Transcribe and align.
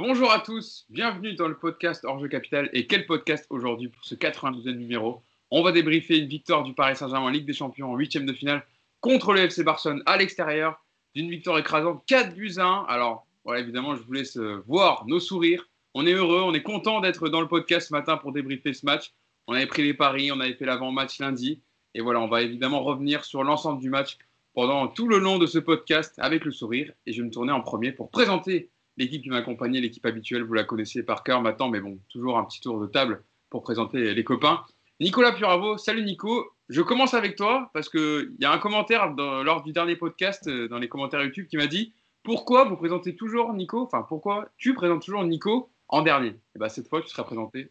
Bonjour 0.00 0.30
à 0.30 0.38
tous, 0.38 0.86
bienvenue 0.90 1.34
dans 1.34 1.48
le 1.48 1.56
podcast 1.56 2.04
Hors-jeu 2.04 2.28
Capital. 2.28 2.70
Et 2.72 2.86
quel 2.86 3.04
podcast 3.04 3.44
aujourd'hui 3.50 3.88
pour 3.88 4.04
ce 4.04 4.14
92e 4.14 4.76
numéro? 4.76 5.24
On 5.50 5.60
va 5.64 5.72
débriefer 5.72 6.18
une 6.18 6.28
victoire 6.28 6.62
du 6.62 6.72
Paris 6.72 6.94
Saint-Germain 6.94 7.26
en 7.26 7.30
Ligue 7.30 7.46
des 7.46 7.52
Champions 7.52 7.90
en 7.90 7.96
huitième 7.96 8.24
de 8.24 8.32
finale 8.32 8.64
contre 9.00 9.32
le 9.32 9.40
FC 9.40 9.64
Barcelone 9.64 10.04
à 10.06 10.16
l'extérieur 10.16 10.80
d'une 11.16 11.28
victoire 11.28 11.58
écrasante 11.58 12.04
4 12.06 12.32
buts 12.32 12.58
à 12.58 12.64
1. 12.64 12.84
Alors, 12.84 13.26
voilà, 13.44 13.58
évidemment, 13.58 13.96
je 13.96 14.02
vous 14.04 14.12
laisse 14.12 14.36
euh, 14.36 14.62
voir 14.68 15.04
nos 15.08 15.18
sourires. 15.18 15.68
On 15.94 16.06
est 16.06 16.12
heureux, 16.12 16.42
on 16.42 16.54
est 16.54 16.62
content 16.62 17.00
d'être 17.00 17.28
dans 17.28 17.40
le 17.40 17.48
podcast 17.48 17.88
ce 17.88 17.92
matin 17.92 18.18
pour 18.18 18.30
débriefer 18.30 18.74
ce 18.74 18.86
match. 18.86 19.12
On 19.48 19.54
avait 19.54 19.66
pris 19.66 19.82
les 19.82 19.94
paris, 19.94 20.30
on 20.30 20.38
avait 20.38 20.54
fait 20.54 20.64
l'avant-match 20.64 21.18
lundi. 21.18 21.60
Et 21.94 22.02
voilà, 22.02 22.20
on 22.20 22.28
va 22.28 22.42
évidemment 22.42 22.84
revenir 22.84 23.24
sur 23.24 23.42
l'ensemble 23.42 23.80
du 23.80 23.90
match 23.90 24.16
pendant 24.54 24.86
tout 24.86 25.08
le 25.08 25.18
long 25.18 25.38
de 25.38 25.46
ce 25.46 25.58
podcast 25.58 26.14
avec 26.18 26.44
le 26.44 26.52
sourire. 26.52 26.92
Et 27.04 27.12
je 27.12 27.20
vais 27.20 27.26
me 27.26 27.32
tourner 27.32 27.50
en 27.50 27.62
premier 27.62 27.90
pour 27.90 28.12
présenter 28.12 28.70
l'équipe 28.98 29.22
qui 29.22 29.30
m'accompagnait, 29.30 29.80
l'équipe 29.80 30.04
habituelle, 30.04 30.42
vous 30.42 30.54
la 30.54 30.64
connaissez 30.64 31.02
par 31.02 31.22
cœur 31.22 31.40
maintenant, 31.40 31.68
mais 31.68 31.80
bon, 31.80 31.98
toujours 32.10 32.38
un 32.38 32.44
petit 32.44 32.60
tour 32.60 32.80
de 32.80 32.86
table 32.86 33.22
pour 33.48 33.62
présenter 33.62 34.12
les 34.12 34.24
copains. 34.24 34.64
Nicolas 35.00 35.32
Puravo, 35.32 35.78
salut 35.78 36.02
Nico. 36.02 36.50
Je 36.68 36.82
commence 36.82 37.14
avec 37.14 37.36
toi 37.36 37.70
parce 37.72 37.88
qu'il 37.88 38.34
y 38.40 38.44
a 38.44 38.52
un 38.52 38.58
commentaire 38.58 39.14
lors 39.16 39.62
du 39.62 39.72
dernier 39.72 39.96
podcast, 39.96 40.48
euh, 40.48 40.68
dans 40.68 40.78
les 40.78 40.88
commentaires 40.88 41.22
YouTube, 41.22 41.46
qui 41.48 41.56
m'a 41.56 41.68
dit 41.68 41.94
Pourquoi 42.24 42.64
vous 42.64 42.76
présentez 42.76 43.14
toujours 43.14 43.52
Nico? 43.54 43.80
Enfin, 43.80 44.04
pourquoi 44.06 44.48
tu 44.58 44.74
présentes 44.74 45.02
toujours 45.02 45.24
Nico 45.24 45.70
en 45.86 46.02
dernier? 46.02 46.34
Et 46.54 46.58
bien, 46.58 46.68
cette 46.68 46.88
fois, 46.88 47.00
tu 47.00 47.08
seras 47.08 47.22
présenté. 47.22 47.70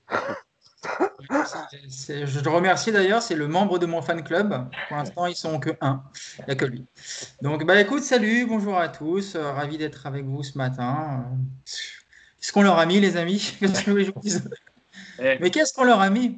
Je 1.30 2.40
te 2.40 2.50
remercie 2.50 2.92
d'ailleurs, 2.92 3.22
c'est 3.22 3.36
le 3.36 3.48
membre 3.48 3.80
de 3.80 3.86
mon 3.86 4.02
fan 4.02 4.24
club. 4.24 4.70
Pour 4.88 4.98
l'instant, 4.98 5.26
ils 5.26 5.36
sont 5.36 5.60
que 5.60 5.72
un. 5.82 6.04
Il 6.40 6.46
n'y 6.46 6.52
a 6.52 6.56
que 6.56 6.66
lui. 6.66 6.86
Donc, 7.42 7.66
bah 7.66 7.80
écoute, 7.80 8.04
salut, 8.04 8.46
bonjour 8.46 8.78
à 8.78 8.90
tous. 8.90 9.36
Euh, 9.36 9.52
ravi 9.52 9.78
d'être 9.78 10.06
avec 10.06 10.26
vous 10.26 10.44
ce 10.44 10.58
matin. 10.58 11.26
Qu'est-ce 11.66 12.52
qu'on 12.52 12.62
leur 12.62 12.80
a 12.80 12.86
mis, 12.86 13.00
les 13.00 13.18
amis? 13.18 13.58
Eh. 15.20 15.38
Mais 15.42 15.50
qu'est-ce 15.50 15.74
qu'on 15.74 15.84
leur 15.84 16.00
a 16.00 16.12
mis? 16.12 16.38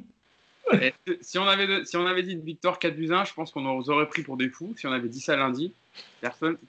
Eh, 0.72 0.94
si, 1.20 1.38
on 1.38 1.46
avait, 1.46 1.84
si 1.84 1.98
on 1.98 2.06
avait 2.06 2.22
dit 2.22 2.32
une 2.32 2.40
victoire 2.40 2.78
4 2.78 2.96
buts 2.96 3.12
1, 3.12 3.26
je 3.26 3.34
pense 3.34 3.50
qu'on 3.50 3.60
nous 3.60 3.90
aurait 3.90 4.08
pris 4.08 4.22
pour 4.22 4.38
des 4.38 4.48
fous. 4.48 4.74
Si 4.78 4.86
on 4.86 4.92
avait 4.92 5.10
dit 5.10 5.20
ça 5.20 5.36
lundi, 5.36 5.74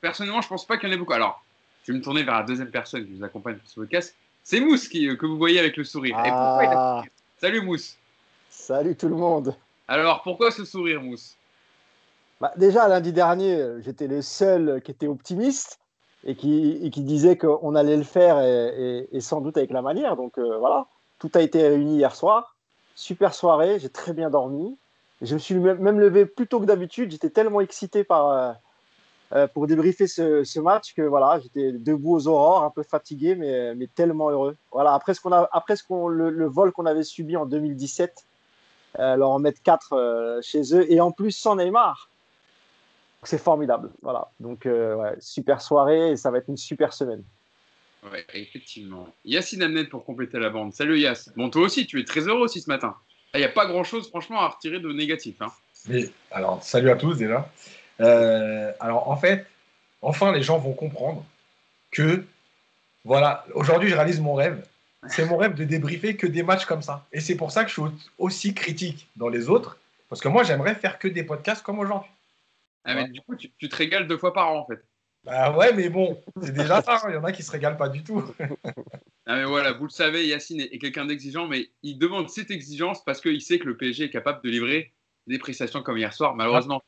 personnellement, 0.01 0.41
je 0.41 0.49
pense 0.49 0.67
pas 0.67 0.77
qu'il 0.77 0.89
y 0.89 0.91
en 0.91 0.95
ait 0.95 0.97
beaucoup. 0.97 1.13
Alors, 1.13 1.41
je 1.85 1.93
vais 1.93 1.97
me 1.97 2.03
tourner 2.03 2.23
vers 2.23 2.35
la 2.35 2.43
deuxième 2.43 2.69
personne 2.69 3.05
qui 3.05 3.13
nous 3.13 3.23
accompagne 3.23 3.57
sur 3.59 3.69
ce 3.69 3.79
podcast. 3.79 4.15
C'est 4.43 4.59
Mousse 4.59 4.89
qui, 4.89 5.15
que 5.15 5.25
vous 5.25 5.37
voyez 5.37 5.59
avec 5.59 5.77
le 5.77 5.85
sourire. 5.85 6.19
Et 6.19 6.29
pourquoi 6.29 6.63
il 6.63 6.73
a... 6.73 7.03
Salut 7.41 7.61
Mousse. 7.61 7.97
Salut 8.51 8.95
tout 8.95 9.09
le 9.09 9.15
monde. 9.15 9.55
Alors, 9.87 10.21
pourquoi 10.21 10.51
ce 10.51 10.63
sourire, 10.63 11.01
Mousse? 11.01 11.35
Bah, 12.39 12.51
Déjà, 12.55 12.87
lundi 12.87 13.11
dernier, 13.13 13.81
j'étais 13.81 14.05
le 14.05 14.21
seul 14.21 14.79
qui 14.83 14.91
était 14.91 15.07
optimiste 15.07 15.79
et 16.23 16.35
qui, 16.35 16.87
qui 16.91 17.01
disait 17.01 17.39
qu'on 17.39 17.73
allait 17.73 17.97
le 17.97 18.03
faire 18.03 18.39
et, 18.43 19.07
sans 19.21 19.41
doute 19.41 19.57
avec 19.57 19.71
la 19.71 19.81
manière. 19.81 20.15
Donc 20.17 20.37
euh, 20.37 20.59
voilà, 20.59 20.85
tout 21.17 21.31
a 21.33 21.41
été 21.41 21.67
réuni 21.67 21.95
hier 21.95 22.15
soir. 22.15 22.57
Super 22.93 23.33
soirée, 23.33 23.79
j'ai 23.79 23.89
très 23.89 24.13
bien 24.13 24.29
dormi. 24.29 24.77
Je 25.23 25.33
me 25.33 25.39
suis 25.39 25.55
même 25.55 25.99
levé 25.99 26.27
plus 26.27 26.45
tôt 26.45 26.59
que 26.59 26.65
d'habitude. 26.65 27.09
J'étais 27.09 27.31
tellement 27.31 27.61
excité 27.61 28.03
par, 28.03 28.29
euh, 28.29 28.51
pour 29.53 29.67
débriefer 29.67 30.07
ce, 30.07 30.59
match 30.59 30.93
que 30.93 31.01
voilà, 31.01 31.39
j'étais 31.41 31.71
debout 31.71 32.15
aux 32.15 32.27
aurores, 32.27 32.63
un 32.63 32.69
peu 32.69 32.83
fatigué, 32.83 33.35
mais, 33.35 33.73
mais 33.75 33.87
tellement 33.87 34.29
heureux. 34.29 34.57
Voilà, 34.71 34.93
après 34.93 35.13
ce 35.13 35.21
qu'on 35.21 35.31
a, 35.31 35.47
après 35.51 35.75
ce 35.75 35.83
qu'on, 35.83 36.07
le, 36.07 36.45
vol 36.47 36.71
qu'on 36.71 36.85
avait 36.85 37.03
subi 37.03 37.37
en 37.37 37.45
2017, 37.45 38.25
euh, 38.99 39.15
leur 39.15 39.29
en 39.29 39.39
mettre 39.39 39.61
4 39.63 39.93
euh, 39.93 40.41
chez 40.41 40.75
eux 40.75 40.91
et 40.91 40.99
en 40.99 41.11
plus 41.11 41.31
sans 41.31 41.55
Neymar. 41.55 42.09
C'est 43.23 43.37
formidable. 43.37 43.91
Voilà, 44.01 44.29
donc 44.39 44.65
ouais, 44.65 45.15
super 45.19 45.61
soirée 45.61 46.11
et 46.11 46.17
ça 46.17 46.31
va 46.31 46.39
être 46.39 46.49
une 46.49 46.57
super 46.57 46.91
semaine. 46.91 47.23
Ouais, 48.09 48.25
effectivement. 48.33 49.07
Yacine 49.25 49.61
Amnet 49.61 49.85
pour 49.85 50.05
compléter 50.05 50.39
la 50.39 50.49
bande. 50.49 50.73
Salut 50.73 50.99
Yass. 50.99 51.29
Bon, 51.35 51.49
toi 51.49 51.63
aussi, 51.63 51.85
tu 51.85 51.99
es 51.99 52.03
très 52.03 52.21
heureux 52.21 52.41
aussi 52.41 52.61
ce 52.61 52.69
matin. 52.69 52.95
Il 53.33 53.39
n'y 53.39 53.45
a 53.45 53.49
pas 53.49 53.67
grand 53.67 53.83
chose, 53.83 54.09
franchement, 54.09 54.41
à 54.41 54.47
retirer 54.49 54.79
de 54.79 54.91
négatif. 54.91 55.41
Hein. 55.41 55.51
Mais, 55.87 56.09
alors, 56.31 56.61
salut 56.63 56.89
à 56.89 56.95
tous 56.95 57.15
déjà. 57.15 57.49
Euh, 57.99 58.71
alors 58.79 59.09
en 59.09 59.17
fait, 59.17 59.45
enfin 60.01 60.31
les 60.31 60.41
gens 60.41 60.57
vont 60.57 60.73
comprendre 60.73 61.25
que, 61.91 62.25
voilà, 63.03 63.45
aujourd'hui 63.53 63.89
je 63.89 63.95
réalise 63.95 64.19
mon 64.19 64.33
rêve. 64.33 64.65
C'est 65.07 65.25
mon 65.25 65.37
rêve 65.37 65.55
de 65.55 65.63
débriefer 65.63 66.15
que 66.15 66.27
des 66.27 66.43
matchs 66.43 66.65
comme 66.65 66.83
ça. 66.83 67.07
Et 67.11 67.19
c'est 67.19 67.35
pour 67.35 67.51
ça 67.51 67.63
que 67.63 67.69
je 67.69 67.73
suis 67.73 68.09
aussi 68.19 68.53
critique 68.53 69.07
dans 69.15 69.29
les 69.29 69.49
autres, 69.49 69.77
parce 70.09 70.21
que 70.21 70.27
moi 70.27 70.43
j'aimerais 70.43 70.75
faire 70.75 70.99
que 70.99 71.07
des 71.07 71.23
podcasts 71.23 71.63
comme 71.63 71.79
aujourd'hui. 71.79 72.11
Ah, 72.83 72.95
mais 72.95 73.07
du 73.07 73.21
coup, 73.21 73.35
tu, 73.35 73.49
te 73.49 73.75
régales 73.75 74.07
deux 74.07 74.17
fois 74.17 74.33
par 74.33 74.49
an 74.49 74.59
en 74.59 74.65
fait. 74.65 74.83
Bah 75.23 75.55
ouais, 75.55 75.71
mais 75.73 75.89
bon, 75.89 76.19
c'est 76.41 76.53
déjà 76.53 76.81
ça. 76.81 76.95
Hein. 76.95 77.09
Il 77.09 77.13
y 77.13 77.17
en 77.17 77.23
a 77.23 77.31
qui 77.31 77.43
se 77.43 77.51
régalent 77.51 77.77
pas 77.77 77.89
du 77.89 78.03
tout. 78.03 78.23
ah 79.27 79.35
mais 79.35 79.45
voilà, 79.45 79.73
vous 79.73 79.83
le 79.83 79.91
savez, 79.91 80.25
Yacine 80.25 80.61
est, 80.61 80.79
quelqu'un 80.79 81.05
d'exigeant, 81.05 81.47
mais 81.47 81.69
il 81.83 81.99
demande 81.99 82.29
cette 82.29 82.49
exigence 82.49 83.03
parce 83.03 83.21
qu'il 83.21 83.41
sait 83.41 83.59
que 83.59 83.67
le 83.67 83.77
PSG 83.77 84.05
est 84.05 84.09
capable 84.09 84.41
de 84.43 84.49
livrer 84.49 84.93
des 85.27 85.37
prestations 85.37 85.83
comme 85.83 85.97
hier 85.97 86.11
soir. 86.11 86.35
Malheureusement, 86.35 86.81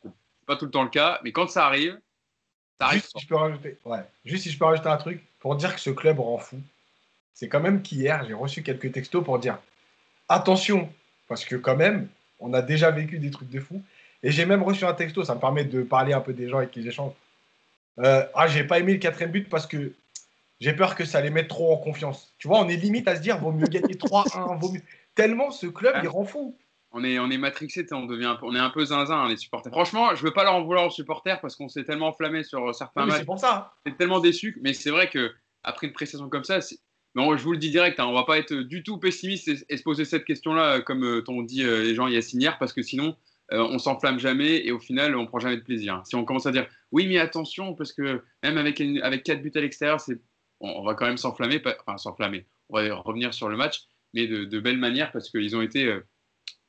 pas 0.46 0.56
tout 0.56 0.66
le 0.66 0.72
temps 0.72 0.84
le 0.84 0.90
cas, 0.90 1.20
mais 1.24 1.31
quand 1.31 1.50
ça 1.50 1.66
arrive, 1.66 2.00
ça 2.80 2.88
arrive. 2.88 3.02
Juste 3.02 3.18
si, 3.18 3.24
je 3.24 3.28
peux 3.28 3.36
rajouter, 3.36 3.78
ouais. 3.86 4.04
Juste 4.26 4.44
si 4.44 4.52
je 4.52 4.58
peux 4.58 4.66
rajouter 4.66 4.90
un 4.90 4.98
truc 4.98 5.24
pour 5.40 5.56
dire 5.56 5.74
que 5.74 5.81
ce 5.81 5.90
club 5.90 6.20
rend 6.20 6.38
fou. 6.38 6.59
C'est 7.34 7.50
quand 7.50 7.59
même 7.59 7.81
qu'hier, 7.81 8.24
j'ai 8.26 8.34
reçu 8.34 8.64
quelques 8.64 8.92
textos 8.92 9.24
pour 9.24 9.40
dire 9.40 9.58
attention, 10.30 10.90
parce 11.28 11.46
que 11.46 11.56
quand 11.56 11.76
même, 11.76 12.08
on 12.40 12.54
a 12.54 12.62
déjà 12.62 12.92
vécu 12.92 13.20
des 13.20 13.31
trucs 13.31 13.50
de 13.50 13.59
fou. 13.59 13.81
Et 14.22 14.31
j'ai 14.31 14.46
même 14.46 14.64
reçu 14.64 14.86
un 14.86 14.94
texto, 14.94 15.24
ça 15.24 15.36
me 15.36 15.40
permet 15.40 15.66
de 15.66 15.84
parler 15.84 16.14
un 16.14 16.22
peu 16.22 16.34
des 16.34 16.48
gens 16.48 16.58
avec 16.58 16.72
qui 16.72 16.81
j'échange. 16.81 17.12
Euh, 18.00 18.25
ah, 18.34 18.48
j'ai 18.48 18.64
pas 18.64 18.80
aimé 18.80 18.94
le 18.94 19.00
quatrième 19.00 19.31
but 19.31 19.50
parce 19.50 19.68
que 19.68 19.94
j'ai 20.60 20.74
peur 20.74 20.96
que 20.96 21.06
ça 21.06 21.22
les 21.22 21.30
mette 21.30 21.50
trop 21.50 21.74
en 21.74 21.78
confiance. 21.78 22.34
Tu 22.38 22.48
vois, 22.48 22.60
on 22.60 22.70
est 22.70 22.78
limite 22.78 23.08
à 23.08 23.16
se 23.16 23.22
dire 23.22 23.38
vaut 23.38 23.52
mieux 23.52 23.68
gagner 23.68 23.96
3-1, 23.96 24.60
vaut 24.60 24.72
mieux. 24.72 24.81
Tellement 25.14 25.52
ce 25.52 25.68
club, 25.68 25.96
il 26.02 26.08
rend 26.08 26.24
fou 26.24 26.56
on 26.94 27.04
est, 27.04 27.18
on 27.20 27.30
est 27.31 27.38
matrixé, 27.38 27.86
on, 27.92 28.06
devient 28.06 28.38
on 28.44 28.56
est 28.56 28.59
un 28.59 28.70
peu 28.70 28.86
zinzin, 28.86 29.16
hein, 29.16 29.28
les 29.28 29.38
supporters. 29.38 29.72
Franchement, 29.72 30.16
je 30.16 30.24
veux 30.24 30.31
pas 30.31 30.44
leur 30.44 30.54
en 30.54 30.64
vouloir 30.64 30.86
aux 30.86 30.92
supporters 30.92 31.42
parce 31.42 31.56
qu'on 31.56 31.68
s'est 31.68 31.84
tellement 31.84 32.08
enflammé 32.08 32.44
sur 32.44 32.70
euh, 32.70 32.74
certains 32.74 33.06
matchs. 33.06 33.20
C'est 33.20 33.26
pour 33.26 33.40
ça. 33.40 33.74
C'est 33.86 33.98
tellement 33.98 34.20
déçu, 34.20 34.59
mais 34.62 34.74
c'est 34.74 34.92
vrai 34.92 35.09
que 35.09 35.34
après 35.64 35.88
une 35.88 35.94
prestation 35.94 36.30
comme 36.30 36.44
ça, 36.44 36.59
mais 37.16 37.24
je 37.38 37.44
vous 37.44 37.52
le 37.52 37.58
dis 37.58 37.72
direct, 37.72 38.00
hein, 38.00 38.06
on 38.06 38.14
va 38.14 38.24
pas 38.24 38.38
être 38.38 38.54
du 38.54 38.84
tout 38.84 39.00
pessimiste 39.00 39.50
et, 39.68 39.78
se 39.78 39.84
poser 39.84 40.06
cette 40.06 40.26
question-là, 40.26 40.78
euh, 40.78 40.81
comme 40.81 41.04
euh, 41.04 41.22
t'ont 41.22 41.42
dit 41.42 41.64
les 41.64 41.96
gens 41.96 42.08
Yassine 42.08 42.42
hier, 42.42 42.58
parce 42.59 42.74
que 42.74 42.84
sinon, 42.84 43.16
on 43.52 43.78
s'enflamme 43.78 44.18
jamais 44.18 44.66
et 44.66 44.72
au 44.72 44.80
final, 44.80 45.16
on 45.16 45.28
prend 45.28 45.38
jamais 45.38 45.58
de 45.58 45.62
plaisir. 45.62 46.02
Si 46.06 46.16
on 46.16 46.25
commence 46.25 46.48
à 46.48 46.52
dire 46.52 46.66
oui, 46.92 47.08
mais 47.08 47.20
attention, 47.20 47.75
parce 47.75 47.94
que 47.94 48.24
même 48.42 48.58
avec, 48.58 48.81
avec 49.04 49.22
4 49.24 49.44
buts 49.44 49.52
à 49.54 49.60
l'extérieur, 49.60 50.00
c'est, 50.00 50.20
on, 50.60 50.81
va 50.84 50.96
quand 50.96 51.06
même 51.06 51.18
s'enflammer, 51.18 51.62
enfin 51.86 51.98
s'enflammer. 51.98 52.48
On 52.70 52.81
va 52.81 52.96
revenir 52.96 53.31
sur 53.31 53.50
le 53.50 53.58
match, 53.58 53.84
mais 54.16 54.25
de, 54.25 54.46
de 54.46 54.60
belle 54.60 54.80
manière 54.80 55.12
parce 55.12 55.30
qu'ils 55.30 55.56
ont 55.56 55.62
été 55.62 56.02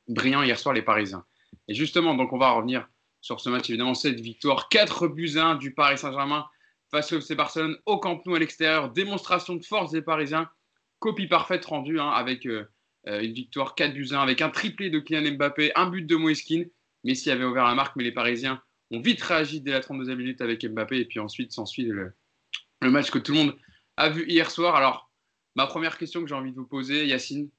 brillant 0.07 0.43
hier 0.43 0.57
soir, 0.59 0.73
les 0.73 0.81
Parisiens. 0.81 1.25
Et 1.67 1.73
justement, 1.73 2.15
donc 2.15 2.33
on 2.33 2.37
va 2.37 2.51
revenir 2.51 2.87
sur 3.21 3.39
ce 3.39 3.49
match, 3.49 3.69
évidemment, 3.69 3.95
cette 3.95 4.19
victoire 4.19 4.69
4 4.69 5.07
buts 5.07 5.37
1 5.37 5.55
du 5.55 5.73
Paris 5.73 5.97
Saint-Germain 5.97 6.45
face 6.91 7.11
au 7.11 7.17
FC 7.17 7.33
Barcelone 7.33 7.75
au 7.85 7.97
Camp 7.97 8.21
Nou 8.25 8.35
à 8.35 8.39
l'extérieur. 8.39 8.91
Démonstration 8.91 9.55
de 9.55 9.65
force 9.65 9.91
des 9.91 10.01
Parisiens. 10.01 10.49
Copie 10.99 11.27
parfaite 11.27 11.65
rendue 11.65 11.99
hein, 11.99 12.09
avec 12.09 12.45
euh, 12.45 12.69
euh, 13.07 13.21
une 13.21 13.33
victoire 13.33 13.75
4 13.75 13.93
buts 13.93 14.09
1, 14.11 14.19
avec 14.19 14.41
un 14.41 14.49
triplé 14.49 14.89
de 14.89 14.99
Kylian 14.99 15.35
Mbappé, 15.35 15.71
un 15.75 15.89
but 15.89 16.03
de 16.03 16.15
Moeskin. 16.15 16.65
Messi 17.03 17.31
avait 17.31 17.45
ouvert 17.45 17.65
la 17.65 17.75
marque, 17.75 17.95
mais 17.95 18.03
les 18.03 18.11
Parisiens 18.11 18.61
ont 18.91 19.01
vite 19.01 19.21
réagi 19.21 19.61
dès 19.61 19.71
la 19.71 19.79
32e 19.79 20.15
minute 20.15 20.41
avec 20.41 20.63
Mbappé. 20.63 20.99
Et 20.99 21.05
puis 21.05 21.19
ensuite 21.19 21.51
s'ensuit 21.51 21.85
le, 21.85 22.13
le 22.81 22.91
match 22.91 23.09
que 23.09 23.19
tout 23.19 23.31
le 23.31 23.39
monde 23.39 23.57
a 23.97 24.09
vu 24.09 24.25
hier 24.27 24.51
soir. 24.51 24.75
Alors, 24.75 25.09
ma 25.55 25.65
première 25.67 25.97
question 25.97 26.21
que 26.21 26.27
j'ai 26.27 26.35
envie 26.35 26.51
de 26.51 26.57
vous 26.57 26.67
poser, 26.67 27.07
Yacine, 27.07 27.49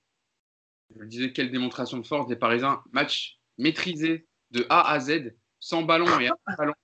je 0.94 1.00
le 1.00 1.06
disais, 1.06 1.32
quelle 1.32 1.50
démonstration 1.50 1.98
de 1.98 2.06
force 2.06 2.26
des 2.26 2.36
Parisiens. 2.36 2.82
Match 2.92 3.38
maîtrisé 3.58 4.26
de 4.50 4.66
A 4.69 4.91
à 4.91 5.00
Z, 5.00 5.34
sans 5.60 5.82
ballon 5.82 6.06
et 6.20 6.28
sans 6.28 6.56
ballon. 6.56 6.74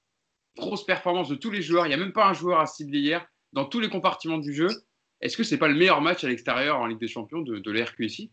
Grosse 0.56 0.84
performance 0.84 1.28
de 1.28 1.34
tous 1.34 1.50
les 1.50 1.62
joueurs. 1.62 1.86
Il 1.86 1.90
n'y 1.90 1.94
a 1.94 1.98
même 1.98 2.12
pas 2.12 2.26
un 2.26 2.34
joueur 2.34 2.60
à 2.60 2.66
cibler 2.66 2.98
hier 2.98 3.26
dans 3.52 3.64
tous 3.64 3.80
les 3.80 3.88
compartiments 3.88 4.38
du 4.38 4.52
jeu. 4.52 4.68
Est-ce 5.20 5.36
que 5.36 5.44
ce 5.44 5.54
n'est 5.54 5.58
pas 5.58 5.68
le 5.68 5.74
meilleur 5.74 6.00
match 6.00 6.24
à 6.24 6.28
l'extérieur 6.28 6.78
en 6.78 6.86
Ligue 6.86 6.98
des 6.98 7.08
Champions 7.08 7.40
de, 7.40 7.58
de 7.58 7.70
l'RQSI 7.70 8.30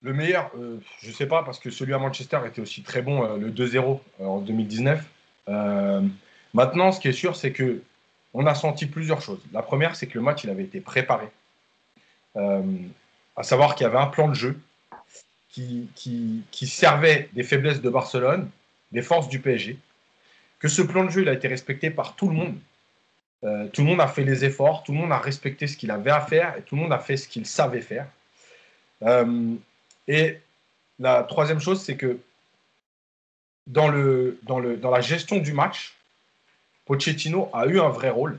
Le 0.00 0.12
meilleur, 0.14 0.50
euh, 0.56 0.78
je 1.00 1.08
ne 1.08 1.12
sais 1.12 1.26
pas, 1.26 1.42
parce 1.42 1.58
que 1.58 1.70
celui 1.70 1.92
à 1.92 1.98
Manchester 1.98 2.40
était 2.46 2.60
aussi 2.60 2.82
très 2.82 3.02
bon, 3.02 3.24
euh, 3.24 3.36
le 3.36 3.50
2-0 3.50 4.00
euh, 4.20 4.24
en 4.24 4.40
2019. 4.40 5.04
maintenant, 6.54 6.92
ce 6.92 7.00
qui 7.00 7.08
est 7.08 7.12
sûr, 7.12 7.36
c'est 7.36 7.52
que 7.52 7.82
on 8.32 8.46
a 8.46 8.54
senti 8.54 8.86
plusieurs 8.86 9.20
choses. 9.20 9.40
La 9.52 9.60
première, 9.60 9.96
c'est 9.96 10.06
que 10.06 10.16
le 10.16 10.22
match 10.22 10.44
il 10.44 10.50
avait 10.50 10.62
été 10.62 10.80
préparé 10.80 11.28
à 13.40 13.42
savoir 13.42 13.74
qu'il 13.74 13.84
y 13.84 13.88
avait 13.88 13.96
un 13.98 14.06
plan 14.06 14.28
de 14.28 14.34
jeu 14.34 14.60
qui, 15.48 15.88
qui, 15.94 16.66
servait 16.66 17.30
des 17.32 17.42
faiblesses 17.42 17.80
de 17.80 17.88
Barcelone, 17.88 18.50
des 18.92 19.00
forces 19.00 19.28
du 19.28 19.40
PSG, 19.40 19.78
que 20.58 20.68
ce 20.68 20.82
plan 20.82 21.04
de 21.04 21.10
jeu 21.10 21.26
a 21.26 21.32
été 21.32 21.48
respecté 21.48 21.90
par 21.90 22.16
tout 22.16 22.28
le 22.28 22.34
monde. 22.34 22.58
Euh, 23.44 23.66
tout 23.68 23.80
le 23.80 23.86
monde 23.88 24.00
a 24.02 24.08
fait 24.08 24.24
les 24.24 24.44
efforts, 24.44 24.82
tout 24.82 24.92
le 24.92 24.98
monde 24.98 25.10
a 25.10 25.18
respecté 25.18 25.66
ce 25.66 25.78
qu'il 25.78 25.90
avait 25.90 26.10
à 26.10 26.20
faire 26.20 26.54
et 26.58 26.62
tout 26.62 26.76
le 26.76 26.82
monde 26.82 26.92
a 26.92 26.98
fait 26.98 27.16
ce 27.16 27.26
qu'il 27.26 27.46
savait 27.46 27.80
faire. 27.80 28.06
Euh, 29.04 29.54
et 30.06 30.38
la 30.98 31.22
troisième 31.22 31.60
chose, 31.60 31.82
c'est 31.82 31.96
que 31.96 32.18
dans, 33.66 33.88
le, 33.88 34.38
dans, 34.42 34.58
le, 34.58 34.76
dans 34.76 34.90
la 34.90 35.00
gestion 35.00 35.38
du 35.38 35.54
match, 35.54 35.96
Pochettino 36.84 37.48
a 37.54 37.64
eu 37.64 37.80
un 37.80 37.88
vrai 37.88 38.10
rôle. 38.10 38.38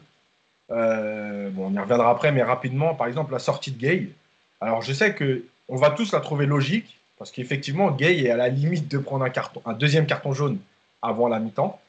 Euh, 0.70 1.50
bon, 1.50 1.72
on 1.72 1.74
y 1.74 1.80
reviendra 1.80 2.12
après, 2.12 2.32
mais 2.32 2.44
rapidement, 2.44 2.94
par 2.94 3.08
exemple, 3.08 3.32
la 3.32 3.40
sortie 3.40 3.72
de 3.72 3.80
Gay. 3.80 4.12
Alors, 4.62 4.82
je 4.82 4.94
sais 4.94 5.14
que 5.14 5.44
on 5.68 5.76
va 5.76 5.90
tous 5.92 6.12
la 6.12 6.20
trouver 6.20 6.46
logique, 6.46 7.00
parce 7.18 7.32
qu'effectivement, 7.32 7.92
Gay 7.92 8.24
est 8.24 8.30
à 8.30 8.38
la 8.38 8.50
limite 8.50 8.88
de 8.88 8.98
prendre 8.98 9.26
un, 9.26 9.30
carton, 9.30 9.62
un 9.66 9.74
deuxième 9.74 10.06
carton 10.06 10.34
jaune 10.34 10.60
avant 11.02 11.28
la 11.28 11.40
mi-temps. 11.40 11.80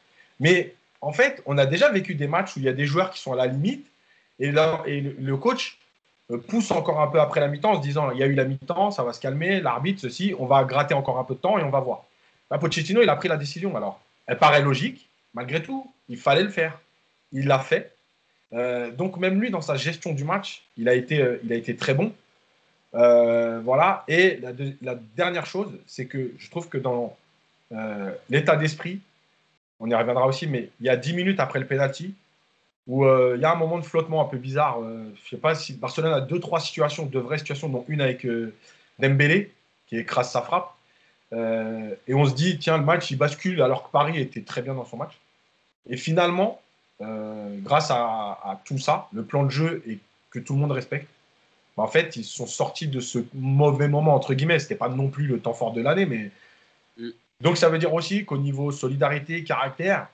Mais 0.40 0.74
en 1.00 1.12
fait, 1.12 1.42
on 1.46 1.58
a 1.58 1.66
déjà 1.66 1.90
vécu 1.90 2.14
des 2.14 2.26
matchs 2.26 2.56
où 2.56 2.60
il 2.60 2.64
y 2.64 2.68
a 2.68 2.72
des 2.72 2.86
joueurs 2.86 3.10
qui 3.10 3.20
sont 3.20 3.32
à 3.32 3.36
la 3.36 3.46
limite, 3.46 3.86
et, 4.38 4.50
le 4.50 5.36
coach 5.36 5.78
euh, 6.30 6.38
pousse 6.38 6.70
encore 6.70 7.00
un 7.00 7.06
peu 7.06 7.20
après 7.20 7.40
la 7.40 7.48
mi-temps 7.48 7.72
en 7.72 7.76
se 7.76 7.86
disant 7.86 8.10
il 8.10 8.18
y 8.18 8.22
a 8.22 8.26
eu 8.26 8.34
la 8.34 8.44
mi-temps, 8.44 8.90
ça 8.90 9.02
va 9.02 9.12
se 9.12 9.20
calmer, 9.20 9.60
l'arbitre, 9.60 10.00
ceci, 10.00 10.34
on 10.38 10.46
va 10.46 10.64
gratter 10.64 10.94
encore 10.94 11.18
un 11.18 11.24
peu 11.24 11.34
de 11.34 11.40
temps 11.40 11.58
et 11.58 11.62
on 11.62 11.70
va 11.70 11.80
voir. 11.80 12.04
Là, 12.50 12.58
Pochettino, 12.58 13.02
il 13.02 13.08
a 13.08 13.16
pris 13.16 13.28
la 13.28 13.36
décision. 13.36 13.76
Alors, 13.76 14.00
elle 14.26 14.38
paraît 14.38 14.62
logique, 14.62 15.08
malgré 15.34 15.62
tout, 15.62 15.90
il 16.08 16.18
fallait 16.18 16.42
le 16.42 16.50
faire. 16.50 16.80
Il 17.32 17.46
l'a 17.46 17.58
fait. 17.58 17.94
Euh, 18.52 18.90
donc, 18.90 19.16
même 19.16 19.40
lui, 19.40 19.50
dans 19.50 19.62
sa 19.62 19.76
gestion 19.76 20.12
du 20.12 20.24
match, 20.24 20.62
il 20.76 20.88
a 20.88 20.94
été, 20.94 21.20
euh, 21.20 21.40
il 21.44 21.52
a 21.52 21.56
été 21.56 21.74
très 21.76 21.94
bon. 21.94 22.12
Voilà. 22.92 24.04
Et 24.08 24.40
la, 24.82 24.94
dernière 25.16 25.46
chose, 25.46 25.70
c'est 25.86 26.06
que 26.06 26.32
je 26.38 26.50
trouve 26.50 26.68
que 26.68 26.78
dans 26.78 27.16
l'état 28.28 28.56
d'esprit, 28.56 29.00
on 29.82 29.90
y 29.90 29.94
reviendra 29.94 30.26
aussi, 30.28 30.46
mais 30.46 30.70
il 30.80 30.86
y 30.86 30.88
a 30.88 30.96
10 30.96 31.12
minutes 31.12 31.40
après 31.40 31.58
le 31.58 31.66
penalty, 31.66 32.14
où 32.86 33.04
euh, 33.04 33.34
il 33.36 33.42
y 33.42 33.44
a 33.44 33.52
un 33.52 33.56
moment 33.56 33.78
de 33.78 33.84
flottement 33.84 34.22
un 34.22 34.26
peu 34.26 34.38
bizarre. 34.38 34.80
Euh, 34.80 35.04
je 35.16 35.24
ne 35.24 35.28
sais 35.30 35.36
pas 35.36 35.56
si 35.56 35.72
Barcelone 35.72 36.12
a 36.12 36.20
deux, 36.20 36.38
trois 36.38 36.60
situations, 36.60 37.04
de 37.04 37.18
vraies 37.18 37.38
situations, 37.38 37.68
dont 37.68 37.84
une 37.88 38.00
avec 38.00 38.24
euh, 38.24 38.54
Dembélé, 39.00 39.52
qui 39.88 39.96
écrase 39.98 40.30
sa 40.30 40.42
frappe. 40.42 40.72
et 41.32 42.14
on 42.14 42.24
se 42.24 42.34
dit, 42.34 42.58
tiens, 42.58 42.78
le 42.78 42.84
match, 42.84 43.10
il 43.10 43.18
bascule 43.18 43.60
alors 43.60 43.84
que 43.84 43.90
Paris 43.90 44.20
était 44.20 44.42
très 44.42 44.62
bien 44.62 44.74
dans 44.74 44.84
son 44.84 44.96
match. 44.96 45.18
Et 45.90 45.96
finalement, 45.96 46.60
grâce 47.00 47.90
à, 47.90 48.60
tout 48.64 48.78
ça, 48.78 49.08
le 49.12 49.24
plan 49.24 49.42
de 49.42 49.50
jeu 49.50 49.82
et 49.86 49.98
que 50.30 50.38
tout 50.38 50.54
le 50.54 50.60
monde 50.60 50.72
respecte, 50.72 51.08
en 51.76 51.86
fait, 51.86 52.16
ils 52.16 52.24
sont 52.24 52.46
sortis 52.46 52.88
de 52.88 53.00
ce 53.00 53.18
mauvais 53.34 53.88
moment, 53.88 54.14
entre 54.14 54.34
guillemets. 54.34 54.58
Ce 54.58 54.64
n'était 54.64 54.74
pas 54.74 54.88
non 54.88 55.08
plus 55.08 55.26
le 55.26 55.40
temps 55.40 55.54
fort 55.54 55.72
de 55.72 55.80
l'année, 55.80 56.06
mais. 56.06 56.30
Mm. 56.98 57.10
Donc, 57.40 57.56
ça 57.56 57.68
veut 57.68 57.78
dire 57.78 57.92
aussi 57.92 58.24
qu'au 58.24 58.38
niveau 58.38 58.70
solidarité, 58.70 59.42
caractère, 59.42 60.08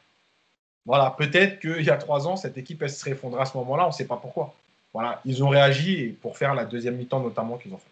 voilà, 0.86 1.14
peut-être 1.18 1.60
qu'il 1.60 1.84
y 1.84 1.90
a 1.90 1.98
trois 1.98 2.26
ans, 2.26 2.36
cette 2.36 2.56
équipe, 2.56 2.82
elle 2.82 2.88
serait 2.88 3.10
effondrée 3.10 3.42
à 3.42 3.44
ce 3.44 3.56
moment-là, 3.58 3.84
on 3.84 3.88
ne 3.88 3.92
sait 3.92 4.06
pas 4.06 4.16
pourquoi. 4.16 4.54
Voilà, 4.94 5.20
ils 5.26 5.44
ont 5.44 5.50
réagi 5.50 6.16
pour 6.22 6.38
faire 6.38 6.54
la 6.54 6.64
deuxième 6.64 6.96
mi-temps 6.96 7.20
notamment 7.20 7.58
qu'ils 7.58 7.74
ont 7.74 7.76
fait. 7.76 7.90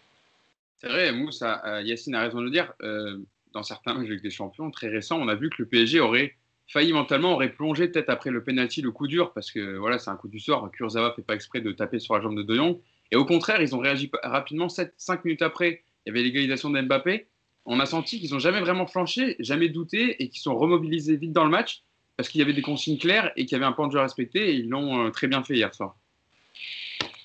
C'est 0.77 0.89
vrai, 0.89 1.13
Moussa, 1.13 1.63
euh, 1.67 1.83
Yacine 1.83 2.15
a 2.15 2.23
raison 2.23 2.39
de 2.39 2.45
le 2.45 2.51
dire. 2.51 2.73
Euh, 2.83 3.19
dans 3.53 3.63
certains 3.63 3.95
matchs 3.95 4.21
des 4.23 4.31
champions 4.31 4.71
très 4.71 4.89
récents, 4.89 5.19
on 5.21 5.29
a 5.29 5.35
vu 5.35 5.51
que 5.51 5.57
le 5.59 5.67
PSG 5.67 6.01
aurait 6.01 6.35
failli 6.69 6.93
mentalement, 6.93 7.35
aurait 7.35 7.53
plongé 7.53 7.89
peut-être 7.89 8.09
après 8.09 8.31
le 8.31 8.43
penalty, 8.43 8.83
le 8.83 8.91
coup 8.91 9.07
dur, 9.07 9.33
parce 9.33 9.51
que 9.51 9.77
voilà, 9.77 9.99
c'est 9.99 10.11
un 10.11 10.17
coup 10.17 10.29
du 10.29 10.41
sort. 10.41 10.71
Kurzawa 10.73 11.13
fait 11.15 11.23
pas 11.23 11.35
exprès 11.35 11.61
de 11.61 11.73
taper 11.73 11.99
sur 11.99 12.15
la 12.15 12.23
jambe 12.23 12.37
de 12.37 12.43
De 12.43 12.55
Jong. 12.55 12.79
Et 13.13 13.17
au 13.17 13.25
contraire, 13.25 13.61
ils 13.61 13.75
ont 13.75 13.79
réagi 13.79 14.11
rapidement. 14.23 14.69
7, 14.69 14.95
5 14.97 15.25
minutes 15.25 15.43
après, 15.43 15.83
il 16.05 16.11
y 16.11 16.11
avait 16.11 16.23
l'égalisation 16.23 16.71
d'Mbappé. 16.71 17.29
On 17.65 17.81
a 17.81 17.87
senti 17.87 18.21
qu'ils 18.21 18.33
n'ont 18.33 18.39
jamais 18.39 18.61
vraiment 18.61 18.87
flanché, 18.87 19.37
jamais 19.41 19.69
douté 19.69 20.23
et 20.23 20.29
qu'ils 20.29 20.41
sont 20.41 20.57
remobilisés 20.57 21.17
vite 21.17 21.33
dans 21.33 21.45
le 21.45 21.51
match 21.51 21.83
parce 22.17 22.29
qu'il 22.29 22.39
y 22.41 22.43
avait 22.43 22.53
des 22.53 22.63
consignes 22.63 22.99
claires 22.99 23.33
et 23.37 23.45
qu'il 23.45 23.53
y 23.53 23.57
avait 23.57 23.67
un 23.67 23.73
point 23.73 23.89
de 23.89 23.93
jeu 23.93 23.99
à 23.99 24.03
respecter 24.03 24.51
et 24.51 24.55
ils 24.55 24.69
l'ont 24.69 25.07
euh, 25.07 25.11
très 25.11 25.27
bien 25.27 25.43
fait 25.43 25.55
hier 25.55 25.75
soir. 25.75 25.97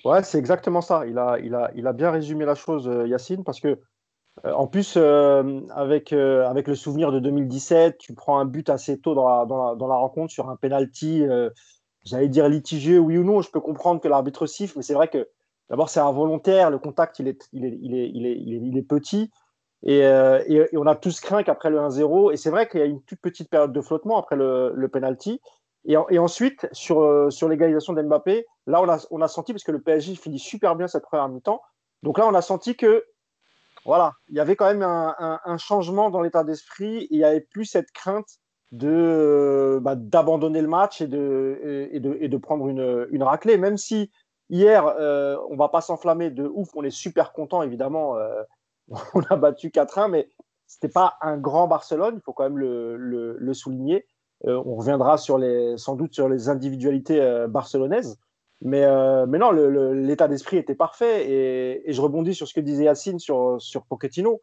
Ouais, 0.03 0.23
c'est 0.23 0.39
exactement 0.39 0.81
ça. 0.81 1.05
Il 1.07 1.17
a, 1.17 1.37
il, 1.39 1.53
a, 1.53 1.71
il 1.75 1.85
a 1.87 1.93
bien 1.93 2.11
résumé 2.11 2.45
la 2.45 2.55
chose, 2.55 2.87
euh, 2.87 3.07
Yacine, 3.07 3.43
parce 3.43 3.59
que 3.59 3.79
euh, 4.45 4.51
en 4.53 4.65
plus, 4.65 4.97
avec, 4.97 6.13
avec 6.13 6.67
le 6.67 6.75
souvenir 6.75 7.11
de 7.11 7.19
2017, 7.19 7.97
tu 7.99 8.13
prends 8.13 8.39
un 8.39 8.45
but 8.45 8.69
assez 8.69 8.99
tôt 8.99 9.13
dans 9.13 9.27
la, 9.27 9.45
dans 9.45 9.69
la, 9.69 9.75
dans 9.75 9.87
la 9.87 9.95
rencontre 9.95 10.31
sur 10.31 10.49
un 10.49 10.55
penalty, 10.55 11.23
j'allais 12.05 12.29
dire 12.29 12.49
litigieux, 12.49 12.97
oui 12.97 13.17
ou 13.17 13.23
non. 13.23 13.41
Je 13.41 13.51
peux 13.51 13.59
comprendre 13.59 14.01
que 14.01 14.07
l'arbitre 14.07 14.47
siffle, 14.47 14.77
mais 14.77 14.83
c'est 14.83 14.93
vrai 14.93 15.09
que 15.09 15.27
d'abord 15.71 15.89
c'est 15.89 16.01
involontaire, 16.01 16.69
le 16.69 16.77
contact 16.77 17.17
il 17.17 17.29
est, 17.29 17.49
il 17.53 17.65
est, 17.65 17.79
il 17.81 17.95
est, 17.95 18.09
il 18.11 18.25
est, 18.27 18.37
il 18.57 18.77
est 18.77 18.83
petit. 18.83 19.31
Euh, 19.87 20.43
et, 20.47 20.77
on 20.77 20.85
a 20.85 20.95
tous 20.95 21.19
craint 21.21 21.41
qu'après 21.43 21.69
le 21.69 21.79
1-0, 21.79 22.33
et 22.33 22.37
c'est 22.37 22.51
vrai 22.51 22.67
qu'il 22.67 22.79
y 22.79 22.83
a 22.83 22.85
une 22.85 23.01
toute 23.01 23.19
petite 23.19 23.49
période 23.49 23.73
de 23.73 23.81
flottement 23.81 24.19
après 24.19 24.35
le, 24.35 24.73
le 24.75 24.87
penalty. 24.89 25.41
Et, 25.85 25.97
ensuite, 25.97 26.67
sur, 26.73 27.01
euh, 27.01 27.31
sur 27.31 27.49
l'égalisation 27.49 27.93
d'Mbappé, 27.93 28.45
là, 28.67 28.81
on 28.81 28.89
a, 28.89 29.03
on 29.09 29.21
a 29.21 29.27
senti, 29.27 29.51
parce 29.51 29.63
que 29.63 29.71
le 29.71 29.81
PSG 29.81 30.13
finit 30.15 30.37
super 30.37 30.75
bien 30.75 30.87
cette 30.87 31.03
première 31.03 31.27
mi-temps, 31.29 31.61
donc 32.03 32.19
là, 32.19 32.27
on 32.27 32.35
a 32.35 32.41
senti 32.43 32.75
que, 32.75 33.03
voilà, 33.85 34.13
il 34.29 34.35
y 34.35 34.39
avait 34.39 34.55
quand 34.55 34.67
même 34.67 34.83
un, 34.83 35.57
changement 35.57 36.11
dans 36.11 36.21
l'état 36.21 36.43
d'esprit, 36.43 37.07
il 37.09 37.17
n'y 37.17 37.23
avait 37.23 37.41
plus 37.41 37.65
cette 37.65 37.91
crainte 37.91 38.37
de 38.71 38.87
euh, 38.87 39.79
bah, 39.81 39.95
d'abandonner 39.95 40.61
le 40.61 40.67
match 40.67 41.01
et 41.01 41.07
de, 41.07 41.89
et, 41.91 41.99
de, 41.99 42.27
de 42.27 42.37
prendre 42.37 42.67
une, 42.67 43.07
une 43.09 43.23
raclée, 43.23 43.57
même 43.57 43.77
si 43.77 44.11
hier, 44.51 44.85
euh, 44.99 45.37
on 45.49 45.55
va 45.55 45.69
pas 45.69 45.81
s'enflammer 45.81 46.29
de 46.29 46.45
ouf, 46.45 46.69
on 46.75 46.83
est 46.83 46.91
super 46.91 47.33
content, 47.33 47.63
évidemment. 47.63 48.17
Euh, 48.17 48.43
on 49.15 49.21
a 49.29 49.35
battu 49.35 49.69
4-1, 49.69 50.11
mais 50.11 50.29
ce 50.67 50.77
n'était 50.77 50.93
pas 50.93 51.15
un 51.21 51.37
grand 51.37 51.67
Barcelone, 51.67 52.15
il 52.17 52.21
faut 52.21 52.33
quand 52.33 52.43
même 52.43 52.59
le, 52.59 53.53
souligner. 53.53 54.05
Euh, 54.45 54.61
on 54.65 54.75
reviendra 54.75 55.17
sur 55.17 55.37
les, 55.37 55.77
sans 55.77 55.95
doute 55.95 56.13
sur 56.13 56.27
les 56.29 56.49
individualités 56.49 57.21
euh, 57.21 57.47
barcelonaises. 57.47 58.19
Mais, 58.63 58.85
mais 59.25 59.39
non, 59.39 59.49
l'état 59.49 60.27
d'esprit 60.27 60.57
était 60.57 60.75
parfait. 60.75 61.31
Et, 61.31 61.91
je 61.91 61.99
rebondis 61.99 62.35
sur 62.35 62.47
ce 62.47 62.53
que 62.53 62.59
disait 62.59 62.83
Yacine 62.83 63.17
sur, 63.17 63.59
sur 63.59 63.87
Pochettino. 63.87 64.39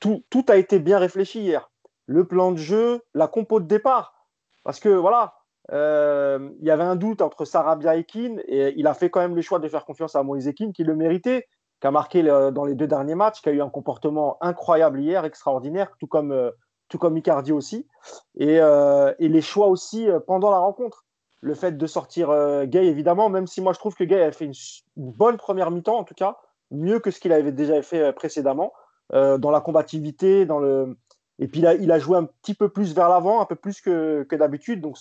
Tout, 0.00 0.24
tout, 0.28 0.44
a 0.48 0.56
été 0.56 0.80
bien 0.80 0.98
réfléchi 0.98 1.42
hier. 1.42 1.70
Le 2.06 2.26
plan 2.26 2.50
de 2.50 2.56
jeu, 2.56 3.00
la 3.14 3.28
compo 3.28 3.60
de 3.60 3.66
départ. 3.66 4.26
Parce 4.64 4.80
que 4.80 4.88
voilà, 4.88 5.37
il 5.70 6.64
y 6.64 6.70
avait 6.70 6.82
un 6.82 6.96
doute 6.96 7.22
entre 7.22 7.44
Sarabia 7.44 7.96
et 7.96 8.04
Keane. 8.04 8.40
Et 8.46 8.74
il 8.76 8.86
a 8.86 8.94
fait 8.94 9.10
quand 9.10 9.20
même 9.20 9.36
le 9.36 9.42
choix 9.42 9.58
de 9.58 9.68
faire 9.68 9.84
confiance 9.84 10.16
à 10.16 10.22
Moïse 10.22 10.52
Keane, 10.56 10.72
qui 10.72 10.84
le 10.84 10.96
méritait 10.96 11.46
qui 11.80 11.86
a 11.86 11.90
marqué 11.90 12.22
dans 12.22 12.64
les 12.64 12.74
deux 12.74 12.86
derniers 12.86 13.14
matchs, 13.14 13.40
qui 13.40 13.48
a 13.48 13.52
eu 13.52 13.62
un 13.62 13.70
comportement 13.70 14.36
incroyable 14.40 15.00
hier, 15.00 15.24
extraordinaire, 15.24 15.92
tout 16.00 16.06
comme, 16.06 16.32
euh, 16.32 16.50
tout 16.88 16.98
comme 16.98 17.16
Icardi 17.16 17.52
aussi. 17.52 17.86
Et, 18.36 18.60
euh, 18.60 19.14
les 19.18 19.40
choix 19.40 19.68
aussi 19.68 20.08
euh, 20.08 20.18
pendant 20.20 20.50
la 20.50 20.58
rencontre. 20.58 21.04
Le 21.40 21.54
fait 21.54 21.78
de 21.78 21.86
sortir 21.86 22.34
Gay, 22.66 22.86
évidemment, 22.86 23.28
même 23.28 23.46
si 23.46 23.60
moi 23.60 23.72
je 23.72 23.78
trouve 23.78 23.94
que 23.94 24.02
Gay 24.02 24.20
a 24.20 24.32
fait 24.32 24.46
une, 24.46 24.54
bonne 24.96 25.36
première 25.36 25.70
mi-temps, 25.70 25.96
en 25.96 26.02
tout 26.02 26.14
cas, 26.14 26.36
mieux 26.72 26.98
que 26.98 27.12
ce 27.12 27.20
qu'il 27.20 27.32
avait 27.32 27.52
déjà 27.52 27.80
fait 27.80 28.12
précédemment, 28.12 28.72
dans 29.12 29.50
la 29.52 29.60
combativité, 29.60 30.46
dans 30.46 30.58
le. 30.58 30.96
Et 31.38 31.46
puis 31.46 31.60
il 31.60 31.92
a, 31.92 31.98
joué 32.00 32.18
un 32.18 32.24
petit 32.24 32.54
peu 32.54 32.68
plus 32.68 32.92
vers 32.92 33.08
l'avant, 33.08 33.40
un 33.40 33.44
peu 33.44 33.54
plus 33.54 33.80
que, 33.80 34.24
que 34.24 34.34
d'habitude. 34.34 34.80
Donc 34.80 34.96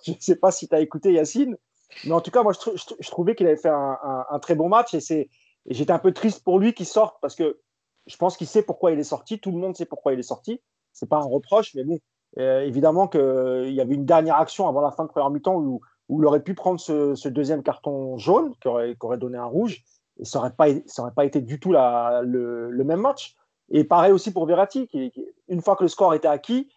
je 0.06 0.12
ne 0.12 0.16
sais 0.20 0.36
pas 0.36 0.50
si 0.50 0.68
tu 0.68 0.74
as 0.74 0.80
écouté 0.80 1.12
Yacine, 1.12 1.56
mais 2.04 2.12
en 2.12 2.20
tout 2.20 2.30
cas, 2.30 2.42
moi 2.42 2.52
je, 2.52 3.10
trouvais 3.10 3.34
qu'il 3.34 3.46
avait 3.46 3.56
fait 3.56 3.70
un, 3.70 4.38
très 4.40 4.54
bon 4.54 4.68
match 4.68 4.94
et 4.94 5.28
j'étais 5.66 5.92
un 5.92 5.98
peu 5.98 6.12
triste 6.12 6.44
pour 6.44 6.58
lui 6.58 6.72
qu'il 6.74 6.86
sorte 6.86 7.16
parce 7.20 7.34
que 7.34 7.60
je 8.06 8.16
pense 8.16 8.36
qu'il 8.36 8.46
sait 8.46 8.62
pourquoi 8.62 8.92
il 8.92 8.98
est 8.98 9.04
sorti. 9.04 9.40
Tout 9.40 9.50
le 9.50 9.58
monde 9.58 9.76
sait 9.76 9.86
pourquoi 9.86 10.12
il 10.12 10.18
est 10.18 10.24
sorti. 10.24 10.60
C'est 10.92 11.08
pas 11.08 11.18
un 11.18 11.26
reproche, 11.26 11.74
mais 11.74 11.84
bon, 11.84 11.98
euh, 12.38 12.62
évidemment 12.62 13.08
qu'il 13.08 13.72
y 13.72 13.80
avait 13.80 13.94
une 13.94 14.06
dernière 14.06 14.36
action 14.36 14.68
avant 14.68 14.80
la 14.80 14.90
fin 14.90 15.04
de 15.04 15.08
première 15.08 15.30
mi-temps 15.30 15.56
où, 15.56 15.80
il 16.08 16.26
aurait 16.26 16.42
pu 16.42 16.54
prendre 16.54 16.80
ce, 16.80 17.28
deuxième 17.28 17.62
carton 17.62 18.18
jaune 18.18 18.52
qui 18.60 18.66
aurait, 18.66 18.96
donné 19.18 19.38
un 19.38 19.44
rouge. 19.44 19.84
Et 20.18 20.24
ça 20.24 20.40
n'aurait 20.40 21.12
pas, 21.14 21.24
été 21.24 21.40
du 21.40 21.60
tout 21.60 21.72
le, 21.72 22.82
même 22.84 23.00
match. 23.00 23.36
Et 23.70 23.84
pareil 23.84 24.10
aussi 24.10 24.32
pour 24.32 24.44
Verratti. 24.46 24.88
Qui, 24.88 25.12
une 25.46 25.62
fois 25.62 25.76
que 25.76 25.84
le 25.84 25.88
score 25.88 26.14
était 26.14 26.26
acquis, 26.26 26.68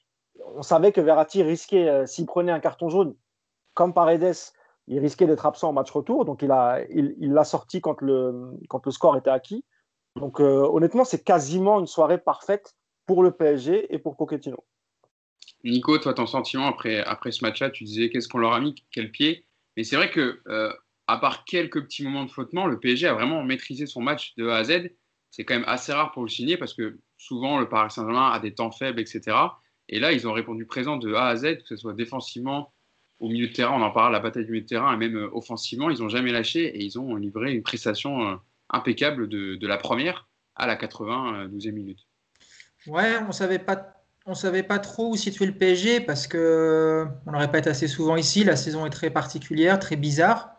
on 0.55 0.63
savait 0.63 0.91
que 0.91 1.01
Verratti 1.01 1.43
risquait, 1.43 1.87
euh, 1.87 2.05
s'il 2.05 2.25
prenait 2.25 2.51
un 2.51 2.59
carton 2.59 2.89
jaune, 2.89 3.15
comme 3.73 3.93
Paredes, 3.93 4.35
il 4.87 4.99
risquait 4.99 5.25
d'être 5.25 5.45
absent 5.45 5.69
au 5.69 5.73
match 5.73 5.91
retour, 5.91 6.25
donc 6.25 6.41
il 6.41 6.49
l'a 6.49 6.81
il 6.89 7.39
sorti 7.45 7.81
quand 7.81 8.01
le, 8.01 8.51
quand 8.69 8.85
le 8.85 8.91
score 8.91 9.17
était 9.17 9.29
acquis. 9.29 9.63
Donc 10.15 10.39
euh, 10.39 10.67
honnêtement, 10.71 11.05
c'est 11.05 11.23
quasiment 11.23 11.79
une 11.79 11.87
soirée 11.87 12.17
parfaite 12.17 12.75
pour 13.05 13.23
le 13.23 13.31
PSG 13.31 13.93
et 13.93 13.99
pour 13.99 14.15
Pochettino. 14.15 14.63
Nico, 15.63 15.97
toi, 15.97 16.13
ton 16.13 16.25
sentiment 16.25 16.67
après, 16.67 16.99
après 17.03 17.31
ce 17.31 17.43
match-là, 17.43 17.69
tu 17.69 17.85
disais 17.85 18.09
qu'est-ce 18.09 18.27
qu'on 18.27 18.37
leur 18.37 18.53
a 18.53 18.59
mis, 18.59 18.75
quel 18.91 19.11
pied? 19.11 19.45
Mais 19.77 19.83
c'est 19.83 19.95
vrai 19.95 20.11
que, 20.11 20.41
euh, 20.47 20.73
à 21.07 21.17
part 21.17 21.45
quelques 21.45 21.81
petits 21.83 22.03
moments 22.03 22.25
de 22.25 22.31
flottement, 22.31 22.67
le 22.67 22.79
PSG 22.79 23.07
a 23.07 23.13
vraiment 23.13 23.43
maîtrisé 23.43 23.85
son 23.85 24.01
match 24.01 24.35
de 24.35 24.47
A 24.49 24.57
à 24.57 24.63
Z. 24.65 24.89
C'est 25.31 25.45
quand 25.45 25.55
même 25.55 25.63
assez 25.67 25.93
rare 25.93 26.11
pour 26.11 26.23
le 26.23 26.29
signer 26.29 26.57
parce 26.57 26.73
que 26.73 26.99
souvent, 27.17 27.59
le 27.59 27.67
Paris 27.67 27.91
Saint-Germain 27.91 28.29
a 28.29 28.39
des 28.39 28.53
temps 28.53 28.71
faibles, 28.71 28.99
etc. 28.99 29.35
Et 29.89 29.99
là, 29.99 30.11
ils 30.11 30.27
ont 30.27 30.33
répondu 30.33 30.65
présent 30.65 30.97
de 30.97 31.13
A 31.13 31.27
à 31.27 31.35
Z, 31.35 31.57
que 31.57 31.67
ce 31.67 31.75
soit 31.75 31.93
défensivement, 31.93 32.73
au 33.19 33.29
milieu 33.29 33.47
de 33.47 33.53
terrain, 33.53 33.73
on 33.73 33.81
en 33.81 33.91
parle, 33.91 34.11
la 34.11 34.19
bataille 34.19 34.45
du 34.45 34.51
milieu 34.51 34.63
de 34.63 34.67
terrain, 34.67 34.93
et 34.93 34.97
même 34.97 35.15
euh, 35.15 35.29
offensivement, 35.33 35.89
ils 35.89 36.01
n'ont 36.01 36.09
jamais 36.09 36.31
lâché 36.31 36.65
et 36.65 36.83
ils 36.83 36.99
ont 36.99 37.15
livré 37.15 37.53
une 37.53 37.63
prestation 37.63 38.27
euh, 38.27 38.35
impeccable 38.69 39.29
de, 39.29 39.67
la 39.67 39.77
première 39.77 40.27
à 40.55 40.67
la 40.67 40.75
92e 40.75 41.71
minute. 41.71 41.99
Ouais, 42.87 43.17
on 43.27 43.31
savait 43.31 43.59
pas. 43.59 43.99
On 44.25 44.35
savait 44.35 44.63
pas 44.63 44.79
trop 44.79 45.09
où 45.11 45.17
situer 45.17 45.45
le 45.45 45.51
PSG 45.51 45.99
parce 45.99 46.27
que 46.27 47.05
on 47.25 47.31
le 47.31 47.37
répète 47.37 47.67
assez 47.67 47.89
souvent 47.89 48.15
ici, 48.15 48.45
la 48.45 48.55
saison 48.55 48.85
est 48.85 48.89
très 48.89 49.09
particulière, 49.09 49.79
très 49.79 49.97
bizarre. 49.97 50.53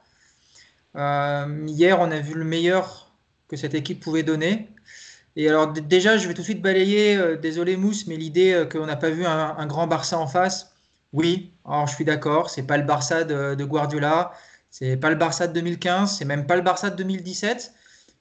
Euh, 0.97 1.65
hier, 1.67 1.99
on 1.99 2.11
a 2.11 2.21
vu 2.21 2.35
le 2.35 2.45
meilleur 2.45 3.11
que 3.49 3.57
cette 3.57 3.75
équipe 3.75 4.01
pouvait 4.01 4.23
donner. 4.23 4.69
Et 5.37 5.49
alors 5.49 5.73
déjà, 5.73 6.17
je 6.17 6.29
vais 6.29 6.35
tout 6.35 6.43
de 6.43 6.47
suite 6.47 6.63
balayer, 6.63 7.37
désolé 7.39 7.77
Mousse, 7.77 8.07
mais 8.07 8.17
l'idée 8.17 8.69
qu'on 8.71 8.87
n'a 8.87 8.97
pas 8.97 9.11
vu 9.11 9.27
un, 9.27 9.67
grand 9.67 9.87
Barça 9.87 10.19
en 10.19 10.29
face, 10.29 10.75
oui, 11.13 11.53
alors 11.65 11.87
je 11.87 11.95
suis 11.95 12.05
d'accord, 12.05 12.51
c'est 12.51 12.63
pas 12.63 12.77
le 12.77 12.85
Barça 12.85 13.25
de, 13.25 13.65
Guardiola, 13.65 14.33
C'est 14.71 14.97
pas 14.97 15.11
le 15.11 15.17
Barça 15.17 15.47
de 15.49 15.53
2015, 15.55 16.19
c'est 16.19 16.25
même 16.25 16.47
pas 16.47 16.57
le 16.57 16.63
Barça 16.63 16.91
de 16.91 16.97
2017. 16.97 17.73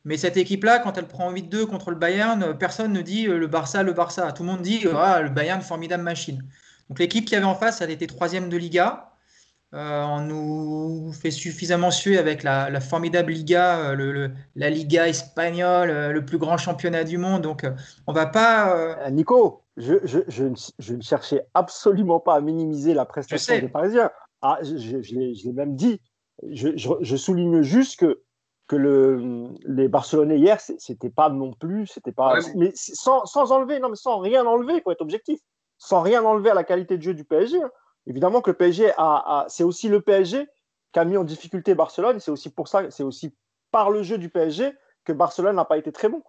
Mais 0.06 0.18
cette 0.18 0.38
équipe-là, 0.38 0.80
quand 0.80 0.98
elle 0.98 1.08
prend 1.08 1.32
8-2 1.32 1.66
contre 1.66 1.90
le 1.92 1.96
Bayern, 1.96 2.58
personne 2.58 2.92
ne 2.92 3.02
dit 3.02 3.26
le 3.26 3.48
Barça, 3.48 3.84
le 3.84 3.94
Barça. 3.94 4.32
Tout 4.34 4.44
le 4.44 4.50
monde 4.50 4.62
dit 4.62 4.86
ah, 4.96 5.22
le 5.22 5.30
Bayern, 5.30 5.62
formidable 5.62 6.04
machine. 6.04 6.44
Donc 6.90 7.00
l'équipe 7.00 7.26
qui 7.26 7.36
avait 7.36 7.46
en 7.46 7.56
face, 7.56 7.82
elle 7.82 7.92
était 7.92 8.08
troisième 8.08 8.50
de 8.50 8.58
Liga. 8.58 9.13
Euh, 9.74 10.04
on 10.04 10.22
nous 10.22 11.12
fait 11.14 11.32
suffisamment 11.32 11.90
suer 11.90 12.20
avec 12.20 12.44
la, 12.44 12.80
formidable 12.80 13.32
Liga, 13.32 13.80
euh, 13.80 13.96
le, 13.96 14.32
la 14.56 14.70
Liga 14.70 15.08
espagnole, 15.08 15.90
euh, 15.90 16.12
le 16.12 16.24
plus 16.24 16.38
grand 16.38 16.58
championnat 16.58 17.04
du 17.04 17.18
monde. 17.18 17.42
Donc, 17.42 17.66
on 18.06 18.14
va 18.14 18.28
pas. 18.28 19.10
Nico, 19.10 19.64
je, 19.78 19.96
je, 20.04 20.20
je, 20.28 20.94
ne 20.94 21.02
cherchais 21.02 21.48
absolument 21.56 22.20
pas 22.20 22.36
à 22.36 22.42
minimiser 22.42 22.94
la 22.94 23.06
prestation 23.06 23.60
des 23.60 23.68
Parisiens. 23.68 24.12
Ah, 24.44 24.60
je, 24.62 25.16
l'ai 25.16 25.54
même 25.54 25.76
dit. 25.76 26.00
Je, 26.52 27.16
souligne 27.16 27.64
juste 27.64 28.00
que, 28.00 28.22
que 28.68 28.76
le, 28.76 29.48
les 29.66 29.88
Barcelonais 29.88 30.38
hier, 30.38 30.60
c'était 30.60 31.10
pas 31.10 31.30
non 31.30 31.54
plus, 31.54 31.88
c'était 31.88 32.12
pas, 32.12 32.38
mais, 32.56 32.72
sans, 32.76 33.26
sans, 33.26 33.52
enlever, 33.52 33.80
non 33.80 33.90
mais 33.90 33.96
sans 33.96 34.20
rien 34.20 34.46
enlever 34.46 34.82
pour 34.82 34.92
être 34.92 35.02
objectif, 35.02 35.40
sans 35.80 36.02
rien 36.02 36.24
enlever 36.24 36.52
à 36.52 36.54
la 36.54 36.64
qualité 36.64 36.98
de 36.98 37.02
jeu 37.02 37.14
du 37.16 37.24
PSG. 37.24 37.62
Hein. 37.62 37.72
Évidemment 38.08 38.42
que 38.42 38.52
le 38.52 38.58
PSG 38.58 38.92
a, 38.98 39.46
c'est 39.48 39.64
aussi 39.64 39.88
le 39.88 40.02
PSG 40.02 40.48
qui 40.92 41.00
a 41.00 41.06
mis 41.06 41.18
en 41.18 41.24
difficulté 41.24 41.76
Barcelone. 41.76 42.20
C'est 42.20 42.32
aussi 42.32 42.50
pour 42.50 42.68
ça, 42.68 42.90
c'est 42.90 43.04
aussi 43.04 43.34
par 43.72 43.90
le 43.90 44.04
jeu 44.04 44.18
du 44.18 44.30
PSG 44.30 44.74
que 45.06 45.14
Barcelone 45.14 45.56
n'a 45.56 45.66
pas 45.66 45.78
été 45.78 45.92
très 45.92 46.10
bon. 46.10 46.22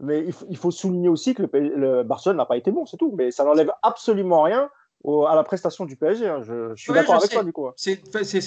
Mais 0.00 0.24
il, 0.48 0.56
faut 0.56 0.70
souligner 0.70 1.08
aussi 1.08 1.34
que 1.34 1.42
le, 1.42 2.02
Barcelone 2.02 2.38
n'a 2.38 2.46
pas 2.46 2.56
été 2.56 2.70
bon, 2.70 2.86
c'est 2.86 2.96
tout. 2.96 3.14
Mais 3.16 3.30
ça 3.30 3.44
n'enlève 3.44 3.70
absolument 3.82 4.42
rien 4.42 4.70
à 5.04 5.34
la 5.34 5.42
prestation 5.42 5.84
du 5.84 5.96
PSG. 5.96 6.28
Hein. 6.28 6.42
Je, 6.42 6.74
suis 6.76 6.92
d'accord 6.92 7.16
avec 7.16 7.30
toi, 7.30 7.44
du 7.44 7.52
coup. 7.52 7.68
C'est 7.76 7.96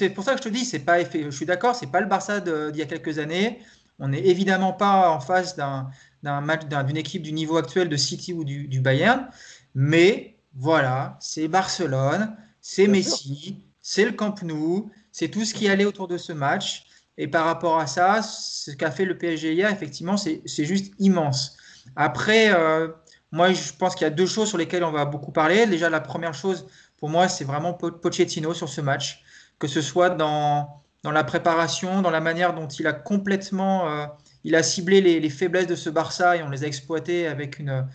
pour 0.10 0.24
ça 0.24 0.32
que 0.32 0.38
je 0.38 0.44
te 0.44 0.50
dis, 0.50 0.65
c'est 0.65 0.80
pas 0.80 1.04
je 1.04 1.30
suis 1.30 1.46
d'accord, 1.46 1.75
c'est 1.75 1.92
pas 1.92 2.01
le 2.01 2.08
Barça 2.08 2.39
d'il 2.39 2.77
y 2.77 2.82
a 2.82 2.86
quelques 2.86 3.20
années. 3.20 3.60
On 4.00 4.10
n'est 4.10 4.25
évidemment 4.25 4.74
pas 4.74 5.10
en 5.10 5.20
face 5.20 5.56
d'un 5.56 5.92
match 6.24 6.65
d'une 6.65 6.98
équipe 6.98 7.22
du 7.22 7.32
niveau 7.32 7.58
actuel 7.58 7.89
de 7.89 7.96
City 7.96 8.34
ou 8.34 8.44
du, 8.44 8.68
du 8.68 8.82
Bayern, 8.82 9.30
mais 9.74 10.38
voilà, 10.56 11.18
c'est 11.20 11.48
Barcelone 11.48 12.36
c'est 12.67 12.88
Messi, 12.88 13.63
c'est 13.79 14.05
le 14.05 14.12
Camp 14.12 14.41
Nou, 14.41 14.89
c'est 15.12 15.27
tout 15.27 15.45
ce 15.45 15.53
qui 15.53 15.69
allait 15.69 15.86
autour 15.86 16.07
de 16.07 16.17
ce 16.17 16.34
match. 16.34 16.86
Et 17.15 17.27
par 17.27 17.45
rapport 17.45 17.77
à 17.77 17.86
ça, 17.86 18.24
ce 18.24 18.72
qu'a 18.72 18.89
fait 18.89 19.05
le 19.05 19.19
PSG 19.19 19.53
hier, 19.53 19.69
effectivement, 19.69 20.17
c'est 20.17 20.41
juste 20.65 20.91
immense. 20.98 21.57
Après, 21.95 22.51
euh, 22.55 22.88
moi, 23.31 23.53
je 23.53 23.72
pense 23.77 23.93
qu'il 23.93 24.05
y 24.05 24.07
a 24.07 24.10
deux 24.10 24.25
choses 24.25 24.50
sur 24.50 24.57
lesquelles 24.57 24.84
on 24.84 24.91
va 24.91 25.05
beaucoup 25.05 25.31
parler. 25.31 25.67
Déjà, 25.67 25.91
la 25.91 26.01
première 26.01 26.34
chose, 26.34 26.65
pour 26.98 27.07
moi, 27.07 27.27
c'est 27.27 27.45
vraiment 27.45 27.75
Pochettino 27.75 28.55
sur 28.55 28.67
ce 28.67 28.81
match, 28.81 29.24
que 29.60 29.67
ce 29.67 29.79
soit 29.79 30.10
dans, 30.10 30.81
dans 31.03 31.12
la 31.12 31.24
préparation, 31.24 32.01
dans 32.01 32.10
la 32.10 32.19
manière 32.19 32.55
dont 32.55 32.67
il 32.67 32.88
a 32.88 32.93
complètement, 32.93 33.88
euh, 33.88 34.07
il 34.43 34.55
a 34.55 34.63
ciblé 34.63 35.01
les, 35.01 35.29
faiblesses 35.29 35.67
de 35.67 35.75
ce 35.75 35.91
Barça 35.91 36.36
et 36.36 36.41
on 36.41 36.50
les 36.50 36.63
a 36.63 36.67
exploitées 36.67 37.27
avec 37.27 37.60
une. 37.60 37.88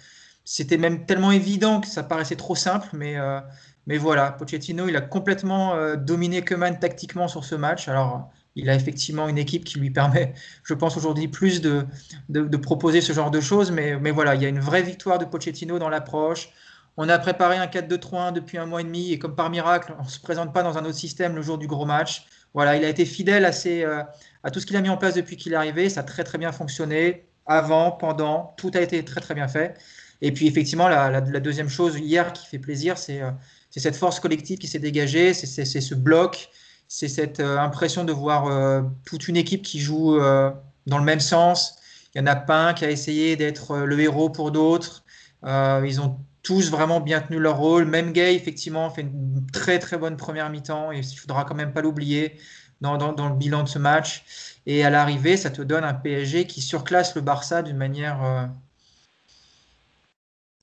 C'était 0.44 0.78
même 0.78 1.06
tellement 1.06 1.32
évident 1.32 1.80
que 1.80 1.86
ça 1.86 2.02
paraissait 2.02 2.36
trop 2.36 2.54
simple, 2.54 2.88
mais 2.92 3.18
euh, 3.18 3.40
mais 3.86 3.98
voilà, 3.98 4.32
Pochettino, 4.32 4.88
il 4.88 4.96
a 4.96 5.00
complètement 5.00 5.74
euh, 5.74 5.96
dominé 5.96 6.42
Keman 6.42 6.78
tactiquement 6.78 7.28
sur 7.28 7.44
ce 7.44 7.54
match. 7.54 7.88
Alors, 7.88 8.30
il 8.56 8.68
a 8.68 8.74
effectivement 8.74 9.28
une 9.28 9.38
équipe 9.38 9.64
qui 9.64 9.78
lui 9.78 9.90
permet, 10.00 10.34
je 10.64 10.74
pense 10.74 10.96
aujourd'hui, 10.96 11.28
plus 11.28 11.60
de, 11.60 11.86
de, 12.28 12.56
proposer 12.56 13.00
ce 13.00 13.12
genre 13.12 13.30
de 13.30 13.40
choses. 13.40 13.70
Mais, 13.70 13.98
mais, 13.98 14.10
voilà, 14.10 14.34
il 14.34 14.42
y 14.42 14.46
a 14.46 14.48
une 14.48 14.60
vraie 14.60 14.82
victoire 14.82 15.18
de 15.18 15.24
Pochettino 15.24 15.78
dans 15.78 15.88
l'approche. 15.88 16.50
On 16.96 17.08
a 17.08 17.18
préparé 17.18 17.56
un 17.56 17.66
4-2-3-1 17.66 18.32
depuis 18.32 18.58
un 18.58 18.66
mois 18.66 18.80
et 18.80 18.84
demi. 18.84 19.12
Et 19.12 19.18
comme 19.18 19.34
par 19.34 19.50
miracle, 19.50 19.94
on 19.98 20.04
ne 20.04 20.08
se 20.08 20.20
présente 20.20 20.52
pas 20.52 20.62
dans 20.62 20.76
un 20.76 20.84
autre 20.84 20.98
système 20.98 21.34
le 21.34 21.42
jour 21.42 21.58
du 21.58 21.66
gros 21.66 21.86
match. 21.86 22.26
Voilà, 22.52 22.76
il 22.76 22.84
a 22.84 22.88
été 22.88 23.04
fidèle 23.04 23.44
à, 23.44 23.52
euh, 23.66 24.02
à 24.42 24.50
tout 24.50 24.60
ce 24.60 24.66
qu'il 24.66 24.76
a 24.76 24.80
mis 24.80 24.88
en 24.88 24.96
place 24.96 25.14
depuis 25.14 25.36
qu'il 25.36 25.52
est 25.52 25.56
arrivé. 25.56 25.88
Ça 25.88 26.00
a 26.00 26.02
très 26.02 26.24
très 26.24 26.36
bien 26.38 26.52
fonctionné. 26.52 27.26
Avant, 27.46 27.92
pendant, 27.92 28.54
tout 28.58 28.70
a 28.74 28.80
été 28.80 29.04
très 29.04 29.20
très 29.20 29.34
bien 29.34 29.48
fait. 29.48 29.76
Et 30.20 30.32
puis 30.32 30.46
effectivement, 30.46 30.88
la, 30.88 31.10
la, 31.10 31.40
deuxième 31.40 31.68
chose 31.68 31.98
hier 31.98 32.32
qui 32.32 32.46
fait 32.46 32.58
plaisir, 32.58 32.98
c'est 32.98 33.22
euh, 33.22 33.30
c'est 33.70 33.80
cette 33.80 33.96
force 33.96 34.20
collective 34.20 34.58
qui 34.58 34.66
s'est 34.66 34.80
dégagée, 34.80 35.32
c'est 35.32 35.64
ce 35.64 35.94
bloc, 35.94 36.50
c'est 36.88 37.08
cette 37.08 37.38
euh, 37.38 37.58
impression 37.58 38.04
de 38.04 38.12
voir 38.12 38.46
euh, 38.48 38.82
toute 39.06 39.28
une 39.28 39.36
équipe 39.36 39.62
qui 39.62 39.78
joue 39.78 40.16
euh, 40.16 40.50
dans 40.86 40.98
le 40.98 41.04
même 41.04 41.20
sens. 41.20 41.76
Il 42.14 42.20
n'y 42.20 42.28
en 42.28 42.32
a 42.32 42.36
pas 42.36 42.68
un 42.68 42.74
qui 42.74 42.84
a 42.84 42.90
essayé 42.90 43.36
d'être 43.36 43.78
le 43.78 44.00
héros 44.00 44.28
pour 44.28 44.50
d'autres. 44.50 45.04
ils 45.44 46.00
ont 46.00 46.18
tous 46.42 46.70
vraiment 46.70 47.00
bien 47.00 47.20
tenu 47.20 47.38
leur 47.38 47.58
rôle. 47.58 47.84
Même 47.84 48.12
Gay, 48.12 48.34
effectivement, 48.34 48.90
fait 48.90 49.02
une 49.02 49.46
très 49.52 49.78
très 49.78 49.96
bonne 49.96 50.16
première 50.16 50.50
mi-temps 50.50 50.90
et 50.90 50.98
il 50.98 51.16
faudra 51.16 51.44
quand 51.44 51.54
même 51.54 51.72
pas 51.72 51.82
l'oublier 51.82 52.36
dans, 52.80 52.96
dans, 52.96 53.28
le 53.28 53.36
bilan 53.36 53.62
de 53.62 53.68
ce 53.68 53.78
match. 53.78 54.24
Et 54.66 54.84
à 54.84 54.90
l'arrivée, 54.90 55.36
ça 55.36 55.50
te 55.50 55.62
donne 55.62 55.84
un 55.84 55.94
PSG 55.94 56.48
qui 56.48 56.60
surclasse 56.60 57.14
le 57.14 57.20
Barça 57.20 57.62
d'une 57.62 57.76
manière 57.76 58.50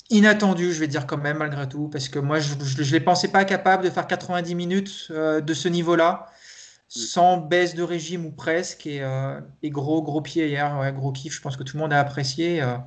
inattendu, 0.10 0.74
je 0.74 0.80
vais 0.80 0.88
dire 0.88 1.08
quand 1.08 1.18
même, 1.18 1.38
malgré 1.38 1.68
tout, 1.68 1.90
parce 1.90 2.10
que 2.10 2.20
moi, 2.20 2.40
je 2.40 2.56
ne 2.56 2.92
les 2.92 3.00
pensais 3.00 3.30
pas 3.30 3.46
capable 3.46 3.84
de 3.84 3.90
faire 3.90 4.08
90 4.08 4.56
minutes 4.56 5.08
euh, 5.12 5.42
de 5.42 5.54
ce 5.54 5.68
niveau-là, 5.68 6.28
sans 6.88 7.38
baisse 7.38 7.76
de 7.76 7.84
régime 7.84 8.26
ou 8.26 8.32
presque, 8.32 8.86
et, 8.88 9.02
euh, 9.02 9.40
gros, 9.64 10.02
gros 10.02 10.22
pied 10.22 10.48
hier, 10.48 10.94
gros 10.94 11.12
kiff, 11.12 11.34
je 11.34 11.42
pense 11.42 11.58
que 11.58 11.64
tout 11.64 11.76
le 11.76 11.82
monde 11.82 11.94
a 11.94 12.00
apprécié, 12.00 12.62
euh, 12.62 12.78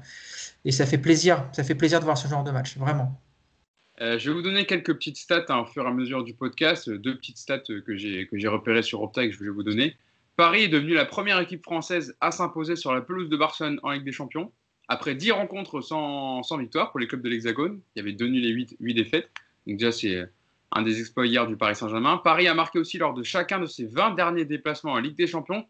et 0.64 0.72
ça 0.72 0.86
fait 0.86 0.98
plaisir, 0.98 1.48
ça 1.52 1.64
fait 1.64 1.74
plaisir 1.74 2.00
de 2.00 2.04
voir 2.04 2.16
ce 2.16 2.28
genre 2.28 2.44
de 2.44 2.50
match, 2.50 2.76
vraiment. 2.78 3.20
je 3.98 4.30
vais 4.30 4.34
vous 4.34 4.42
donner 4.42 4.64
quelques 4.64 4.94
petites 4.94 5.18
stats 5.18 5.44
hein, 5.48 5.58
au 5.58 5.66
fur 5.66 5.84
et 5.84 5.88
à 5.88 5.92
mesure 5.92 6.24
du 6.24 6.34
podcast, 6.34 6.88
deux 6.88 7.16
petites 7.16 7.38
stats 7.38 7.58
que 7.58 7.96
j'ai 7.96 8.48
repérées 8.48 8.82
sur 8.82 9.02
Opta 9.02 9.24
et 9.24 9.30
que 9.30 9.36
je 9.36 9.44
vais 9.44 9.50
vous 9.50 9.62
donner. 9.62 9.96
Paris 10.36 10.62
est 10.62 10.68
devenu 10.68 10.94
la 10.94 11.04
première 11.04 11.38
équipe 11.38 11.62
française 11.62 12.16
à 12.22 12.30
s'imposer 12.30 12.74
sur 12.74 12.94
la 12.94 13.02
pelouse 13.02 13.28
de 13.28 13.36
Barcelone 13.36 13.78
en 13.82 13.90
Ligue 13.90 14.04
des 14.04 14.12
Champions 14.12 14.50
après 14.90 15.14
10 15.14 15.30
rencontres 15.30 15.80
sans, 15.82 16.42
victoire 16.58 16.90
pour 16.90 16.98
les 16.98 17.06
clubs 17.06 17.22
de 17.22 17.28
l'Hexagone, 17.28 17.80
il 17.94 18.00
y 18.00 18.02
avait 18.02 18.12
deux 18.12 18.26
nuls 18.26 18.44
et 18.44 18.50
8, 18.50 18.76
8 18.80 18.94
défaites. 18.94 19.30
Donc 19.64 19.78
déjà, 19.78 19.92
c'est 19.92 20.28
un 20.72 20.82
des 20.82 20.98
exploits 20.98 21.28
hier 21.28 21.46
du 21.46 21.56
Paris 21.56 21.76
Saint-Germain. 21.76 22.16
Paris 22.18 22.48
a 22.48 22.54
marqué 22.54 22.80
aussi 22.80 22.98
lors 22.98 23.14
de 23.14 23.22
chacun 23.22 23.60
de 23.60 23.66
ses 23.66 23.86
20 23.86 24.16
derniers 24.16 24.44
déplacements 24.44 24.92
en 24.92 24.98
Ligue 24.98 25.16
des 25.16 25.28
Champions. 25.28 25.64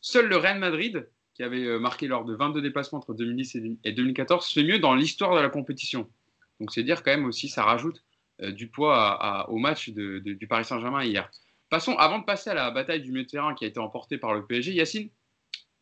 Seul 0.00 0.28
le 0.28 0.36
Real 0.36 0.58
Madrid, 0.58 1.08
qui 1.34 1.44
avait 1.44 1.64
euh, 1.64 1.78
marqué 1.78 2.08
lors 2.08 2.24
de 2.24 2.34
22 2.34 2.60
déplacements 2.60 2.98
entre 2.98 3.14
2010 3.14 3.78
et 3.84 3.92
2014, 3.92 4.52
fait 4.52 4.64
mieux 4.64 4.80
dans 4.80 4.96
l'histoire 4.96 5.36
de 5.36 5.40
la 5.40 5.48
compétition. 5.48 6.10
Donc 6.58 6.72
c'est 6.72 6.82
dire 6.82 7.04
quand 7.04 7.12
même 7.12 7.26
aussi, 7.26 7.48
ça 7.48 7.62
rajoute 7.62 8.02
euh, 8.42 8.50
du 8.50 8.66
poids 8.66 9.46
au 9.48 9.58
match 9.58 9.90
du 9.90 10.46
Paris 10.48 10.64
Saint-Germain 10.64 11.04
hier. 11.04 11.30
Passons, 11.70 11.94
avant 11.98 12.18
de 12.18 12.24
passer 12.24 12.50
à 12.50 12.54
la 12.54 12.72
bataille 12.72 13.00
du 13.00 13.12
milieu 13.12 13.26
terrain 13.26 13.54
qui 13.54 13.64
a 13.64 13.68
été 13.68 13.78
emportée 13.78 14.18
par 14.18 14.34
le 14.34 14.44
PSG, 14.44 14.72
Yacine, 14.72 15.08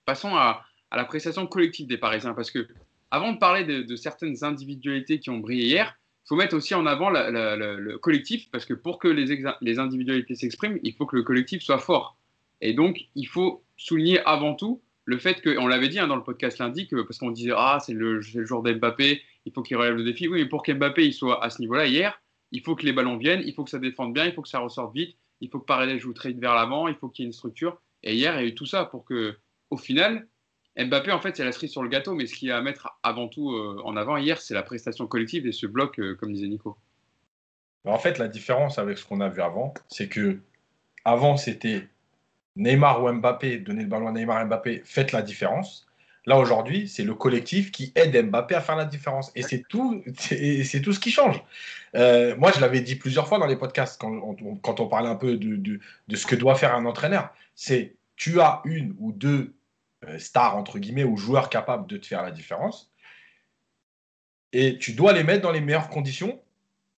passons 0.04 0.36
à, 0.36 0.64
à 0.94 0.96
l'appréciation 0.96 1.46
collective 1.46 1.88
des 1.88 1.98
Parisiens. 1.98 2.34
Parce 2.34 2.50
que, 2.50 2.68
avant 3.10 3.32
de 3.32 3.38
parler 3.38 3.64
de, 3.64 3.96
certaines 3.96 4.44
individualités 4.44 5.18
qui 5.18 5.30
ont 5.30 5.38
brillé 5.38 5.64
hier, 5.66 5.98
il 6.24 6.28
faut 6.28 6.36
mettre 6.36 6.56
aussi 6.56 6.74
en 6.74 6.86
avant 6.86 7.10
le 7.10 7.96
collectif, 7.98 8.48
parce 8.50 8.64
que 8.64 8.74
pour 8.74 8.98
que 8.98 9.08
les, 9.08 9.44
les 9.60 9.78
individualités 9.78 10.36
s'expriment, 10.36 10.78
il 10.82 10.94
faut 10.94 11.04
que 11.04 11.16
le 11.16 11.22
collectif 11.22 11.62
soit 11.62 11.78
fort. 11.78 12.16
Et 12.60 12.72
donc, 12.72 13.08
il 13.14 13.26
faut 13.26 13.64
souligner 13.76 14.20
avant 14.24 14.54
tout 14.54 14.80
le 15.04 15.18
fait 15.18 15.42
que, 15.42 15.58
on 15.58 15.66
l'avait 15.66 15.88
dit 15.88 15.98
hein, 15.98 16.06
dans 16.06 16.16
le 16.16 16.22
podcast 16.22 16.58
lundi, 16.58 16.86
que, 16.86 17.02
parce 17.02 17.18
qu'on 17.18 17.30
disait, 17.30 17.52
ah, 17.54 17.78
c'est 17.84 17.92
le, 17.92 18.20
le, 18.20 18.44
jour 18.46 18.62
d'Mbappé, 18.62 19.20
il 19.44 19.52
faut 19.52 19.62
qu'il 19.62 19.76
relève 19.76 19.96
le 19.96 20.04
défi. 20.04 20.28
Oui, 20.28 20.42
mais 20.42 20.48
pour 20.48 20.62
qu'Mbappé 20.62 21.10
soit 21.12 21.44
à 21.44 21.50
ce 21.50 21.60
niveau-là 21.60 21.86
hier, 21.86 22.18
il 22.52 22.62
faut 22.62 22.76
que 22.76 22.86
les 22.86 22.92
ballons 22.92 23.16
viennent, 23.16 23.42
il 23.44 23.52
faut 23.52 23.64
que 23.64 23.70
ça 23.70 23.78
défende 23.78 24.14
bien, 24.14 24.26
il 24.26 24.32
faut 24.32 24.42
que 24.42 24.48
ça 24.48 24.60
ressorte 24.60 24.94
vite, 24.94 25.16
il 25.40 25.50
faut 25.50 25.58
que 25.58 25.66
Paredes 25.66 25.98
joue 25.98 26.14
très 26.14 26.30
vite 26.30 26.38
vers 26.38 26.54
l'avant, 26.54 26.88
il 26.88 26.94
faut 26.94 27.08
qu'il 27.08 27.24
y 27.24 27.26
ait 27.26 27.28
une 27.28 27.32
structure. 27.32 27.78
Et 28.02 28.14
hier, 28.14 28.34
il 28.38 28.42
y 28.42 28.44
a 28.44 28.48
eu 28.48 28.54
tout 28.54 28.66
ça 28.66 28.84
pour 28.84 29.04
que, 29.04 29.36
au 29.70 29.76
final, 29.76 30.26
Mbappé, 30.76 31.12
en 31.12 31.20
fait, 31.20 31.36
c'est 31.36 31.44
la 31.44 31.52
cerise 31.52 31.70
sur 31.70 31.82
le 31.82 31.88
gâteau, 31.88 32.14
mais 32.14 32.26
ce 32.26 32.34
qu'il 32.34 32.48
y 32.48 32.50
a 32.50 32.56
à 32.56 32.60
mettre 32.60 32.98
avant 33.02 33.28
tout 33.28 33.52
euh, 33.52 33.80
en 33.84 33.96
avant 33.96 34.16
hier, 34.16 34.40
c'est 34.40 34.54
la 34.54 34.62
prestation 34.62 35.06
collective 35.06 35.46
et 35.46 35.52
ce 35.52 35.66
bloc, 35.66 36.00
euh, 36.00 36.16
comme 36.16 36.32
disait 36.32 36.48
Nico. 36.48 36.76
En 37.84 37.98
fait, 37.98 38.18
la 38.18 38.28
différence 38.28 38.78
avec 38.78 38.98
ce 38.98 39.04
qu'on 39.04 39.20
a 39.20 39.28
vu 39.28 39.40
avant, 39.40 39.74
c'est 39.88 40.08
que 40.08 40.38
avant, 41.04 41.36
c'était 41.36 41.86
Neymar 42.56 43.04
ou 43.04 43.12
Mbappé, 43.12 43.58
donner 43.58 43.82
le 43.82 43.88
ballon 43.88 44.08
à 44.08 44.12
Neymar 44.12 44.40
et 44.40 44.44
Mbappé, 44.46 44.82
faites 44.84 45.12
la 45.12 45.22
différence. 45.22 45.86
Là, 46.26 46.38
aujourd'hui, 46.38 46.88
c'est 46.88 47.04
le 47.04 47.14
collectif 47.14 47.70
qui 47.70 47.92
aide 47.94 48.30
Mbappé 48.30 48.54
à 48.54 48.60
faire 48.62 48.76
la 48.76 48.86
différence. 48.86 49.30
Et 49.36 49.42
c'est 49.42 49.62
tout, 49.68 50.02
tout 50.06 50.92
ce 50.92 50.98
qui 50.98 51.10
change. 51.10 51.42
Euh, 51.94 52.34
moi, 52.36 52.50
je 52.52 52.60
l'avais 52.60 52.80
dit 52.80 52.96
plusieurs 52.96 53.28
fois 53.28 53.38
dans 53.38 53.46
les 53.46 53.56
podcasts, 53.56 54.00
quand 54.00 54.10
on, 54.10 54.56
quand 54.56 54.80
on 54.80 54.88
parlait 54.88 55.10
un 55.10 55.16
peu 55.16 55.36
de, 55.36 55.56
de 55.56 56.16
ce 56.16 56.26
que 56.26 56.34
doit 56.34 56.54
faire 56.54 56.74
un 56.74 56.86
entraîneur. 56.86 57.32
C'est 57.54 57.94
tu 58.16 58.40
as 58.40 58.62
une 58.64 58.96
ou 58.98 59.12
deux 59.12 59.52
euh, 60.08 60.18
star, 60.18 60.56
entre 60.56 60.78
guillemets, 60.78 61.04
ou 61.04 61.16
joueurs 61.16 61.48
capables 61.48 61.86
de 61.86 61.96
te 61.96 62.06
faire 62.06 62.22
la 62.22 62.30
différence. 62.30 62.92
Et 64.52 64.78
tu 64.78 64.92
dois 64.92 65.12
les 65.12 65.24
mettre 65.24 65.42
dans 65.42 65.50
les 65.50 65.60
meilleures 65.60 65.88
conditions 65.88 66.40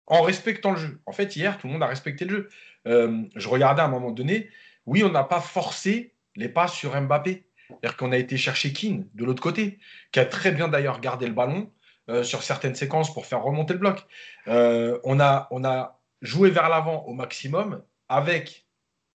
en 0.07 0.23
respectant 0.23 0.73
le 0.73 0.77
jeu. 0.77 1.01
En 1.07 1.13
fait, 1.13 1.37
hier, 1.37 1.59
tout 1.59 1.67
le 1.67 1.73
monde 1.73 1.83
a 1.83 1.87
respecté 1.87 2.25
le 2.25 2.31
jeu. 2.31 2.49
Euh, 2.87 3.23
je 3.35 3.49
regardais 3.49 3.83
à 3.83 3.87
un 3.87 3.89
moment 3.89 4.11
donné, 4.11 4.51
oui, 4.85 5.03
on 5.03 5.11
n'a 5.11 5.25
pas 5.25 5.41
forcé 5.41 6.15
les 6.37 6.49
passes 6.49 6.75
sur 6.75 7.01
Mbappé. 7.01 7.47
C'est-à-dire 7.69 7.97
qu'on 7.97 8.13
a 8.13 8.17
été 8.17 8.37
chercher 8.37 8.73
Keane 8.73 9.09
de 9.15 9.25
l'autre 9.25 9.43
côté, 9.43 9.79
qui 10.13 10.21
a 10.21 10.27
très 10.27 10.53
bien 10.53 10.69
d'ailleurs 10.69 11.01
gardé 11.01 11.27
le 11.27 11.33
ballon 11.33 11.73
euh, 12.09 12.23
sur 12.23 12.45
certaines 12.45 12.77
séquences 12.77 13.13
pour 13.13 13.27
faire 13.27 13.43
remonter 13.43 13.73
le 13.73 13.81
bloc. 13.81 14.07
on, 14.47 15.21
a, 15.21 15.49
on 15.51 15.65
a 15.65 16.01
joué 16.23 16.51
vers 16.51 16.69
l'avant 16.69 17.05
au 17.07 17.13
maximum 17.13 17.83
avec 18.09 18.67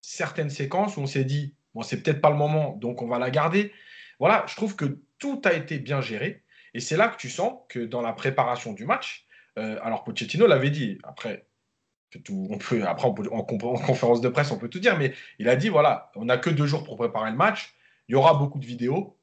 certaines 0.02 0.50
séquences 0.50 0.98
où 0.98 1.02
on 1.02 1.08
s'est 1.08 1.26
dit 1.26 1.54
Bon, 1.74 1.82
c'est 1.82 2.02
peut-être 2.02 2.22
pas 2.22 2.30
le 2.30 2.36
moment, 2.36 2.76
donc 2.78 3.02
on 3.02 3.08
va 3.08 3.20
la 3.20 3.30
garder. 3.30 3.72
Voilà, 4.20 4.46
je 4.48 4.56
trouve 4.56 4.76
que 4.76 5.00
tout 5.18 5.42
a 5.46 5.54
été 5.54 5.80
bien 5.80 6.02
géré. 6.02 6.44
Et 6.74 6.80
c'est 6.80 6.98
là 6.98 7.08
que 7.08 7.18
tu 7.18 7.30
sens 7.30 7.60
que 7.70 7.80
dans 7.80 8.02
la 8.02 8.14
préparation 8.14 8.74
du 8.74 8.86
match, 8.86 9.26
euh, 9.58 9.80
alors 9.82 10.04
Pochettino 10.04 10.48
l'avait 10.48 10.70
dit, 10.70 11.00
après, 11.04 11.48
on 12.30 12.58
peut, 12.58 12.84
après 12.84 13.08
en, 13.08 13.44
conférence 13.44 14.22
de 14.22 14.30
presse, 14.30 14.52
on 14.52 14.58
peut 14.58 14.70
tout 14.70 14.80
dire, 14.80 14.98
mais 14.98 15.14
il 15.38 15.50
a 15.50 15.56
dit 15.56 15.70
voilà, 15.70 16.12
on 16.16 16.26
n'a 16.26 16.38
que 16.38 16.50
deux 16.50 16.66
jours 16.66 16.84
pour 16.84 16.98
préparer 16.98 17.32
le 17.32 17.38
match, 17.38 17.74
il 18.08 18.14
y 18.14 18.16
aura 18.16 18.34
beaucoup 18.34 18.60
de 18.60 18.66
vidéos. 18.66 19.18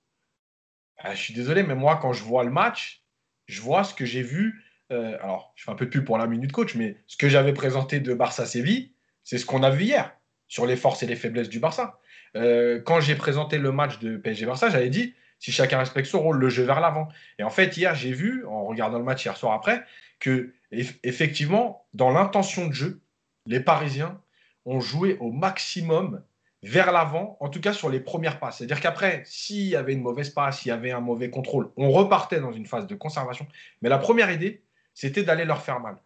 Ah, 0.99 1.15
je 1.15 1.21
suis 1.21 1.35
désolé, 1.35 1.62
mais 1.62 1.75
moi, 1.75 1.99
quand 2.00 2.12
je 2.12 2.23
vois 2.23 2.45
le 2.45 2.50
match, 2.50 3.03
je 3.47 3.61
vois 3.61 3.85
ce 3.85 3.95
que 3.95 4.05
j'ai 4.05 4.23
vu. 4.23 4.65
Euh, 4.93 5.19
alors, 5.21 5.53
je 5.57 5.65
fais 5.65 5.71
un 5.71 5.75
peu 5.75 5.87
de 5.87 5.91
pub 5.91 6.05
pour 6.05 6.17
la 6.17 6.26
minute 6.26 6.53
coach, 6.53 6.75
mais 6.75 6.97
ce 7.07 7.17
que 7.17 7.29
j'avais 7.29 7.53
présenté 7.53 8.00
de 8.00 8.15
Barça-Séville, 8.15 8.93
c'est 9.25 9.38
ce 9.38 9.45
qu'on 9.45 9.62
a 9.62 9.71
vu 9.71 9.85
hier 9.85 10.15
sur 10.49 10.67
les 10.67 10.76
forces 10.76 11.03
et 11.03 11.07
les 11.07 11.17
faiblesses 11.17 11.49
du 11.49 11.61
Barça. 11.61 11.99
Euh, 12.37 12.81
quand 12.81 13.00
j'ai 13.00 13.15
présenté 13.15 13.59
le 13.59 13.73
match 13.73 13.99
de 13.99 14.17
PSG-Barça, 14.17 14.71
j'avais 14.71 14.91
dit 14.91 15.15
si 15.38 15.53
chacun 15.53 15.79
respecte 15.79 16.09
son 16.09 16.23
rôle, 16.23 16.38
le 16.38 16.49
jeu 16.49 16.65
vers 16.65 16.81
l'avant. 16.81 17.09
Et 17.38 17.43
en 17.43 17.50
fait, 17.50 17.76
hier, 17.76 17.95
j'ai 17.95 18.12
vu, 18.12 18.45
en 18.47 18.65
regardant 18.65 18.99
le 18.99 19.05
match 19.05 19.25
hier 19.25 19.37
soir 19.37 19.53
après, 19.53 19.85
que 20.19 20.55
effectivement, 21.03 21.87
dans 21.95 22.11
l'intention 22.11 22.67
de 22.67 22.73
jeu, 22.73 23.00
les 23.47 23.61
Parisiens 23.61 24.21
ont 24.65 24.81
joué 24.81 25.17
au 25.21 25.31
maximum 25.31 26.23
vers 26.62 26.91
l'avant, 26.91 27.37
en 27.41 27.49
tout 27.49 27.61
cas 27.61 27.73
sur 27.73 27.88
les 27.91 28.00
premières 28.00 28.41
passes. 28.41 28.59
C'est-à-dire 28.59 28.81
qu'après, 28.81 29.23
s'il 29.25 29.67
y 29.67 29.76
avait 29.76 29.93
une 29.93 30.00
mauvaise 30.00 30.31
passe, 30.31 30.61
s'il 30.61 30.71
y 30.71 30.73
avait 30.73 30.91
un 30.91 31.00
mauvais 31.00 31.31
contrôle, 31.31 31.71
on 31.76 31.91
repartait 31.91 32.41
dans 32.41 32.53
une 32.53 32.67
phase 32.67 32.87
de 32.87 32.95
conservation. 32.95 33.47
Mais 33.83 33.88
la 33.88 33.99
première 33.99 34.33
idée, 34.33 34.62
c'était 34.95 35.23
d'aller 35.23 35.45
leur 35.45 35.62
faire 35.62 35.79
mal. 35.81 35.97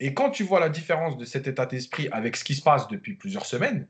Et 0.00 0.14
quand 0.14 0.30
tu 0.30 0.42
vois 0.42 0.60
la 0.60 0.68
différence 0.68 1.16
de 1.16 1.24
cet 1.24 1.46
état 1.46 1.66
d'esprit 1.66 2.08
avec 2.12 2.36
ce 2.36 2.44
qui 2.44 2.54
se 2.54 2.62
passe 2.62 2.88
depuis 2.88 3.14
plusieurs 3.14 3.46
semaines, 3.46 3.86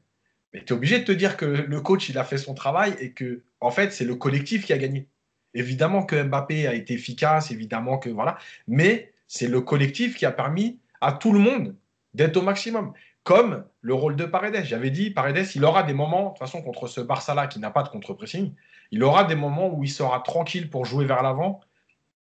tu 0.52 0.58
es 0.58 0.72
obligé 0.72 0.98
de 0.98 1.04
te 1.04 1.12
dire 1.12 1.36
que 1.36 1.46
le 1.46 1.80
coach, 1.80 2.08
il 2.08 2.18
a 2.18 2.24
fait 2.24 2.38
son 2.38 2.54
travail 2.54 2.94
et 3.00 3.12
que, 3.12 3.42
en 3.60 3.70
fait, 3.70 3.92
c'est 3.92 4.04
le 4.04 4.16
collectif 4.16 4.66
qui 4.66 4.72
a 4.72 4.78
gagné. 4.78 5.08
Évidemment 5.54 6.04
que 6.04 6.22
Mbappé 6.22 6.66
a 6.66 6.74
été 6.74 6.94
efficace, 6.94 7.50
évidemment 7.50 7.98
que 7.98 8.10
voilà, 8.10 8.38
mais 8.66 9.12
c'est 9.26 9.48
le 9.48 9.60
collectif 9.60 10.16
qui 10.16 10.26
a 10.26 10.32
permis 10.32 10.78
à 11.00 11.12
tout 11.12 11.32
le 11.32 11.38
monde 11.38 11.74
d'être 12.14 12.36
au 12.36 12.42
maximum. 12.42 12.92
Comme 13.24 13.64
le 13.80 13.94
rôle 13.94 14.16
de 14.16 14.24
Paredes. 14.24 14.64
J'avais 14.64 14.90
dit, 14.90 15.10
Paredes, 15.10 15.46
il 15.54 15.64
aura 15.64 15.82
des 15.82 15.94
moments, 15.94 16.24
de 16.24 16.28
toute 16.30 16.38
façon, 16.38 16.62
contre 16.62 16.86
ce 16.86 17.00
Barça-là 17.00 17.46
qui 17.46 17.58
n'a 17.58 17.70
pas 17.70 17.82
de 17.82 17.88
contre-pressing, 17.88 18.52
il 18.90 19.02
aura 19.04 19.24
des 19.24 19.34
moments 19.34 19.72
où 19.72 19.84
il 19.84 19.90
sera 19.90 20.20
tranquille 20.20 20.68
pour 20.68 20.84
jouer 20.84 21.04
vers 21.04 21.22
l'avant. 21.22 21.60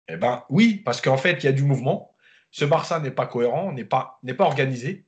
Eh 0.07 0.17
bien, 0.17 0.43
oui, 0.49 0.81
parce 0.83 1.01
qu'en 1.01 1.17
fait, 1.17 1.43
il 1.43 1.45
y 1.45 1.49
a 1.49 1.53
du 1.53 1.63
mouvement. 1.63 2.10
Ce 2.51 2.65
Barça 2.65 2.99
n'est 2.99 3.11
pas 3.11 3.25
cohérent, 3.25 3.71
n'est 3.71 3.85
pas, 3.85 4.19
pas 4.37 4.43
organisé. 4.45 5.05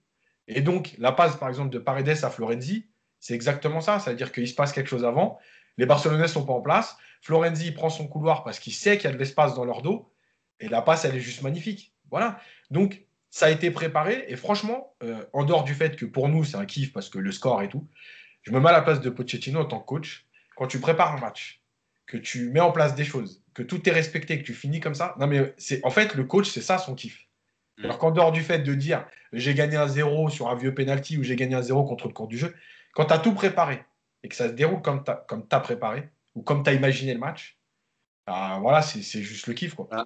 Et 0.48 0.62
donc, 0.62 0.96
la 0.98 1.12
passe, 1.12 1.36
par 1.36 1.50
exemple, 1.50 1.70
de 1.70 1.80
Paredes 1.80 2.24
à 2.24 2.30
Florenzi, 2.30 2.88
c'est 3.20 3.34
exactement 3.34 3.82
ça. 3.82 4.00
C'est-à-dire 4.00 4.32
qu'il 4.32 4.48
se 4.48 4.56
passe 4.56 4.72
quelque 4.72 4.90
chose 4.90 5.06
avant. 5.06 5.40
Les 5.78 5.86
Barcelonais 5.86 6.28
sont 6.28 6.46
pas 6.46 6.54
en 6.54 6.62
place. 6.62 6.98
Florenzi 7.22 7.72
prend 7.72 7.90
son 7.90 8.08
couloir 8.08 8.44
parce 8.44 8.60
qu'il 8.60 8.74
sait 8.74 8.98
qu'il 8.98 9.10
y 9.10 9.14
a 9.14 9.14
de 9.14 9.20
l'espace 9.20 9.56
dans 9.56 9.66
leur 9.66 9.82
dos. 9.82 10.12
Et 10.60 10.68
la 10.68 10.82
passe, 10.82 11.06
elle 11.06 11.16
est 11.16 11.22
juste 11.22 11.42
magnifique. 11.42 11.94
Voilà. 12.12 12.40
Donc, 12.72 13.04
ça 13.30 13.48
a 13.48 13.50
été 13.50 13.72
préparé. 13.72 14.26
Et 14.28 14.36
franchement, 14.36 14.96
euh, 15.04 15.24
en 15.34 15.44
dehors 15.44 15.64
du 15.64 15.74
fait 15.74 15.96
que 15.96 16.06
pour 16.06 16.30
nous, 16.30 16.44
c'est 16.44 16.58
un 16.58 16.66
kiff 16.66 16.94
parce 16.94 17.10
que 17.10 17.20
le 17.20 17.32
score 17.32 17.62
et 17.62 17.70
tout, 17.70 17.88
je 18.44 18.52
me 18.52 18.60
mets 18.60 18.70
à 18.70 18.74
la 18.74 18.82
place 18.82 19.02
de 19.02 19.10
Pochettino 19.10 19.62
en 19.62 19.66
tant 19.66 19.80
que 19.80 19.86
coach. 19.86 20.28
Quand 20.56 20.68
tu 20.68 20.80
prépares 20.80 21.16
un 21.16 21.20
match, 21.20 21.64
que 22.06 22.18
tu 22.18 22.50
mets 22.50 22.60
en 22.60 22.72
place 22.72 22.94
des 22.96 23.06
choses, 23.06 23.42
que 23.54 23.64
tout 23.64 23.88
est 23.90 23.92
respecté, 23.92 24.38
que 24.38 24.44
tu 24.44 24.54
finis 24.54 24.80
comme 24.80 24.94
ça. 24.94 25.16
Non, 25.20 25.28
mais 25.28 25.54
c'est 25.58 25.84
en 25.84 25.90
fait, 25.90 26.14
le 26.16 26.26
coach, 26.26 26.50
c'est 26.50 26.62
ça 26.62 26.78
son 26.78 26.94
kiff. 26.94 27.28
Alors 27.84 27.98
qu'en 27.98 28.12
dehors 28.12 28.32
du 28.32 28.42
fait 28.42 28.60
de 28.60 28.74
dire 28.74 29.06
j'ai 29.32 29.54
gagné 29.54 29.76
un 29.76 29.88
zéro 29.88 30.30
sur 30.30 30.50
un 30.50 30.56
vieux 30.56 30.74
penalty 30.74 31.18
ou 31.18 31.24
j'ai 31.24 31.36
gagné 31.36 31.56
un 31.56 31.62
zéro 31.62 31.84
contre 31.84 32.08
le 32.08 32.14
cours 32.14 32.28
du 32.28 32.38
jeu, 32.38 32.54
quand 32.94 33.06
tu 33.06 33.14
as 33.14 33.20
tout 33.20 33.34
préparé 33.34 33.84
et 34.24 34.30
que 34.30 34.36
ça 34.36 34.48
se 34.48 34.54
déroule 34.54 34.82
comme 34.82 35.04
tu 35.04 35.12
as, 35.12 35.60
préparé 35.60 36.10
ou 36.36 36.42
comme 36.42 36.64
tu 36.64 36.70
as 36.70 36.74
imaginé 36.74 37.14
le 37.14 37.20
match, 37.20 37.58
bah, 38.26 38.60
voilà, 38.62 38.82
c'est 38.82 39.02
juste 39.22 39.48
le 39.48 39.54
kiff. 39.54 39.76
Quoi. 39.76 39.88
Ah. 39.92 40.06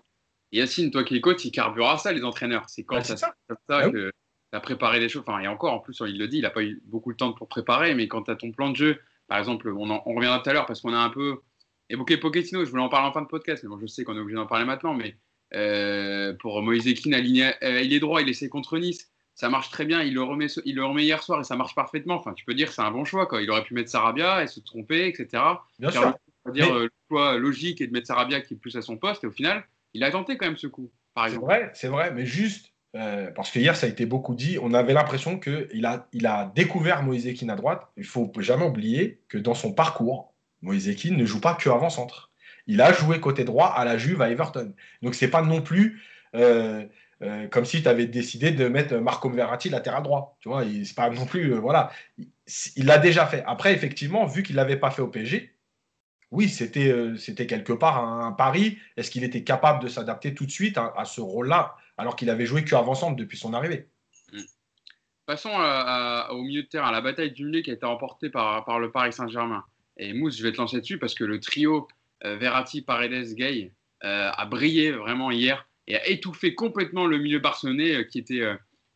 Yacine, 0.52 0.91
toi 0.91 1.04
qui 1.04 1.15
es 1.15 1.21
coach, 1.21 1.43
il 1.45 1.52
carbure 1.52 1.89
à 1.89 1.97
ça, 1.97 2.12
les 2.12 2.23
entraîneurs. 2.23 2.63
C'est 2.67 2.84
quand 2.84 3.04
ça, 3.04 3.17
ça. 3.17 3.36
comme 3.47 3.58
ça 3.69 3.80
ah 3.84 3.89
que 3.89 4.10
tu 4.10 4.58
as 4.58 4.60
préparé 4.60 4.99
les 4.99 5.10
choses? 5.10 5.23
Enfin, 5.28 5.39
et 5.39 5.47
encore, 5.47 5.73
en 5.73 5.80
plus, 5.80 6.02
il 6.08 6.17
le 6.17 6.28
dit, 6.28 6.38
il 6.38 6.43
n'a 6.43 6.49
pas 6.49 6.63
eu 6.63 6.82
beaucoup 6.86 7.12
de 7.12 7.17
temps 7.17 7.34
pour 7.34 7.47
préparer, 7.47 7.93
mais 7.93 8.08
quand 8.08 8.23
tu 8.23 8.32
as 8.32 8.36
ton 8.36 8.52
plan 8.52 8.69
de 8.69 8.75
jeu, 8.75 8.99
par 9.28 9.38
exemple, 9.38 9.69
on, 9.69 9.91
on 9.91 10.13
reviendra 10.15 10.39
tout 10.39 10.49
à 10.49 10.54
l'heure 10.54 10.65
parce 10.65 10.82
qu'on 10.82 10.93
a 10.93 10.99
un 10.99 11.10
peu 11.10 11.41
évoqué 11.89 12.17
Pochettino, 12.17 12.65
je 12.65 12.69
voulais 12.69 12.82
en 12.82 12.89
parler 12.89 13.08
en 13.10 13.13
fin 13.13 13.21
de 13.21 13.28
podcast, 13.28 13.63
mais 13.63 13.69
bon, 13.69 13.80
je 13.80 13.88
sais 13.88 14.04
qu'on 14.04 14.15
est 14.15 14.19
obligé 14.19 14.36
d'en 14.36 14.47
parler 14.47 14.65
maintenant, 14.65 14.93
mais 14.93 15.17
euh, 15.53 16.33
pour 16.39 16.62
Moïse 16.62 16.88
aligné, 17.13 17.51
euh, 17.63 17.81
il 17.81 17.93
est 17.93 17.99
droit, 17.99 18.21
il 18.21 18.29
essaie 18.29 18.49
contre 18.49 18.77
Nice, 18.77 19.10
ça 19.38 19.49
marche 19.49 19.69
très 19.69 19.86
bien, 19.86 20.01
il 20.01 20.13
le, 20.15 20.23
remet, 20.23 20.47
il 20.65 20.75
le 20.75 20.83
remet 20.83 21.03
hier 21.03 21.21
soir 21.21 21.39
et 21.39 21.43
ça 21.43 21.55
marche 21.55 21.75
parfaitement. 21.75 22.15
Enfin, 22.15 22.33
tu 22.33 22.43
peux 22.43 22.55
dire 22.55 22.69
que 22.69 22.73
c'est 22.73 22.81
un 22.81 22.91
bon 22.91 23.05
choix, 23.05 23.27
quoi. 23.27 23.41
il 23.41 23.49
aurait 23.51 23.63
pu 23.63 23.75
mettre 23.75 23.89
Sarabia 23.89 24.43
et 24.43 24.47
se 24.47 24.60
tromper, 24.60 25.07
etc. 25.07 25.43
Bien 25.79 25.91
sûr. 25.91 26.13
dire 26.51 26.73
euh, 26.73 26.83
le 26.86 26.89
choix 27.07 27.38
logique 27.38 27.79
et 27.79 27.88
de 27.88 27.93
mettre 27.93 28.07
Sarabia 28.07 28.41
qui 28.41 28.55
est 28.55 28.57
plus 28.57 28.75
à 28.75 28.81
son 28.81 28.97
poste, 28.97 29.23
et 29.23 29.27
au 29.27 29.31
final, 29.31 29.63
il 29.93 30.03
a 30.03 30.12
tenté 30.12 30.38
quand 30.38 30.47
même 30.47 30.57
ce 30.57 30.67
coup. 30.67 30.91
C'est 31.27 31.36
vrai, 31.36 31.71
c'est 31.73 31.88
vrai, 31.88 32.12
mais 32.12 32.25
juste, 32.25 32.71
euh, 32.95 33.31
parce 33.31 33.51
que 33.51 33.60
hier, 33.60 33.75
ça 33.75 33.86
a 33.86 33.89
été 33.89 34.05
beaucoup 34.05 34.36
dit, 34.36 34.57
on 34.62 34.73
avait 34.73 34.93
l'impression 34.93 35.39
qu'il 35.39 35.86
a, 35.86 36.07
il 36.13 36.25
a 36.25 36.51
découvert 36.55 37.03
Moïse 37.03 37.27
Ekin 37.27 37.49
à 37.49 37.55
droite. 37.55 37.88
Il 37.97 38.05
faut 38.05 38.31
jamais 38.39 38.65
oublier 38.65 39.21
que 39.27 39.38
dans 39.38 39.55
son 39.55 39.71
parcours, 39.73 40.33
Moïse 40.62 40.89
Ekin 40.89 41.15
ne 41.15 41.25
joue 41.25 41.41
pas 41.41 41.53
que 41.53 41.69
avant-centre. 41.69 42.27
Il 42.67 42.82
a 42.82 42.91
joué 42.93 43.19
côté 43.19 43.43
droit 43.43 43.67
à 43.67 43.86
la 43.86 43.97
Juve 43.97 44.21
à 44.21 44.30
Everton. 44.30 44.73
Donc, 45.01 45.15
c'est 45.15 45.30
pas 45.30 45.41
non 45.41 45.62
plus 45.62 46.01
euh, 46.36 46.86
euh, 47.23 47.47
comme 47.47 47.65
si 47.65 47.82
tu 47.82 47.88
avais 47.88 48.06
décidé 48.06 48.51
de 48.51 48.67
mettre 48.67 48.95
Marco 48.97 49.30
Verratti 49.30 49.69
latéral 49.69 50.03
droit. 50.03 50.38
Tu 50.41 50.49
vois, 50.49 50.63
c'est 50.84 50.95
pas 50.95 51.10
non 51.10 51.25
plus. 51.25 51.53
voilà. 51.56 51.91
Il 52.75 52.86
l'a 52.86 52.99
déjà 52.99 53.25
fait. 53.25 53.43
Après, 53.47 53.73
effectivement, 53.73 54.25
vu 54.25 54.43
qu'il 54.43 54.56
l'avait 54.56 54.77
pas 54.77 54.91
fait 54.91 55.01
au 55.01 55.08
PSG, 55.08 55.53
oui, 56.30 56.49
c'était 56.49 56.89
euh, 56.89 57.15
quelque 57.47 57.73
part 57.73 58.03
un, 58.03 58.34
pari. 58.34 58.77
Est-ce 58.97 59.10
qu'il 59.10 59.23
était 59.23 59.43
capable 59.43 59.82
de 59.82 59.88
s'adapter 59.88 60.36
tout 60.36 60.45
de 60.45 60.51
suite 60.51 60.77
à, 60.77 61.06
ce 61.06 61.21
rôle-là, 61.21 61.75
alors 61.97 62.15
qu'il 62.15 62.30
avait 62.30 62.45
joué 62.45 62.65
qu'avant-centre 62.65 63.15
depuis 63.15 63.38
son 63.38 63.53
arrivée? 63.53 63.88
Hmm. 64.34 64.41
Passons 65.25 65.53
au 66.30 66.43
milieu 66.43 66.63
de 66.63 66.67
terrain, 66.67 66.89
à 66.89 66.91
la 66.91 67.01
bataille 67.01 67.32
du 67.32 67.45
milieu 67.45 67.62
qui 67.62 67.71
a 67.71 67.73
été 67.73 67.86
remportée 67.86 68.30
par, 68.30 68.63
par 68.65 68.80
le 68.80 68.91
Paris 68.91 69.13
Saint-Germain. 69.13 69.63
Et 69.97 70.13
Mousse, 70.13 70.38
je 70.38 70.43
vais 70.43 70.51
te 70.51 70.58
lancer 70.58 70.80
dessus 70.80 70.99
parce 70.99 71.15
que 71.15 71.23
le 71.23 71.39
trio 71.39 71.75
euh, 71.77 71.96
Verratti, 72.23 72.82
Paredes, 72.82 73.36
Gay 73.36 73.71
euh, 74.03 74.30
a 74.32 74.45
brillé 74.45 74.91
vraiment 74.91 75.32
hier 75.32 75.67
et 75.88 75.95
a 75.95 76.08
étouffé 76.08 76.56
complètement 76.56 77.06
le 77.06 77.17
milieu 77.17 77.39
barcelonais 77.39 78.08
qui 78.08 78.19
était 78.19 78.43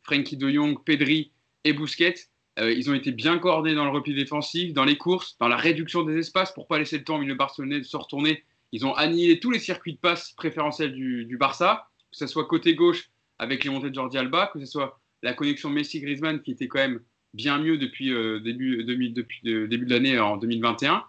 Frankie 0.03 0.37
de 0.37 0.49
Jong, 0.49 0.83
Pedri 0.83 1.31
et 1.63 1.73
Busquets. 1.73 2.15
Euh, 2.59 2.71
ils 2.71 2.89
ont 2.89 2.93
été 2.93 3.11
bien 3.11 3.39
coordonnés 3.39 3.75
dans 3.75 3.85
le 3.85 3.91
repli 3.91 4.13
défensif, 4.13 4.73
dans 4.73 4.83
les 4.83 4.97
courses, 4.97 5.37
dans 5.39 5.47
la 5.47 5.55
réduction 5.55 6.03
des 6.03 6.17
espaces 6.17 6.51
pour 6.51 6.67
pas 6.67 6.77
laisser 6.77 6.97
le 6.97 7.03
temps 7.03 7.15
au 7.15 7.19
milieu 7.19 7.35
barcelonais 7.35 7.79
de 7.79 7.85
se 7.85 7.95
retourner. 7.95 8.43
Ils 8.71 8.85
ont 8.85 8.93
annihilé 8.93 9.39
tous 9.39 9.51
les 9.51 9.59
circuits 9.59 9.93
de 9.93 9.99
passe 9.99 10.31
préférentiels 10.33 10.93
du, 10.93 11.37
Barça, 11.39 11.87
que 12.11 12.17
ce 12.17 12.27
soit 12.27 12.45
côté 12.45 12.75
gauche 12.75 13.09
avec 13.39 13.63
les 13.63 13.69
montées 13.69 13.89
de 13.89 13.95
Jordi 13.95 14.17
Alba, 14.17 14.49
que 14.53 14.59
ce 14.59 14.65
soit 14.65 14.99
la 15.23 15.33
connexion 15.33 15.69
Messi-Griezmann 15.69 16.41
qui 16.41 16.51
était 16.51 16.67
quand 16.67 16.79
même 16.79 16.99
bien 17.33 17.57
mieux 17.57 17.77
depuis, 17.77 18.11
euh, 18.11 18.39
début, 18.39 18.83
début 18.83 19.85
de 19.85 19.89
l'année 19.89 20.19
en 20.19 20.37
2021. 20.37 21.03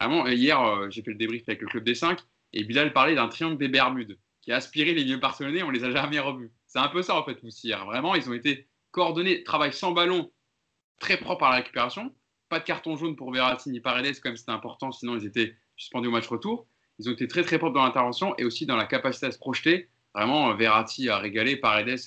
Vraiment, 0.00 0.26
hier, 0.26 0.60
euh, 0.60 0.90
j'ai 0.90 1.02
fait 1.02 1.12
le 1.12 1.16
débrief 1.16 1.42
avec 1.48 1.60
le 1.60 1.66
club 1.66 1.84
des 1.84 1.94
5 1.94 2.20
et 2.52 2.64
Bilal 2.64 2.92
parlait 2.92 3.14
d'un 3.14 3.28
triangle 3.28 3.58
des 3.58 3.68
Bermudes 3.68 4.18
qui 4.42 4.52
a 4.52 4.56
aspiré 4.56 4.94
les 4.94 5.02
milieux 5.02 5.16
barcelonais, 5.16 5.62
on 5.62 5.70
les 5.70 5.84
a 5.84 5.90
jamais 5.90 6.20
revus. 6.20 6.52
C'est 6.66 6.78
un 6.78 6.88
peu 6.88 7.02
ça 7.02 7.16
en 7.16 7.24
fait, 7.24 7.42
Moussir. 7.42 7.84
Vraiment, 7.86 8.14
ils 8.14 8.28
ont 8.28 8.32
été 8.32 8.68
coordonnés, 8.92 9.42
travail 9.42 9.72
sans 9.72 9.92
ballon, 9.92 10.30
très 11.00 11.16
propre 11.16 11.44
à 11.44 11.50
la 11.50 11.56
récupération. 11.56 12.14
Pas 12.48 12.60
de 12.60 12.64
carton 12.64 12.96
jaune 12.96 13.16
pour 13.16 13.32
Verratti 13.32 13.70
ni 13.70 13.80
Paredes, 13.80 14.20
comme 14.20 14.36
c'était 14.36 14.52
important, 14.52 14.92
sinon 14.92 15.16
ils 15.16 15.26
étaient 15.26 15.56
suspendus 15.76 16.08
au 16.08 16.12
match 16.12 16.28
retour. 16.28 16.68
Ils 16.98 17.08
ont 17.08 17.12
été 17.12 17.26
très 17.26 17.42
très 17.42 17.58
propres 17.58 17.74
dans 17.74 17.84
l'intervention 17.84 18.36
et 18.38 18.44
aussi 18.44 18.66
dans 18.66 18.76
la 18.76 18.86
capacité 18.86 19.26
à 19.26 19.32
se 19.32 19.38
projeter. 19.38 19.90
Vraiment, 20.14 20.54
Verratti 20.54 21.08
a 21.08 21.18
régalé, 21.18 21.56
Paredes, 21.56 21.98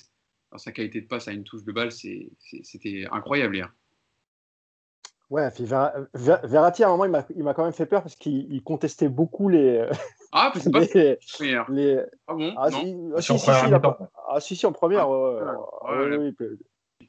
dans 0.50 0.58
sa 0.58 0.72
qualité 0.72 1.00
de 1.00 1.06
passe 1.06 1.28
à 1.28 1.32
une 1.32 1.44
touche 1.44 1.62
de 1.62 1.72
balle, 1.72 1.92
c'était 1.92 3.06
incroyable 3.12 3.56
hier. 3.56 3.72
Ouais, 5.30 5.48
Verratti, 6.12 6.82
à 6.82 6.88
un 6.88 6.96
moment, 6.96 7.22
il 7.36 7.44
m'a 7.44 7.54
quand 7.54 7.62
même 7.62 7.72
fait 7.72 7.86
peur 7.86 8.02
parce 8.02 8.16
qu'il 8.16 8.62
contestait 8.64 9.08
beaucoup 9.08 9.48
les. 9.48 9.86
Ah, 10.32 10.52
c'est 10.56 10.72
pas 10.72 10.80
les... 11.68 12.00
Ah 12.26 12.34
bon? 12.34 12.52
Ah, 12.56 12.70
non. 12.70 13.20
Si, 13.20 13.38
si, 13.38 13.38
si, 13.38 13.50
ah, 13.50 14.40
si, 14.40 14.56
si, 14.56 14.66
en 14.66 14.72
première. 14.72 15.06
Ah, 15.06 15.92
ouais, 15.92 16.16
ouais, 16.16 16.34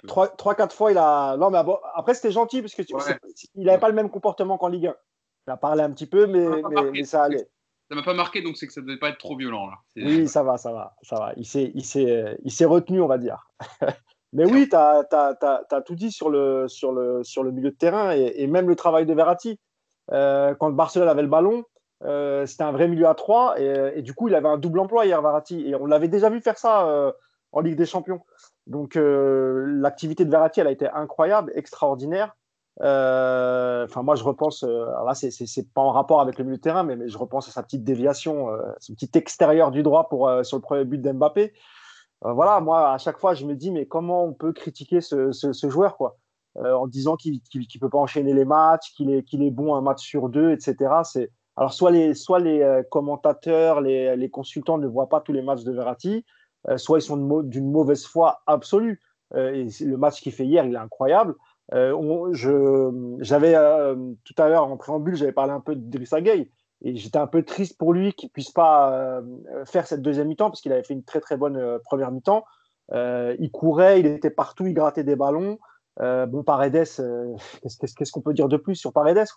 Trois, 0.07 0.55
quatre 0.55 0.75
fois, 0.75 0.91
il 0.91 0.97
a. 0.99 1.35
Non, 1.37 1.49
mais 1.49 1.59
après, 1.95 2.13
c'était 2.13 2.31
gentil 2.31 2.61
parce 2.61 2.75
que 2.75 2.83
il 3.55 3.65
n'avait 3.65 3.79
pas 3.79 3.89
le 3.89 3.95
même 3.95 4.09
comportement 4.09 4.57
qu'en 4.57 4.67
Ligue 4.67 4.87
1. 4.87 4.95
Il 5.47 5.51
a 5.51 5.57
parlé 5.57 5.81
un 5.81 5.91
petit 5.91 6.05
peu, 6.05 6.27
mais, 6.27 6.45
mais, 6.91 7.03
ça 7.03 7.23
allait. 7.23 7.49
Ça 7.89 7.95
m'a 7.95 8.03
pas 8.03 8.13
marqué, 8.13 8.41
donc 8.41 8.55
c'est 8.55 8.67
que 8.67 8.73
ça 8.73 8.81
ne 8.81 8.85
devait 8.85 8.99
pas 8.99 9.09
être 9.09 9.17
trop 9.17 9.35
violent. 9.35 9.67
Là. 9.67 9.75
Oui, 9.97 10.27
ça 10.27 10.43
va, 10.43 10.57
ça 10.57 10.71
va, 10.71 10.95
ça 11.01 11.17
va. 11.17 11.33
Il 11.35 11.45
s'est, 11.45 11.71
il 11.73 11.83
s'est, 11.83 12.37
il 12.43 12.51
s'est 12.51 12.65
retenu, 12.65 13.01
on 13.01 13.07
va 13.07 13.17
dire. 13.17 13.49
mais 14.33 14.45
oui, 14.45 14.69
tu 14.69 14.75
as, 14.75 15.05
as, 15.11 15.81
tout 15.81 15.95
dit 15.95 16.11
sur 16.11 16.29
le, 16.29 16.67
sur 16.67 16.93
le, 16.93 17.23
sur 17.23 17.43
le 17.43 17.51
milieu 17.51 17.71
de 17.71 17.75
terrain 17.75 18.11
et, 18.11 18.47
même 18.47 18.67
le 18.69 18.75
travail 18.75 19.05
de 19.05 19.13
Verratti. 19.13 19.59
Euh, 20.11 20.55
quand 20.55 20.71
Barcelone 20.71 21.09
avait 21.09 21.21
le 21.21 21.27
ballon, 21.27 21.63
euh, 22.03 22.45
c'était 22.45 22.63
un 22.63 22.71
vrai 22.71 22.87
milieu 22.87 23.07
à 23.07 23.13
trois 23.13 23.59
et, 23.59 23.93
et, 23.95 24.01
du 24.01 24.13
coup, 24.13 24.27
il 24.27 24.35
avait 24.35 24.47
un 24.47 24.57
double 24.57 24.79
emploi 24.79 25.05
hier, 25.05 25.21
Verratti. 25.21 25.67
Et 25.67 25.75
on 25.75 25.85
l'avait 25.85 26.07
déjà 26.07 26.29
vu 26.29 26.41
faire 26.41 26.57
ça 26.57 26.87
euh, 26.87 27.11
en 27.51 27.59
Ligue 27.59 27.75
des 27.75 27.85
Champions. 27.85 28.21
Donc 28.67 28.95
euh, 28.95 29.65
l'activité 29.81 30.23
de 30.23 30.31
Verratti, 30.31 30.61
elle 30.61 30.67
a 30.67 30.71
été 30.71 30.89
incroyable, 30.89 31.51
extraordinaire. 31.55 32.35
Enfin, 32.79 34.01
moi, 34.01 34.15
je 34.15 34.23
repense. 34.23 34.63
là, 34.63 35.13
c'est 35.13 35.73
pas 35.73 35.81
en 35.81 35.91
rapport 35.91 36.21
avec 36.21 36.39
le 36.39 36.45
milieu 36.45 36.57
de 36.57 36.61
terrain, 36.61 36.83
mais, 36.83 37.09
je 37.09 37.17
repense 37.17 37.47
à 37.49 37.51
sa 37.51 37.61
petite 37.61 37.83
déviation, 37.83 38.47
son 38.79 38.93
petit 38.93 39.11
extérieur 39.15 39.71
du 39.71 39.83
droit 39.83 40.09
pour 40.09 40.31
sur 40.43 40.57
le 40.57 40.61
premier 40.61 40.85
but 40.85 40.99
d'Mbappé. 40.99 41.53
Voilà, 42.21 42.59
moi, 42.61 42.93
à 42.93 42.97
chaque 42.97 43.17
fois, 43.17 43.33
je 43.33 43.45
me 43.45 43.55
dis, 43.55 43.71
mais 43.71 43.87
comment 43.87 44.23
on 44.25 44.33
peut 44.33 44.53
critiquer 44.53 45.01
ce, 45.01 45.31
joueur, 45.69 45.97
quoi? 45.97 46.17
En 46.55 46.85
disant 46.87 47.15
qu'il 47.15 47.41
ne 47.55 47.79
peut 47.79 47.89
pas 47.89 47.97
enchaîner 47.97 48.33
les 48.33 48.45
matchs, 48.45 48.93
qu'il 48.93 49.09
est, 49.11 49.51
bon 49.51 49.73
un 49.75 49.81
match 49.81 50.01
sur 50.01 50.29
deux, 50.29 50.51
etc. 50.51 51.01
Alors, 51.57 51.73
soit 51.73 51.91
les, 51.91 52.13
euh, 52.61 52.83
commentateurs, 52.89 53.81
les, 53.81 54.29
consultants 54.29 54.77
ne 54.77 54.87
voient 54.87 55.09
pas 55.09 55.21
tous 55.21 55.33
les 55.33 55.41
matchs 55.41 55.63
de 55.63 55.71
Verratti, 55.71 56.25
euh, 56.69 56.77
soit 56.77 56.99
ils 56.99 57.03
sont 57.03 57.41
d'une 57.43 57.71
mauvaise 57.71 58.05
foi 58.05 58.41
absolue. 58.47 59.01
Euh, 59.35 59.53
et 59.53 59.67
le 59.85 59.97
match 59.97 60.21
qu'il 60.21 60.31
fait 60.31 60.45
hier, 60.45 60.65
il 60.65 60.73
est 60.73 60.77
incroyable. 60.77 61.35
J'avais 61.71 63.53
tout 64.23 64.35
à 64.37 64.49
l'heure 64.49 64.65
en 64.65 64.77
préambule, 64.77 65.15
j'avais 65.15 65.31
parlé 65.31 65.53
un 65.53 65.61
peu 65.61 65.75
d'Idrissa 65.75 66.19
Gueye 66.19 66.49
et 66.83 66.95
j'étais 66.95 67.17
un 67.17 67.27
peu 67.27 67.43
triste 67.43 67.77
pour 67.77 67.93
lui 67.93 68.13
qu'il 68.13 68.29
puisse 68.29 68.51
pas 68.51 69.21
faire 69.65 69.85
cette 69.85 70.01
deuxième 70.01 70.27
mi-temps 70.27 70.49
parce 70.49 70.61
qu'il 70.61 70.73
avait 70.73 70.83
fait 70.83 70.93
une 70.93 71.03
très 71.03 71.19
très 71.19 71.37
bonne 71.37 71.79
première 71.85 72.11
mi-temps. 72.11 72.43
il 72.91 73.49
courait, 73.51 73.99
il 73.99 74.07
était 74.07 74.31
partout, 74.31 74.65
il 74.65 74.73
grattait 74.73 75.03
des 75.03 75.15
ballons. 75.15 75.59
bon, 75.99 76.43
Paredes, 76.43 76.87
qu'est-ce 77.61 78.11
qu'on 78.11 78.21
peut 78.21 78.33
dire 78.33 78.47
de 78.47 78.57
plus 78.57 78.75
sur 78.75 78.93
Paredes 78.93 79.27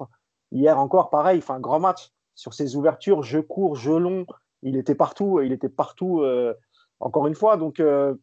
Hier 0.53 0.79
encore, 0.79 1.11
pareil, 1.11 1.39
il 1.39 1.43
fait 1.43 1.53
un 1.53 1.61
grand 1.61 1.81
match 1.81 2.11
sur 2.35 2.55
ses 2.55 2.77
ouvertures, 2.77 3.23
je 3.23 3.39
cours, 3.39 3.77
je 3.77 3.93
long. 3.93 4.27
Il 4.63 4.77
était 4.77 4.95
partout, 4.95 5.41
il 5.41 5.53
était 5.53 5.69
partout, 5.69 6.21
euh, 6.23 6.55
encore 7.01 7.27
une 7.27 7.35
fois. 7.35 7.57
Donc, 7.57 7.81
euh, 7.81 8.15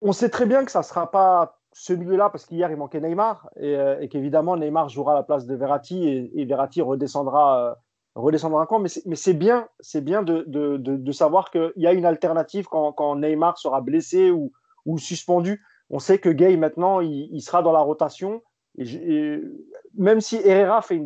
on 0.00 0.12
sait 0.12 0.30
très 0.30 0.46
bien 0.46 0.64
que 0.64 0.70
ça 0.70 0.80
ne 0.80 0.84
sera 0.84 1.10
pas 1.10 1.57
ce 1.80 1.92
milieu-là, 1.92 2.28
parce 2.30 2.44
qu'hier, 2.44 2.70
il 2.70 2.76
manquait 2.76 3.00
Neymar, 3.00 3.48
et, 3.56 3.76
euh, 3.76 4.06
qu'évidemment, 4.08 4.56
Neymar 4.56 4.88
jouera 4.88 5.12
à 5.12 5.14
la 5.14 5.22
place 5.22 5.46
de 5.46 5.54
Verratti, 5.54 6.30
et, 6.34 6.44
Verratti 6.44 6.82
redescendra, 6.82 7.78
redescendra 8.14 8.62
un 8.62 8.66
camp. 8.66 8.80
Mais 8.80 9.16
c'est 9.16 9.34
bien, 9.34 9.68
bien 10.02 10.22
de, 10.22 10.44
de, 10.48 10.76
de, 10.76 11.12
savoir 11.12 11.50
qu'il 11.50 11.72
y 11.76 11.86
a 11.86 11.92
une 11.92 12.04
alternative 12.04 12.66
quand, 12.66 12.92
quand 12.92 13.14
Neymar 13.16 13.58
sera 13.58 13.80
blessé 13.80 14.30
ou, 14.30 14.52
ou, 14.86 14.98
suspendu. 14.98 15.64
On 15.90 16.00
sait 16.00 16.18
que 16.18 16.28
Gay, 16.28 16.56
maintenant, 16.56 17.00
il, 17.00 17.28
il 17.32 17.40
sera 17.40 17.62
dans 17.62 17.72
la 17.72 17.80
rotation 17.80 18.42
et, 18.78 19.40
même 19.94 20.20
si 20.20 20.36
Herrera 20.36 20.82
fait 20.82 21.02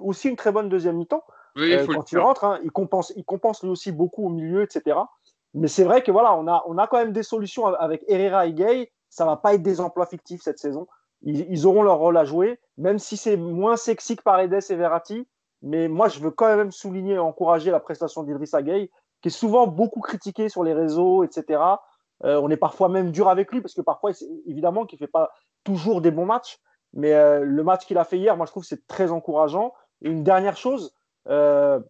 aussi 0.00 0.28
une 0.28 0.36
très 0.36 0.52
bonne 0.52 0.68
deuxième 0.68 0.96
mi-temps, 0.96 1.24
euh, 1.58 1.86
quand 1.86 2.12
il 2.12 2.18
rentre, 2.18 2.44
hein, 2.44 2.58
il, 2.62 2.70
compense, 2.70 3.12
il 3.16 3.24
compense 3.24 3.62
lui 3.62 3.70
aussi 3.70 3.92
beaucoup 3.92 4.26
au 4.26 4.28
milieu, 4.28 4.62
etc. 4.62 4.98
Mais 5.54 5.68
c'est 5.68 5.84
vrai 5.84 6.02
que 6.02 6.12
voilà, 6.12 6.34
on 6.36 6.46
a, 6.46 6.62
on 6.66 6.78
a 6.78 6.86
quand 6.86 6.98
même 6.98 7.12
des 7.12 7.22
solutions 7.22 7.66
avec 7.66 8.04
Herrera 8.08 8.46
et 8.46 8.52
Gay. 8.52 8.92
Ça 9.10 9.26
va 9.26 9.36
pas 9.36 9.54
être 9.54 9.62
des 9.62 9.80
emplois 9.80 10.06
fictifs 10.06 10.42
cette 10.42 10.58
saison. 10.58 10.86
Ils, 11.22 11.66
auront 11.66 11.82
leur 11.82 11.98
rôle 11.98 12.16
à 12.16 12.24
jouer, 12.24 12.58
même 12.78 12.98
si 12.98 13.18
c'est 13.18 13.36
moins 13.36 13.76
sexy 13.76 14.16
que 14.16 14.22
Paredes 14.22 14.54
et 14.70 14.74
Verratti. 14.74 15.28
Mais 15.62 15.88
moi, 15.88 16.08
je 16.08 16.18
veux 16.20 16.30
quand 16.30 16.56
même 16.56 16.72
souligner 16.72 17.14
et 17.14 17.18
encourager 17.18 17.70
la 17.70 17.80
prestation 17.80 18.22
d'Idrissa 18.22 18.62
Gueye, 18.62 18.90
qui 19.20 19.28
est 19.28 19.30
souvent 19.30 19.66
beaucoup 19.66 20.00
critiqué 20.00 20.48
sur 20.48 20.64
les 20.64 20.72
réseaux, 20.72 21.22
etc. 21.22 21.60
Euh, 22.24 22.40
on 22.42 22.48
est 22.48 22.56
parfois 22.56 22.88
même 22.88 23.10
dur 23.10 23.28
avec 23.28 23.52
lui 23.52 23.60
parce 23.60 23.74
que 23.74 23.82
parfois, 23.82 24.12
évidemment, 24.46 24.86
qu'il 24.86 24.98
fait 24.98 25.06
pas 25.06 25.30
toujours 25.62 26.00
des 26.00 26.10
bons 26.10 26.24
matchs. 26.24 26.58
Mais 26.94 27.12
euh, 27.12 27.44
le 27.44 27.62
match 27.62 27.84
qu'il 27.84 27.98
a 27.98 28.04
fait 28.04 28.18
hier, 28.18 28.36
moi, 28.38 28.46
je 28.46 28.52
trouve 28.52 28.62
que 28.62 28.68
c'est 28.68 28.86
très 28.86 29.10
encourageant. 29.10 29.74
Et 30.00 30.08
une 30.08 30.24
dernière 30.24 30.56
chose, 30.56 30.94
euh, 31.28 31.80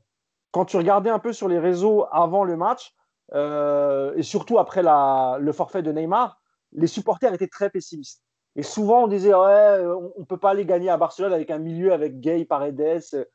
quand 0.50 0.64
tu 0.64 0.76
regardais 0.76 1.10
un 1.10 1.20
peu 1.20 1.32
sur 1.32 1.46
les 1.46 1.60
réseaux 1.60 2.06
avant 2.10 2.42
le 2.42 2.56
match, 2.56 2.94
et 3.32 4.24
surtout 4.24 4.58
après 4.58 4.82
le 4.82 5.52
forfait 5.52 5.82
de 5.82 5.92
Neymar, 5.92 6.39
les 6.72 6.86
supporters 6.86 7.32
étaient 7.32 7.48
très 7.48 7.70
pessimistes. 7.70 8.22
Et 8.56 8.62
souvent, 8.62 9.04
on 9.04 9.06
disait, 9.06 9.34
ouais, 9.34 9.78
on 10.16 10.20
ne 10.20 10.24
peut 10.24 10.36
pas 10.36 10.50
aller 10.50 10.64
gagner 10.64 10.90
à 10.90 10.96
Barcelone 10.96 11.32
avec 11.32 11.50
un 11.50 11.58
milieu 11.58 11.92
avec 11.92 12.20
Gay, 12.20 12.44
Paredes. 12.44 13.28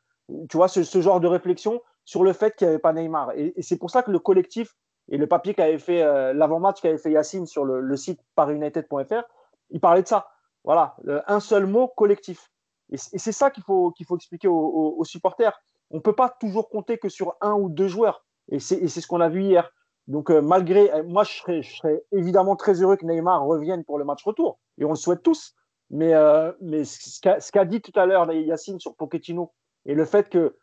Tu 0.50 0.58
vois, 0.58 0.67
ce, 0.67 1.02
genre 1.02 1.19
de 1.19 1.28
réflexion 1.28 1.82
sur 2.04 2.24
le 2.24 2.34
fait 2.34 2.56
qu'il 2.56 2.67
n'y 2.67 2.74
avait 2.74 2.82
pas 2.82 2.93
Neymar. 2.93 3.32
Et, 3.36 3.54
c'est 3.62 3.78
pour 3.78 3.91
ça 3.91 4.04
que 4.04 4.12
le 4.12 4.19
collectif 4.19 4.76
et 5.10 5.17
le 5.17 5.28
papier 5.28 5.54
qu'avait 5.54 5.78
fait, 5.78 6.04
l'avant-match 6.34 6.82
qu'avait 6.82 6.98
fait 6.98 7.12
Yacine 7.12 7.45
sur 7.45 7.63
le, 7.63 7.95
site 7.95 8.19
parisunited.fr, 8.36 9.24
il 9.69 9.80
parlait 9.80 10.04
de 10.04 10.08
ça. 10.08 10.28
Voilà, 10.63 10.98
un 11.28 11.39
seul 11.39 11.65
mot, 11.65 11.88
collectif. 11.88 12.52
Et 12.91 12.98
c'est 12.98 13.32
ça 13.32 13.52
qu'il 13.52 13.63
faut, 13.63 13.91
qu'il 13.91 14.06
faut 14.06 14.15
expliquer 14.15 14.48
aux, 14.48 15.04
supporters. 15.06 15.60
On 15.91 15.98
ne 15.98 16.02
peut 16.02 16.15
pas 16.15 16.30
toujours 16.30 16.69
compter 16.69 16.98
que 16.98 17.10
sur 17.10 17.36
un 17.41 17.54
ou 17.54 17.69
deux 17.69 17.88
joueurs. 17.88 18.26
Et 18.50 18.60
c'est 18.60 18.88
ce 18.88 19.08
qu'on 19.08 19.21
a 19.21 19.30
vu 19.30 19.43
hier. 19.43 19.71
Donc, 20.07 20.29
euh, 20.29 20.41
malgré. 20.41 20.91
Euh, 20.93 21.03
moi, 21.03 21.23
je 21.23 21.61
serais, 21.61 22.03
évidemment 22.11 22.55
très 22.55 22.81
heureux 22.81 22.95
que 22.95 23.05
Neymar 23.05 23.43
revienne 23.43 23.83
pour 23.83 23.97
le 23.97 24.05
match 24.05 24.23
retour. 24.23 24.59
Et 24.77 24.85
on 24.85 24.89
le 24.89 24.95
souhaite 24.95 25.23
tous. 25.23 25.55
Mais, 25.89 26.13
euh, 26.13 26.51
mais 26.61 26.83
ce 26.83 27.51
qu'a 27.51 27.65
dit 27.65 27.81
tout 27.81 27.97
à 27.97 28.05
l'heure 28.05 28.31
Yacine 28.31 28.79
sur 28.79 28.95
Pochettino 28.95 29.51
et 29.85 29.93
le 29.93 30.03
fait 30.03 30.29
que 30.29 30.55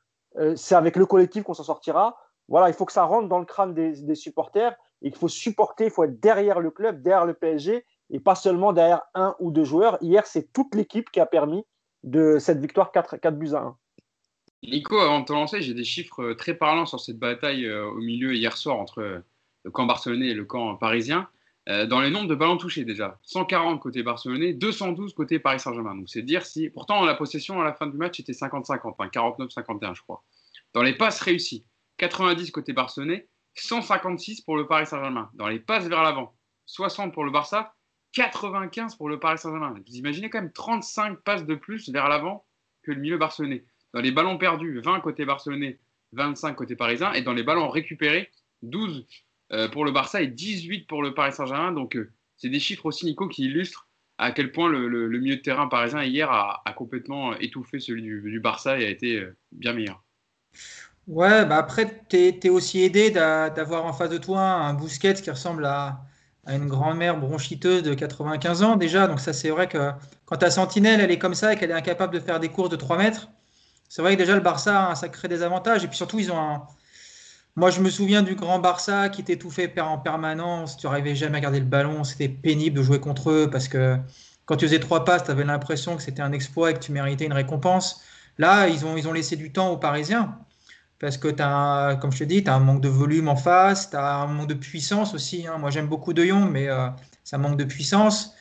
c'est 0.56 0.74
avec 0.74 0.96
le 0.96 1.06
collectif 1.06 1.44
qu'on 1.44 1.54
s'en 1.54 1.62
sortira, 1.62 2.16
voilà, 2.48 2.68
il 2.68 2.74
faut 2.74 2.86
que 2.86 2.92
ça 2.92 3.04
rentre 3.04 3.28
dans 3.28 3.38
le 3.38 3.44
crâne 3.44 3.74
des, 3.74 4.02
des 4.02 4.14
supporters. 4.14 4.72
Et 5.02 5.08
il 5.08 5.14
faut 5.14 5.28
supporter, 5.28 5.84
il 5.84 5.90
faut 5.90 6.04
être 6.04 6.18
derrière 6.20 6.58
le 6.58 6.70
club, 6.70 7.02
derrière 7.02 7.26
le 7.26 7.34
PSG 7.34 7.84
et 8.10 8.20
pas 8.20 8.34
seulement 8.34 8.72
derrière 8.72 9.02
un 9.14 9.36
ou 9.40 9.50
deux 9.50 9.64
joueurs. 9.64 9.98
Hier, 10.00 10.26
c'est 10.26 10.52
toute 10.52 10.74
l'équipe 10.74 11.10
qui 11.10 11.20
a 11.20 11.26
permis 11.26 11.64
de 12.02 12.38
cette 12.38 12.58
victoire 12.58 12.92
4, 12.92 13.18
4 13.18 13.38
buts 13.38 13.54
à 13.54 13.58
1. 13.58 13.76
Nico, 14.64 14.98
avant 14.98 15.20
de 15.20 15.24
te 15.26 15.32
lancer, 15.32 15.60
j'ai 15.60 15.74
des 15.74 15.84
chiffres 15.84 16.32
très 16.32 16.54
parlants 16.54 16.86
sur 16.86 17.00
cette 17.00 17.18
bataille 17.18 17.70
au 17.70 17.98
milieu 17.98 18.34
hier 18.34 18.56
soir 18.56 18.78
entre 18.78 19.22
le 19.64 19.70
camp 19.70 19.86
barcelonais 19.86 20.28
et 20.28 20.34
le 20.34 20.44
camp 20.44 20.76
parisien. 20.76 21.28
dans 21.66 22.00
les 22.00 22.10
nombres 22.10 22.28
de 22.28 22.34
ballons 22.34 22.56
touchés 22.56 22.84
déjà, 22.84 23.18
140 23.22 23.80
côté 23.80 24.02
barcelonais, 24.02 24.52
212 24.52 25.14
côté 25.14 25.38
Paris 25.38 25.60
Saint-Germain. 25.60 25.94
Donc 25.94 26.08
c'est 26.08 26.22
dire 26.22 26.44
si. 26.44 26.70
Pourtant, 26.70 27.04
la 27.04 27.14
possession 27.14 27.60
à 27.60 27.64
la 27.64 27.72
fin 27.72 27.86
du 27.86 27.96
match 27.96 28.18
était 28.18 28.32
50-50, 28.32 28.96
49-51, 29.10 29.94
je 29.94 30.02
crois. 30.02 30.24
Dans 30.72 30.82
les 30.82 30.94
passes 30.94 31.20
réussies, 31.20 31.64
90 31.98 32.50
côté 32.50 32.72
barcelonais, 32.72 33.28
156 33.54 34.40
pour 34.40 34.56
le 34.56 34.66
Paris 34.66 34.86
Saint-Germain. 34.86 35.30
Dans 35.34 35.48
les 35.48 35.60
passes 35.60 35.86
vers 35.86 36.02
l'avant, 36.02 36.34
60 36.66 37.12
pour 37.12 37.24
le 37.24 37.30
Barça, 37.30 37.74
95 38.12 38.96
pour 38.96 39.08
le 39.08 39.18
Paris 39.18 39.38
Saint-Germain. 39.38 39.74
Vous 39.86 39.96
imaginez 39.96 40.30
quand 40.30 40.40
même 40.40 40.52
35 40.52 41.20
passes 41.20 41.44
de 41.44 41.54
plus 41.54 41.90
vers 41.90 42.08
l'avant 42.08 42.44
que 42.82 42.92
le 42.92 43.00
milieu 43.00 43.18
barcelonais. 43.18 43.64
Dans 43.94 44.00
les 44.00 44.10
ballons 44.10 44.38
perdus, 44.38 44.80
20 44.80 45.00
côté 45.00 45.24
barcelonais, 45.24 45.78
25 46.12 46.54
côté 46.54 46.76
parisien. 46.76 47.12
Et 47.12 47.22
dans 47.22 47.32
les 47.32 47.42
ballons 47.42 47.68
récupérés, 47.68 48.30
12 48.62 48.98
euh, 48.98 49.02
pour 49.72 49.84
le 49.84 49.92
Barça 49.92 50.22
et 50.22 50.26
18 50.26 50.86
pour 50.86 51.02
le 51.02 51.14
Paris 51.14 51.32
Saint-Germain. 51.32 51.72
Donc, 51.72 51.96
euh, 51.96 52.10
c'est 52.36 52.48
des 52.48 52.60
chiffres 52.60 52.86
aussi, 52.86 53.06
Nico, 53.06 53.28
qui 53.28 53.44
illustrent 53.44 53.88
à 54.18 54.32
quel 54.32 54.52
point 54.52 54.68
le, 54.68 55.08
milieu 55.08 55.36
de 55.36 55.42
terrain 55.42 55.66
parisien 55.66 56.02
hier 56.04 56.30
a, 56.30 56.62
complètement 56.76 57.34
étouffé 57.38 57.80
celui 57.80 58.02
du, 58.02 58.40
Barça 58.40 58.78
et 58.78 58.86
a 58.86 58.88
été 58.88 59.16
euh, 59.16 59.36
bien 59.52 59.72
meilleur. 59.72 60.02
Ouais, 61.08 61.44
bah 61.44 61.56
après, 61.56 62.02
tu 62.08 62.16
es, 62.16 62.48
aussi 62.48 62.82
aidé 62.82 63.10
d'avoir 63.10 63.84
en 63.84 63.92
face 63.92 64.10
de 64.10 64.18
toi 64.18 64.40
un 64.40 64.74
Bousquet 64.74 65.14
qui 65.14 65.30
ressemble 65.30 65.64
à, 65.64 66.00
une 66.46 66.66
grand-mère 66.66 67.18
bronchiteuse 67.18 67.82
de 67.82 67.94
95 67.94 68.62
ans 68.62 68.76
déjà. 68.76 69.06
Donc 69.06 69.20
ça, 69.20 69.32
c'est 69.32 69.50
vrai 69.50 69.68
que 69.68 69.90
quand 70.24 70.36
ta 70.36 70.50
sentinelle, 70.50 71.00
elle 71.00 71.10
est 71.10 71.18
comme 71.18 71.34
ça 71.34 71.52
et 71.52 71.56
qu'elle 71.56 71.70
est 71.70 71.74
incapable 71.74 72.14
de 72.14 72.20
faire 72.20 72.40
des 72.40 72.48
courses 72.48 72.70
de 72.70 72.76
3 72.76 72.98
mètres, 72.98 73.28
c'est 73.88 74.02
vrai 74.02 74.14
que 74.14 74.18
déjà 74.18 74.34
le 74.34 74.40
Barça, 74.40 74.94
ça 74.94 75.08
crée 75.08 75.28
des 75.28 75.42
avantages. 75.42 75.84
Et 75.84 75.88
puis 75.88 75.96
surtout, 75.96 76.18
ils 76.18 76.32
ont 76.32 76.38
un... 76.38 76.66
Moi, 77.54 77.70
je 77.70 77.80
me 77.80 77.90
souviens 77.90 78.22
du 78.22 78.34
grand 78.34 78.58
Barça 78.58 79.08
qui 79.10 79.20
était 79.20 79.36
tout 79.36 79.50
fait 79.50 79.78
en 79.80 79.98
permanence. 79.98 80.76
Tu 80.76 80.86
n'arrivais 80.86 81.14
jamais 81.14 81.38
à 81.38 81.40
garder 81.40 81.60
le 81.60 81.66
ballon. 81.66 82.02
C'était 82.04 82.28
pénible 82.28 82.78
de 82.78 82.82
jouer 82.82 82.98
contre 82.98 83.30
eux 83.30 83.50
parce 83.50 83.68
que 83.68 83.98
quand 84.46 84.56
tu 84.56 84.66
faisais 84.66 84.80
trois 84.80 85.04
passes, 85.04 85.24
tu 85.24 85.30
avais 85.30 85.44
l'impression 85.44 85.96
que 85.96 86.02
c'était 86.02 86.22
un 86.22 86.32
exploit 86.32 86.70
et 86.70 86.74
que 86.74 86.78
tu 86.78 86.92
méritais 86.92 87.26
une 87.26 87.32
récompense. 87.32 88.02
Là, 88.38 88.68
ils 88.68 88.86
ont, 88.86 88.96
ils 88.96 89.06
ont 89.06 89.12
laissé 89.12 89.36
du 89.36 89.52
temps 89.52 89.70
aux 89.70 89.76
Parisiens 89.76 90.38
parce 90.98 91.18
que 91.18 91.28
as, 91.40 91.96
comme 91.96 92.12
je 92.12 92.20
te 92.20 92.24
dis, 92.24 92.44
tu 92.44 92.48
as 92.48 92.54
un 92.54 92.60
manque 92.60 92.80
de 92.80 92.88
volume 92.88 93.28
en 93.28 93.36
face, 93.36 93.90
tu 93.90 93.96
as 93.96 94.14
un 94.18 94.28
manque 94.28 94.48
de 94.48 94.54
puissance 94.54 95.14
aussi. 95.14 95.46
Hein. 95.46 95.58
Moi, 95.58 95.70
j'aime 95.70 95.88
beaucoup 95.88 96.12
De 96.14 96.24
Jong, 96.24 96.48
mais 96.50 96.68
euh, 96.68 96.88
ça 97.24 97.38
manque 97.38 97.58
de 97.58 97.64
puissance. 97.64 98.34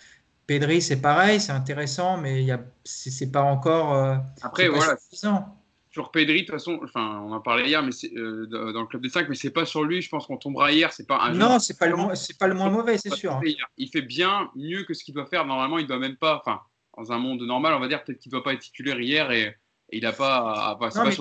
Pedri, 0.47 0.81
c'est 0.81 1.01
pareil, 1.01 1.41
c'est 1.41 1.51
intéressant, 1.51 2.17
mais 2.17 2.45
ce 2.83 3.23
n'est 3.23 3.31
pas 3.31 3.41
encore 3.41 3.93
euh, 3.95 4.15
Après, 4.41 4.67
voilà. 4.67 4.95
suffisant. 4.97 5.57
Sur 5.91 6.11
Pedri, 6.11 6.41
de 6.41 6.45
toute 6.45 6.51
façon, 6.51 6.79
enfin, 6.83 7.21
on 7.25 7.33
en 7.33 7.41
parlait 7.41 7.67
hier, 7.67 7.83
mais 7.83 7.91
euh, 8.15 8.45
dans 8.47 8.79
le 8.79 8.87
club 8.87 9.01
des 9.01 9.09
5, 9.09 9.27
mais 9.27 9.35
c'est 9.35 9.49
pas 9.49 9.65
sur 9.65 9.83
lui. 9.83 10.01
Je 10.01 10.07
pense 10.07 10.25
qu'on 10.25 10.37
tombera 10.37 10.71
hier. 10.71 10.93
C'est 10.93 11.05
pas 11.05 11.19
un 11.19 11.33
non, 11.33 11.59
c'est 11.59 11.77
pas 11.77 11.87
le 11.87 11.97
c'est 12.15 12.37
pas 12.37 12.47
le 12.47 12.53
moins 12.53 12.69
mauvais, 12.69 12.97
c'est 12.97 13.13
sûr. 13.13 13.41
Il 13.77 13.89
fait 13.89 14.01
bien 14.01 14.49
mieux 14.55 14.83
que 14.83 14.93
ce 14.93 15.03
qu'il 15.03 15.13
doit 15.13 15.25
faire. 15.25 15.45
Normalement, 15.45 15.79
il 15.79 15.87
doit 15.87 15.99
même 15.99 16.15
pas. 16.15 16.37
Enfin, 16.37 16.61
dans 16.97 17.11
un 17.11 17.17
monde 17.17 17.41
normal, 17.41 17.73
on 17.73 17.79
va 17.79 17.87
dire 17.87 18.03
peut-être 18.03 18.19
qu'il 18.19 18.31
doit 18.31 18.43
pas 18.43 18.53
être 18.53 18.61
titulaire 18.61 18.99
hier 18.99 19.31
et 19.31 19.55
il 19.91 20.03
n'a 20.03 20.13
pas. 20.13 20.77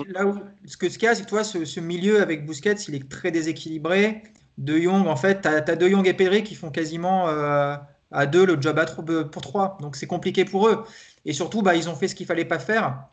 là 0.07 0.25
où, 0.25 0.39
ce 0.65 0.77
que 0.77 0.89
ce 0.89 0.97
qu'il 0.97 1.05
y 1.05 1.09
a, 1.09 1.15
c'est 1.15 1.23
que 1.23 1.29
toi, 1.29 1.43
ce, 1.43 1.79
milieu 1.79 2.21
avec 2.21 2.45
Busquets, 2.45 2.75
il 2.87 2.95
est 2.95 3.09
très 3.09 3.31
déséquilibré. 3.31 4.23
De 4.57 4.77
Jong, 4.77 5.07
en 5.07 5.15
fait, 5.15 5.41
tu 5.41 5.47
as, 5.47 5.61
De 5.61 5.89
Jong 5.89 6.07
et 6.07 6.13
Pedri 6.13 6.43
qui 6.43 6.55
font 6.55 6.71
quasiment 6.71 7.27
euh, 7.29 7.75
à 8.11 8.25
deux 8.25 8.45
le 8.45 8.61
job 8.61 8.77
à 8.79 8.85
pour 8.85 9.41
trois. 9.41 9.77
Donc 9.81 9.95
c'est 9.95 10.07
compliqué 10.07 10.45
pour 10.45 10.67
eux. 10.67 10.85
Et 11.25 11.33
surtout, 11.33 11.61
bah, 11.61 11.75
ils 11.75 11.89
ont 11.89 11.95
fait 11.95 12.07
ce 12.07 12.15
qu'il 12.15 12.25
fallait 12.25 12.45
pas 12.45 12.59
faire. 12.59 13.05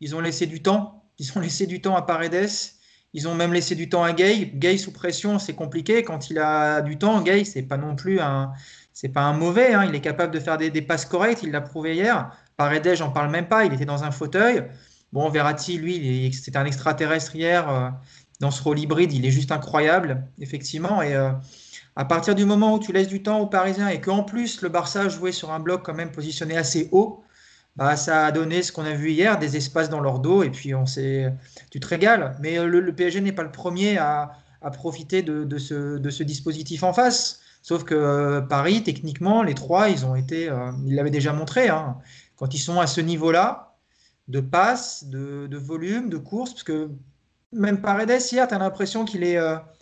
Ils 0.00 0.14
ont 0.14 0.20
laissé 0.20 0.46
du 0.46 0.62
temps. 0.62 1.01
Ils 1.18 1.36
ont 1.36 1.40
laissé 1.40 1.66
du 1.66 1.80
temps 1.80 1.96
à 1.96 2.02
Paredes. 2.02 2.48
Ils 3.14 3.28
ont 3.28 3.34
même 3.34 3.52
laissé 3.52 3.74
du 3.74 3.88
temps 3.88 4.02
à 4.02 4.12
Gay. 4.12 4.46
Gay 4.54 4.78
sous 4.78 4.92
pression, 4.92 5.38
c'est 5.38 5.54
compliqué. 5.54 6.02
Quand 6.02 6.30
il 6.30 6.38
a 6.38 6.80
du 6.80 6.96
temps, 6.98 7.20
Gay, 7.20 7.44
c'est 7.44 7.62
pas 7.62 7.76
non 7.76 7.94
plus 7.94 8.20
un. 8.20 8.52
c'est 8.92 9.10
pas 9.10 9.22
un 9.22 9.34
mauvais. 9.34 9.74
Hein. 9.74 9.84
Il 9.88 9.94
est 9.94 10.00
capable 10.00 10.32
de 10.32 10.40
faire 10.40 10.56
des, 10.56 10.82
passes 10.82 11.04
correctes. 11.04 11.42
Il 11.42 11.50
l'a 11.50 11.60
prouvé 11.60 11.94
hier. 11.94 12.30
Paredes, 12.56 12.94
j'en 12.94 13.10
parle 13.10 13.30
même 13.30 13.48
pas. 13.48 13.64
Il 13.64 13.74
était 13.74 13.84
dans 13.84 14.04
un 14.04 14.10
fauteuil. 14.10 14.64
Bon, 15.12 15.28
Verratti, 15.28 15.76
lui, 15.76 16.32
c'était 16.32 16.56
un 16.56 16.64
extraterrestre 16.64 17.36
hier. 17.36 17.68
Euh, 17.68 17.90
dans 18.40 18.50
ce 18.50 18.62
rôle 18.62 18.78
hybride, 18.78 19.12
il 19.12 19.24
est 19.24 19.30
juste 19.30 19.52
incroyable, 19.52 20.26
effectivement. 20.40 21.02
Et 21.02 21.14
euh, 21.14 21.30
à 21.94 22.04
partir 22.04 22.34
du 22.34 22.44
moment 22.44 22.74
où 22.74 22.78
tu 22.78 22.92
laisses 22.92 23.08
du 23.08 23.22
temps 23.22 23.38
aux 23.38 23.46
Parisiens 23.46 23.88
et 23.88 24.00
qu'en 24.00 24.24
plus 24.24 24.62
le 24.62 24.68
Barça 24.68 25.08
jouait 25.08 25.32
sur 25.32 25.52
un 25.52 25.60
bloc 25.60 25.82
quand 25.84 25.94
même 25.94 26.10
positionné 26.10 26.56
assez 26.56 26.88
haut, 26.90 27.22
bah, 27.76 27.96
ça 27.96 28.26
a 28.26 28.32
donné 28.32 28.62
ce 28.62 28.70
qu'on 28.70 28.84
a 28.84 28.92
vu 28.92 29.10
hier, 29.12 29.38
des 29.38 29.56
espaces 29.56 29.88
dans 29.88 30.00
leur 30.00 30.18
dos. 30.18 30.42
Et 30.42 30.50
puis, 30.50 30.74
on 30.74 30.86
s'est, 30.86 31.32
tu 31.70 31.80
te 31.80 31.86
régales. 31.86 32.36
Mais 32.40 32.58
euh, 32.58 32.66
le, 32.66 32.94
PSG 32.94 33.20
n'est 33.20 33.32
pas 33.32 33.42
le 33.42 33.52
premier 33.52 33.98
à, 33.98 34.38
profiter 34.74 35.22
de, 35.22 35.58
ce, 35.58 35.98
de, 35.98 36.10
ce, 36.10 36.22
dispositif 36.22 36.82
en 36.82 36.92
face. 36.92 37.40
Sauf 37.62 37.84
que 37.84 37.94
euh, 37.94 38.40
Paris, 38.40 38.82
techniquement, 38.82 39.42
les 39.42 39.54
trois, 39.54 39.88
ils 39.88 40.04
ont 40.04 40.16
été, 40.16 40.48
euh, 40.48 40.70
ils 40.86 40.94
l'avaient 40.94 41.10
déjà 41.10 41.32
montré. 41.32 41.68
Hein. 41.68 41.96
quand 42.36 42.54
ils 42.54 42.58
sont 42.58 42.80
à 42.80 42.86
ce 42.86 43.00
niveau-là, 43.00 43.76
de 44.28 44.40
passe, 44.40 45.04
de, 45.04 45.56
volume, 45.56 46.08
de 46.08 46.18
course, 46.18 46.52
parce 46.52 46.64
que 46.64 46.90
même 47.52 47.80
Paredes, 47.80 48.20
hier, 48.32 48.46
tu 48.48 48.54
as 48.54 48.58
l'impression 48.58 49.04
qu'il 49.04 49.24
est, 49.24 49.38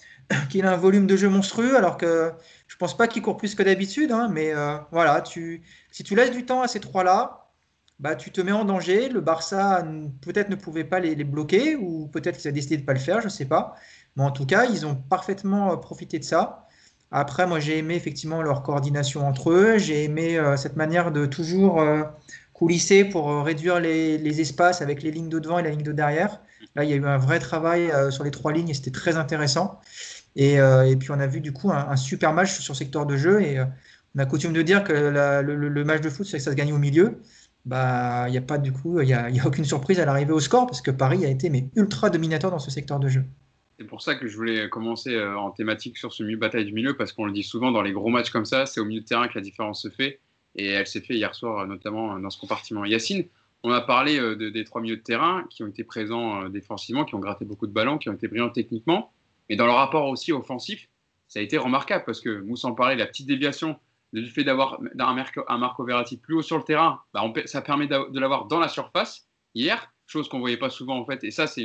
qu'il 0.51 0.65
a 0.65 0.73
un 0.73 0.77
volume 0.77 1.07
de 1.07 1.17
jeu 1.17 1.29
monstrueux, 1.29 1.77
alors 1.77 1.97
que 1.99 2.33
je 2.69 2.77
pense 2.77 2.97
pas 2.97 3.09
qu'il 3.09 3.23
court 3.23 3.37
plus 3.37 3.55
que 3.55 3.63
d'habitude. 3.63 4.13
Hein, 4.13 4.29
mais 4.33 4.53
voilà, 4.93 5.21
tu, 5.21 5.63
si 5.91 6.05
tu 6.05 6.15
laisses 6.15 6.33
du 6.33 6.47
temps 6.47 6.63
à 6.63 6.69
ces 6.69 6.81
trois-là, 6.81 7.40
bah, 8.01 8.17
tu 8.17 8.31
te 8.31 8.41
mets 8.41 8.53
en 8.53 8.65
danger. 8.65 9.09
Le 9.09 9.21
Barça 9.21 9.85
peut-être 10.23 10.49
ne 10.49 10.57
pouvait 10.57 10.85
pas 10.85 11.01
les, 11.01 11.15
bloquer, 11.25 11.77
ou 11.77 12.09
peut-être 12.09 12.39
qu'ils 12.39 12.51
ont 12.51 12.55
décidé 12.55 12.77
de 12.77 12.83
ne 12.83 12.87
pas 12.87 12.95
le 12.95 12.99
faire, 12.99 13.21
je 13.21 13.27
ne 13.27 13.31
sais 13.31 13.45
pas. 13.45 13.77
Mais 14.17 14.25
en 14.25 14.31
tout 14.31 14.47
cas, 14.47 14.65
ils 14.67 14.87
ont 14.87 14.97
parfaitement 14.97 15.77
profité 15.77 16.19
de 16.19 16.25
ça. 16.25 16.67
Après, 17.13 17.47
moi, 17.47 17.61
j'ai 17.61 17.79
aimé 17.79 17.97
effectivement 17.97 18.41
leur 18.43 18.63
coordination 18.63 19.27
entre 19.27 19.51
eux. 19.51 19.79
J'ai 19.79 20.05
aimé 20.05 20.39
euh, 20.39 20.57
cette 20.57 20.77
manière 20.77 21.11
de 21.11 21.27
toujours 21.27 21.81
euh, 21.81 22.03
coulisser 22.53 23.05
pour 23.05 23.31
euh, 23.31 23.43
réduire 23.43 23.81
les, 23.81 24.41
espaces 24.41 24.81
avec 24.81 25.03
les 25.03 25.11
lignes 25.11 25.29
de 25.29 25.39
devant 25.39 25.59
et 25.59 25.63
la 25.63 25.71
ligne 25.71 25.83
de 25.83 25.93
derrière. 25.93 26.41
Là, 26.77 26.85
il 26.85 26.91
y 26.91 26.93
a 26.93 26.97
eu 26.97 27.05
un 27.05 27.19
vrai 27.19 27.41
travail 27.41 27.91
sur 28.11 28.23
les 28.23 28.31
trois 28.31 28.53
lignes 28.53 28.69
et 28.69 28.75
c'était 28.75 28.93
très 28.93 29.17
intéressant. 29.17 29.81
Et, 30.37 30.59
puis, 30.99 31.11
on 31.11 31.19
a 31.19 31.27
vu 31.27 31.41
du 31.41 31.53
coup 31.53 31.73
un, 31.73 31.97
super 31.97 32.33
match 32.33 32.61
sur 32.61 32.77
secteur 32.77 33.07
de 33.07 33.17
jeu. 33.17 33.43
Et 33.43 33.61
on 34.15 34.19
a 34.19 34.27
coutume 34.27 34.53
de 34.53 34.63
dire 34.63 34.85
que 34.85 34.93
le, 34.93 35.85
match 35.85 36.01
de 36.01 36.11
foot, 36.11 36.27
c'est 36.27 36.39
que 36.39 36.45
ça 36.45 36.53
se 36.53 36.57
gagne 36.57 36.73
au 36.73 36.79
milieu. 36.79 37.21
Bah, 37.67 38.25
il 38.29 38.33
n'y 38.33 38.39
a 38.39 38.43
pas 38.43 38.59
du 38.59 38.73
coup, 38.73 39.01
il 39.01 39.07
n'y 39.07 39.13
a, 39.13 39.47
aucune 39.47 39.65
surprise 39.65 40.01
à 40.01 40.05
l'arrivée 40.07 40.33
au 40.33 40.41
score 40.41 40.67
parce 40.67 40.81
que 40.81 40.91
Paris 40.91 41.25
a 41.27 41.29
été 41.29 41.51
mais 41.51 41.69
ultra 41.77 42.09
dominateur 42.09 42.51
dans 42.51 42.59
ce 42.59 42.71
secteur 42.71 42.99
de 42.99 43.09
jeu. 43.09 43.25
C'est 43.79 43.87
pour 43.87 44.03
ça 44.03 44.15
que 44.15 44.27
je 44.29 44.37
voulais 44.37 44.69
commencer 44.69 45.15
euh, 45.15 45.39
en 45.39 45.51
thématique 45.51 45.97
sur 45.97 46.13
ce 46.13 46.23
milieu 46.23 46.37
bataille 46.37 46.67
du 46.67 46.73
milieu, 46.73 46.97
parce 46.97 47.13
qu'on 47.13 47.25
le 47.25 47.33
dit 47.33 47.43
souvent 47.43 47.71
dans 47.71 47.83
les 47.83 47.93
gros 47.93 48.11
matchs 48.11 48.31
comme 48.31 48.45
ça, 48.45 48.67
c'est 48.67 48.81
au 48.81 48.85
milieu 48.85 49.01
de 49.01 49.07
terrain 49.07 49.27
que 49.27 49.35
la 49.35 49.41
différence 49.41 49.83
se 49.83 49.89
fait. 49.89 50.21
Et 50.55 50.67
elle 50.67 50.87
s'est 50.87 51.01
fait 51.01 51.15
hier 51.15 51.35
soir, 51.35 51.67
notamment 51.67 52.19
dans 52.19 52.29
ce 52.29 52.39
compartiment. 52.39 52.85
Yacine, 52.85 53.25
on 53.63 53.71
a 53.71 53.81
parlé 53.81 54.19
euh, 54.19 54.51
des 54.51 54.65
trois 54.65 54.81
milieux 54.81 54.97
de 54.97 55.03
terrain 55.03 55.45
qui 55.51 55.63
ont 55.63 55.67
été 55.67 55.85
présents 55.85 56.45
euh, 56.45 56.49
défensivement, 56.49 57.05
qui 57.05 57.15
ont 57.15 57.21
gratté 57.21 57.45
beaucoup 57.45 57.67
de 57.67 57.73
ballons, 57.73 57.99
qui 57.99 58.09
ont 58.09 58.15
été 58.15 58.29
brillants 58.29 58.51
techniquement. 58.51 59.13
Mais 59.49 59.57
dans 59.57 59.67
le 59.67 59.73
rapport 59.73 60.09
aussi 60.09 60.33
offensif, 60.33 60.89
ça 61.29 61.41
a 61.41 61.43
été 61.43 61.59
remarquable 61.59 62.05
parce 62.05 62.21
que 62.21 62.41
Moussa 62.41 62.69
en 62.69 62.75
parlait, 62.75 62.97
la 62.97 63.07
petite 63.07 63.27
déviation 63.27 63.79
du 64.13 64.27
fait 64.27 64.45
d'avoir 64.45 64.81
un, 64.99 65.59
Marco 65.59 65.85
Verratti 65.85 66.17
plus 66.17 66.35
haut 66.35 66.43
sur 66.43 66.59
le 66.59 66.65
terrain, 66.65 67.01
bah, 67.15 67.25
ça 67.45 67.63
permet 67.63 67.87
de 67.87 68.19
l'avoir 68.19 68.47
dans 68.47 68.59
la 68.59 68.69
surface 68.69 69.29
hier, 69.55 69.93
chose 70.07 70.29
qu'on 70.29 70.39
ne 70.39 70.43
voyait 70.43 70.57
pas 70.57 70.71
souvent 70.71 70.99
en 70.99 71.07
fait. 71.07 71.23
Et 71.25 71.31
ça, 71.31 71.47
c'est 71.47 71.65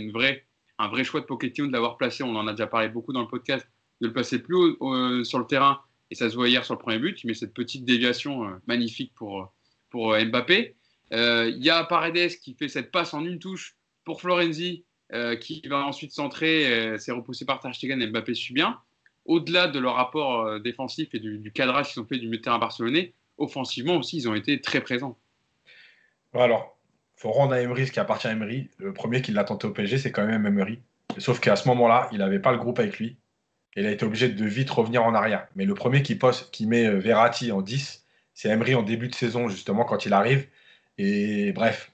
un 0.77 0.87
vrai 0.87 1.03
choix 1.03 1.21
de 1.21 1.25
Pochettino 1.25 1.67
de 1.67 1.71
l'avoir 1.71 1.97
placé. 1.97 2.23
On 2.23 2.35
en 2.35 2.47
a 2.47 2.51
déjà 2.51 2.67
parlé 2.67 2.89
beaucoup 2.89 3.13
dans 3.13 3.21
le 3.21 3.27
podcast, 3.27 3.67
de 4.01 4.07
le 4.07 4.13
placer 4.13 4.39
plus 4.41 4.55
haut 4.55 4.93
euh, 4.93 5.23
sur 5.23 5.39
le 5.39 5.45
terrain. 5.45 5.81
Et 6.11 6.15
ça 6.15 6.29
se 6.29 6.35
voit 6.35 6.47
hier 6.47 6.63
sur 6.63 6.75
le 6.75 6.79
premier 6.79 6.99
but. 6.99 7.23
Met 7.23 7.33
cette 7.33 7.53
petite 7.53 7.85
déviation 7.85 8.45
euh, 8.45 8.53
magnifique 8.67 9.13
pour, 9.15 9.53
pour 9.89 10.13
euh, 10.13 10.25
Mbappé. 10.25 10.75
Il 11.11 11.63
y 11.63 11.69
a 11.69 11.83
Paredes 11.83 12.39
qui 12.41 12.55
fait 12.55 12.67
cette 12.67 12.91
passe 12.91 13.13
en 13.13 13.23
une 13.23 13.39
touche 13.39 13.75
pour 14.03 14.21
Florenzi, 14.21 14.83
qui 15.39 15.61
va 15.67 15.85
ensuite 15.85 16.11
centrer. 16.11 16.97
C'est 16.97 17.11
repoussé 17.11 17.45
par 17.45 17.59
Ter 17.59 17.71
Mbappé 17.95 18.33
suit 18.33 18.53
bien. 18.53 18.79
Au-delà 19.25 19.67
de 19.67 19.79
leur 19.79 19.95
rapport 19.95 20.59
défensif 20.59 21.09
et 21.13 21.19
du, 21.19 21.51
cadrage 21.51 21.91
qu'ils 21.91 22.01
ont 22.01 22.05
fait 22.05 22.17
du 22.17 22.27
milieu 22.27 22.37
de 22.37 22.43
terrain 22.43 22.59
barcelonais, 22.59 23.13
offensivement 23.37 23.97
aussi, 23.97 24.17
ils 24.17 24.29
ont 24.29 24.35
été 24.35 24.61
très 24.61 24.81
présents. 24.81 25.17
Alors, 26.33 26.77
faut 27.15 27.31
rendre 27.31 27.53
à 27.53 27.61
Emery 27.61 27.87
ce 27.87 27.91
qui 27.91 27.99
appartient 27.99 28.27
à 28.27 28.31
Emery. 28.31 28.69
Le 28.77 28.93
premier 28.93 29.21
qui 29.21 29.31
l'a 29.31 29.43
tenté 29.43 29.67
au 29.67 29.71
PSG, 29.71 29.97
c'est 29.97 30.11
quand 30.11 30.25
même 30.25 30.45
Emery. 30.45 30.79
Sauf 31.17 31.39
qu'à 31.39 31.55
ce 31.55 31.67
moment-là, 31.69 32.09
il 32.11 32.19
n'avait 32.19 32.39
pas 32.39 32.51
le 32.51 32.57
groupe 32.57 32.79
avec 32.79 32.99
lui. 32.99 33.17
Il 33.75 33.85
a 33.85 33.91
été 33.91 34.05
obligé 34.05 34.29
de 34.29 34.45
vite 34.45 34.69
revenir 34.69 35.03
en 35.03 35.13
arrière. 35.13 35.47
Mais 35.55 35.65
le 35.65 35.73
premier 35.73 36.01
qui, 36.01 36.15
poste, 36.15 36.51
qui 36.51 36.65
met 36.65 36.85
euh, 36.85 36.97
Verratti 36.97 37.51
en 37.51 37.61
10, 37.61 38.05
c'est 38.33 38.49
Emery 38.49 38.75
en 38.75 38.83
début 38.83 39.07
de 39.07 39.15
saison, 39.15 39.47
justement, 39.49 39.83
quand 39.85 40.05
il 40.05 40.13
arrive. 40.13 40.47
Et 40.97 41.51
bref, 41.51 41.91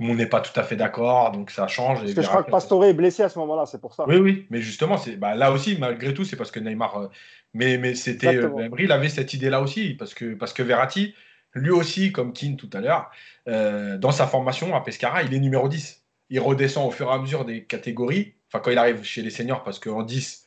tout 0.00 0.04
le 0.04 0.08
monde 0.08 0.16
n'est 0.16 0.26
pas 0.26 0.40
tout 0.40 0.58
à 0.58 0.62
fait 0.62 0.76
d'accord, 0.76 1.30
donc 1.30 1.50
ça 1.50 1.68
change. 1.68 2.00
Parce 2.00 2.14
que 2.14 2.22
je 2.22 2.26
crois 2.26 2.42
que 2.42 2.50
Pastore 2.50 2.86
est 2.86 2.94
blessé 2.94 3.22
à 3.22 3.28
ce 3.28 3.38
moment-là, 3.40 3.66
c'est 3.66 3.82
pour 3.82 3.92
ça. 3.92 4.06
Oui, 4.08 4.16
oui, 4.16 4.46
mais 4.48 4.62
justement, 4.62 4.96
bah, 5.18 5.34
là 5.34 5.52
aussi, 5.52 5.76
malgré 5.78 6.14
tout, 6.14 6.24
c'est 6.24 6.36
parce 6.36 6.50
que 6.50 6.58
Neymar. 6.58 6.96
Euh, 6.96 7.08
mais, 7.52 7.76
mais 7.76 7.94
c'était. 7.94 8.34
Euh, 8.34 8.70
il 8.78 8.92
avait 8.92 9.10
cette 9.10 9.34
idée-là 9.34 9.60
aussi, 9.60 9.92
parce 9.92 10.14
que, 10.14 10.32
parce 10.32 10.54
que 10.54 10.62
Verratti, 10.62 11.14
lui 11.52 11.68
aussi, 11.68 12.12
comme 12.12 12.32
Keane 12.32 12.56
tout 12.56 12.70
à 12.72 12.80
l'heure, 12.80 13.10
euh, 13.46 13.98
dans 13.98 14.10
sa 14.10 14.26
formation 14.26 14.74
à 14.74 14.80
Pescara, 14.80 15.22
il 15.22 15.34
est 15.34 15.38
numéro 15.38 15.68
10. 15.68 16.02
Il 16.30 16.40
redescend 16.40 16.88
au 16.88 16.90
fur 16.90 17.10
et 17.10 17.12
à 17.12 17.18
mesure 17.18 17.44
des 17.44 17.64
catégories, 17.64 18.32
enfin 18.48 18.60
quand 18.60 18.70
il 18.70 18.78
arrive 18.78 19.02
chez 19.02 19.20
les 19.20 19.28
seniors, 19.28 19.62
parce 19.64 19.78
qu'en 19.78 20.02
10, 20.02 20.46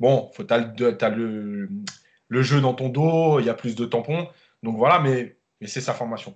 bon, 0.00 0.32
tu 0.36 0.52
as, 0.52 1.08
le, 1.10 1.68
le, 2.26 2.42
jeu 2.42 2.60
dans 2.60 2.74
ton 2.74 2.88
dos, 2.88 3.38
il 3.38 3.46
y 3.46 3.50
a 3.50 3.54
plus 3.54 3.76
de 3.76 3.84
tampons, 3.84 4.26
donc 4.64 4.76
voilà, 4.78 4.98
mais, 4.98 5.36
mais 5.60 5.68
c'est 5.68 5.80
sa 5.80 5.94
formation. 5.94 6.34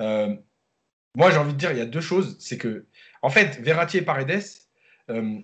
Euh, 0.00 0.34
moi, 1.14 1.30
j'ai 1.30 1.38
envie 1.38 1.52
de 1.52 1.58
dire, 1.58 1.72
il 1.72 1.78
y 1.78 1.82
a 1.82 1.86
deux 1.86 2.00
choses, 2.00 2.36
c'est 2.38 2.58
que, 2.58 2.86
en 3.22 3.30
fait, 3.30 3.58
Verratti 3.60 3.98
et 3.98 4.02
Paredes, 4.02 4.42
euh, 5.10 5.38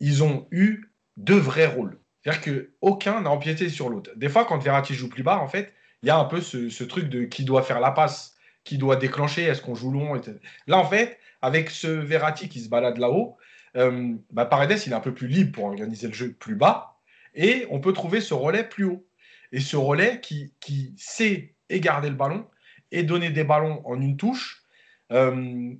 ils 0.00 0.22
ont 0.22 0.46
eu 0.50 0.92
deux 1.16 1.38
vrais 1.38 1.66
rôles. 1.66 1.98
C'est-à-dire 2.22 2.42
qu'aucun 2.42 3.20
n'a 3.20 3.30
empiété 3.30 3.68
sur 3.68 3.88
l'autre. 3.88 4.10
Des 4.16 4.28
fois, 4.28 4.44
quand 4.44 4.58
Verratti 4.58 4.94
joue 4.94 5.08
plus 5.08 5.22
bas, 5.22 5.38
en 5.38 5.48
fait, 5.48 5.72
il 6.02 6.08
y 6.08 6.10
a 6.10 6.18
un 6.18 6.24
peu 6.24 6.40
ce, 6.40 6.84
truc 6.84 7.08
de 7.08 7.24
qui 7.24 7.44
doit 7.44 7.62
faire 7.62 7.80
la 7.80 7.92
passe, 7.92 8.36
qui 8.64 8.78
doit 8.78 8.96
déclencher, 8.96 9.44
est-ce 9.44 9.62
qu'on 9.62 9.74
joue 9.74 9.90
long 9.90 10.20
Là, 10.66 10.78
en 10.78 10.84
fait, 10.84 11.18
avec 11.40 11.70
ce 11.70 11.86
Verratti 11.86 12.48
qui 12.48 12.60
se 12.60 12.68
balade 12.68 12.98
là-haut, 12.98 13.36
euh, 13.76 14.14
bah, 14.32 14.44
Paredes, 14.44 14.80
il 14.86 14.92
est 14.92 14.96
un 14.96 15.00
peu 15.00 15.14
plus 15.14 15.28
libre 15.28 15.52
pour 15.52 15.64
organiser 15.64 16.08
le 16.08 16.14
jeu 16.14 16.32
plus 16.32 16.56
bas, 16.56 16.96
et 17.34 17.66
on 17.70 17.80
peut 17.80 17.92
trouver 17.92 18.20
ce 18.20 18.34
relais 18.34 18.64
plus 18.64 18.84
haut. 18.84 19.06
Et 19.52 19.60
ce 19.60 19.76
relais 19.76 20.20
qui, 20.20 20.52
qui 20.58 20.94
sait 20.98 21.54
garder 21.70 22.08
le 22.08 22.16
ballon 22.16 22.46
et 22.90 23.02
donner 23.02 23.30
des 23.30 23.44
ballons 23.44 23.82
en 23.84 24.00
une 24.00 24.16
touche. 24.16 24.65
Euh, 25.12 25.74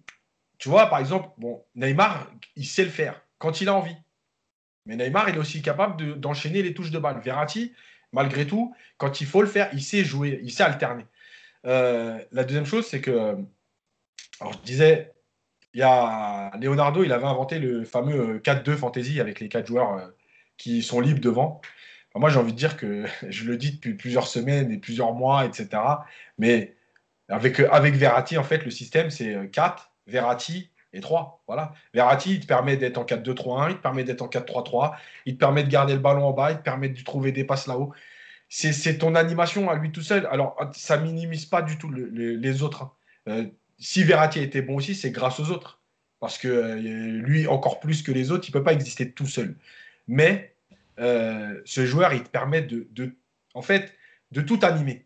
tu 0.58 0.68
vois, 0.68 0.86
par 0.86 0.98
exemple, 0.98 1.28
bon, 1.38 1.64
Neymar, 1.74 2.30
il 2.56 2.66
sait 2.66 2.84
le 2.84 2.90
faire 2.90 3.20
quand 3.38 3.60
il 3.60 3.68
a 3.68 3.74
envie. 3.74 3.96
Mais 4.86 4.96
Neymar, 4.96 5.28
il 5.28 5.34
est 5.34 5.38
aussi 5.38 5.62
capable 5.62 6.18
d'enchaîner 6.18 6.62
les 6.62 6.72
touches 6.72 6.90
de 6.90 6.98
balle. 6.98 7.20
Verratti, 7.20 7.72
malgré 8.12 8.46
tout, 8.46 8.74
quand 8.98 9.20
il 9.20 9.26
faut 9.26 9.42
le 9.42 9.48
faire, 9.48 9.68
il 9.72 9.82
sait 9.82 10.04
jouer, 10.04 10.40
il 10.42 10.50
sait 10.50 10.62
alterner. 10.62 11.06
Euh, 11.66 12.18
la 12.32 12.44
deuxième 12.44 12.66
chose, 12.66 12.86
c'est 12.86 13.00
que, 13.00 13.36
alors 14.40 14.52
je 14.52 14.58
disais, 14.64 15.12
il 15.74 15.80
y 15.80 15.82
a 15.82 16.52
Leonardo, 16.58 17.04
il 17.04 17.12
avait 17.12 17.26
inventé 17.26 17.58
le 17.58 17.84
fameux 17.84 18.38
4-2 18.38 18.76
fantasy 18.76 19.20
avec 19.20 19.40
les 19.40 19.48
quatre 19.48 19.66
joueurs 19.66 19.94
euh, 19.94 20.06
qui 20.56 20.82
sont 20.82 21.00
libres 21.00 21.20
devant. 21.20 21.60
moi, 22.14 22.30
j'ai 22.30 22.38
envie 22.38 22.52
de 22.52 22.56
dire 22.56 22.76
que 22.76 23.04
je 23.28 23.44
le 23.44 23.56
dis 23.56 23.72
depuis 23.72 23.94
plusieurs 23.94 24.28
semaines 24.28 24.70
et 24.70 24.78
plusieurs 24.78 25.12
mois, 25.12 25.44
etc. 25.44 25.68
Mais 26.38 26.75
avec, 27.28 27.60
avec 27.60 27.94
Verratti, 27.94 28.38
en 28.38 28.44
fait, 28.44 28.64
le 28.64 28.70
système, 28.70 29.10
c'est 29.10 29.50
4, 29.50 29.92
Verratti, 30.06 30.70
et 30.96 31.00
3. 31.00 31.42
Voilà. 31.46 31.72
Verratti, 31.94 32.34
il 32.34 32.40
te 32.40 32.46
permet 32.46 32.76
d'être 32.76 32.98
en 32.98 33.04
4-2-3-1, 33.04 33.70
il 33.70 33.76
te 33.76 33.82
permet 33.82 34.04
d'être 34.04 34.22
en 34.22 34.28
4-3-3, 34.28 34.96
il 35.26 35.34
te 35.34 35.38
permet 35.38 35.62
de 35.62 35.68
garder 35.68 35.94
le 35.94 36.00
ballon 36.00 36.24
en 36.24 36.32
bas, 36.32 36.50
il 36.50 36.58
te 36.58 36.62
permet 36.62 36.88
de 36.88 37.02
trouver 37.02 37.32
des 37.32 37.44
passes 37.44 37.66
là-haut. 37.66 37.92
C'est 38.48 38.98
ton 38.98 39.14
animation 39.14 39.68
à 39.68 39.74
lui 39.74 39.90
tout 39.90 40.02
seul. 40.02 40.26
Alors, 40.30 40.56
ça 40.72 40.98
minimise 40.98 41.46
pas 41.46 41.62
du 41.62 41.78
tout 41.78 41.90
les 41.90 42.62
autres. 42.62 42.82
Hein. 42.82 42.92
Euh, 43.28 43.46
si 43.78 44.04
Verratti 44.04 44.40
était 44.40 44.62
bon 44.62 44.76
aussi, 44.76 44.94
c'est 44.94 45.10
grâce 45.10 45.40
aux 45.40 45.50
autres. 45.50 45.80
Parce 46.20 46.38
que 46.38 46.48
euh, 46.48 46.74
lui, 46.76 47.46
encore 47.46 47.80
plus 47.80 48.02
que 48.02 48.12
les 48.12 48.30
autres, 48.30 48.46
il 48.48 48.50
ne 48.50 48.58
peut 48.58 48.62
pas 48.62 48.72
exister 48.72 49.10
tout 49.10 49.26
seul. 49.26 49.56
Mais 50.06 50.54
euh, 51.00 51.60
ce 51.64 51.84
joueur, 51.84 52.14
il 52.14 52.22
te 52.22 52.28
permet 52.28 52.62
de, 52.62 53.16
en 53.54 53.62
fait, 53.62 53.92
de 54.30 54.40
tout 54.40 54.60
animer. 54.62 55.05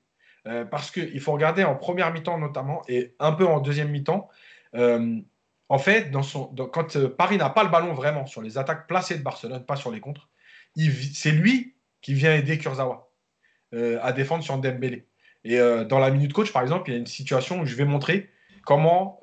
Parce 0.71 0.91
qu'il 0.91 1.21
faut 1.21 1.33
regarder 1.33 1.65
en 1.65 1.75
première 1.75 2.13
mi-temps 2.13 2.39
notamment 2.39 2.83
et 2.89 3.15
un 3.19 3.33
peu 3.33 3.47
en 3.47 3.61
deuxième 3.61 3.91
mi-temps 3.91 4.29
en 5.71 5.79
fait, 5.79 6.11
quand 6.73 6.97
euh, 6.97 7.09
Paris 7.09 7.37
n'a 7.37 7.49
pas 7.49 7.63
le 7.63 7.71
ballon 7.71 7.95
vraiment 7.95 8.27
sur 8.27 8.43
les 8.43 8.59
attaques 8.59 8.89
placées 8.89 9.17
de 9.17 9.23
Barcelone, 9.23 9.65
pas 9.65 9.77
sur 9.77 9.93
les 9.93 10.01
contres, 10.01 10.29
c'est 10.77 11.31
lui 11.31 11.77
qui 12.03 12.13
vient 12.13 12.35
aider 12.35 12.59
Kurzawa 12.59 13.09
euh, 13.73 14.01
à 14.03 14.13
défendre 14.13 14.43
sur 14.43 14.59
Dembélé. 14.59 15.07
Et 15.45 15.61
euh, 15.61 15.85
dans 15.85 16.01
la 16.01 16.11
minute 16.11 16.33
coach, 16.33 16.53
par 16.53 16.63
exemple, 16.63 16.91
il 16.91 16.95
y 16.95 16.97
a 16.97 16.99
une 16.99 17.07
situation 17.07 17.61
où 17.61 17.67
je 17.67 17.77
vais 17.77 17.85
montrer 17.85 18.31
comment 18.67 19.21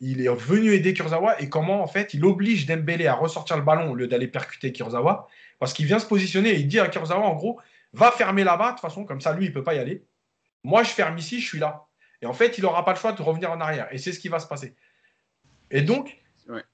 il 0.00 0.20
est 0.20 0.28
venu 0.28 0.72
aider 0.72 0.94
Kurzawa 0.94 1.40
et 1.40 1.48
comment 1.48 1.82
en 1.82 1.86
fait 1.88 2.14
il 2.14 2.24
oblige 2.24 2.66
Dembélé 2.66 3.06
à 3.06 3.14
ressortir 3.14 3.56
le 3.56 3.62
ballon 3.62 3.90
au 3.90 3.94
lieu 3.94 4.06
d'aller 4.06 4.28
percuter 4.28 4.72
Kurzawa 4.72 5.26
parce 5.58 5.72
qu'il 5.72 5.86
vient 5.86 5.98
se 5.98 6.06
positionner 6.06 6.50
et 6.50 6.60
il 6.60 6.68
dit 6.68 6.78
à 6.78 6.88
Kurzawa 6.88 7.26
en 7.26 7.34
gros 7.34 7.58
va 7.94 8.10
fermer 8.12 8.44
là-bas, 8.44 8.68
de 8.68 8.70
toute 8.72 8.80
façon, 8.80 9.04
comme 9.04 9.20
ça, 9.20 9.32
lui, 9.32 9.46
il 9.46 9.52
peut 9.52 9.64
pas 9.64 9.74
y 9.74 9.78
aller. 9.78 10.04
Moi, 10.66 10.82
je 10.82 10.88
ferme 10.88 11.16
ici, 11.16 11.40
je 11.40 11.46
suis 11.46 11.60
là. 11.60 11.86
Et 12.20 12.26
en 12.26 12.32
fait, 12.32 12.58
il 12.58 12.62
n'aura 12.62 12.84
pas 12.84 12.92
le 12.92 12.98
choix 12.98 13.12
de 13.12 13.22
revenir 13.22 13.52
en 13.52 13.60
arrière. 13.60 13.86
Et 13.92 13.98
c'est 13.98 14.12
ce 14.12 14.18
qui 14.18 14.28
va 14.28 14.40
se 14.40 14.48
passer. 14.48 14.74
Et 15.70 15.80
donc, 15.80 16.20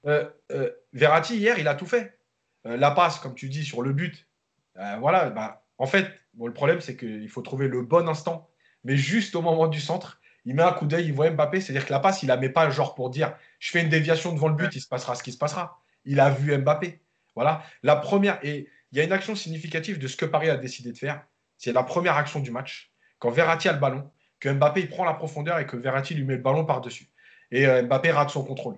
euh, 0.07 0.27
euh, 0.51 0.71
Verratti, 0.93 1.37
hier, 1.37 1.59
il 1.59 1.67
a 1.67 1.75
tout 1.75 1.85
fait. 1.85 2.17
Euh, 2.65 2.75
la 2.75 2.89
passe, 2.89 3.19
comme 3.19 3.35
tu 3.35 3.49
dis, 3.49 3.63
sur 3.63 3.83
le 3.83 3.93
but. 3.93 4.27
voilà, 4.75 5.29
bah, 5.29 5.63
en 5.77 5.85
fait, 5.85 6.11
bon, 6.33 6.47
le 6.47 6.53
problème, 6.53 6.81
c'est 6.81 6.97
qu'il 6.97 7.29
faut 7.29 7.43
trouver 7.43 7.67
le 7.67 7.83
bon 7.83 8.09
instant. 8.09 8.49
Mais 8.83 8.97
juste 8.97 9.35
au 9.35 9.43
moment 9.43 9.67
du 9.67 9.79
centre, 9.79 10.19
il 10.45 10.55
met 10.55 10.63
un 10.63 10.73
coup 10.73 10.87
d'œil, 10.87 11.05
il 11.05 11.13
voit 11.13 11.29
Mbappé. 11.29 11.61
C'est-à-dire 11.61 11.85
que 11.85 11.93
la 11.93 11.99
passe, 11.99 12.23
il 12.23 12.27
la 12.27 12.37
met 12.37 12.49
pas 12.49 12.71
genre 12.71 12.95
pour 12.95 13.11
dire 13.11 13.35
je 13.59 13.69
fais 13.69 13.83
une 13.83 13.89
déviation 13.89 14.33
devant 14.33 14.47
le 14.47 14.55
but, 14.55 14.75
il 14.75 14.81
se 14.81 14.87
passera 14.87 15.13
ce 15.13 15.21
qui 15.21 15.31
se 15.31 15.37
passera. 15.37 15.79
Il 16.03 16.19
a 16.19 16.31
vu 16.31 16.57
Mbappé. 16.57 16.99
Voilà. 17.35 17.63
La 17.83 17.95
première, 17.95 18.39
et 18.43 18.67
il 18.91 18.97
y 18.97 19.01
a 19.01 19.03
une 19.03 19.13
action 19.13 19.35
significative 19.35 19.99
de 19.99 20.07
ce 20.07 20.17
que 20.17 20.25
Paris 20.25 20.49
a 20.49 20.57
décidé 20.57 20.91
de 20.91 20.97
faire. 20.97 21.23
C'est 21.59 21.73
la 21.73 21.83
première 21.83 22.17
action 22.17 22.39
du 22.39 22.49
match. 22.49 22.92
Quand 23.23 23.31
Verratti 23.31 23.69
a 23.69 23.71
le 23.71 23.79
ballon, 23.79 24.11
que 24.41 24.49
Mbappé 24.49 24.81
il 24.81 24.89
prend 24.89 25.05
la 25.05 25.13
profondeur 25.13 25.57
et 25.57 25.65
que 25.65 25.77
Verratti 25.77 26.13
lui 26.13 26.25
met 26.25 26.35
le 26.35 26.41
ballon 26.41 26.65
par-dessus. 26.65 27.09
Et 27.51 27.65
Mbappé 27.83 28.11
rate 28.11 28.31
son 28.31 28.43
contrôle. 28.43 28.77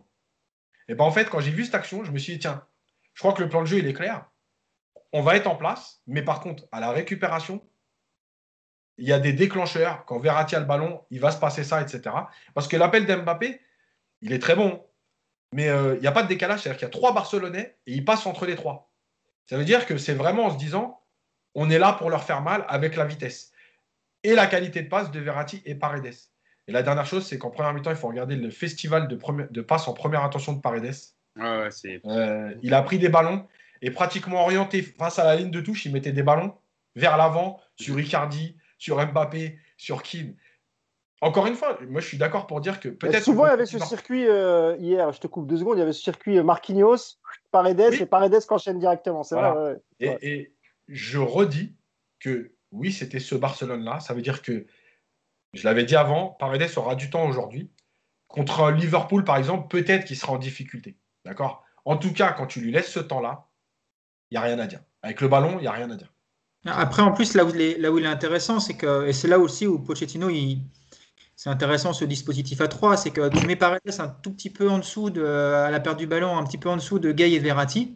Et 0.87 0.93
ben 0.93 1.03
en 1.03 1.09
fait, 1.09 1.31
quand 1.31 1.39
j'ai 1.39 1.49
vu 1.49 1.65
cette 1.65 1.73
action, 1.73 2.03
je 2.03 2.11
me 2.11 2.19
suis 2.19 2.33
dit, 2.33 2.39
tiens, 2.39 2.63
je 3.15 3.21
crois 3.21 3.33
que 3.33 3.41
le 3.41 3.49
plan 3.49 3.61
de 3.61 3.65
jeu, 3.65 3.79
il 3.79 3.87
est 3.87 3.93
clair. 3.93 4.29
On 5.13 5.23
va 5.23 5.35
être 5.35 5.47
en 5.47 5.55
place, 5.55 5.99
mais 6.05 6.21
par 6.21 6.41
contre, 6.41 6.67
à 6.71 6.79
la 6.79 6.91
récupération, 6.91 7.67
il 8.99 9.07
y 9.07 9.13
a 9.13 9.17
des 9.17 9.33
déclencheurs. 9.33 10.05
Quand 10.05 10.19
Verratti 10.19 10.55
a 10.55 10.59
le 10.59 10.67
ballon, 10.67 11.03
il 11.09 11.19
va 11.19 11.31
se 11.31 11.39
passer 11.39 11.63
ça, 11.63 11.81
etc. 11.81 12.15
Parce 12.53 12.67
que 12.67 12.77
l'appel 12.77 13.07
d'Mbappé, 13.07 13.59
il 14.21 14.31
est 14.31 14.37
très 14.37 14.55
bon. 14.55 14.85
Mais 15.53 15.69
euh, 15.69 15.95
il 15.95 16.01
n'y 16.01 16.07
a 16.07 16.11
pas 16.11 16.21
de 16.21 16.27
décalage. 16.27 16.61
C'est-à-dire 16.61 16.77
qu'il 16.77 16.85
y 16.85 16.91
a 16.91 16.91
trois 16.91 17.13
Barcelonais 17.13 17.79
et 17.87 17.93
il 17.93 18.05
passe 18.05 18.27
entre 18.27 18.45
les 18.45 18.55
trois. 18.55 18.91
Ça 19.49 19.57
veut 19.57 19.65
dire 19.65 19.87
que 19.87 19.97
c'est 19.97 20.13
vraiment 20.13 20.45
en 20.45 20.51
se 20.51 20.57
disant, 20.59 21.01
on 21.55 21.71
est 21.71 21.79
là 21.79 21.93
pour 21.93 22.11
leur 22.11 22.23
faire 22.23 22.43
mal 22.43 22.63
avec 22.67 22.95
la 22.95 23.05
vitesse. 23.05 23.51
Et 24.25 24.33
la 24.33 24.47
qualité 24.47 24.81
de 24.81 24.89
passe 24.89 25.11
de 25.11 25.19
Verratti 25.19 25.61
et 25.65 25.75
Paredes. 25.75 26.15
Et 26.67 26.71
la 26.71 26.81
dernière 26.81 27.05
chose, 27.05 27.25
c'est 27.25 27.37
qu'en 27.37 27.51
première 27.51 27.73
mi-temps, 27.73 27.91
il 27.91 27.95
faut 27.95 28.07
regarder 28.07 28.35
le 28.35 28.49
festival 28.49 29.07
de, 29.07 29.19
de 29.51 29.61
passe 29.61 29.87
en 29.87 29.93
première 29.93 30.23
intention 30.23 30.53
de 30.53 30.61
Paredes. 30.61 30.95
Euh, 31.39 32.53
il 32.63 32.73
a 32.73 32.81
pris 32.81 32.97
des 32.97 33.09
ballons 33.09 33.45
et 33.83 33.91
pratiquement 33.91 34.41
orienté 34.41 34.81
face 34.81 35.19
à 35.19 35.25
la 35.25 35.35
ligne 35.35 35.51
de 35.51 35.61
touche, 35.61 35.85
il 35.85 35.93
mettait 35.93 36.11
des 36.11 36.23
ballons 36.23 36.55
vers 36.95 37.17
l'avant 37.17 37.59
sur 37.75 37.99
Icardi, 37.99 38.57
sur 38.79 39.05
Mbappé, 39.05 39.59
sur 39.77 40.01
Kim. 40.01 40.35
Encore 41.21 41.45
une 41.45 41.55
fois, 41.55 41.77
moi 41.87 42.01
je 42.01 42.07
suis 42.07 42.17
d'accord 42.17 42.47
pour 42.47 42.61
dire 42.61 42.79
que 42.79 42.89
peut-être. 42.89 43.23
Souvent, 43.23 43.45
il 43.45 43.49
y 43.49 43.53
avait 43.53 43.65
ce 43.65 43.77
circuit 43.79 44.27
euh, 44.27 44.75
hier, 44.79 45.11
je 45.11 45.19
te 45.19 45.27
coupe 45.27 45.47
deux 45.47 45.57
secondes, 45.57 45.77
il 45.77 45.81
y 45.81 45.83
avait 45.83 45.93
ce 45.93 46.01
circuit 46.01 46.41
Marquinhos, 46.41 47.19
Paredes 47.51 47.93
et 47.93 48.05
Paredes 48.05 48.39
qui 48.39 48.53
enchaîne 48.53 48.79
directement. 48.79 49.23
C'est 49.23 49.35
vrai. 49.35 49.77
et, 49.99 50.51
je 50.87 51.17
redis 51.17 51.75
que 52.19 52.54
oui, 52.75 52.91
c'était 52.91 53.19
ce 53.19 53.35
Barcelone-là. 53.35 53.99
Ça 53.99 54.13
veut 54.13 54.21
dire 54.21 54.41
que 54.41 54.65
je 55.53 55.63
l'avais 55.63 55.83
dit 55.83 55.95
avant, 55.95 56.29
Paredes 56.39 56.69
aura 56.75 56.95
du 56.95 57.09
temps 57.09 57.25
aujourd'hui. 57.27 57.71
Contre 58.27 58.71
Liverpool, 58.71 59.23
par 59.23 59.37
exemple, 59.37 59.67
peut-être 59.69 60.05
qu'il 60.05 60.17
sera 60.17 60.33
en 60.33 60.37
difficulté. 60.37 60.97
D'accord? 61.23 61.63
En 61.85 61.97
tout 61.97 62.11
cas, 62.11 62.33
quand 62.33 62.47
tu 62.47 62.59
lui 62.59 62.71
laisses 62.71 62.91
ce 62.91 62.99
temps-là, 62.99 63.47
il 64.29 64.33
n'y 64.33 64.37
a 64.37 64.41
rien 64.41 64.59
à 64.59 64.67
dire. 64.67 64.81
Avec 65.01 65.21
le 65.21 65.27
ballon, 65.27 65.57
il 65.59 65.61
n'y 65.61 65.67
a 65.67 65.71
rien 65.71 65.89
à 65.89 65.95
dire. 65.95 66.11
Après, 66.65 67.03
en 67.03 67.11
plus, 67.11 67.35
là 67.35 67.45
où, 67.45 67.51
il 67.53 67.61
est, 67.61 68.05
intéressant, 68.07 68.59
c'est 68.59 68.73
que, 68.73 69.05
et 69.05 69.13
c'est 69.13 69.27
là 69.27 69.37
aussi 69.37 69.67
où 69.67 69.79
Pochettino, 69.79 70.29
c'est 71.35 71.49
intéressant 71.49 71.93
ce 71.93 72.05
dispositif 72.05 72.59
à 72.61 72.67
3, 72.67 72.97
c'est 72.97 73.11
que 73.11 73.29
tu 73.29 73.45
mets 73.45 73.55
Paredes 73.55 73.81
un 73.99 74.07
tout 74.07 74.31
petit 74.31 74.49
peu 74.49 74.69
en 74.69 74.79
dessous, 74.79 75.11
de, 75.11 75.23
à 75.23 75.69
la 75.69 75.79
perte 75.79 75.97
du 75.97 76.07
ballon, 76.07 76.37
un 76.37 76.43
petit 76.43 76.57
peu 76.57 76.69
en 76.69 76.77
dessous 76.77 76.97
de 76.97 77.11
Gay 77.11 77.33
et 77.33 77.39
Verratti, 77.39 77.95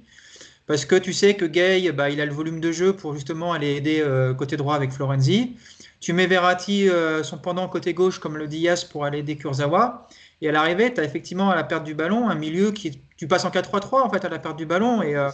parce 0.70 0.86
que 0.86 0.96
tu 0.96 1.14
sais 1.14 1.34
que 1.34 1.46
Gay, 1.46 1.92
bah, 1.94 2.12
il 2.12 2.22
a 2.22 2.28
le 2.28 2.32
volume 2.32 2.60
de 2.60 2.72
jeu 2.72 2.94
pour 2.94 3.16
justement 3.16 3.54
aller 3.54 3.72
aider 3.76 4.02
euh, 4.02 4.36
côté 4.36 4.56
droit 4.56 4.76
avec 4.76 4.92
Florenzi. 4.92 5.58
Tu 6.00 6.14
mets 6.14 6.28
Verratti 6.28 6.88
euh, 6.88 7.24
son 7.24 7.40
pendant 7.40 7.68
côté 7.68 7.96
gauche, 7.96 8.20
comme 8.20 8.38
le 8.38 8.48
Diaz, 8.48 8.84
pour 8.84 9.04
aller 9.04 9.18
aider 9.18 9.36
Kurzawa. 9.36 10.08
Et 10.42 10.50
à 10.50 10.52
l'arrivée, 10.52 10.94
tu 10.94 11.02
as 11.02 11.06
effectivement 11.06 11.50
à 11.50 11.56
la 11.56 11.64
perte 11.64 11.86
du 11.86 11.96
ballon 11.96 12.30
un 12.30 12.36
milieu 12.36 12.72
qui. 12.72 13.02
Tu 13.18 13.28
passes 13.28 13.46
en 13.46 13.50
4-3-3 13.50 14.02
en 14.04 14.10
fait 14.12 14.24
à 14.24 14.30
la 14.30 14.38
perte 14.38 14.58
du 14.58 14.68
ballon 14.68 15.02
et 15.02 15.16
euh, 15.16 15.32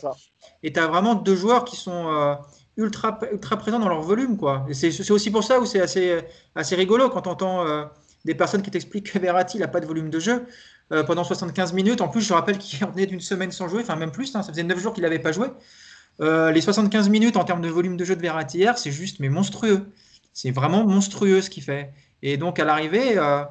tu 0.63 0.79
as 0.79 0.87
vraiment 0.87 1.15
deux 1.15 1.35
joueurs 1.35 1.65
qui 1.65 1.75
sont 1.75 2.07
euh, 2.07 2.35
ultra, 2.77 3.19
ultra 3.29 3.57
présents 3.57 3.79
dans 3.79 3.89
leur 3.89 4.03
volume. 4.03 4.37
quoi. 4.37 4.65
C'est 4.71 5.11
aussi 5.11 5.31
pour 5.31 5.43
ça 5.43 5.59
où 5.59 5.65
c'est 5.65 5.81
assez, 5.81 6.17
assez 6.55 6.75
rigolo 6.75 7.09
quand 7.09 7.27
on 7.27 7.31
entend 7.31 7.89
des 8.23 8.35
personnes 8.35 8.61
qui 8.61 8.71
t'expliquent 8.71 9.11
que 9.11 9.19
Verratti 9.19 9.59
n'a 9.59 9.67
pas 9.67 9.81
de 9.81 9.85
volume 9.85 10.09
de 10.09 10.19
jeu 10.19 10.45
pendant 10.89 11.23
75 11.23 11.73
minutes. 11.73 12.01
En 12.01 12.07
plus, 12.07 12.21
je 12.21 12.33
rappelle 12.33 12.57
qu'il 12.57 12.83
en 12.85 12.95
est 12.95 13.07
d'une 13.07 13.19
semaine 13.19 13.51
sans 13.51 13.67
jouer, 13.67 13.81
enfin 13.81 13.95
même 13.95 14.11
plus, 14.11 14.35
hein, 14.35 14.43
ça 14.43 14.51
faisait 14.51 14.63
9 14.63 14.79
jours 14.79 14.93
qu'il 14.93 15.03
n'avait 15.03 15.19
pas 15.19 15.31
joué. 15.31 15.47
les 16.19 16.61
75 16.61 17.09
minutes 17.09 17.37
en 17.37 17.43
termes 17.43 17.61
de 17.61 17.69
volume 17.69 17.97
de 17.97 18.05
jeu 18.05 18.15
de 18.15 18.21
Verratti 18.21 18.59
hier, 18.59 18.77
c'est 18.77 18.91
juste 18.91 19.19
mais 19.19 19.29
monstrueux. 19.29 19.87
C'est 20.35 20.51
vraiment 20.51 20.85
monstrueux 20.85 21.41
ce 21.41 21.49
qu'il 21.49 21.63
fait. 21.63 21.93
Et 22.21 22.37
donc, 22.37 22.59
à 22.59 22.65
l'arrivée, 22.65 23.17
euh, 23.17 23.43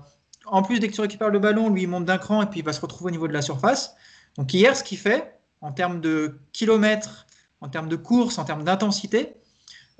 en 0.47 0.62
plus, 0.62 0.81
dès 0.81 0.88
que 0.88 0.92
tu 0.92 1.01
récupères 1.01 1.31
le 1.31 1.38
ballon, 1.38 1.70
lui, 1.70 1.83
il 1.83 1.88
monte 1.88 2.05
d'un 2.05 2.18
cran 2.18 2.42
et 2.42 2.47
puis 2.47 2.61
il 2.61 2.64
va 2.64 2.73
se 2.73 2.81
retrouver 2.81 3.09
au 3.09 3.12
niveau 3.12 3.29
de 3.29 3.33
la 3.33 3.40
surface. 3.40 3.94
Donc, 4.37 4.53
hier, 4.53 4.77
ce 4.77 4.85
qu'il 4.85 4.99
fait, 4.99 5.38
en 5.61 5.73
termes 5.73 6.01
de 6.01 6.40
kilomètres, 6.53 7.27
en 7.61 7.68
termes 7.68 7.88
de 7.88 7.97
course, 7.97 8.37
en 8.37 8.44
termes 8.44 8.64
d'intensité, 8.64 9.35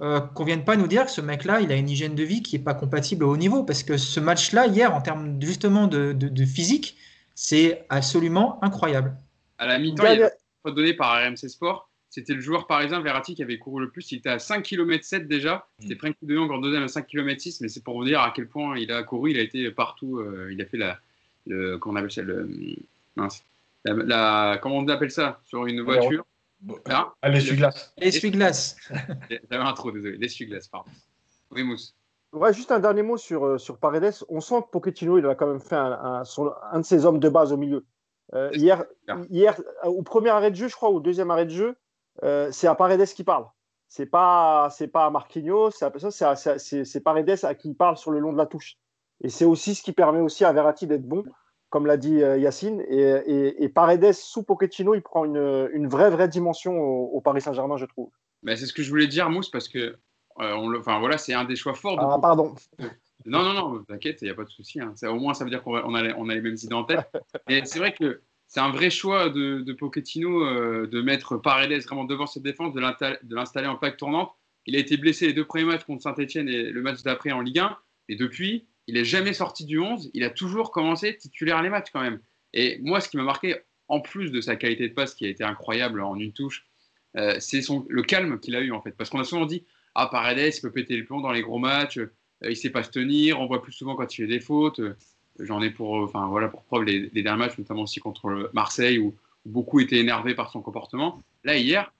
euh, 0.01 0.21
qu'on 0.21 0.43
ne 0.43 0.49
vienne 0.49 0.65
pas 0.65 0.77
nous 0.77 0.89
dire 0.89 1.07
que 1.07 1.11
ce 1.11 1.21
mec-là, 1.21 1.61
il 1.61 1.71
a 1.71 1.77
une 1.77 1.89
hygiène 1.89 2.15
de 2.15 2.25
vie 2.25 2.43
qui 2.43 2.59
n'est 2.59 2.65
pas 2.65 2.75
compatible 2.75 3.25
au 3.25 3.33
haut 3.33 3.37
niveau. 3.37 3.63
Parce 3.63 3.83
que 3.83 3.97
ce 3.97 4.21
match-là, 4.21 4.67
hier, 4.67 4.95
en 4.95 5.01
termes 5.01 5.41
justement 5.41 5.87
de, 5.87 6.45
physique, 6.45 6.97
c'est 7.35 7.85
absolument 7.89 8.63
incroyable. 8.63 9.17
À 9.59 9.67
la 9.67 9.79
mi-temps, 9.79 10.05
il 10.13 10.21
y 10.21 10.23
a 10.23 10.71
donné 10.71 10.95
par 10.95 11.23
RMC 11.23 11.49
Sport 11.49 11.89
c'était 12.15 12.35
le 12.35 12.41
joueur 12.41 12.69
parisien 12.69 13.01
Verratti 13.01 13.35
qui 13.35 13.43
avait 13.43 13.59
couru 13.59 13.83
le 13.83 13.91
plus. 13.91 14.13
Il 14.13 14.19
était 14.19 14.29
à 14.29 14.39
5 14.39 14.63
km 14.63 15.05
7 15.05 15.27
déjà. 15.27 15.67
C'était 15.81 15.97
Franck 15.97 16.15
de 16.23 16.33
Jong 16.33 16.49
en 16.53 16.59
deuxième 16.59 16.85
à 16.85 16.89
5 16.89 17.09
km 17.09 17.41
6, 17.41 17.61
mais 17.61 17.69
c'est 17.69 17.83
pour 17.83 17.97
vous 17.97 18.05
dire 18.05 18.21
à 18.21 18.31
quel 18.31 18.47
point 18.47 18.79
il 18.79 18.93
a 18.93 19.03
couru. 19.03 19.33
Il 19.33 19.39
a 19.41 19.43
été 19.43 19.69
partout. 19.73 20.19
Euh, 20.19 20.49
il 20.53 20.63
a 20.63 20.65
fait 20.65 20.77
la, 20.77 21.01
le, 21.49 21.77
comment 21.77 21.95
on 21.95 21.97
appelle 21.97 22.13
ça, 22.13 22.23
le, 22.23 22.49
mince, 23.17 23.45
la, 23.85 24.61
comment 24.63 24.79
on 24.79 24.87
appelle 24.87 25.11
ça? 25.11 25.41
Sur 25.45 25.67
une 25.67 25.81
voiture? 25.81 26.25
Ah, 26.85 27.13
l'essuie-glace. 27.25 27.93
L'essuie-glace. 27.99 28.77
J'avais 29.51 29.65
un 29.65 29.73
trou, 29.73 29.91
désolé. 29.91 30.17
L'essuie-glace, 30.17 30.69
pardon. 30.69 30.93
Oui, 31.51 31.65
Mousse. 31.65 31.97
Ouais, 32.35 32.53
juste 32.53 32.73
un 32.73 32.81
dernier 32.81 33.03
mot 33.03 33.17
sur, 33.17 33.47
euh, 33.47 33.59
sur 33.59 33.79
Paredes. 33.79 34.13
On 34.29 34.41
sent 34.41 34.63
que 34.63 34.71
Pochettino, 34.71 35.19
il 35.19 35.27
a 35.27 35.37
quand 35.37 35.47
même 35.47 35.61
fait 35.61 35.77
un, 35.77 36.23
un, 36.23 36.81
de 36.81 36.85
ses 36.85 37.07
hommes 37.07 37.21
de 37.21 37.29
base 37.29 37.53
au 37.53 37.57
milieu. 37.57 37.87
Euh, 38.35 38.51
hier, 38.53 38.85
hier, 39.31 39.61
au 39.85 40.03
premier 40.03 40.31
arrêt 40.31 40.51
de 40.51 40.57
jeu, 40.57 40.69
je 40.69 40.75
crois, 40.75 40.91
au 40.91 41.01
deuxième 41.01 41.31
arrêt 41.31 41.45
de 41.45 41.51
jeu, 41.51 41.77
euh, 42.23 42.49
c'est 42.51 42.67
à 42.67 42.75
Paredes 42.75 43.07
qui 43.07 43.23
parle. 43.23 43.47
C'est 43.89 44.07
pas, 44.07 44.69
c'est 44.71 44.89
pas 44.89 45.07
à 45.07 45.11
Marquinhos, 45.11 45.71
c'est, 45.71 47.01
Paredes 47.05 47.45
à 47.45 47.55
qui 47.55 47.69
il 47.69 47.75
parle 47.77 47.97
sur 47.97 48.11
le 48.11 48.19
long 48.19 48.33
de 48.33 48.39
la 48.39 48.47
touche. 48.47 48.77
Et 49.23 49.29
c'est 49.29 49.45
aussi 49.45 49.77
ce 49.77 49.83
qui 49.83 49.93
permet 49.93 50.21
aussi 50.21 50.45
à 50.45 50.53
Verratti 50.53 50.89
d'être 50.89 51.07
bon, 51.07 51.25
comme 51.71 51.87
l'a 51.87 51.97
dit 51.97 52.23
euh, 52.23 52.37
Yacine. 52.37 52.83
Et, 52.89 53.69
Paredes 53.69 54.13
sous 54.13 54.43
Pochettino, 54.43 54.95
il 54.95 55.03
prend 55.03 55.25
une, 55.25 55.87
vraie, 55.87 56.11
vraie 56.11 56.29
dimension 56.29 56.77
au, 56.77 57.21
Paris 57.21 57.43
Saint-Germain, 57.43 57.77
je 57.77 57.87
trouve. 57.87 58.11
Mais 58.43 58.57
c'est 58.57 58.67
ce 58.67 58.73
que 58.73 58.83
je 58.83 58.91
voulais 58.91 59.07
dire, 59.07 59.31
Mousse, 59.31 59.51
parce 59.51 59.69
que 59.69 59.97
euh, 60.41 60.79
enfin, 60.79 60.99
voilà, 60.99 61.19
c'est 61.19 61.35
un 61.35 61.45
des 61.45 61.57
choix 61.57 61.75
forts. 61.75 61.99
ah, 62.01 62.19
pardon. 62.21 62.55
Non, 63.27 63.43
non, 63.43 63.55
non, 63.55 63.85
t'inquiète, 63.85 64.21
il 64.21 64.25
n'y 64.27 64.31
a 64.31 64.35
pas 64.35 64.45
de 64.45 64.51
souci. 64.51 64.81
Hein. 64.81 64.93
Au 65.05 65.19
moins, 65.19 65.33
ça 65.33 65.45
veut 65.45 65.51
dire 65.51 65.63
qu'on 65.63 65.75
a, 65.77 65.83
on 65.83 66.29
a 66.29 66.35
les 66.35 66.41
mêmes 66.41 66.57
idées 66.63 66.75
en 66.75 66.85
tête. 66.85 67.09
Et 67.49 67.65
c'est 67.65 67.79
vrai 67.79 67.93
que 67.93 68.21
c'est 68.49 68.61
un 68.61 68.71
vrai 68.71 68.91
choix 68.91 69.31
de, 69.31 69.61
de 69.61 69.73
Pochettino 69.73 70.45
euh, 70.45 70.87
de 70.87 71.01
mettre 71.01 71.39
Paredes 71.39 71.83
vraiment 71.85 72.05
devant 72.05 72.27
cette 72.27 72.43
défense, 72.43 72.75
de 72.75 72.81
l'installer 73.35 73.67
en 73.67 73.77
plaque 73.77 73.97
tournante. 73.97 74.33
Il 74.67 74.77
a 74.77 74.79
été 74.79 74.97
blessé 74.97 75.27
les 75.27 75.33
deux 75.33 75.45
premiers 75.45 75.65
matchs 75.65 75.85
contre 75.85 76.03
Saint-Etienne 76.03 76.49
et 76.49 76.71
le 76.71 76.83
match 76.83 77.03
d'après 77.03 77.33
en 77.33 77.41
Ligue 77.41 77.61
1. 77.61 77.77
Et 78.09 78.17
depuis, 78.17 78.67
il 78.87 78.95
n'est 78.95 79.05
jamais 79.05 79.33
sorti 79.33 79.65
du 79.65 79.79
11. 79.79 80.11
Il 80.15 80.25
a 80.25 80.31
toujours 80.31 80.71
commencé 80.71 81.17
titulaire 81.17 81.63
les 81.63 81.71
matchs 81.71 81.89
quand 81.93 82.01
même. 82.01 82.21
Et 82.53 82.79
moi, 82.83 83.01
ce 83.01 83.09
qui 83.09 83.17
m'a 83.17 83.25
marqué, 83.25 83.57
en 83.89 84.01
plus 84.01 84.31
de 84.31 84.41
sa 84.41 84.57
qualité 84.57 84.89
de 84.89 84.95
passe 84.95 85.15
qui 85.15 85.27
a 85.27 85.29
été 85.29 85.45
incroyable 85.45 86.01
en 86.03 86.17
une 86.17 86.33
touche, 86.33 86.67
euh, 87.17 87.37
c'est 87.41 87.61
le 87.89 88.03
calme 88.03 88.39
qu'il 88.41 88.57
a 88.57 88.61
eu 88.61 88.73
en 88.73 88.81
fait. 88.81 88.93
Parce 88.93 89.11
qu'on 89.11 89.21
a 89.21 89.25
souvent 89.25 89.47
dit 89.47 89.65
Ah, 89.95 90.09
Paredes, 90.11 90.55
il 90.57 90.61
peut 90.61 90.71
péter 90.71 90.97
le 90.97 91.05
plomb 91.05 91.21
dans 91.21 91.33
les 91.33 91.43
gros 91.43 91.59
matchs, 91.59 91.99
euh, 91.99 92.11
il 92.43 92.51
ne 92.51 92.55
sait 92.55 92.71
pas 92.71 92.83
se 92.83 92.91
tenir, 92.91 93.41
on 93.41 93.47
voit 93.47 93.63
plus 93.63 93.73
souvent 93.73 93.95
quand 93.95 94.13
il 94.13 94.23
fait 94.23 94.27
des 94.27 94.41
fautes. 94.41 94.81
J'en 95.41 95.61
ai 95.63 95.71
pour, 95.71 95.95
enfin, 95.95 96.27
voilà, 96.29 96.49
pour 96.49 96.63
preuve 96.63 96.85
les, 96.85 97.11
derniers 97.23 97.39
matchs, 97.39 97.59
notamment 97.59 97.83
aussi 97.83 98.01
contre 98.01 98.51
Marseille, 98.53 98.99
où, 98.99 99.15
beaucoup 99.47 99.81
étaient 99.81 99.99
énervés 99.99 100.35
par 100.35 100.51
son 100.51 100.63
comportement. 100.63 101.19
Là, 101.45 101.57
hier, 101.57 101.93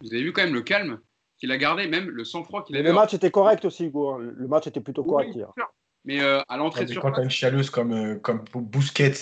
vous 0.00 0.12
avez 0.14 0.22
vu 0.22 0.32
quand 0.32 0.42
même 0.42 0.54
le 0.54 0.62
calme 0.62 1.00
qu'il 1.38 1.50
a 1.52 1.58
gardé, 1.58 1.86
même 1.86 2.08
le 2.08 2.24
sang-froid 2.24 2.64
qu'il 2.64 2.76
avait. 2.76 2.88
Le 2.88 2.94
match 2.94 3.14
était 3.14 3.30
correct 3.30 3.64
aussi, 3.64 3.86
Hugo. 3.86 4.18
Le 4.18 4.48
match 4.48 4.66
était 4.66 4.80
plutôt 4.80 5.04
correct 5.04 5.34
hier. 5.34 5.52
Mais 6.04 6.20
euh, 6.20 6.40
à 6.48 6.56
l'entrée 6.56 6.84
de 6.84 6.94
Quand 6.94 7.12
tu 7.12 7.20
as 7.20 7.24
une 7.24 7.30
chialeuse 7.30 7.68
comme, 7.68 7.92
euh, 7.92 8.14
comme 8.16 8.44
Bousquet 8.54 9.12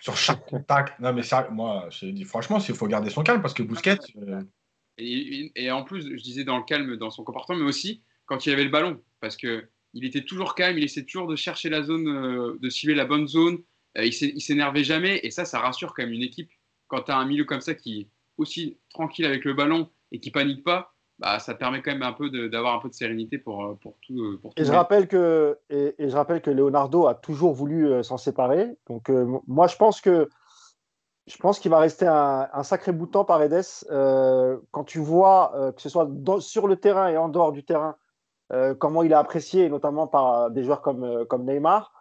sur 0.00 0.16
chaque 0.16 0.44
contact, 0.50 0.98
non 0.98 1.12
mais 1.12 1.22
ça, 1.22 1.48
moi, 1.50 1.86
je 1.90 2.06
dis 2.06 2.24
franchement, 2.24 2.58
il 2.58 2.74
faut 2.74 2.88
garder 2.88 3.10
son 3.10 3.22
calme 3.22 3.40
parce 3.40 3.54
que 3.54 3.62
Bousquet. 3.62 3.98
Euh, 4.18 4.42
et, 4.98 5.52
et, 5.54 5.70
en 5.70 5.84
plus, 5.84 6.16
je 6.16 6.22
disais 6.22 6.44
dans 6.44 6.56
le 6.56 6.64
calme 6.64 6.96
dans 6.96 7.10
son 7.10 7.24
comportement, 7.24 7.58
mais 7.58 7.68
aussi 7.68 8.02
quand 8.26 8.46
il 8.46 8.52
avait 8.52 8.64
le 8.64 8.70
ballon, 8.70 9.00
parce 9.20 9.36
que 9.36 9.68
il 9.94 10.04
était 10.04 10.22
toujours 10.22 10.54
calme, 10.54 10.76
il 10.76 10.84
essayait 10.84 11.06
toujours 11.06 11.26
de 11.26 11.36
chercher 11.36 11.70
la 11.70 11.82
zone, 11.82 12.06
euh, 12.08 12.58
de 12.60 12.68
cibler 12.68 12.94
la 12.94 13.06
bonne 13.06 13.26
zone. 13.26 13.58
Euh, 13.96 14.04
il 14.04 14.40
s'énervait 14.42 14.84
jamais. 14.84 15.20
Et 15.22 15.30
ça, 15.30 15.46
ça 15.46 15.58
rassure 15.58 15.94
quand 15.94 16.02
même 16.02 16.12
une 16.12 16.22
équipe. 16.22 16.50
Quand 16.88 17.02
tu 17.02 17.12
as 17.12 17.16
un 17.16 17.24
milieu 17.24 17.44
comme 17.44 17.62
ça 17.62 17.74
qui 17.74 18.00
est 18.00 18.08
aussi 18.36 18.76
tranquille 18.90 19.24
avec 19.24 19.44
le 19.46 19.54
ballon 19.54 19.88
et 20.12 20.20
qui 20.20 20.30
panique 20.30 20.62
pas, 20.64 20.92
bah, 21.18 21.38
ça 21.38 21.54
permet 21.54 21.80
quand 21.80 21.92
même 21.92 22.02
un 22.02 22.12
peu 22.12 22.28
d'avoir 22.50 22.74
un 22.74 22.78
peu 22.78 22.90
de 22.90 22.94
sérénité 22.94 23.38
pour, 23.38 23.78
pour 23.80 23.96
tout. 24.02 24.38
Pour 24.42 24.52
et, 24.58 24.64
je 24.66 24.70
rappelle 24.70 25.08
que, 25.08 25.56
et, 25.70 25.94
je 25.98 26.14
rappelle 26.14 26.42
que 26.42 26.50
Leonardo 26.50 27.06
a 27.06 27.14
toujours 27.14 27.54
voulu 27.54 28.04
s'en 28.04 28.18
séparer. 28.18 28.76
Donc, 28.90 29.08
moi, 29.46 29.66
je 29.66 29.76
pense 29.76 30.02
que 30.02 30.28
je 31.26 31.36
pense 31.38 31.58
qu'il 31.58 31.70
va 31.70 31.78
rester 31.78 32.06
un, 32.06 32.62
sacré 32.62 32.92
bout 32.92 33.06
de 33.06 33.10
temps 33.10 33.24
par 33.24 33.42
Edes. 33.42 33.64
quand 34.70 34.84
tu 34.84 35.00
vois 35.00 35.72
que 35.74 35.82
ce 35.82 35.88
soit 35.88 36.08
sur 36.38 36.68
le 36.68 36.76
terrain 36.76 37.08
et 37.08 37.16
en 37.16 37.28
dehors 37.28 37.52
du 37.52 37.64
terrain, 37.64 37.96
comment 38.78 39.02
il 39.02 39.10
est 39.10 39.16
apprécié, 39.16 39.68
notamment 39.68 40.06
par 40.06 40.50
des 40.52 40.62
joueurs 40.62 40.82
comme, 40.82 41.24
comme 41.26 41.44
Neymar, 41.44 41.92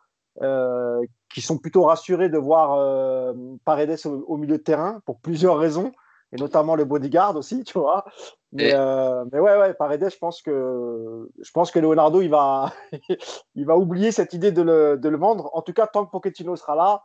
qui 1.36 1.42
sont 1.42 1.58
plutôt 1.58 1.84
rassurés 1.84 2.30
de 2.30 2.38
voir 2.38 2.76
euh, 2.80 3.34
Paredes 3.66 4.00
au, 4.06 4.38
milieu 4.38 4.58
de 4.58 4.64
terrain 4.64 5.02
pour 5.06 5.20
plusieurs 5.20 5.58
raisons, 5.58 5.92
et 6.32 6.38
notamment 6.38 6.76
le 6.76 6.86
bodyguard 6.86 7.36
aussi, 7.36 7.64
tu 7.66 7.78
vois. 7.78 8.06
Mais, 8.54 8.72
euh, 8.74 9.26
mais 9.34 9.40
ouais, 9.42 9.58
ouais, 9.58 9.74
Paredes, 9.74 10.10
je 10.10 10.18
pense 10.18 10.42
que, 10.42 11.30
je 11.42 11.52
pense 11.52 11.72
que 11.72 11.80
Leonardo, 11.80 12.22
il 12.22 12.30
va, 12.30 12.72
il 13.56 13.66
va 13.66 13.76
oublier 13.76 14.14
cette 14.14 14.34
idée 14.34 14.54
de 14.54 14.62
le, 14.62 14.98
de 14.98 15.10
le, 15.10 15.18
vendre. 15.18 15.50
En 15.54 15.62
tout 15.62 15.74
cas, 15.74 15.88
tant 15.88 16.06
que 16.06 16.12
Pochettino 16.12 16.56
sera 16.56 16.76
là, 16.76 17.04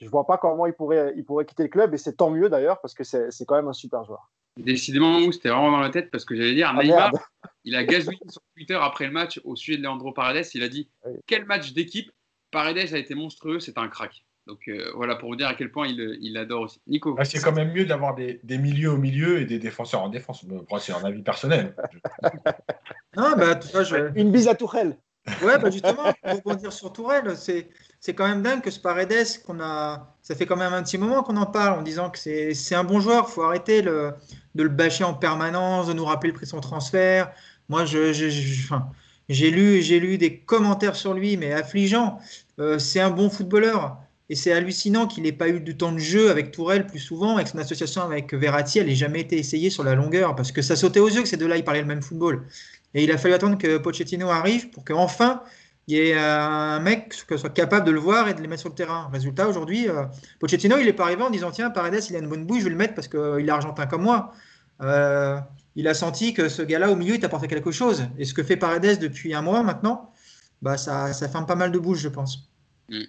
je 0.00 0.08
vois 0.08 0.26
pas 0.26 0.38
comment 0.38 0.66
il 0.66 0.72
pourrait, 0.72 1.12
il 1.16 1.24
pourrait 1.24 1.44
quitter 1.44 1.64
le 1.64 1.68
club, 1.68 1.94
et 1.94 1.98
c'est 1.98 2.16
tant 2.16 2.30
mieux 2.30 2.48
d'ailleurs, 2.48 2.80
parce 2.80 2.94
que 2.94 3.04
c'est 3.04 3.44
quand 3.46 3.56
même 3.56 3.68
un 3.68 3.72
super 3.72 4.04
joueur. 4.04 4.30
Décidément, 4.56 5.30
c'était 5.32 5.48
vraiment 5.48 5.70
dans 5.70 5.80
la 5.80 5.90
tête 5.90 6.10
parce 6.10 6.24
que 6.24 6.34
j'allais 6.34 6.54
dire, 6.54 6.72
ah, 6.74 6.82
Neymar, 6.82 7.12
il 7.64 7.76
a 7.76 7.84
gazouillé 7.84 8.18
sur 8.28 8.42
Twitter 8.54 8.78
après 8.80 9.06
le 9.06 9.12
match 9.12 9.40
au 9.44 9.54
sujet 9.56 9.78
de 9.78 9.82
Leandro 9.82 10.12
Paredes. 10.12 10.46
Il 10.54 10.62
a 10.62 10.68
dit 10.68 10.90
Quel 11.26 11.46
match 11.46 11.72
d'équipe 11.72 12.10
Paredes 12.50 12.92
a 12.92 12.98
été 12.98 13.14
monstrueux, 13.14 13.60
c'est 13.60 13.78
un 13.78 13.88
crack. 13.88 14.24
Donc 14.46 14.68
euh, 14.68 14.90
voilà 14.96 15.14
pour 15.14 15.28
vous 15.28 15.36
dire 15.36 15.46
à 15.46 15.54
quel 15.54 15.70
point 15.70 15.86
il, 15.86 16.18
il 16.20 16.36
adore 16.36 16.62
aussi. 16.62 16.80
Nico. 16.88 17.14
Ah, 17.18 17.24
c'est 17.24 17.40
quand 17.40 17.52
même 17.52 17.72
mieux 17.72 17.84
d'avoir 17.84 18.16
des, 18.16 18.40
des, 18.42 18.58
milieux 18.58 18.90
au 18.90 18.96
milieu 18.96 19.40
et 19.40 19.44
des 19.44 19.58
défenseurs 19.58 20.02
en 20.02 20.08
défense. 20.08 20.44
c'est 20.80 20.92
un 20.92 21.04
avis 21.04 21.22
personnel. 21.22 21.76
non, 23.16 23.36
bah, 23.36 23.60
Une 24.16 24.32
bise 24.32 24.48
à 24.48 24.56
Tourelle. 24.56 24.98
Ouais, 25.42 25.58
bah 25.58 25.70
justement, 25.70 26.12
pour 26.22 26.32
rebondir 26.32 26.72
sur 26.72 26.92
Tourelle, 26.92 27.36
c'est, 27.36 27.68
c'est 28.00 28.14
quand 28.14 28.26
même 28.26 28.42
dingue 28.42 28.62
que 28.62 28.70
ce 28.70 28.80
Paredes, 28.80 29.12
a, 29.60 30.14
ça 30.22 30.34
fait 30.34 30.46
quand 30.46 30.56
même 30.56 30.72
un 30.72 30.82
petit 30.82 30.96
moment 30.96 31.22
qu'on 31.22 31.36
en 31.36 31.46
parle 31.46 31.78
en 31.78 31.82
disant 31.82 32.08
que 32.08 32.18
c'est, 32.18 32.74
un 32.74 32.84
bon 32.84 32.98
joueur, 32.98 33.28
faut 33.28 33.42
arrêter 33.42 33.82
de 33.82 34.14
le 34.54 34.68
bâcher 34.68 35.04
en 35.04 35.12
permanence, 35.12 35.86
de 35.86 35.92
nous 35.92 36.06
rappeler 36.06 36.30
le 36.30 36.34
prix 36.34 36.46
de 36.46 36.50
son 36.50 36.60
transfert. 36.60 37.30
Moi, 37.68 37.84
j'ai 37.84 39.50
lu, 39.50 39.80
lu 39.80 40.18
des 40.18 40.38
commentaires 40.38 40.96
sur 40.96 41.12
lui, 41.12 41.36
mais 41.36 41.52
affligeants. 41.52 42.18
Euh, 42.58 42.78
c'est 42.78 43.00
un 43.00 43.10
bon 43.10 43.28
footballeur. 43.28 43.98
Et 44.30 44.34
c'est 44.34 44.52
hallucinant 44.52 45.06
qu'il 45.06 45.24
n'ait 45.24 45.32
pas 45.32 45.48
eu 45.48 45.60
du 45.60 45.76
temps 45.76 45.92
de 45.92 45.98
jeu 45.98 46.30
avec 46.30 46.52
Tourelle 46.52 46.86
plus 46.86 47.00
souvent, 47.00 47.34
avec 47.34 47.48
son 47.48 47.58
association 47.58 48.02
avec 48.02 48.32
Verratti, 48.32 48.78
elle 48.78 48.86
n'ait 48.86 48.94
jamais 48.94 49.20
été 49.20 49.36
essayée 49.36 49.70
sur 49.70 49.82
la 49.82 49.94
longueur, 49.94 50.36
parce 50.36 50.52
que 50.52 50.62
ça 50.62 50.76
sautait 50.76 51.00
aux 51.00 51.08
yeux 51.08 51.22
que 51.22 51.28
ces 51.28 51.36
deux-là, 51.36 51.56
ils 51.56 51.64
parlaient 51.64 51.80
le 51.80 51.86
même 51.86 52.02
football. 52.02 52.46
Et 52.94 53.04
il 53.04 53.12
a 53.12 53.18
fallu 53.18 53.34
attendre 53.34 53.58
que 53.58 53.76
Pochettino 53.78 54.30
arrive 54.30 54.70
pour 54.70 54.84
qu'enfin, 54.84 55.42
il 55.90 56.08
y 56.08 56.12
un 56.12 56.78
mec 56.80 57.24
qui 57.26 57.38
soit 57.38 57.50
capable 57.50 57.86
de 57.86 57.90
le 57.90 57.98
voir 57.98 58.28
et 58.28 58.34
de 58.34 58.40
les 58.40 58.46
mettre 58.46 58.60
sur 58.60 58.68
le 58.68 58.74
terrain. 58.74 59.08
Résultat, 59.12 59.48
aujourd'hui, 59.48 59.88
euh, 59.88 60.04
Pochettino, 60.38 60.78
il 60.78 60.86
n'est 60.86 60.92
pas 60.92 61.04
arrivé 61.04 61.22
en 61.22 61.30
disant, 61.30 61.50
tiens, 61.50 61.70
Paredes, 61.70 62.04
il 62.08 62.16
a 62.16 62.20
une 62.20 62.28
bonne 62.28 62.46
bouille, 62.46 62.60
je 62.60 62.64
vais 62.64 62.70
le 62.70 62.76
mettre 62.76 62.94
parce 62.94 63.08
qu'il 63.08 63.46
est 63.46 63.50
argentin 63.50 63.86
comme 63.86 64.02
moi. 64.02 64.32
Euh, 64.82 65.38
il 65.74 65.88
a 65.88 65.94
senti 65.94 66.32
que 66.32 66.48
ce 66.48 66.62
gars-là 66.62 66.90
au 66.90 66.96
milieu, 66.96 67.14
il 67.14 67.20
t'apportait 67.20 67.48
quelque 67.48 67.72
chose. 67.72 68.06
Et 68.18 68.24
ce 68.24 68.34
que 68.34 68.42
fait 68.42 68.56
Paredes 68.56 69.00
depuis 69.00 69.34
un 69.34 69.42
mois 69.42 69.62
maintenant, 69.62 70.12
bah, 70.62 70.76
ça, 70.76 71.12
ça 71.12 71.28
fait 71.28 71.46
pas 71.46 71.56
mal 71.56 71.72
de 71.72 71.78
bouche, 71.78 71.98
je 71.98 72.08
pense. 72.08 72.50
Mm. 72.88 73.04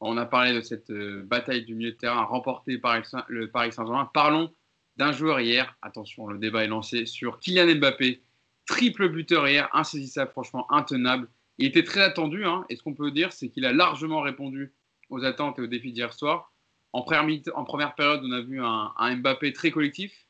On 0.00 0.16
a 0.18 0.26
parlé 0.26 0.52
de 0.52 0.60
cette 0.60 0.90
euh, 0.90 1.22
bataille 1.24 1.64
du 1.64 1.74
milieu 1.74 1.92
de 1.92 1.96
terrain 1.96 2.24
remportée 2.24 2.78
par 2.78 3.00
le 3.28 3.50
Paris 3.50 3.72
Saint-Germain. 3.72 4.10
Parlons 4.12 4.52
d'un 4.96 5.12
joueur 5.12 5.40
hier. 5.40 5.76
Attention, 5.82 6.26
le 6.26 6.38
débat 6.38 6.64
est 6.64 6.68
lancé 6.68 7.06
sur 7.06 7.38
Kylian 7.38 7.76
Mbappé. 7.76 8.22
Triple 8.66 9.08
buteur 9.08 9.46
hier, 9.46 9.68
insaisissable, 9.72 10.30
franchement 10.30 10.70
intenable. 10.72 11.28
Il 11.58 11.66
était 11.66 11.84
très 11.84 12.02
attendu. 12.02 12.44
Hein, 12.44 12.64
et 12.68 12.76
ce 12.76 12.82
qu'on 12.82 12.94
peut 12.94 13.10
dire, 13.10 13.32
c'est 13.32 13.48
qu'il 13.48 13.64
a 13.66 13.72
largement 13.72 14.20
répondu 14.20 14.74
aux 15.10 15.24
attentes 15.24 15.58
et 15.58 15.62
aux 15.62 15.66
défis 15.66 15.92
d'hier 15.92 16.12
soir. 16.12 16.52
En 16.92 17.02
première, 17.02 17.94
période, 17.96 18.20
on 18.24 18.30
a 18.30 18.40
vu 18.40 18.60
un 18.62 19.16
Mbappé 19.16 19.52
très 19.52 19.72
collectif, 19.72 20.26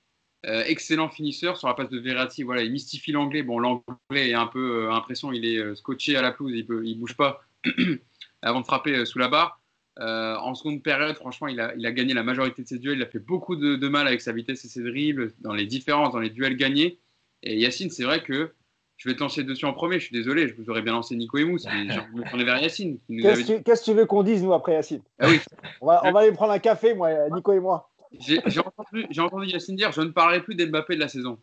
euh, 0.47 0.63
excellent 0.67 1.09
finisseur 1.09 1.57
sur 1.57 1.69
la 1.69 1.75
passe 1.75 1.89
de 1.89 1.99
Verratti. 1.99 2.43
Voilà, 2.43 2.63
il 2.63 2.73
mystifie 2.73 3.13
l'anglais. 3.13 3.43
Bon, 3.43 3.59
l'anglais 3.59 4.31
est 4.31 4.35
un 4.35 4.47
peu 4.47 4.89
euh, 4.91 5.33
il 5.33 5.47
est 5.47 5.59
euh, 5.59 5.75
scotché 5.75 6.17
à 6.17 6.23
la 6.23 6.33
pelouse, 6.33 6.53
il 6.55 6.67
ne 6.69 6.95
bouge 6.95 7.17
pas 7.17 7.43
avant 8.43 8.61
de 8.61 8.67
frapper 8.67 9.07
sous 9.07 9.19
la 9.19 9.29
barre. 9.29 9.61
en 9.99 10.55
seconde 10.55 10.83
période, 10.83 11.17
franchement, 11.17 11.49
il 11.49 11.61
a, 11.61 11.75
il 11.77 11.87
a, 11.87 11.93
gagné 11.93 12.13
la 12.13 12.23
majorité 12.23 12.63
de 12.63 12.69
ses 12.69 12.79
duels. 12.79 12.99
Il 12.99 13.03
a 13.03 13.07
fait 13.07 13.21
beaucoup 13.21 13.57
de, 13.57 13.89
mal 13.89 14.07
avec 14.07 14.21
sa 14.21 14.33
vitesse 14.33 14.65
et 14.65 14.69
ses 14.69 14.83
dribbles 14.83 15.33
dans 15.41 15.55
les 15.55 15.67
différences, 15.67 16.13
dans 16.13 16.19
les 16.19 16.31
duels 16.31 16.57
gagnés. 16.57 16.99
Et 17.43 17.59
Yacine, 17.59 17.91
c'est 17.91 18.05
vrai 18.05 18.23
que 18.23 18.53
je 18.97 19.09
vais 19.09 19.15
te 19.15 19.21
lancer 19.21 19.45
dessus 19.45 19.65
en 19.65 19.73
premier. 19.73 19.99
Je 19.99 20.07
suis 20.07 20.17
désolé, 20.17 20.49
je 20.49 20.55
vous 20.55 20.71
aurais 20.71 20.83
bien 20.83 20.93
lancé 20.93 21.17
Nico 21.17 21.39
et 21.39 21.45
Mousse, 21.45 21.67
mais 21.67 21.93
je 21.93 22.01
me 22.17 22.29
tournais 22.29 22.45
vers 22.45 22.61
Yacine. 22.61 22.99
Qu'est-ce 23.09 23.81
que 23.81 23.85
tu 23.85 23.95
veux 23.95 24.07
qu'on 24.07 24.23
dise, 24.23 24.43
nous, 24.43 24.53
après 24.53 24.73
Yacine? 24.73 25.03
Ah 25.19 25.29
oui. 25.29 25.41
on, 25.81 25.87
va, 25.87 26.03
on 26.05 26.13
va 26.13 26.21
aller 26.21 26.33
prendre 26.33 26.53
un 26.53 26.59
café, 26.59 26.95
moi, 26.95 27.11
Nico 27.31 27.53
et 27.53 27.61
moi. 27.61 27.91
J'ai 28.21 28.41
entendu, 28.61 29.07
entendu, 29.19 29.47
Yacine 29.49 29.77
dire 29.77 29.93
je 29.93 30.01
ne 30.01 30.11
parlerai 30.11 30.43
plus 30.43 30.55
d'Mbappé 30.55 30.95
de 30.95 31.01
la 31.01 31.09
saison. 31.09 31.39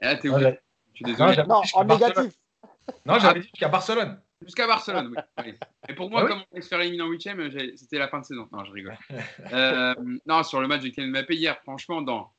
Et 0.00 0.06
là, 0.06 0.16
t'es 0.16 0.28
obligé. 0.28 0.58
Je 0.92 0.96
suis 0.96 1.04
désolé. 1.04 1.36
Non, 1.48 1.62
en 1.74 1.84
négatif. 1.84 2.32
Non, 3.04 3.18
j'avais 3.18 3.40
dit 3.40 3.48
jusqu'à 3.48 3.68
Barcelone. 3.68 4.20
Jusqu'à 4.42 4.66
Barcelone, 4.66 5.14
oui. 5.38 5.54
Et 5.88 5.94
pour 5.94 6.10
moi, 6.10 6.22
ah 6.24 6.28
comme 6.28 6.42
on 6.52 6.60
se 6.60 6.68
faire 6.68 6.80
éliminer 6.80 7.02
en 7.02 7.08
huitième, 7.08 7.50
c'était 7.76 7.98
la 7.98 8.08
fin 8.08 8.20
de 8.20 8.24
saison. 8.24 8.48
Non, 8.52 8.64
je 8.64 8.72
rigole. 8.72 8.98
Euh, 9.52 9.94
non, 10.26 10.42
sur 10.42 10.60
le 10.60 10.68
match 10.68 10.82
de 10.82 10.88
Kylian 10.88 11.10
Mbappé 11.10 11.36
hier, 11.36 11.58
franchement, 11.62 12.02
dans 12.02 12.34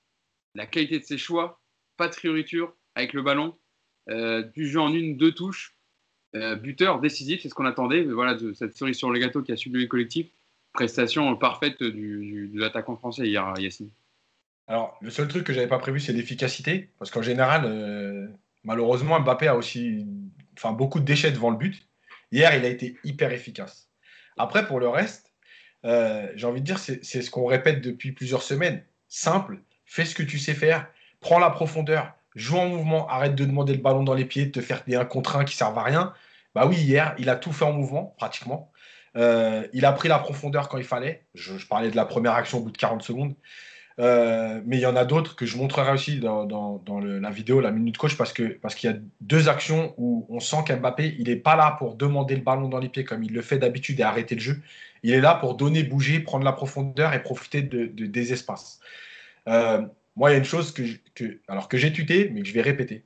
la 0.56 0.66
qualité 0.66 1.00
de 1.00 1.04
ses 1.06 1.18
choix, 1.18 1.62
pas 1.96 2.08
de 2.08 2.16
prioriture 2.16 2.74
avec 2.96 3.14
le 3.14 3.22
ballon, 3.22 3.58
du 4.08 4.68
jeu 4.68 4.80
en 4.80 4.94
une, 4.94 5.18
deux 5.18 5.34
touches, 5.34 5.78
euh, 6.36 6.56
buteur 6.56 7.00
décisif, 7.00 7.42
c'est 7.42 7.50
ce 7.50 7.54
qu'on 7.54 7.66
attendait. 7.66 8.04
Voilà, 8.04 8.36
de 8.36 8.54
cette 8.54 8.76
cerise 8.76 8.98
sur 8.98 9.10
le 9.10 9.20
gâteau 9.20 9.42
qui 9.42 9.52
a 9.52 9.56
subi 9.56 9.80
le 9.80 9.88
collectif 9.88 10.28
prestation 10.74 11.36
parfaite 11.36 11.82
du, 11.82 12.52
de 12.54 12.60
l'attaquant 12.60 12.96
français 12.96 13.28
hier, 13.28 13.52
Yacine. 13.58 13.90
Alors, 14.68 14.96
le 15.02 15.10
seul 15.10 15.28
truc 15.28 15.44
que 15.44 15.54
j'avais 15.54 15.68
pas 15.68 15.80
prévu, 15.80 16.00
c'est 16.00 16.14
l'efficacité. 16.14 16.90
Parce 17.00 17.10
qu'en 17.10 17.24
général, 17.24 17.64
euh, 17.66 18.28
malheureusement, 18.64 19.20
Mbappé 19.20 19.48
a 19.48 19.56
aussi 19.56 20.06
enfin, 20.56 20.74
beaucoup 20.74 21.00
de 21.00 21.06
déchets 21.06 21.32
devant 21.32 21.50
le 21.50 21.58
but. 21.58 21.88
Hier, 22.32 22.54
il 22.56 22.64
a 22.64 22.68
été 22.68 22.96
hyper 23.04 23.32
efficace. 23.32 23.90
Après, 24.38 24.68
pour 24.68 24.80
le 24.80 24.88
reste, 24.88 25.32
euh, 25.86 26.28
j'ai 26.36 26.46
envie 26.46 26.62
de 26.62 26.66
dire, 26.66 26.78
c'est 26.78 27.02
ce 27.02 27.32
qu'on 27.32 27.46
répète 27.46 27.82
depuis 27.82 28.12
plusieurs 28.12 28.44
semaines. 28.44 28.84
Simple, 29.08 29.62
fais 29.86 30.06
ce 30.06 30.14
que 30.14 30.24
tu 30.24 30.38
sais 30.38 30.54
faire, 30.54 30.88
prends 31.22 31.40
la 31.40 31.50
profondeur, 31.50 32.14
joue 32.38 32.58
en 32.58 32.68
mouvement, 32.68 33.08
arrête 33.10 33.36
de 33.36 33.46
demander 33.46 33.74
le 33.74 33.82
ballon 33.82 34.04
dans 34.04 34.14
les 34.14 34.26
pieds, 34.26 34.46
de 34.46 34.52
te 34.52 34.62
faire 34.62 34.84
des 34.88 34.96
1 34.96 35.06
contre 35.06 35.36
1 35.36 35.46
qui 35.46 35.56
servent 35.56 35.78
à 35.78 35.84
rien. 35.84 36.14
Bah 36.56 36.66
oui, 36.68 36.78
hier, 36.78 37.16
il 37.20 37.30
a 37.30 37.36
tout 37.36 37.52
fait 37.52 37.66
en 37.66 37.74
mouvement, 37.74 38.16
pratiquement. 38.18 38.72
Euh, 39.16 39.68
il 39.74 39.86
a 39.86 39.92
pris 39.92 40.08
la 40.08 40.20
profondeur 40.20 40.70
quand 40.70 40.78
il 40.78 40.84
fallait. 40.84 41.24
Je, 41.34 41.54
parlais 41.66 41.90
de 41.90 41.96
la 41.96 42.06
première 42.06 42.34
action 42.34 42.60
au 42.60 42.62
bout 42.62 42.72
de 42.72 42.78
40 42.78 43.02
secondes. 43.02 43.34
Euh, 44.00 44.62
mais 44.66 44.78
il 44.78 44.82
y 44.82 44.86
en 44.86 44.96
a 44.96 45.06
d'autres 45.06 45.36
que 45.36 45.48
je 45.48 45.58
montrerai 45.58 45.92
aussi 45.92 46.20
dans, 46.20 46.82
la 46.88 47.30
vidéo, 47.32 47.62
la 47.62 47.72
minute 47.72 47.98
coach, 47.98 48.16
parce 48.16 48.32
qu'il 48.32 48.60
parce 48.60 48.76
qu'il 48.76 48.92
y 48.92 48.94
a 48.94 48.98
deux 49.22 49.50
actions 49.50 49.96
où 49.98 50.28
on 50.30 50.40
sent 50.40 50.58
qu'Mbappé, 50.68 51.16
il 51.18 51.30
n'est 51.30 51.36
pas 51.36 51.56
là 51.56 51.76
pour 51.80 51.96
demander 51.96 52.36
le 52.36 52.42
ballon 52.42 52.70
dans 52.70 52.78
les 52.78 52.90
pieds 52.90 53.04
comme 53.04 53.24
il 53.24 53.34
le 53.34 53.42
fait 53.42 53.58
d'habitude 53.58 54.00
et 54.00 54.04
arrêter 54.04 54.36
le 54.36 54.42
jeu. 54.42 54.62
Il 55.02 55.14
est 55.14 55.22
là 55.22 55.34
pour 55.34 55.56
donner, 55.56 55.82
bouger, 55.82 56.20
prendre 56.20 56.46
la 56.46 56.54
profondeur 56.54 57.14
et 57.14 57.24
profiter 57.24 57.64
de, 57.64 57.86
des 57.88 58.34
espaces. 58.34 58.80
Euh, 59.48 59.82
moi, 60.18 60.32
il 60.32 60.34
y 60.34 60.36
a 60.36 60.40
une 60.40 60.46
chose 60.46 60.74
que, 60.74 61.42
alors 61.48 61.70
que 61.70 61.78
j'ai 61.78 61.94
tuté, 61.94 62.30
mais 62.34 62.42
que 62.42 62.48
je 62.48 62.54
vais 62.54 62.64
répéter. 62.64 63.06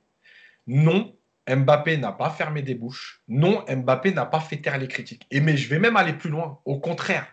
Non, 0.66 1.14
Mbappé 1.46 1.98
n'a 1.98 2.10
pas 2.10 2.30
fermé 2.30 2.62
des 2.62 2.74
bouches. 2.74 3.20
Non, 3.28 3.66
Mbappé 3.68 4.12
n'a 4.12 4.24
pas 4.24 4.40
fait 4.40 4.56
taire 4.56 4.78
les 4.78 4.88
critiques. 4.88 5.26
Et 5.30 5.40
mais 5.40 5.58
je 5.58 5.68
vais 5.68 5.78
même 5.78 5.98
aller 5.98 6.14
plus 6.14 6.30
loin. 6.30 6.60
Au 6.64 6.80
contraire, 6.80 7.26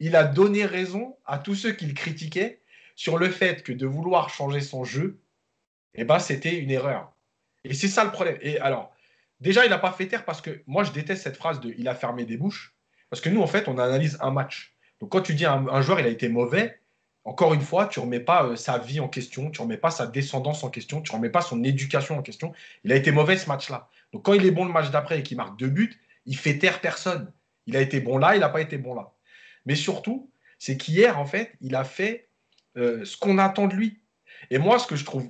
il 0.00 0.16
a 0.16 0.24
donné 0.24 0.64
raison 0.64 1.18
à 1.26 1.38
tous 1.38 1.54
ceux 1.54 1.72
qui 1.72 1.84
le 1.84 1.92
critiquaient 1.92 2.62
sur 2.94 3.18
le 3.18 3.28
fait 3.28 3.62
que 3.62 3.72
de 3.72 3.84
vouloir 3.84 4.30
changer 4.30 4.62
son 4.62 4.84
jeu, 4.84 5.20
eh 5.94 6.04
ben, 6.04 6.18
c'était 6.18 6.56
une 6.56 6.70
erreur. 6.70 7.12
Et 7.64 7.74
c'est 7.74 7.88
ça 7.88 8.04
le 8.04 8.12
problème. 8.12 8.38
Et 8.40 8.58
alors, 8.60 8.90
déjà, 9.40 9.66
il 9.66 9.68
n'a 9.68 9.78
pas 9.78 9.92
fait 9.92 10.06
taire 10.06 10.24
parce 10.24 10.40
que 10.40 10.62
moi, 10.66 10.82
je 10.82 10.92
déteste 10.92 11.22
cette 11.22 11.36
phrase 11.36 11.60
de 11.60 11.74
il 11.76 11.88
a 11.88 11.94
fermé 11.94 12.24
des 12.24 12.38
bouches. 12.38 12.74
Parce 13.10 13.20
que 13.20 13.28
nous, 13.28 13.42
en 13.42 13.46
fait, 13.46 13.68
on 13.68 13.76
analyse 13.76 14.16
un 14.22 14.30
match. 14.30 14.74
Donc, 14.98 15.12
quand 15.12 15.20
tu 15.20 15.34
dis 15.34 15.44
un, 15.44 15.68
un 15.68 15.82
joueur, 15.82 16.00
il 16.00 16.06
a 16.06 16.08
été 16.08 16.30
mauvais, 16.30 16.80
encore 17.26 17.54
une 17.54 17.60
fois, 17.60 17.86
tu 17.86 17.98
ne 17.98 18.04
remets 18.04 18.20
pas 18.20 18.44
euh, 18.44 18.56
sa 18.56 18.78
vie 18.78 19.00
en 19.00 19.08
question, 19.08 19.50
tu 19.50 19.60
ne 19.60 19.64
remets 19.64 19.76
pas 19.76 19.90
sa 19.90 20.06
descendance 20.06 20.62
en 20.62 20.70
question, 20.70 21.02
tu 21.02 21.10
ne 21.10 21.16
remets 21.16 21.28
pas 21.28 21.42
son 21.42 21.64
éducation 21.64 22.16
en 22.16 22.22
question. 22.22 22.52
Il 22.84 22.92
a 22.92 22.96
été 22.96 23.10
mauvais 23.10 23.36
ce 23.36 23.48
match-là. 23.48 23.90
Donc 24.12 24.24
quand 24.24 24.32
il 24.32 24.46
est 24.46 24.52
bon 24.52 24.64
le 24.64 24.72
match 24.72 24.90
d'après 24.90 25.18
et 25.18 25.22
qu'il 25.24 25.36
marque 25.36 25.58
deux 25.58 25.68
buts, 25.68 26.00
il 26.24 26.36
fait 26.36 26.56
taire 26.56 26.80
personne. 26.80 27.32
Il 27.66 27.76
a 27.76 27.80
été 27.80 27.98
bon 27.98 28.16
là, 28.16 28.36
il 28.36 28.40
n'a 28.40 28.48
pas 28.48 28.60
été 28.60 28.78
bon 28.78 28.94
là. 28.94 29.12
Mais 29.66 29.74
surtout, 29.74 30.30
c'est 30.60 30.76
qu'hier, 30.76 31.18
en 31.18 31.26
fait, 31.26 31.52
il 31.60 31.74
a 31.74 31.82
fait 31.82 32.28
euh, 32.76 33.04
ce 33.04 33.16
qu'on 33.16 33.38
attend 33.38 33.66
de 33.66 33.74
lui. 33.74 34.00
Et 34.50 34.58
moi, 34.58 34.78
ce 34.78 34.86
que 34.86 34.94
je 34.94 35.04
trouve, 35.04 35.28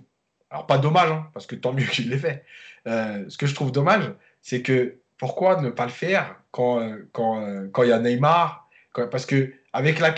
alors 0.51 0.67
pas 0.67 0.77
dommage, 0.77 1.11
hein, 1.11 1.31
parce 1.33 1.47
que 1.47 1.55
tant 1.55 1.73
mieux 1.73 1.87
qu'il 1.87 2.11
l'ait 2.11 2.19
fait, 2.19 2.45
euh, 2.87 3.25
ce 3.29 3.39
que 3.39 3.47
je 3.47 3.55
trouve 3.55 3.73
dommage, 3.73 4.13
c'est 4.43 4.61
que 4.61 4.99
pourquoi 5.17 5.63
ne 5.63 5.71
pas 5.71 5.87
le 5.87 5.93
faire 5.93 6.43
quand, 6.51 6.95
quand, 7.13 7.71
quand 7.73 7.83
il 7.85 7.89
y 7.89 7.93
a 7.93 7.99
Neymar 7.99 8.66
Parce 9.03 9.27
que 9.27 9.53
avec 9.73 9.99
la, 10.01 10.13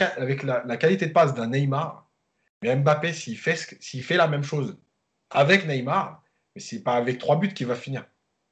qualité 0.77 1.07
de 1.07 1.13
passe 1.13 1.35
d'un 1.35 1.49
Neymar, 1.49 2.09
Mbappé, 2.63 3.13
s'il 3.13 3.39
fait, 3.39 4.17
la 4.17 4.29
même 4.29 4.43
chose 4.45 4.79
avec 5.31 5.67
Neymar, 5.67 6.23
mais 6.55 6.61
c'est 6.61 6.83
pas 6.83 6.95
avec 6.95 7.19
trois 7.19 7.37
buts 7.37 7.53
qu'il 7.53 7.67
va 7.67 7.75
finir. 7.75 8.05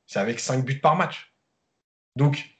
C'est 0.06 0.18
avec 0.18 0.40
cinq 0.40 0.64
buts 0.64 0.80
par 0.80 0.96
match. 0.96 1.32
Donc, 2.16 2.50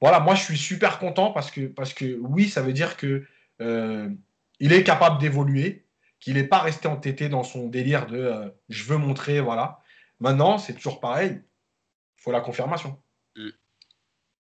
voilà, 0.00 0.20
moi 0.20 0.34
je 0.34 0.42
suis 0.42 0.58
super 0.58 0.98
content 0.98 1.32
parce 1.32 1.50
que, 1.50 1.66
parce 1.66 1.92
que 1.94 2.18
oui, 2.20 2.48
ça 2.48 2.62
veut 2.62 2.72
dire 2.72 2.96
que 2.96 3.26
euh, 3.60 4.08
il 4.60 4.72
est 4.72 4.84
capable 4.84 5.20
d'évoluer, 5.20 5.86
qu'il 6.20 6.34
n'est 6.34 6.44
pas 6.44 6.60
resté 6.60 6.88
entêté 6.88 7.28
dans 7.28 7.42
son 7.42 7.68
délire 7.68 8.06
de 8.06 8.18
euh, 8.18 8.48
je 8.68 8.84
veux 8.84 8.96
montrer, 8.96 9.40
voilà. 9.40 9.80
Maintenant, 10.20 10.58
c'est 10.58 10.74
toujours 10.74 11.00
pareil, 11.00 11.42
il 12.18 12.22
faut 12.22 12.32
la 12.32 12.40
confirmation. 12.40 13.00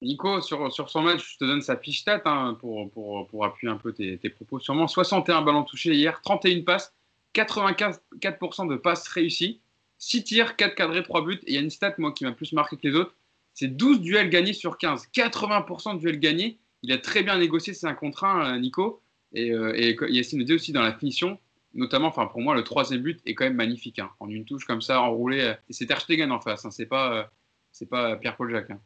Nico, 0.02 0.42
sur, 0.42 0.72
sur 0.72 0.90
son 0.90 1.02
match, 1.02 1.34
je 1.34 1.38
te 1.38 1.46
donne 1.46 1.62
sa 1.62 1.76
fiche 1.76 2.02
stat 2.02 2.22
hein, 2.26 2.56
pour, 2.60 2.90
pour, 2.92 3.28
pour, 3.28 3.46
appuyer 3.46 3.72
un 3.72 3.78
peu 3.78 3.94
tes, 3.94 4.18
tes, 4.18 4.30
propos. 4.30 4.60
Sûrement 4.60 4.88
61 4.88 5.42
ballons 5.42 5.64
touchés 5.64 5.96
hier, 5.96 6.22
31 6.22 6.62
passes, 6.62 6.94
84% 7.34 8.70
de 8.70 8.76
passes 8.76 9.08
réussies, 9.08 9.60
6 9.98 10.24
tirs, 10.24 10.56
4 10.56 10.76
cadrés, 10.76 11.04
3 11.04 11.26
buts. 11.26 11.40
Et 11.48 11.52
il 11.52 11.56
y 11.56 11.58
a 11.58 11.62
une 11.62 11.72
stat, 11.72 11.96
moi, 11.98 12.12
qui 12.12 12.26
m'a 12.26 12.32
plus 12.32 12.54
marqué 12.54 12.78
que 12.78 12.88
les 12.88 12.96
autres 12.96 13.14
c'est 13.58 13.76
12 13.76 14.02
duels 14.02 14.30
gagnés 14.30 14.54
sur 14.54 14.78
15. 14.78 15.08
80% 15.16 15.96
de 15.96 16.00
duels 16.00 16.20
gagnés. 16.20 16.60
Il 16.84 16.92
a 16.92 17.00
très 17.00 17.24
bien 17.24 17.40
négocié 17.40 17.74
c'est 17.74 17.88
un 17.88 17.96
contrat, 17.96 18.52
euh, 18.52 18.60
Nico. 18.60 19.02
Et, 19.34 19.52
euh, 19.52 19.74
et 19.76 19.98
Yacine 20.10 20.50
aussi 20.54 20.72
dans 20.72 20.84
la 20.84 20.94
finition, 20.94 21.40
notamment, 21.74 22.08
enfin 22.08 22.28
pour 22.28 22.40
moi, 22.40 22.54
le 22.54 22.64
troisième 22.64 23.02
but 23.02 23.20
est 23.26 23.34
quand 23.34 23.46
même 23.46 23.56
magnifique. 23.56 23.98
Hein. 23.98 24.12
En 24.20 24.30
une 24.30 24.46
touche 24.46 24.66
comme 24.66 24.84
ça, 24.84 25.02
enroulé. 25.02 25.42
Euh, 25.42 25.54
et 25.70 25.74
c'est 25.74 25.88
Ter 25.88 26.06
en 26.30 26.40
face, 26.40 26.66
hein. 26.66 26.72
c'est 26.72 26.86
pas, 26.86 27.32
c'est 27.72 27.90
pas 27.90 28.16
Pierre-Paul 28.18 28.52
Jacques. 28.52 28.70
Hein. 28.70 28.80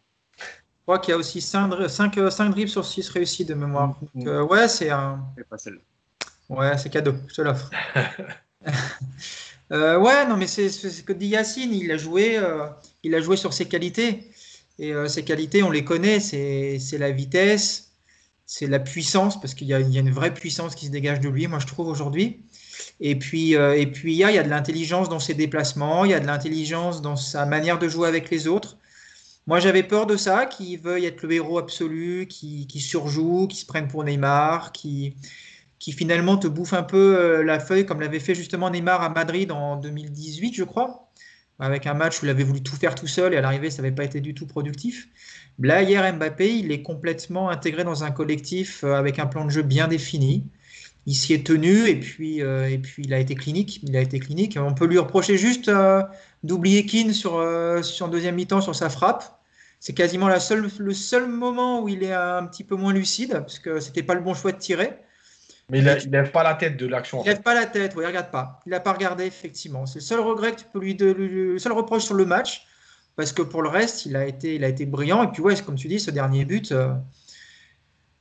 Je 0.82 0.86
crois 0.86 0.98
qu'il 0.98 1.12
y 1.12 1.14
a 1.14 1.18
aussi 1.18 1.42
5, 1.42 1.88
5, 1.88 2.20
5 2.32 2.50
dribbles 2.50 2.70
sur 2.70 2.84
6 2.84 3.10
réussis 3.10 3.46
de 3.46 3.54
mémoire. 3.54 4.00
Donc, 4.16 4.26
euh, 4.26 4.42
ouais, 4.42 4.68
c'est 4.68 4.90
un. 4.90 5.24
pas 5.48 5.60
celle 5.60 5.78
Ouais, 6.50 6.76
c'est 6.80 6.90
cadeau, 6.90 7.14
je 7.28 7.36
te 7.36 7.42
l'offre. 7.44 7.70
euh, 9.72 10.00
ouais, 10.00 10.26
non, 10.26 10.38
mais 10.38 10.48
c'est 10.48 10.70
ce 10.70 11.04
que 11.04 11.14
dit 11.14 11.28
Yacine. 11.28 11.72
Il 11.72 11.92
a 11.92 11.98
joué, 11.98 12.36
euh, 12.36 12.66
il 13.04 13.14
a 13.14 13.22
joué 13.22 13.38
sur 13.38 13.54
ses 13.54 13.68
qualités. 13.68 14.32
Et 14.80 14.92
ces 15.08 15.24
qualités, 15.24 15.62
on 15.62 15.70
les 15.70 15.86
connaît. 15.86 16.20
C'est 16.20 16.98
la 16.98 17.12
vitesse, 17.12 17.92
c'est 18.48 18.66
la 18.66 18.80
puissance, 18.80 19.40
parce 19.40 19.54
qu'il 19.54 19.68
y, 19.68 19.70
y, 19.70 19.74
a 19.76 19.80
une 19.80 20.10
vraie 20.10 20.34
puissance 20.34 20.74
qui 20.74 20.88
se 20.88 20.92
dégage 20.92 21.20
de 21.20 21.30
lui, 21.30 21.46
moi, 21.46 21.60
je 21.60 21.68
trouve, 21.68 21.88
aujourd'hui. 21.88 22.44
Et 23.00 23.16
puis, 23.16 23.52
et 23.52 23.86
puis 23.86 24.14
il, 24.14 24.18
y 24.18 24.24
a, 24.24 24.32
il 24.32 24.36
y 24.36 24.40
a 24.40 24.44
de 24.44 24.50
l'intelligence 24.50 25.08
dans 25.08 25.20
ses 25.20 25.36
déplacements, 25.36 26.04
il 26.06 26.12
y 26.12 26.16
a 26.16 26.20
de 26.20 26.26
l'intelligence 26.26 27.04
dans 27.04 27.16
sa 27.16 27.46
manière 27.46 27.78
de 27.78 27.88
jouer 27.88 28.08
avec 28.08 28.32
les 28.32 28.48
autres. 28.48 28.78
Moi, 29.48 29.60
j'avais 29.60 29.84
peur 29.84 30.06
de 30.06 30.18
ça, 30.18 30.46
qu'il 30.46 30.80
veuille 30.80 31.06
être 31.06 31.24
le 31.24 31.32
héros 31.34 31.58
absolu, 31.58 32.28
qui, 32.28 32.68
surjoue, 32.80 33.48
qui 33.48 33.58
se 33.58 33.66
prenne 33.66 33.88
pour 33.88 34.04
Neymar, 34.04 34.72
qui, 34.72 35.16
finalement 35.80 36.38
te 36.38 36.48
bouffe 36.48 36.74
un 36.74 36.84
peu 36.84 37.18
euh, 37.18 37.44
la 37.44 37.60
feuille, 37.60 37.86
comme 37.86 38.02
l'avait 38.02 38.20
fait 38.20 38.36
justement 38.36 38.70
Neymar 38.70 39.02
à 39.02 39.10
Madrid 39.10 39.52
en 39.52 39.78
2018, 39.78 40.54
je 40.54 40.64
crois, 40.64 41.12
avec 41.60 41.88
un 41.88 41.96
match 41.96 42.22
où 42.22 42.26
il 42.26 42.30
avait 42.30 42.44
voulu 42.44 42.62
tout 42.62 42.76
faire 42.76 42.94
tout 42.94 43.08
seul 43.08 43.34
et 43.34 43.38
à 43.38 43.42
l'arrivée, 43.42 43.72
ça 43.72 43.82
n'avait 43.82 43.96
pas 43.96 44.04
été 44.04 44.22
du 44.22 44.36
tout 44.36 44.46
productif. 44.46 45.10
Là, 45.60 45.82
hier, 45.82 46.14
Mbappé, 46.14 46.58
il 46.58 46.72
est 46.72 46.84
complètement 46.84 47.50
intégré 47.50 47.84
dans 47.84 48.04
un 48.04 48.12
collectif 48.12 48.84
euh, 48.84 48.94
avec 48.94 49.18
un 49.20 49.26
plan 49.26 49.46
de 49.46 49.50
jeu 49.50 49.64
bien 49.64 49.88
défini. 49.88 50.46
Il 51.08 51.16
s'y 51.16 51.34
est 51.34 51.46
tenu 51.46 51.88
et 51.88 52.00
puis, 52.00 52.44
euh, 52.44 52.70
et 52.70 52.78
puis 52.78 53.04
il 53.04 53.14
a 53.14 53.20
été 53.20 53.34
clinique. 53.34 53.82
Il 53.84 53.96
a 53.98 54.02
été 54.02 54.20
clinique. 54.20 54.58
On 54.62 54.74
peut 54.76 54.86
lui 54.86 55.00
reprocher 55.00 55.38
juste 55.38 55.72
d'oublier 56.44 56.86
Keane 56.86 57.14
sur, 57.14 57.38
euh, 57.38 57.82
sur 57.82 58.10
deuxième 58.10 58.36
mi-temps 58.36 58.62
sur 58.62 58.76
sa 58.76 58.90
frappe. 58.90 59.40
C'est 59.80 59.94
quasiment 59.94 60.28
la 60.28 60.40
seule, 60.40 60.70
le 60.78 60.94
seul 60.94 61.28
moment 61.28 61.82
où 61.82 61.90
il 61.90 62.04
est 62.04 62.14
un 62.14 62.46
petit 62.46 62.64
peu 62.64 62.76
moins 62.76 62.94
lucide 62.94 63.32
parce 63.32 63.60
que 63.60 63.80
c'était 63.80 64.04
pas 64.04 64.14
le 64.14 64.22
bon 64.22 64.34
choix 64.34 64.52
de 64.52 64.58
tirer. 64.58 64.94
Mais 65.70 65.80
il, 65.80 65.86
ne 65.86 66.12
lève 66.12 66.32
pas 66.32 66.44
la 66.44 66.54
tête 66.54 66.76
de 66.76 66.86
l'action. 66.86 67.24
Il 67.24 67.28
lève 67.28 67.42
pas 67.42 67.54
la 67.54 67.66
tête, 67.66 67.94
oui, 67.96 68.04
il 68.04 68.08
regarde 68.08 68.30
pas. 68.30 68.60
Il 68.66 68.72
n'a 68.72 68.82
pas 68.82 68.92
regardé, 68.92 69.26
effectivement. 69.26 69.86
C'est 69.86 70.00
le 70.00 70.04
seul 70.04 70.20
regret 70.20 70.52
que 70.52 70.60
tu 70.60 70.66
peux 70.72 70.80
lui, 70.80 70.96
de, 70.96 71.06
le 71.06 71.58
seul 71.60 71.72
reproche 71.72 72.04
sur 72.04 72.14
le 72.14 72.26
match, 72.26 72.68
parce 73.16 73.32
que 73.32 73.42
pour 73.42 73.62
le 73.62 73.70
reste, 73.70 74.06
il 74.06 74.18
a 74.18 74.26
été, 74.26 74.56
il 74.56 74.66
a 74.66 74.68
été 74.68 74.86
brillant. 74.86 75.24
Et 75.24 75.32
puis 75.32 75.42
ouais, 75.42 75.56
comme 75.62 75.76
tu 75.76 75.88
dis, 75.88 76.00
ce 76.00 76.12
dernier 76.12 76.44
but, 76.44 76.74
euh, 76.74 76.94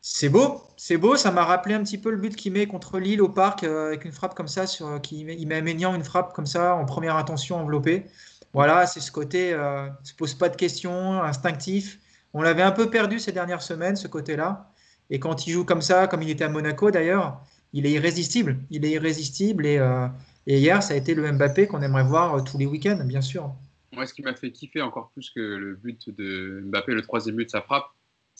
c'est 0.01 0.29
beau, 0.29 0.63
c'est 0.77 0.97
beau. 0.97 1.17
Ça 1.17 1.31
m'a 1.31 1.45
rappelé 1.45 1.75
un 1.75 1.83
petit 1.83 1.99
peu 1.99 2.11
le 2.11 2.17
but 2.17 2.35
qu'il 2.35 2.53
met 2.53 2.67
contre 2.67 2.99
Lille 2.99 3.21
au 3.21 3.29
parc 3.29 3.65
euh, 3.65 3.89
avec 3.89 4.05
une 4.05 4.13
frappe 4.13 4.35
comme 4.35 4.49
ça, 4.49 4.67
sur, 4.67 5.01
qui 5.01 5.21
il 5.21 5.47
met 5.47 5.63
Ménian 5.63 5.95
une 5.95 6.05
frappe 6.05 6.33
comme 6.33 6.47
ça 6.47 6.75
en 6.75 6.85
première 6.85 7.17
intention 7.17 7.57
enveloppée. 7.57 8.07
Voilà, 8.53 8.87
c'est 8.87 9.01
ce 9.01 9.13
côté, 9.13 9.53
euh, 9.53 9.89
se 10.03 10.15
pose 10.15 10.35
pas 10.35 10.49
de 10.49 10.57
questions, 10.57 11.23
instinctif. 11.23 12.01
On 12.35 12.43
l'avait 12.43 12.63
un 12.63 12.73
peu 12.73 12.91
perdu 12.91 13.19
ces 13.19 13.33
dernières 13.33 13.63
semaines, 13.63 13.97
ce 13.97 14.09
côté-là. 14.09 14.73
Et 15.11 15.19
quand 15.21 15.47
il 15.47 15.53
joue 15.53 15.65
comme 15.65 15.83
ça, 15.83 16.07
comme 16.07 16.23
il 16.23 16.31
était 16.31 16.45
à 16.45 16.49
Monaco 16.49 16.91
d'ailleurs, 16.91 17.41
il 17.73 17.87
est 17.87 17.93
irrésistible. 17.93 18.59
Il 18.71 18.85
est 18.85 18.91
irrésistible. 18.91 19.67
Et, 19.67 19.79
euh, 19.79 20.07
hier, 20.47 20.83
ça 20.83 20.95
a 20.95 20.97
été 20.97 21.15
le 21.15 21.31
Mbappé 21.31 21.67
qu'on 21.67 21.83
aimerait 21.83 22.05
voir 22.05 22.35
euh, 22.35 22.41
tous 22.41 22.59
les 22.59 22.67
week-ends, 22.67 23.03
bien 23.05 23.21
sûr. 23.21 23.55
Moi, 23.93 24.07
ce 24.07 24.15
qui 24.15 24.23
m'a 24.23 24.35
fait 24.35 24.51
kiffer 24.51 24.83
encore 24.83 25.11
plus 25.11 25.31
que 25.31 25.41
le 25.41 25.77
but 25.77 26.11
de 26.17 26.63
Mbappé, 26.65 26.93
le 26.93 27.03
troisième 27.03 27.37
but, 27.37 27.51
sa 27.51 27.61
frappe, 27.61 27.87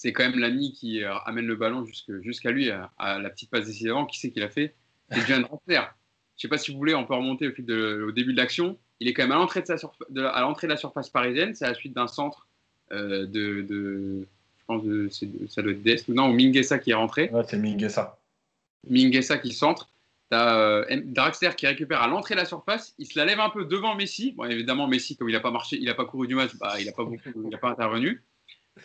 c'est 0.01 0.15
quand 0.15 0.23
même 0.23 0.39
l'ami 0.39 0.73
qui 0.73 1.05
euh, 1.05 1.15
amène 1.27 1.45
le 1.45 1.57
ballon 1.57 1.85
jusqu'à 2.23 2.51
lui, 2.51 2.71
à, 2.71 2.91
à, 2.97 3.19
la 3.19 3.29
petite 3.29 3.51
passe 3.51 3.67
décidément. 3.67 4.07
Qui 4.07 4.19
c'est 4.19 4.31
qu'il 4.31 4.43
a 4.43 4.49
fait 4.49 4.75
C'est 5.11 5.27
John 5.27 5.43
Draxler. 5.43 5.83
Je 6.39 6.43
sais 6.43 6.49
pas 6.49 6.57
si 6.57 6.73
vous 6.73 6.79
voulez, 6.79 6.95
on 6.95 7.05
peut 7.05 7.15
remonter 7.15 7.49
au, 7.49 7.53
fil 7.53 7.67
de, 7.67 8.07
au 8.09 8.11
début 8.11 8.33
de 8.33 8.39
l'action. 8.39 8.79
Il 9.01 9.09
est 9.09 9.13
quand 9.13 9.25
même 9.25 9.33
à 9.33 9.35
l'entrée 9.35 9.61
de, 9.61 9.67
de, 10.09 10.23
à 10.23 10.41
de 10.41 10.67
la 10.67 10.77
surface 10.79 11.11
parisienne. 11.11 11.55
C'est 11.55 11.67
à 11.67 11.69
la 11.69 11.75
suite 11.75 11.93
d'un 11.93 12.07
centre 12.07 12.49
euh, 12.93 13.27
de, 13.27 13.61
de 13.61 14.27
pense 14.67 14.83
que 14.83 15.09
ça 15.49 15.61
doit 15.61 15.73
être 15.73 15.83
Dest 15.83 16.09
ou 16.09 16.15
non, 16.15 16.31
ou 16.31 16.33
Minguesa 16.33 16.79
qui 16.79 16.93
est 16.93 16.95
rentré. 16.95 17.29
Ouais, 17.31 17.43
c'est 17.47 17.59
Minguesa. 17.59 18.19
Minguesa 18.89 19.37
qui 19.37 19.53
centre. 19.53 19.91
T'as 20.31 20.57
euh, 20.57 21.03
Draxler 21.05 21.51
qui 21.59 21.67
récupère 21.67 22.01
à 22.01 22.09
l'entrée 22.09 22.37
de 22.37 22.41
la 22.41 22.47
surface. 22.47 22.95
Il 22.97 23.07
se 23.07 23.19
la 23.19 23.27
lève 23.27 23.41
un 23.41 23.51
peu 23.51 23.67
devant 23.67 23.95
Messi. 23.97 24.33
Bon, 24.33 24.45
évidemment, 24.45 24.87
Messi, 24.87 25.15
comme 25.15 25.29
il 25.29 25.33
n'a 25.33 25.41
pas 25.41 25.51
marché, 25.51 25.77
il 25.77 25.85
n'a 25.85 25.95
pas 25.95 26.07
couru 26.07 26.27
du 26.27 26.37
match, 26.37 26.57
bah, 26.57 26.77
il 26.79 26.87
n'a 26.87 26.93
pas, 26.93 27.05
beaucoup, 27.05 27.51
pas 27.61 27.71
intervenu. 27.71 28.23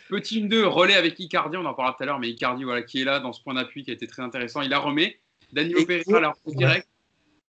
Petit 0.08 0.42
2, 0.42 0.66
relais 0.66 0.94
avec 0.94 1.18
Icardi, 1.18 1.56
on 1.56 1.64
en 1.64 1.74
parlera 1.74 1.96
tout 1.96 2.02
à 2.02 2.06
l'heure, 2.06 2.18
mais 2.18 2.28
Icardi, 2.30 2.64
voilà, 2.64 2.82
qui 2.82 3.00
est 3.00 3.04
là 3.04 3.20
dans 3.20 3.32
ce 3.32 3.42
point 3.42 3.54
d'appui 3.54 3.84
qui 3.84 3.90
a 3.90 3.94
été 3.94 4.06
très 4.06 4.22
intéressant. 4.22 4.60
Il 4.62 4.70
la 4.70 4.78
remet. 4.78 5.20
Danilo 5.52 5.84
Pereira 5.84 6.20
la 6.20 6.30
remet 6.30 6.56
direct. 6.56 6.88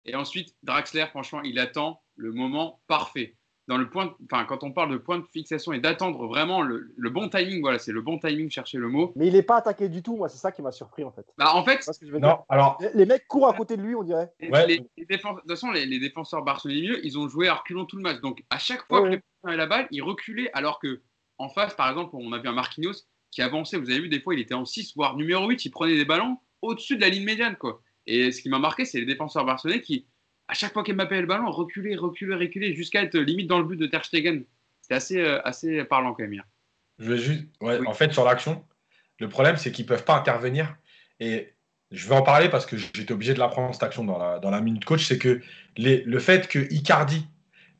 Et 0.05 0.15
ensuite, 0.15 0.55
Draxler, 0.63 1.07
franchement, 1.07 1.41
il 1.41 1.57
attend 1.59 2.01
le 2.15 2.31
moment 2.31 2.79
parfait 2.87 3.35
dans 3.67 3.77
le 3.77 3.89
point, 3.89 4.15
enfin, 4.25 4.45
quand 4.45 4.63
on 4.63 4.71
parle 4.71 4.91
de 4.91 4.97
point 4.97 5.17
de 5.17 5.25
fixation 5.25 5.73
et 5.73 5.79
d'attendre 5.79 6.27
vraiment 6.27 6.61
le, 6.61 6.93
le, 6.95 7.09
bon 7.09 7.29
timing, 7.29 7.61
voilà, 7.61 7.79
c'est 7.79 7.91
le 7.91 8.01
bon 8.01 8.19
timing, 8.19 8.49
chercher 8.49 8.77
le 8.77 8.89
mot. 8.89 9.11
Mais 9.15 9.27
il 9.27 9.33
n'est 9.33 9.43
pas 9.43 9.57
attaqué 9.57 9.89
du 9.89 10.03
tout, 10.03 10.15
moi, 10.15 10.29
c'est 10.29 10.37
ça 10.37 10.51
qui 10.51 10.61
m'a 10.61 10.71
surpris 10.71 11.03
en 11.03 11.11
fait. 11.11 11.25
Bah, 11.37 11.55
en 11.55 11.63
fait, 11.63 11.77
que 11.77 12.05
je 12.05 12.11
veux 12.11 12.19
non, 12.19 12.27
dire. 12.27 12.43
alors 12.49 12.79
les 12.93 13.05
mecs 13.05 13.27
courent 13.27 13.47
à 13.47 13.53
côté 13.53 13.75
de 13.75 13.81
lui, 13.81 13.95
on 13.95 14.03
dirait. 14.03 14.31
Ouais. 14.49 14.67
Les, 14.67 14.81
les 14.97 15.05
défense, 15.05 15.37
de 15.37 15.41
toute 15.41 15.49
façon, 15.49 15.71
les, 15.71 15.85
les 15.85 15.99
défenseurs 15.99 16.43
barcelonais, 16.43 16.99
ils 17.03 17.17
ont 17.17 17.27
joué 17.27 17.47
à 17.47 17.55
reculons 17.55 17.85
tout 17.85 17.97
le 17.97 18.03
match. 18.03 18.21
Donc, 18.21 18.43
à 18.51 18.59
chaque 18.59 18.85
fois 18.85 19.01
ouais, 19.01 19.09
que 19.09 19.15
ouais. 19.43 19.51
les 19.51 19.57
la 19.57 19.65
balle, 19.65 19.87
ils 19.89 20.03
reculaient, 20.03 20.51
alors 20.53 20.79
que 20.79 21.01
en 21.37 21.49
face, 21.49 21.73
par 21.75 21.89
exemple, 21.89 22.11
on 22.13 22.31
a 22.33 22.39
vu 22.39 22.47
un 22.47 22.53
Marquinhos 22.53 22.93
qui 23.31 23.41
avançait. 23.41 23.77
Vous 23.77 23.89
avez 23.89 24.01
vu, 24.01 24.09
des 24.09 24.21
fois, 24.21 24.33
il 24.33 24.39
était 24.39 24.53
en 24.53 24.65
6, 24.65 24.93
voire 24.95 25.15
numéro 25.17 25.47
8, 25.47 25.65
il 25.65 25.71
prenait 25.71 25.95
des 25.95 26.05
ballons 26.05 26.37
au-dessus 26.61 26.95
de 26.95 27.01
la 27.01 27.09
ligne 27.09 27.25
médiane, 27.25 27.55
quoi. 27.57 27.81
Et 28.07 28.31
ce 28.31 28.41
qui 28.41 28.49
m'a 28.49 28.59
marqué, 28.59 28.85
c'est 28.85 28.99
les 28.99 29.05
défenseurs 29.05 29.45
barcelonais 29.45 29.81
qui 29.81 30.05
à 30.47 30.53
chaque 30.53 30.73
fois 30.73 30.83
qu'Mbappé 30.83 31.17
a 31.17 31.21
le 31.21 31.27
ballon, 31.27 31.49
reculer, 31.49 31.95
reculer, 31.95 32.35
reculer, 32.35 32.75
jusqu'à 32.75 33.01
être 33.01 33.17
limite 33.17 33.47
dans 33.47 33.59
le 33.59 33.65
but 33.65 33.77
de 33.77 33.87
Ter 33.87 34.05
Stegen. 34.05 34.43
C'est 34.81 34.93
assez, 34.93 35.19
euh, 35.19 35.41
assez 35.43 35.83
parlant 35.85 36.13
quand 36.13 36.23
même. 36.23 36.33
Hier. 36.33 36.43
Je 36.99 37.11
vais 37.11 37.17
juste, 37.17 37.45
ouais, 37.61 37.79
oui. 37.79 37.87
en 37.87 37.93
fait, 37.93 38.13
sur 38.13 38.23
l'action, 38.23 38.63
le 39.19 39.27
problème, 39.27 39.57
c'est 39.57 39.71
qu'ils 39.71 39.85
ne 39.85 39.89
peuvent 39.89 40.05
pas 40.05 40.15
intervenir. 40.15 40.75
Et 41.19 41.53
je 41.91 42.07
vais 42.07 42.15
en 42.15 42.21
parler 42.21 42.49
parce 42.49 42.65
que 42.65 42.77
j'étais 42.77 43.11
obligé 43.11 43.33
de 43.33 43.39
l'apprendre, 43.39 43.73
cette 43.73 43.83
action, 43.83 44.03
dans 44.03 44.17
la, 44.17 44.39
dans 44.39 44.51
la 44.51 44.61
minute 44.61 44.85
coach. 44.85 45.05
C'est 45.05 45.17
que 45.17 45.41
les, 45.77 46.03
le 46.03 46.19
fait 46.19 46.47
que 46.47 46.71
Icardi, 46.71 47.25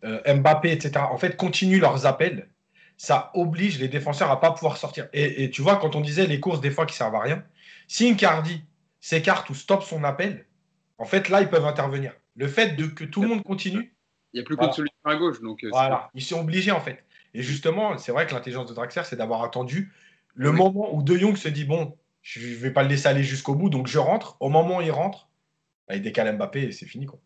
euh, 0.03 0.22
Mbappé, 0.34 0.72
etc., 0.72 1.06
en 1.10 1.18
fait, 1.18 1.38
continuent 1.38 1.80
leurs 1.80 2.06
appels, 2.06 2.49
ça 2.97 3.31
oblige 3.33 3.79
les 3.79 3.87
défenseurs 3.87 4.31
à 4.31 4.35
ne 4.35 4.41
pas 4.41 4.51
pouvoir 4.51 4.77
sortir. 4.77 5.07
Et, 5.13 5.43
et, 5.43 5.49
tu 5.49 5.61
vois, 5.61 5.77
quand 5.77 5.95
on 5.95 6.01
disait 6.01 6.27
les 6.27 6.39
courses, 6.39 6.61
des 6.61 6.71
fois, 6.71 6.85
qui 6.85 6.93
ne 6.93 6.97
servent 6.97 7.15
à 7.15 7.21
rien, 7.21 7.43
si 7.87 8.09
Icardi 8.09 8.63
s'écarte 8.99 9.49
ou 9.49 9.55
stoppe 9.55 9.83
son 9.83 10.03
appel, 10.03 10.45
en 10.97 11.05
fait, 11.05 11.29
là, 11.29 11.41
ils 11.41 11.49
peuvent 11.49 11.65
intervenir 11.65 12.13
le 12.35 12.47
fait 12.47 12.75
de 12.75 12.85
que 12.85 13.03
tout 13.03 13.21
le 13.21 13.27
monde 13.27 13.43
continue. 13.43 13.93
Il 14.33 14.37
n'y 14.37 14.41
a 14.41 14.43
plus 14.43 14.55
voilà. 14.55 14.73
solution 14.73 14.95
à 15.05 15.15
gauche. 15.15 15.41
Donc 15.41 15.63
euh, 15.63 15.69
voilà, 15.71 16.09
ils 16.13 16.23
sont 16.23 16.39
obligés 16.39 16.71
en 16.71 16.81
fait. 16.81 17.03
Et 17.33 17.41
justement, 17.41 17.97
c'est 17.97 18.11
vrai 18.11 18.27
que 18.27 18.33
l'intelligence 18.33 18.67
de 18.67 18.73
Draxler, 18.73 19.03
c'est 19.05 19.15
d'avoir 19.15 19.43
attendu 19.43 19.93
le 20.33 20.49
oui. 20.49 20.57
moment 20.57 20.93
où 20.93 21.01
De 21.01 21.15
Jong 21.17 21.37
se 21.37 21.47
dit 21.47 21.63
bon, 21.63 21.97
je 22.21 22.39
ne 22.39 22.55
vais 22.55 22.71
pas 22.71 22.83
le 22.83 22.89
laisser 22.89 23.07
aller 23.07 23.23
jusqu'au 23.23 23.55
bout, 23.55 23.69
donc 23.69 23.87
je 23.87 23.97
rentre. 23.97 24.37
Au 24.39 24.49
moment 24.49 24.77
où 24.77 24.81
il 24.81 24.91
rentre, 24.91 25.29
bah, 25.87 25.95
il 25.95 26.01
décale 26.01 26.35
Mbappé 26.35 26.63
et 26.63 26.71
c'est 26.71 26.85
fini. 26.85 27.05
Quoi. 27.05 27.19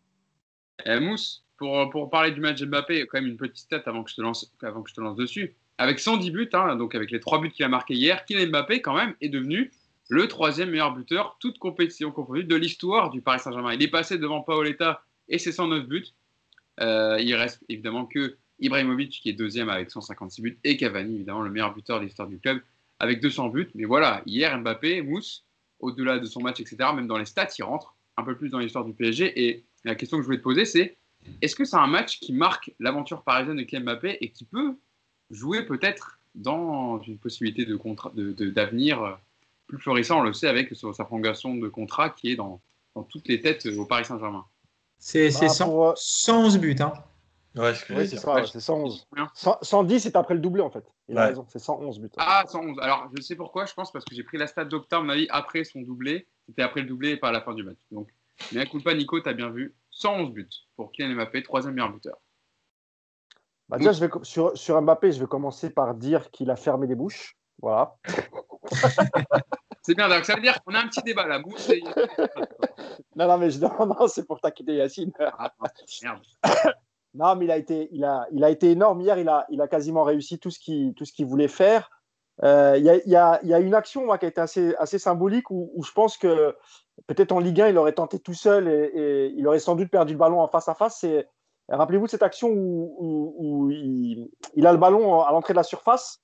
Eh, 0.86 1.00
Mousse, 1.00 1.44
pour, 1.60 1.90
pour 1.90 2.08
parler 2.08 2.30
du 2.30 2.40
match 2.40 2.62
Mbappé, 2.62 3.06
quand 3.06 3.20
même 3.20 3.28
une 3.28 3.36
petite 3.36 3.58
stat 3.58 3.82
avant 3.84 4.02
que 4.02 4.10
je 4.10 4.16
te 4.16 4.22
lance, 4.22 4.50
avant 4.62 4.82
que 4.82 4.88
je 4.88 4.94
te 4.94 5.00
lance 5.02 5.14
dessus. 5.14 5.54
Avec 5.76 5.98
110 5.98 6.30
buts, 6.30 6.48
hein, 6.54 6.74
donc 6.74 6.94
avec 6.94 7.10
les 7.10 7.20
3 7.20 7.38
buts 7.38 7.50
qu'il 7.50 7.66
a 7.66 7.68
marqués 7.68 7.92
hier, 7.92 8.24
Kylian 8.24 8.48
Mbappé, 8.48 8.80
quand 8.80 8.96
même, 8.96 9.14
est 9.20 9.28
devenu 9.28 9.70
le 10.08 10.26
troisième 10.26 10.70
meilleur 10.70 10.94
buteur, 10.94 11.36
toute 11.38 11.58
compétition 11.58 12.12
confondue, 12.12 12.44
de 12.44 12.56
l'histoire 12.56 13.10
du 13.10 13.20
Paris 13.20 13.40
Saint-Germain. 13.40 13.74
Il 13.74 13.82
est 13.82 13.90
passé 13.90 14.16
devant 14.16 14.40
Paoletta 14.40 15.04
et 15.28 15.36
ses 15.36 15.52
109 15.52 15.86
buts. 15.86 16.06
Euh, 16.80 17.18
il 17.20 17.34
reste 17.34 17.62
évidemment 17.68 18.06
que 18.06 18.38
Ibrahimovic 18.58 19.10
qui 19.10 19.28
est 19.28 19.34
deuxième 19.34 19.68
avec 19.68 19.90
156 19.90 20.40
buts 20.40 20.58
et 20.64 20.78
Cavani, 20.78 21.16
évidemment 21.16 21.42
le 21.42 21.50
meilleur 21.50 21.74
buteur 21.74 22.00
de 22.00 22.06
l'histoire 22.06 22.26
du 22.26 22.38
club 22.38 22.62
avec 22.98 23.20
200 23.20 23.50
buts. 23.50 23.70
Mais 23.74 23.84
voilà, 23.84 24.22
hier 24.24 24.58
Mbappé, 24.58 25.02
Mousse, 25.02 25.44
au-delà 25.78 26.18
de 26.18 26.24
son 26.24 26.40
match, 26.40 26.58
etc., 26.58 26.76
même 26.94 27.06
dans 27.06 27.18
les 27.18 27.26
stats, 27.26 27.48
il 27.58 27.64
rentre 27.64 27.94
un 28.16 28.22
peu 28.22 28.34
plus 28.34 28.48
dans 28.48 28.58
l'histoire 28.58 28.86
du 28.86 28.94
PSG. 28.94 29.44
Et 29.44 29.62
la 29.84 29.94
question 29.94 30.16
que 30.16 30.22
je 30.22 30.26
voulais 30.26 30.38
te 30.38 30.42
poser, 30.42 30.64
c'est 30.64 30.96
Est-ce 31.42 31.54
que 31.54 31.64
c'est 31.64 31.76
un 31.76 31.86
match 31.86 32.18
qui 32.20 32.32
marque 32.32 32.72
l'aventure 32.78 33.22
parisienne 33.22 33.56
de 33.56 33.62
Kylian 33.62 33.84
Mbappé 33.84 34.18
et 34.20 34.30
qui 34.30 34.44
peut 34.44 34.76
jouer 35.30 35.64
peut-être 35.64 36.18
dans 36.34 37.00
une 37.02 37.18
possibilité 37.18 37.64
de 37.64 37.76
contrat, 37.76 38.12
d'avenir 38.14 39.02
de, 39.02 39.12
plus 39.66 39.78
florissant 39.78 40.20
On 40.20 40.22
le 40.22 40.32
sait 40.32 40.48
avec 40.48 40.72
sa 40.74 41.04
prolongation 41.04 41.54
de 41.56 41.68
contrat 41.68 42.10
qui 42.10 42.32
est 42.32 42.36
dans, 42.36 42.60
dans 42.94 43.02
toutes 43.02 43.28
les 43.28 43.40
têtes 43.40 43.66
au 43.66 43.84
Paris 43.84 44.04
Saint-Germain? 44.04 44.44
C'est 44.98 45.30
111 45.30 46.58
buts. 46.58 46.76
Hein. 46.80 46.92
Ouais, 47.56 47.74
c'est 47.74 48.16
ça, 48.16 48.44
c'est 48.46 48.60
111. 48.60 49.08
110, 49.62 50.00
c'est 50.00 50.14
après 50.14 50.34
le 50.34 50.40
doublé 50.40 50.62
en 50.62 50.70
fait. 50.70 50.84
Il 51.08 51.18
a 51.18 51.26
raison, 51.26 51.44
c'est 51.48 51.58
111 51.58 51.98
buts. 51.98 52.10
Ah, 52.16 52.44
111. 52.46 52.78
Alors, 52.80 53.10
je 53.16 53.20
sais 53.20 53.34
pourquoi, 53.34 53.66
je 53.66 53.74
pense 53.74 53.90
parce 53.90 54.04
que 54.04 54.14
j'ai 54.14 54.22
pris 54.22 54.38
la 54.38 54.46
stat 54.46 54.66
d'Octa, 54.66 55.00
mon 55.00 55.08
avis, 55.08 55.26
après 55.30 55.64
son 55.64 55.80
doublé. 55.80 56.28
C'était 56.46 56.62
après 56.62 56.82
le 56.82 56.86
doublé 56.86 57.10
et 57.10 57.16
pas 57.16 57.28
à 57.28 57.32
la 57.32 57.40
fin 57.40 57.54
du 57.54 57.64
match. 57.64 57.78
Donc, 57.90 58.08
mais 58.52 58.66
coup 58.66 58.80
pas, 58.80 58.94
Nico, 58.94 59.18
t'as 59.20 59.32
bien 59.32 59.50
vu. 59.50 59.74
111 60.00 60.32
buts 60.32 60.48
pour 60.76 60.90
Kylian 60.92 61.14
Mbappé, 61.14 61.42
troisième 61.42 61.74
meilleur 61.74 61.92
buteur. 61.92 62.16
Bah, 63.68 63.76
déjà, 63.76 63.92
je 63.92 64.00
vais, 64.00 64.10
sur, 64.22 64.56
sur 64.56 64.80
Mbappé, 64.80 65.12
je 65.12 65.20
vais 65.20 65.26
commencer 65.26 65.70
par 65.70 65.94
dire 65.94 66.30
qu'il 66.30 66.50
a 66.50 66.56
fermé 66.56 66.86
les 66.86 66.94
bouches. 66.94 67.36
Voilà. 67.60 67.94
c'est 69.82 69.94
bien, 69.94 70.08
donc 70.08 70.24
ça 70.24 70.34
veut 70.34 70.40
dire 70.40 70.62
qu'on 70.64 70.74
a 70.74 70.80
un 70.80 70.88
petit 70.88 71.02
débat 71.02 71.26
là. 71.26 71.38
non, 73.16 73.28
non, 73.28 73.38
mais 73.38 73.50
je... 73.50 73.60
non, 73.60 73.86
non 73.86 74.08
c'est 74.08 74.26
pour 74.26 74.40
t'inquiéter, 74.40 74.76
Yacine. 74.76 75.12
Ah, 75.20 75.52
merde. 76.02 76.22
Non, 77.12 77.34
mais 77.34 77.46
il 77.46 77.50
a 77.50 77.56
été, 77.56 77.88
il 77.90 78.04
a, 78.04 78.28
il 78.30 78.44
a 78.44 78.50
été 78.50 78.70
énorme. 78.70 79.00
Hier, 79.00 79.18
il 79.18 79.28
a, 79.28 79.44
il 79.50 79.60
a 79.60 79.66
quasiment 79.66 80.04
réussi 80.04 80.38
tout 80.38 80.52
ce 80.52 80.60
qu'il 80.60 80.94
qu'il 80.94 81.26
voulait 81.26 81.48
faire. 81.48 81.90
Euh, 82.44 82.76
il, 82.78 82.84
y 82.84 82.88
a, 82.88 82.96
y 83.04 83.16
a, 83.16 83.40
y 83.42 83.52
a, 83.52 83.58
une 83.58 83.74
action 83.74 84.06
moi, 84.06 84.16
qui 84.16 84.26
a 84.26 84.28
été 84.28 84.40
assez, 84.40 84.76
assez 84.76 85.00
symbolique 85.00 85.50
où, 85.50 85.72
où 85.74 85.82
je 85.82 85.90
pense 85.90 86.16
que 86.16 86.56
peut-être 87.06 87.32
en 87.32 87.38
Ligue 87.38 87.60
1, 87.60 87.68
il 87.68 87.78
aurait 87.78 87.92
tenté 87.92 88.18
tout 88.18 88.34
seul 88.34 88.68
et, 88.68 88.90
et, 88.94 89.34
il 89.36 89.46
aurait 89.46 89.58
sans 89.58 89.76
doute 89.76 89.90
perdu 89.90 90.14
le 90.14 90.18
ballon 90.18 90.40
en 90.40 90.48
face 90.48 90.68
à 90.68 90.74
face. 90.74 91.04
Rappelez-vous 91.68 92.08
cette 92.08 92.22
action 92.22 92.48
où, 92.48 92.94
où, 92.98 93.34
où 93.38 93.70
il, 93.70 94.28
il, 94.54 94.66
a 94.66 94.72
le 94.72 94.78
ballon 94.78 95.20
à 95.22 95.30
l'entrée 95.30 95.52
de 95.52 95.56
la 95.56 95.62
surface 95.62 96.20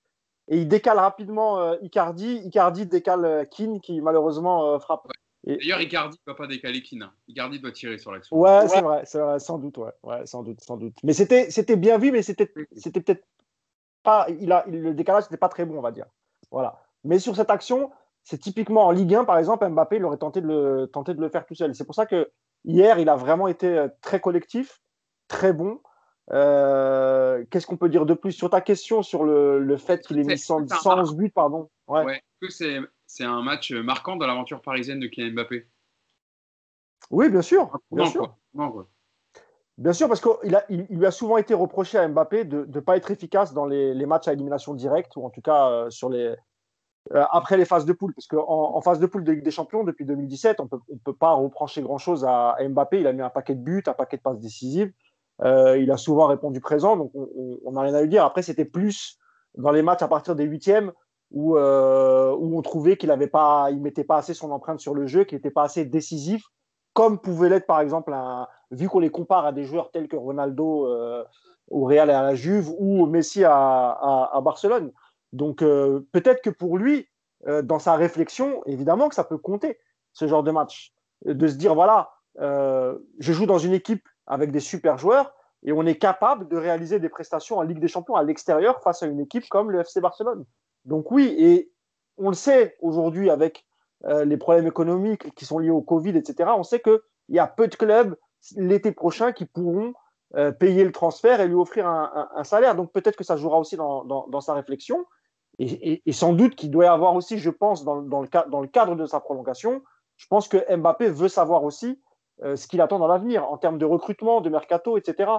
et 0.49 0.59
il 0.59 0.69
décale 0.69 0.99
rapidement 0.99 1.61
euh, 1.61 1.77
Icardi. 1.83 2.41
Icardi 2.45 2.87
décale 2.87 3.25
euh, 3.25 3.45
Keane 3.45 3.81
qui 3.81 4.01
malheureusement 4.01 4.75
euh, 4.75 4.79
frappe. 4.79 5.09
D'ailleurs, 5.45 5.81
Icardi 5.81 6.19
ne 6.27 6.33
va 6.33 6.37
pas 6.37 6.47
décaler 6.47 6.83
Keane. 6.83 7.03
Hein. 7.03 7.13
Icardi 7.29 7.61
doit 7.61 7.73
tirer 7.73 7.99
sur 7.99 8.13
l'action. 8.13 8.37
Ouais, 8.37 8.67
c'est 8.69 8.81
vrai, 8.81 9.03
c'est 9.05 9.19
vrai, 9.19 9.39
sans 9.39 9.59
doute, 9.59 9.79
ouais, 9.79 9.93
ouais, 10.03 10.27
sans 10.27 10.43
doute, 10.43 10.61
sans 10.61 10.77
doute. 10.77 10.95
Mais 11.05 11.13
c'était, 11.13 11.51
c'était 11.51 11.77
bien 11.77 11.99
vu, 11.99 12.11
mais 12.11 12.23
c'était, 12.23 12.53
c'était 12.77 13.01
peut-être 13.01 13.25
pas, 14.03 14.27
il 14.41 14.51
a, 14.51 14.65
le 14.67 14.93
décalage 14.93 15.25
n'était 15.25 15.37
pas 15.37 15.49
très 15.49 15.65
bon, 15.65 15.79
on 15.79 15.83
va 15.83 15.93
dire. 15.93 16.07
Voilà. 16.51 16.83
Mais 17.05 17.21
sur 17.21 17.37
cette 17.37 17.51
action, 17.51 17.93
c'est 18.27 18.39
typiquement 18.39 18.87
en 18.87 18.91
Ligue 18.91 19.15
1, 19.15 19.25
par 19.25 19.39
exemple, 19.39 19.69
Mbappé, 19.69 19.97
il 19.97 20.05
aurait 20.05 20.17
tenté 20.17 20.41
de 20.41 20.49
le, 20.49 20.87
tenté 20.89 21.15
de 21.15 21.21
le 21.21 21.29
faire 21.29 21.47
tout 21.47 21.55
seul. 21.55 21.77
C'est 21.77 21.85
pour 21.85 21.95
ça 21.95 22.07
que 22.07 22.29
hier, 22.65 22.99
il 22.99 23.09
a 23.09 23.15
vraiment 23.15 23.47
été 23.47 23.69
euh, 23.69 23.89
très 24.01 24.19
collectif, 24.19 24.81
très 25.29 25.53
bon. 25.53 25.81
Euh, 26.33 27.45
qu'est-ce 27.49 27.69
qu'on 27.69 27.77
peut 27.77 27.89
dire 27.89 28.05
de 28.05 28.15
plus 28.15 28.33
sur 28.33 28.51
ta 28.51 28.61
question 28.61 29.05
sur 29.05 29.23
le, 29.23 29.61
le 29.61 29.77
fait 29.77 30.05
qu'il 30.05 30.19
ait 30.19 30.25
mis 30.25 30.37
111 30.37 31.15
buts, 31.15 31.31
pardon? 31.31 31.71
Ouais. 31.87 32.05
ouais 32.05 32.23
c'est 32.51 33.25
un 33.25 33.43
match 33.43 33.71
marquant 33.71 34.17
dans 34.17 34.27
l'aventure 34.27 34.61
parisienne 34.61 34.99
de 34.99 35.07
Kylian 35.07 35.33
Mbappé. 35.33 35.69
Oui, 37.11 37.31
bien 37.31 37.43
sûr. 37.43 37.79
Bien 37.93 38.07
sûr. 38.07 38.35
Bien 39.79 39.93
sûr, 39.93 40.09
parce 40.09 40.21
qu'il 40.21 40.61
il, 40.69 40.87
lui 40.91 41.07
a 41.07 41.13
souvent 41.13 41.37
été 41.37 41.55
reproché 41.55 41.97
à 41.97 42.09
Mbappé 42.09 42.45
de 42.45 42.65
ne 42.65 42.81
pas 42.81 42.97
être 42.97 43.13
efficace 43.13 43.55
dans 43.55 43.67
les, 43.67 43.95
matchs 44.05 44.27
à 44.27 44.33
élimination 44.33 44.75
directe, 44.75 45.15
ou 45.15 45.25
en 45.25 45.31
tout 45.31 45.43
cas 45.43 45.71
euh, 45.71 45.91
sur 45.91 46.11
les, 46.11 46.35
après 47.15 47.57
les 47.57 47.65
phases 47.65 47.85
de 47.85 47.93
poule. 47.93 48.15
Parce 48.15 48.27
qu'en 48.27 48.77
en 48.77 48.81
phase 48.81 48.99
de 48.99 49.07
poule 49.07 49.25
de 49.25 49.33
Ligue 49.33 49.45
des 49.45 49.51
Champions, 49.51 49.85
depuis 49.85 50.05
2017, 50.05 50.61
on 50.61 50.65
ne 50.65 50.99
peut 50.99 51.15
pas 51.15 51.33
reprocher 51.33 51.83
grand-chose 51.83 52.25
à, 52.25 52.57
Mbappé. 52.61 53.01
Il 53.01 53.07
a 53.07 53.13
mis 53.13 53.23
un 53.23 53.31
paquet 53.31 53.55
de 53.55 53.61
buts, 53.61 53.83
un 53.87 53.93
paquet 53.93 54.17
de 54.17 54.23
passes 54.23 54.41
décisives. 54.41 54.93
Euh, 55.43 55.79
il 55.79 55.91
a 55.91 55.97
souvent 55.97 56.27
répondu 56.27 56.61
présent, 56.61 56.97
donc 56.97 57.13
on 57.15 57.73
n'a 57.73 57.83
rien 57.83 57.95
à 57.95 58.01
lui 58.01 58.09
dire. 58.09 58.25
Après, 58.25 58.43
c'était 58.43 58.65
plus 58.65 59.19
dans 59.57 59.71
les 59.71 59.83
matchs 59.83 60.03
à 60.03 60.09
partir 60.09 60.35
des 60.35 60.45
huitièmes 60.45 60.93
où, 61.31 61.57
euh, 61.57 62.35
où 62.39 62.57
on 62.57 62.63
trouvait 62.63 62.97
qu'il 62.97 63.11
avait 63.11 63.27
pas, 63.27 63.71
mettait 63.73 64.05
pas 64.05 64.19
assez 64.19 64.35
son 64.35 64.51
empreinte 64.51 64.81
sur 64.81 64.95
le 64.95 65.07
jeu, 65.07 65.25
qu'il 65.25 65.37
n'était 65.37 65.51
pas 65.51 65.65
assez 65.65 65.85
décisif, 65.85 66.45
comme 66.93 67.19
pouvait 67.19 67.49
l'être 67.49 67.67
par 67.67 67.81
exemple, 67.81 68.15
vu 68.71 68.89
qu'on 68.89 69.01
les 69.01 69.11
compare 69.11 69.47
à 69.47 69.53
des 69.53 69.65
joueurs 69.65 69.91
tels 69.91 70.09
que 70.09 70.17
Ronaldo 70.17 70.87
euh, 70.87 71.25
au 71.69 71.85
Real 71.85 72.11
et 72.11 72.13
à 72.13 72.23
la 72.23 72.35
Juve 72.35 72.71
ou 72.79 73.07
Messi 73.07 73.45
à, 73.45 74.41
Barcelone. 74.43 74.93
Donc 75.33 75.63
euh, 75.63 76.07
peut-être 76.13 76.43
que 76.43 76.51
pour 76.51 76.79
lui, 76.79 77.09
euh, 77.47 77.63
dans 77.63 77.79
sa 77.79 77.95
réflexion, 77.95 78.63
évidemment 78.67 79.09
que 79.09 79.15
ça 79.15 79.25
peut 79.25 79.39
compter 79.39 79.79
ce 80.13 80.27
genre 80.27 80.43
de 80.43 80.51
match, 80.51 80.93
de 81.25 81.47
se 81.47 81.57
dire 81.57 81.75
voilà, 81.75 82.11
euh, 82.41 82.99
je 83.19 83.33
joue 83.33 83.47
dans 83.47 83.59
une 83.59 83.73
équipe 83.73 84.07
avec 84.27 84.51
des 84.51 84.61
super 84.61 84.99
joueurs 84.99 85.35
et 85.63 85.73
on 85.73 85.85
est 85.85 85.99
capable 85.99 86.49
de 86.49 86.57
réaliser 86.57 87.01
des 87.01 87.09
prestations 87.09 87.59
en 87.59 87.63
Ligue 87.63 87.81
des 87.81 87.89
Champions 87.89 88.15
à 88.15 88.23
l'extérieur 88.23 88.83
face 88.83 89.03
à 89.03 89.07
une 89.07 89.21
équipe 89.21 89.49
comme 89.49 89.71
le 89.71 89.81
FC 89.81 90.01
Barcelone. 90.01 90.45
Donc 90.85 91.11
oui, 91.11 91.35
et 91.39 91.73
on 92.19 92.29
le 92.29 92.35
sait 92.35 92.77
aujourd'hui 92.81 93.31
avec 93.31 93.67
les 94.25 94.37
problèmes 94.37 94.67
économiques 94.67 95.35
qui 95.35 95.47
sont 95.47 95.59
liés 95.59 95.71
au 95.71 95.81
Covid, 95.81 96.11
etc., 96.11 96.51
on 96.57 96.63
sait 96.63 96.81
qu'il 96.81 97.01
y 97.31 97.39
a 97.39 97.47
peu 97.47 97.67
de 97.67 97.75
clubs 97.75 98.15
l'été 98.55 98.93
prochain 98.93 99.33
qui 99.33 99.47
pourront 99.47 99.95
euh, 100.35 100.53
payer 100.53 100.85
le 100.85 100.93
transfert 100.93 101.41
et 101.41 101.49
lui 101.49 101.55
offrir 101.55 101.87
un, 101.87 102.45
salaire. 102.45 102.75
Donc 102.75 102.93
peut-être 102.93 103.17
que 103.17 103.25
ça 103.25 103.37
jouera 103.37 103.59
aussi 103.59 103.77
dans, 103.77 104.41
sa 104.41 104.55
réflexion. 104.55 105.05
Et, 105.59 106.03
sans 106.13 106.33
doute 106.33 106.55
qu'il 106.55 106.71
doit 106.71 106.85
y 106.85 106.89
avoir 106.89 107.15
aussi, 107.15 107.39
je 107.39 107.51
pense, 107.51 107.85
dans, 107.85 108.01
le, 108.01 108.09
dans 108.51 108.61
le 108.61 108.69
cadre 108.69 108.95
de 108.95 109.07
sa 109.07 109.21
prolongation, 109.21 109.83
je 110.17 110.27
pense 110.29 110.49
que 110.49 110.77
Mbappé 110.77 111.09
veut 111.09 111.29
savoir 111.29 111.65
aussi 111.65 112.01
euh, 112.43 112.57
ce 112.57 112.67
qu'il 112.67 112.81
attend 112.81 112.99
dans 112.99 113.07
l'avenir 113.07 113.51
en 113.51 113.57
termes 113.57 113.79
de 113.79 113.87
recrutement, 113.87 114.41
de 114.41 114.51
mercato, 114.51 114.99
etc. 114.99 115.31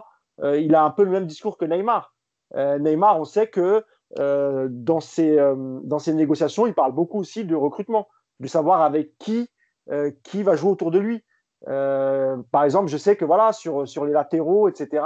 il 0.43 0.73
a 0.75 0.83
un 0.83 0.91
peu 0.91 1.03
le 1.03 1.11
même 1.11 1.25
discours 1.25 1.57
que 1.57 1.65
Neymar. 1.65 2.13
Neymar, 2.55 3.19
on 3.19 3.25
sait 3.25 3.47
que 3.47 3.83
euh, 4.19 4.67
dans, 4.71 4.99
euh, 5.19 5.79
dans 5.83 5.99
ces 5.99 6.13
négociations, 6.13 6.65
il 6.65 6.73
parle 6.73 6.93
beaucoup 6.93 7.19
aussi 7.19 7.43
de 7.43 7.55
recrutement, 7.55 8.07
de 8.39 8.47
savoir 8.47 8.81
avec 8.81 9.17
qui, 9.17 9.49
euh, 9.91 10.11
qui 10.23 10.43
va 10.43 10.55
jouer 10.55 10.71
autour 10.71 10.91
de 10.91 10.99
lui. 10.99 11.23
Par 11.65 12.63
exemple, 12.63 12.87
je 12.87 12.97
sais 12.97 13.15
que 13.15 13.25
voilà, 13.25 13.53
sur, 13.53 13.87
sur 13.87 14.05
les 14.05 14.13
latéraux, 14.13 14.69
etc., 14.69 15.03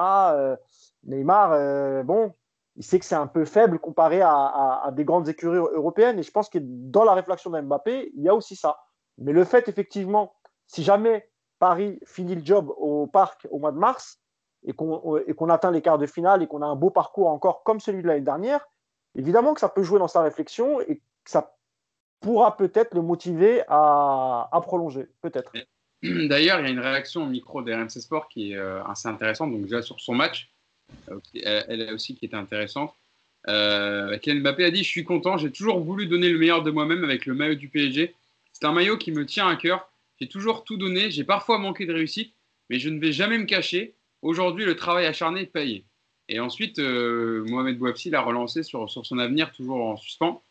Neymar, 1.03 2.03
bon, 2.03 2.33
il 2.75 2.83
sait 2.83 2.99
que 2.99 3.05
c'est 3.05 3.15
un 3.15 3.27
peu 3.27 3.45
faible 3.45 3.79
comparé 3.79 4.21
à, 4.21 4.81
à, 4.83 4.91
des 4.91 5.05
grandes 5.05 5.27
écuries 5.27 5.57
européennes. 5.57 6.19
Et 6.19 6.23
je 6.23 6.31
pense 6.31 6.49
que 6.49 6.59
dans 6.61 7.03
la 7.03 7.13
réflexion 7.13 7.49
de 7.51 7.59
Mbappé, 7.59 8.11
il 8.15 8.23
y 8.23 8.29
a 8.29 8.35
aussi 8.35 8.55
ça. 8.55 8.79
Mais 9.17 9.33
le 9.33 9.43
fait, 9.43 9.67
effectivement, 9.67 10.33
si 10.67 10.83
jamais 10.83 11.29
Paris 11.59 11.99
finit 12.05 12.35
le 12.35 12.43
job 12.43 12.73
au 12.77 13.07
parc 13.07 13.47
au 13.51 13.59
mois 13.59 13.71
de 13.71 13.77
mars 13.77 14.19
et 14.63 14.73
qu'on 14.73 15.49
atteint 15.49 15.71
les 15.71 15.81
quarts 15.81 15.97
de 15.97 16.05
finale 16.05 16.41
et 16.41 16.47
qu'on 16.47 16.61
a 16.61 16.65
un 16.65 16.75
beau 16.75 16.89
parcours 16.89 17.27
encore 17.27 17.63
comme 17.63 17.79
celui 17.79 18.01
de 18.01 18.07
l'année 18.07 18.21
dernière, 18.21 18.67
évidemment 19.15 19.53
que 19.53 19.59
ça 19.59 19.69
peut 19.69 19.83
jouer 19.83 19.99
dans 19.99 20.07
sa 20.07 20.21
réflexion 20.21 20.81
et 20.81 20.97
que 20.97 21.29
ça 21.29 21.55
pourra 22.19 22.57
peut-être 22.57 22.93
le 22.93 23.01
motiver 23.01 23.63
à, 23.67 24.49
prolonger, 24.63 25.07
peut-être. 25.21 25.51
D'ailleurs, 26.03 26.59
il 26.59 26.63
y 26.63 26.67
a 26.67 26.71
une 26.71 26.79
réaction 26.79 27.23
au 27.23 27.27
micro 27.27 27.61
d'RMC 27.61 27.89
Sport 27.89 28.27
qui 28.27 28.51
est 28.51 28.57
euh, 28.57 28.83
assez 28.85 29.07
intéressante. 29.07 29.51
Donc, 29.51 29.63
déjà 29.63 29.81
sur 29.81 29.99
son 29.99 30.15
match, 30.15 30.51
euh, 31.09 31.19
elle, 31.67 31.93
aussi 31.93 32.15
qui 32.15 32.25
était 32.25 32.35
intéressante. 32.35 32.93
Euh, 33.47 34.17
Kylian 34.19 34.41
Mbappé 34.41 34.65
a 34.65 34.71
dit 34.71 34.83
Je 34.83 34.89
suis 34.89 35.03
content, 35.03 35.37
j'ai 35.37 35.51
toujours 35.51 35.79
voulu 35.79 36.07
donner 36.07 36.29
le 36.29 36.37
meilleur 36.37 36.63
de 36.63 36.71
moi-même 36.71 37.03
avec 37.03 37.25
le 37.25 37.33
maillot 37.33 37.55
du 37.55 37.69
PSG. 37.69 38.15
C'est 38.53 38.65
un 38.65 38.71
maillot 38.71 38.97
qui 38.97 39.11
me 39.11 39.25
tient 39.25 39.47
à 39.47 39.55
cœur. 39.55 39.89
J'ai 40.19 40.27
toujours 40.27 40.63
tout 40.63 40.77
donné. 40.77 41.11
J'ai 41.11 41.23
parfois 41.23 41.57
manqué 41.57 41.85
de 41.85 41.93
réussite, 41.93 42.33
mais 42.69 42.79
je 42.79 42.89
ne 42.89 42.99
vais 42.99 43.11
jamais 43.11 43.37
me 43.37 43.45
cacher. 43.45 43.93
Aujourd'hui, 44.21 44.65
le 44.65 44.75
travail 44.75 45.05
acharné 45.05 45.45
paye. 45.45 45.83
Et 46.29 46.39
ensuite, 46.39 46.79
euh, 46.79 47.43
Mohamed 47.47 47.77
Bouafsi 47.77 48.09
l'a 48.09 48.21
relancé 48.21 48.63
sur, 48.63 48.89
sur 48.89 49.05
son 49.05 49.17
avenir, 49.17 49.51
toujours 49.51 49.83
en 49.83 49.97
suspens. 49.97 50.43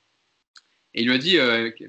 Et 0.95 1.03
il 1.03 1.07
lui 1.07 1.15
a 1.15 1.19
dit, 1.19 1.37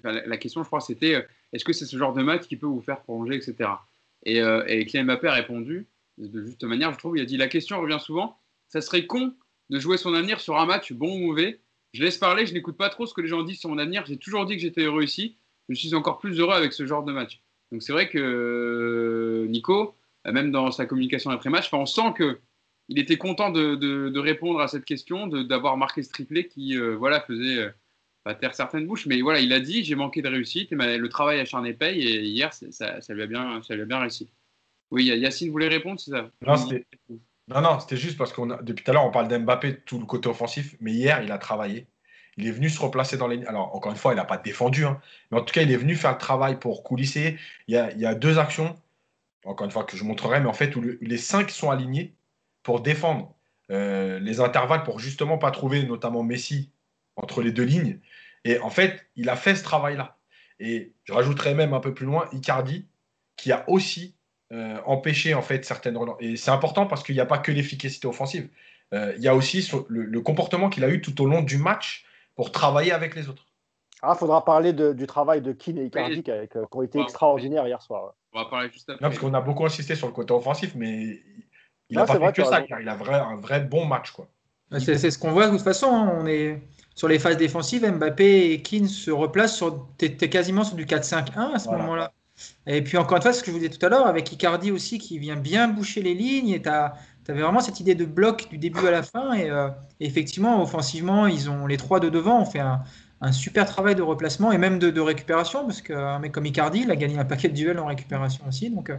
la 0.03 0.37
question, 0.37 0.61
je 0.61 0.67
crois, 0.67 0.79
c'était 0.79 1.25
est-ce 1.53 1.65
que 1.65 1.73
c'est 1.73 1.85
ce 1.85 1.97
genre 1.97 2.13
de 2.13 2.23
match 2.23 2.47
qui 2.47 2.55
peut 2.55 2.67
vous 2.67 2.81
faire 2.81 3.01
prolonger, 3.01 3.35
etc. 3.35 3.69
Et, 4.23 4.37
et 4.67 4.85
Kylian 4.85 5.05
Mbappé 5.05 5.27
a 5.27 5.33
répondu 5.33 5.87
de 6.17 6.45
juste 6.45 6.63
manière, 6.63 6.93
je 6.93 6.97
trouve. 6.97 7.17
Il 7.17 7.21
a 7.21 7.25
dit 7.25 7.37
la 7.37 7.47
question 7.47 7.81
revient 7.81 7.99
souvent 7.99 8.37
ça 8.71 8.81
serait 8.81 9.05
con 9.05 9.33
de 9.69 9.79
jouer 9.79 9.97
son 9.97 10.13
avenir 10.13 10.39
sur 10.39 10.57
un 10.57 10.65
match, 10.65 10.93
bon 10.93 11.13
ou 11.13 11.27
mauvais. 11.27 11.59
Je 11.93 12.03
laisse 12.03 12.17
parler, 12.17 12.45
je 12.45 12.53
n'écoute 12.53 12.77
pas 12.77 12.89
trop 12.89 13.05
ce 13.05 13.13
que 13.13 13.21
les 13.21 13.27
gens 13.27 13.43
disent 13.43 13.59
sur 13.59 13.69
mon 13.69 13.77
avenir. 13.77 14.05
J'ai 14.05 14.17
toujours 14.17 14.45
dit 14.45 14.55
que 14.55 14.61
j'étais 14.61 14.83
heureux 14.83 15.03
ici. 15.03 15.35
Je 15.67 15.75
suis 15.75 15.93
encore 15.93 16.19
plus 16.19 16.39
heureux 16.39 16.53
avec 16.53 16.71
ce 16.73 16.85
genre 16.85 17.03
de 17.03 17.11
match. 17.11 17.41
Donc 17.71 17.83
c'est 17.83 17.91
vrai 17.91 18.09
que 18.09 19.45
Nico, 19.49 19.95
même 20.25 20.51
dans 20.51 20.71
sa 20.71 20.85
communication 20.85 21.31
après 21.31 21.49
match, 21.49 21.69
on 21.73 21.85
sent 21.85 22.13
que 22.15 22.39
il 22.87 22.99
était 22.99 23.17
content 23.17 23.49
de, 23.49 24.19
répondre 24.19 24.59
à 24.59 24.67
cette 24.67 24.85
question, 24.85 25.27
d'avoir 25.27 25.77
marqué 25.77 26.03
ce 26.03 26.11
triplé 26.11 26.47
qui 26.47 26.77
euh, 26.77 26.95
voilà, 26.95 27.21
faisait 27.21 27.73
pas 28.23 28.35
taire 28.35 28.55
certaines 28.55 28.85
bouches. 28.85 29.05
Mais 29.05 29.21
voilà, 29.21 29.39
il 29.39 29.53
a 29.53 29.59
dit 29.59 29.83
j'ai 29.83 29.95
manqué 29.95 30.21
de 30.21 30.29
réussite 30.29 30.71
et 30.71 30.97
le 30.97 31.09
travail 31.09 31.39
acharné 31.39 31.73
paye. 31.73 32.01
Et 32.01 32.21
hier, 32.23 32.53
ça, 32.53 32.99
lui 33.09 33.23
a 33.23 33.27
bien, 33.27 33.61
ça 33.63 33.75
lui 33.75 33.81
a 33.81 33.85
bien 33.85 33.99
réussi. 33.99 34.29
Oui, 34.91 35.05
Yacine 35.05 35.51
voulait 35.51 35.69
répondre, 35.69 35.99
c'est 35.99 36.11
ça? 36.11 36.29
Non, 37.47 37.61
non, 37.61 37.79
c'était 37.79 37.97
juste 37.97 38.17
parce 38.17 38.33
qu'on 38.33 38.45
depuis 38.45 38.83
tout 38.83 38.91
à 38.91 38.93
l'heure, 38.93 39.05
on 39.05 39.11
parle 39.11 39.27
d'Mbappé, 39.27 39.77
tout 39.85 39.99
le 39.99 40.05
côté 40.05 40.29
offensif, 40.29 40.75
mais 40.79 40.91
hier, 40.91 41.21
il 41.23 41.31
a 41.31 41.37
travaillé. 41.37 41.87
Il 42.37 42.47
est 42.47 42.51
venu 42.51 42.69
se 42.69 42.79
replacer 42.79 43.17
dans 43.17 43.27
les. 43.27 43.43
Alors, 43.45 43.75
encore 43.75 43.91
une 43.91 43.97
fois, 43.97 44.13
il 44.13 44.15
n'a 44.15 44.25
pas 44.25 44.37
défendu, 44.37 44.85
hein, 44.85 45.01
mais 45.31 45.39
en 45.39 45.43
tout 45.43 45.53
cas, 45.53 45.61
il 45.61 45.71
est 45.71 45.77
venu 45.77 45.95
faire 45.95 46.11
le 46.11 46.17
travail 46.17 46.59
pour 46.59 46.83
coulisser. 46.83 47.37
Il 47.67 47.73
y 47.73 47.77
a, 47.77 47.91
il 47.91 47.99
y 47.99 48.05
a 48.05 48.15
deux 48.15 48.39
actions 48.39 48.77
encore 49.45 49.65
une 49.65 49.71
fois, 49.71 49.83
que 49.83 49.97
je 49.97 50.03
montrerai, 50.03 50.39
mais 50.39 50.47
en 50.47 50.53
fait, 50.53 50.75
où 50.75 50.81
les 51.01 51.17
cinq 51.17 51.49
sont 51.49 51.69
alignés 51.69 52.13
pour 52.63 52.81
défendre 52.81 53.33
euh, 53.71 54.19
les 54.19 54.39
intervalles, 54.39 54.83
pour 54.83 54.99
justement 54.99 55.37
pas 55.37 55.51
trouver 55.51 55.83
notamment 55.83 56.23
Messi 56.23 56.69
entre 57.15 57.41
les 57.41 57.51
deux 57.51 57.63
lignes. 57.63 57.99
Et 58.45 58.59
en 58.59 58.69
fait, 58.69 59.05
il 59.15 59.29
a 59.29 59.35
fait 59.35 59.55
ce 59.55 59.63
travail-là. 59.63 60.17
Et 60.59 60.93
je 61.05 61.13
rajouterais 61.13 61.55
même 61.55 61.73
un 61.73 61.79
peu 61.79 61.93
plus 61.93 62.05
loin 62.05 62.27
Icardi, 62.31 62.87
qui 63.35 63.51
a 63.51 63.67
aussi 63.67 64.15
euh, 64.51 64.77
empêché 64.85 65.33
en 65.33 65.41
fait 65.41 65.65
certaines 65.65 65.97
relances. 65.97 66.17
Et 66.19 66.35
c'est 66.35 66.51
important 66.51 66.85
parce 66.85 67.03
qu'il 67.03 67.15
n'y 67.15 67.21
a 67.21 67.25
pas 67.25 67.37
que 67.37 67.51
l'efficacité 67.51 68.07
offensive. 68.07 68.49
Euh, 68.93 69.13
il 69.17 69.23
y 69.23 69.27
a 69.27 69.35
aussi 69.35 69.67
le, 69.87 70.21
comportement 70.21 70.69
qu'il 70.69 70.83
a 70.83 70.89
eu 70.89 71.01
tout 71.01 71.19
au 71.21 71.25
long 71.25 71.41
du 71.41 71.57
match 71.57 72.05
pour 72.35 72.51
travailler 72.51 72.91
avec 72.91 73.15
les 73.15 73.29
autres. 73.29 73.45
Ah, 74.01 74.15
faudra 74.15 74.43
parler 74.43 74.73
du 74.73 75.07
travail 75.07 75.41
de 75.41 75.51
Keane 75.51 75.77
et 75.77 75.85
Icardi 75.85 76.23
qui, 76.23 76.31
ont 76.71 76.81
été 76.81 76.99
extraordinaires 76.99 77.67
hier 77.67 77.81
soir. 77.81 78.15
On 78.33 78.39
va 78.39 78.49
parler 78.49 78.69
juste 78.71 78.89
après. 78.89 79.03
Non, 79.03 79.09
parce 79.09 79.19
qu'on 79.19 79.33
a 79.33 79.41
beaucoup 79.41 79.65
insisté 79.65 79.95
sur 79.95 80.07
le 80.07 80.13
côté 80.13 80.33
offensif, 80.33 80.73
mais 80.75 81.21
il 81.89 81.97
n'a 81.97 82.05
pas 82.05 82.19
fait 82.19 82.33
que 82.33 82.43
ça. 82.43 82.63
Il 82.81 82.89
a 82.89 82.95
vrai, 82.95 83.15
un 83.15 83.35
vrai 83.35 83.61
bon 83.61 83.85
match. 83.85 84.11
quoi. 84.11 84.27
C'est 84.79 85.11
ce 85.11 85.19
qu'on 85.19 85.31
voit 85.31 85.47
de 85.47 85.51
toute 85.51 85.61
façon. 85.61 85.87
Hein. 85.87 86.17
On 86.19 86.25
est 86.25 86.61
sur 86.95 87.07
les 87.07 87.19
phases 87.19 87.37
défensives. 87.37 87.85
Mbappé 87.85 88.51
et 88.51 88.61
Keane 88.61 88.87
se 88.87 89.11
replacent 89.11 89.55
sur. 89.55 89.87
Tu 89.97 90.05
es, 90.05 90.29
quasiment 90.29 90.63
sur 90.63 90.75
du 90.75 90.85
4-5-1 90.85 91.53
à 91.53 91.59
ce 91.59 91.69
moment-là. 91.69 92.11
Et 92.65 92.83
puis 92.83 92.97
encore 92.97 93.17
une 93.17 93.23
fois, 93.23 93.33
ce 93.33 93.41
que 93.41 93.47
je 93.47 93.51
vous 93.51 93.59
disais 93.59 93.69
tout 93.69 93.85
à 93.85 93.89
l'heure, 93.89 94.07
avec 94.07 94.31
Icardi 94.31 94.71
aussi 94.71 94.97
qui 94.97 95.19
vient 95.19 95.35
bien 95.35 95.67
boucher 95.67 96.01
les 96.01 96.13
lignes. 96.13 96.49
Et 96.49 96.61
tu 96.61 96.69
avais 96.69 97.41
vraiment 97.41 97.59
cette 97.59 97.79
idée 97.79 97.95
de 97.95 98.05
bloc 98.05 98.49
du 98.49 98.57
début 98.57 98.87
à 98.87 98.91
la 98.91 99.03
fin. 99.03 99.33
Et, 99.33 99.49
euh, 99.49 99.69
effectivement, 99.99 100.61
offensivement, 100.61 101.27
ils 101.27 101.49
ont 101.49 101.67
les 101.67 101.77
trois 101.77 101.99
de 101.99 102.09
devant 102.09 102.41
ont 102.41 102.45
fait 102.45 102.59
un, 102.59 102.81
un 103.21 103.31
super 103.31 103.67
travail 103.67 103.93
de 103.95 104.01
replacement 104.01 104.51
et 104.51 104.57
même 104.57 104.79
de, 104.79 104.99
récupération, 104.99 105.65
parce 105.65 105.81
qu'un 105.81 106.17
mec 106.19 106.31
comme 106.31 106.45
Icardi, 106.47 106.81
il 106.81 106.91
a 106.91 106.95
gagné 106.95 107.19
un 107.19 107.25
paquet 107.25 107.49
de 107.49 107.53
duels 107.53 107.79
en 107.79 107.85
récupération 107.85 108.43
aussi. 108.47 108.71
Donc, 108.71 108.89
euh, 108.89 108.97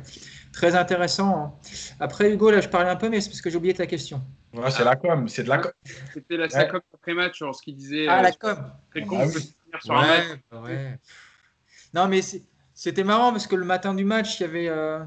très 0.53 0.77
intéressant. 0.77 1.59
Après, 1.99 2.33
Hugo, 2.33 2.51
là, 2.51 2.61
je 2.61 2.69
parlais 2.69 2.91
un 2.91 2.97
peu, 2.97 3.09
mais 3.09 3.21
c'est 3.21 3.31
parce 3.31 3.41
que 3.41 3.51
j'ai 3.51 3.57
oublié 3.57 3.75
ta 3.75 3.87
question. 3.87 4.23
Ouais, 4.53 4.71
c'est 4.71 4.85
la 4.85 4.97
com. 4.97 5.29
C'est 5.29 5.45
de 5.45 5.49
la 5.49 5.59
com. 5.59 5.73
C'était 6.13 6.37
la, 6.37 6.49
com 6.49 6.81
après-match 6.95 7.37
sur 7.37 7.55
ce 7.55 7.63
qu'il 7.63 7.77
disait. 7.77 8.07
Ah, 8.09 8.23
la 8.23 8.29
euh, 8.29 8.33
com. 8.39 8.73
Très 8.91 9.03
con. 9.03 9.27
Ah, 9.89 10.63
ouais, 10.63 10.99
Non, 11.95 12.09
mais 12.09 12.21
c'était 12.75 13.05
marrant 13.05 13.33
parce 13.33 13.47
que 13.47 13.57
le 13.57 13.65
matin 13.65 13.95
du 13.95 14.05
match, 14.05 14.41
il 14.41 14.43
y 14.43 14.47
avait. 14.47 14.69
Euh, 14.69 14.99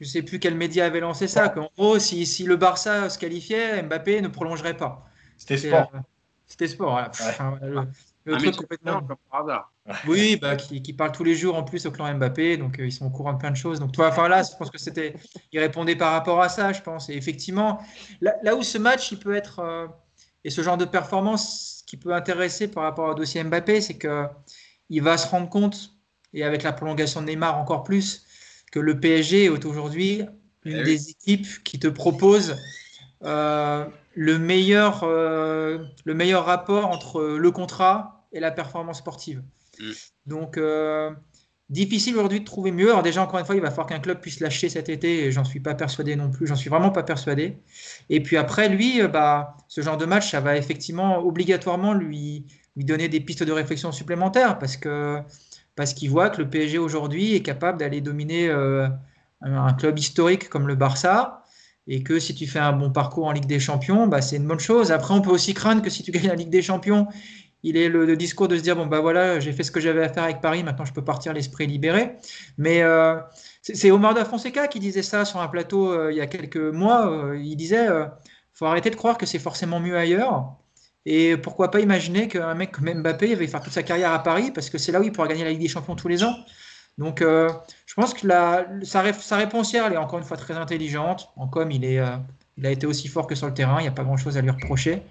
je 0.00 0.04
ne 0.04 0.08
sais 0.08 0.22
plus 0.22 0.38
quel 0.38 0.54
média 0.54 0.86
avait 0.86 1.00
lancé 1.00 1.28
ça. 1.28 1.48
Qu'en 1.48 1.70
gros, 1.76 1.98
si, 1.98 2.26
si, 2.26 2.44
le 2.44 2.56
Barça 2.56 3.08
se 3.10 3.18
qualifiait, 3.18 3.82
Mbappé 3.82 4.20
ne 4.20 4.28
prolongerait 4.28 4.76
pas. 4.76 5.08
C'était 5.36 5.56
sport. 5.56 5.92
C'était 6.46 6.68
sport. 6.68 7.10
Oui, 10.06 10.36
bah, 10.36 10.56
qui, 10.56 10.82
qui, 10.82 10.92
parle 10.92 11.12
tous 11.12 11.24
les 11.24 11.34
jours 11.34 11.56
en 11.56 11.62
plus 11.62 11.86
au 11.86 11.90
clan 11.90 12.12
Mbappé, 12.14 12.58
donc 12.58 12.78
euh, 12.78 12.86
ils 12.86 12.92
sont 12.92 13.06
au 13.06 13.10
courant 13.10 13.32
de 13.32 13.38
plein 13.38 13.50
de 13.50 13.56
choses. 13.56 13.80
Donc, 13.80 13.92
toi, 13.92 14.08
enfin 14.08 14.28
là, 14.28 14.42
je 14.42 14.54
pense 14.56 14.70
que 14.70 14.78
c'était, 14.78 15.14
il 15.52 15.60
répondait 15.60 15.96
par 15.96 16.12
rapport 16.12 16.42
à 16.42 16.48
ça, 16.48 16.72
je 16.72 16.82
pense. 16.82 17.08
Et 17.08 17.14
effectivement, 17.14 17.80
là, 18.20 18.54
où 18.54 18.62
ce 18.62 18.78
match, 18.78 19.12
il 19.12 19.18
peut 19.18 19.34
être 19.34 19.60
euh, 19.60 19.86
et 20.44 20.50
ce 20.50 20.62
genre 20.62 20.76
de 20.76 20.84
performance 20.84 21.82
qui 21.86 21.96
peut 21.96 22.12
intéresser 22.12 22.68
par 22.68 22.82
rapport 22.82 23.08
au 23.08 23.14
dossier 23.14 23.42
Mbappé, 23.42 23.80
c'est 23.80 23.96
que 23.96 24.26
il 24.90 25.02
va 25.02 25.16
se 25.16 25.26
rendre 25.26 25.48
compte, 25.48 25.92
et 26.32 26.44
avec 26.44 26.62
la 26.62 26.72
prolongation 26.72 27.20
de 27.22 27.26
Neymar 27.26 27.58
encore 27.58 27.82
plus, 27.82 28.26
que 28.70 28.78
le 28.78 29.00
PSG 29.00 29.44
est 29.44 29.64
aujourd'hui 29.64 30.22
une 30.64 30.78
eh 30.78 30.82
des 30.82 31.10
équipes 31.10 31.46
qui 31.64 31.78
te 31.78 31.88
propose 31.88 32.56
euh, 33.24 33.86
le 34.14 34.38
meilleur, 34.38 35.06
le 35.06 36.14
meilleur 36.14 36.44
rapport 36.44 36.86
entre 36.86 37.22
le 37.22 37.50
contrat 37.50 38.17
et 38.32 38.40
la 38.40 38.50
performance 38.50 38.98
sportive. 38.98 39.42
Mm. 39.80 39.90
Donc, 40.26 40.56
euh, 40.56 41.10
difficile 41.70 42.16
aujourd'hui 42.16 42.40
de 42.40 42.44
trouver 42.44 42.72
mieux. 42.72 42.90
Alors 42.90 43.02
déjà, 43.02 43.22
encore 43.22 43.38
une 43.38 43.46
fois, 43.46 43.54
il 43.54 43.60
va 43.60 43.70
falloir 43.70 43.86
qu'un 43.86 44.00
club 44.00 44.20
puisse 44.20 44.40
lâcher 44.40 44.68
cet 44.68 44.88
été, 44.88 45.24
et 45.24 45.32
j'en 45.32 45.44
suis 45.44 45.60
pas 45.60 45.74
persuadé 45.74 46.16
non 46.16 46.30
plus, 46.30 46.46
j'en 46.46 46.56
suis 46.56 46.70
vraiment 46.70 46.90
pas 46.90 47.02
persuadé. 47.02 47.58
Et 48.08 48.22
puis 48.22 48.36
après, 48.36 48.68
lui, 48.68 49.02
euh, 49.02 49.08
bah, 49.08 49.56
ce 49.68 49.80
genre 49.80 49.96
de 49.96 50.06
match, 50.06 50.30
ça 50.30 50.40
va 50.40 50.56
effectivement 50.56 51.18
obligatoirement 51.18 51.92
lui, 51.92 52.46
lui 52.76 52.84
donner 52.84 53.08
des 53.08 53.20
pistes 53.20 53.42
de 53.42 53.52
réflexion 53.52 53.92
supplémentaires, 53.92 54.58
parce 54.58 54.76
que 54.76 55.20
parce 55.76 55.94
qu'il 55.94 56.10
voit 56.10 56.28
que 56.28 56.42
le 56.42 56.50
PSG 56.50 56.76
aujourd'hui 56.78 57.36
est 57.36 57.42
capable 57.42 57.78
d'aller 57.78 58.00
dominer 58.00 58.48
euh, 58.48 58.88
un 59.42 59.72
club 59.74 59.96
historique 59.96 60.48
comme 60.48 60.66
le 60.66 60.74
Barça, 60.74 61.44
et 61.86 62.02
que 62.02 62.18
si 62.18 62.34
tu 62.34 62.48
fais 62.48 62.58
un 62.58 62.72
bon 62.72 62.90
parcours 62.90 63.26
en 63.26 63.32
Ligue 63.32 63.46
des 63.46 63.60
Champions, 63.60 64.08
bah, 64.08 64.20
c'est 64.20 64.36
une 64.36 64.46
bonne 64.46 64.58
chose. 64.58 64.90
Après, 64.90 65.14
on 65.14 65.20
peut 65.20 65.30
aussi 65.30 65.54
craindre 65.54 65.80
que 65.80 65.88
si 65.88 66.02
tu 66.02 66.10
gagnes 66.10 66.26
la 66.26 66.34
Ligue 66.34 66.50
des 66.50 66.62
Champions 66.62 67.06
il 67.62 67.76
est 67.76 67.88
le, 67.88 68.16
discours 68.16 68.48
de 68.48 68.56
se 68.56 68.62
dire 68.62 68.76
bon 68.76 68.86
bah 68.86 69.00
voilà 69.00 69.40
j'ai 69.40 69.52
fait 69.52 69.62
ce 69.62 69.70
que 69.70 69.80
j'avais 69.80 70.04
à 70.04 70.08
faire 70.08 70.22
avec 70.22 70.40
Paris 70.40 70.62
maintenant 70.62 70.84
je 70.84 70.92
peux 70.92 71.04
partir 71.04 71.32
l'esprit 71.32 71.66
libéré. 71.66 72.16
Mais 72.56 72.82
euh, 72.82 73.16
c'est 73.62 73.90
Omar 73.90 74.14
da 74.14 74.24
Fonseca 74.24 74.68
qui 74.68 74.80
disait 74.80 75.02
ça 75.02 75.24
sur 75.24 75.40
un 75.40 75.48
plateau 75.48 75.92
euh, 75.92 76.12
il 76.12 76.18
y 76.18 76.20
a 76.20 76.26
quelques 76.26 76.56
mois. 76.56 77.10
Euh, 77.10 77.38
il 77.38 77.56
disait 77.56 77.88
faut 78.54 78.66
arrêter 78.66 78.90
de 78.90 78.96
croire 78.96 79.18
que 79.18 79.26
c'est 79.26 79.38
forcément 79.38 79.80
mieux 79.80 79.96
ailleurs. 79.96 80.56
Et 81.06 81.36
pourquoi 81.36 81.70
pas 81.70 81.80
imaginer 81.80 82.28
qu'un 82.28 82.54
mec 82.54 82.72
comme 82.72 82.92
Mbappé 82.92 83.34
va 83.34 83.46
faire 83.46 83.62
toute 83.62 83.72
sa 83.72 83.82
carrière 83.82 84.12
à 84.12 84.22
Paris 84.22 84.50
parce 84.52 84.68
que 84.70 84.78
c'est 84.78 84.92
là 84.92 85.00
où 85.00 85.04
il 85.04 85.12
pourra 85.12 85.28
gagner 85.28 85.44
la 85.44 85.50
Ligue 85.50 85.60
des 85.60 85.68
Champions 85.68 85.96
tous 85.96 86.08
les 86.08 86.22
ans. 86.24 86.36
Donc 86.98 87.20
je 87.20 87.94
pense 87.94 88.14
que 88.14 88.26
la, 88.26 88.66
sa, 88.82 89.12
sa, 89.12 89.36
réponse 89.36 89.72
hier 89.72 89.86
elle 89.86 89.92
est 89.92 89.98
encore 89.98 90.18
une 90.18 90.24
fois 90.24 90.36
très 90.36 90.54
intelligente. 90.54 91.30
En 91.36 91.48
com 91.48 91.70
il 91.70 91.84
est 91.84 92.00
il 92.56 92.66
a 92.66 92.70
été 92.70 92.86
aussi 92.86 93.06
fort 93.08 93.26
que 93.26 93.36
sur 93.36 93.46
le 93.46 93.54
terrain. 93.54 93.78
Il 93.78 93.82
n'y 93.82 93.88
a 93.88 93.92
pas 93.92 94.04
grand 94.04 94.16
chose 94.16 94.36
à 94.36 94.40
lui 94.40 94.50
reprocher 94.50 95.02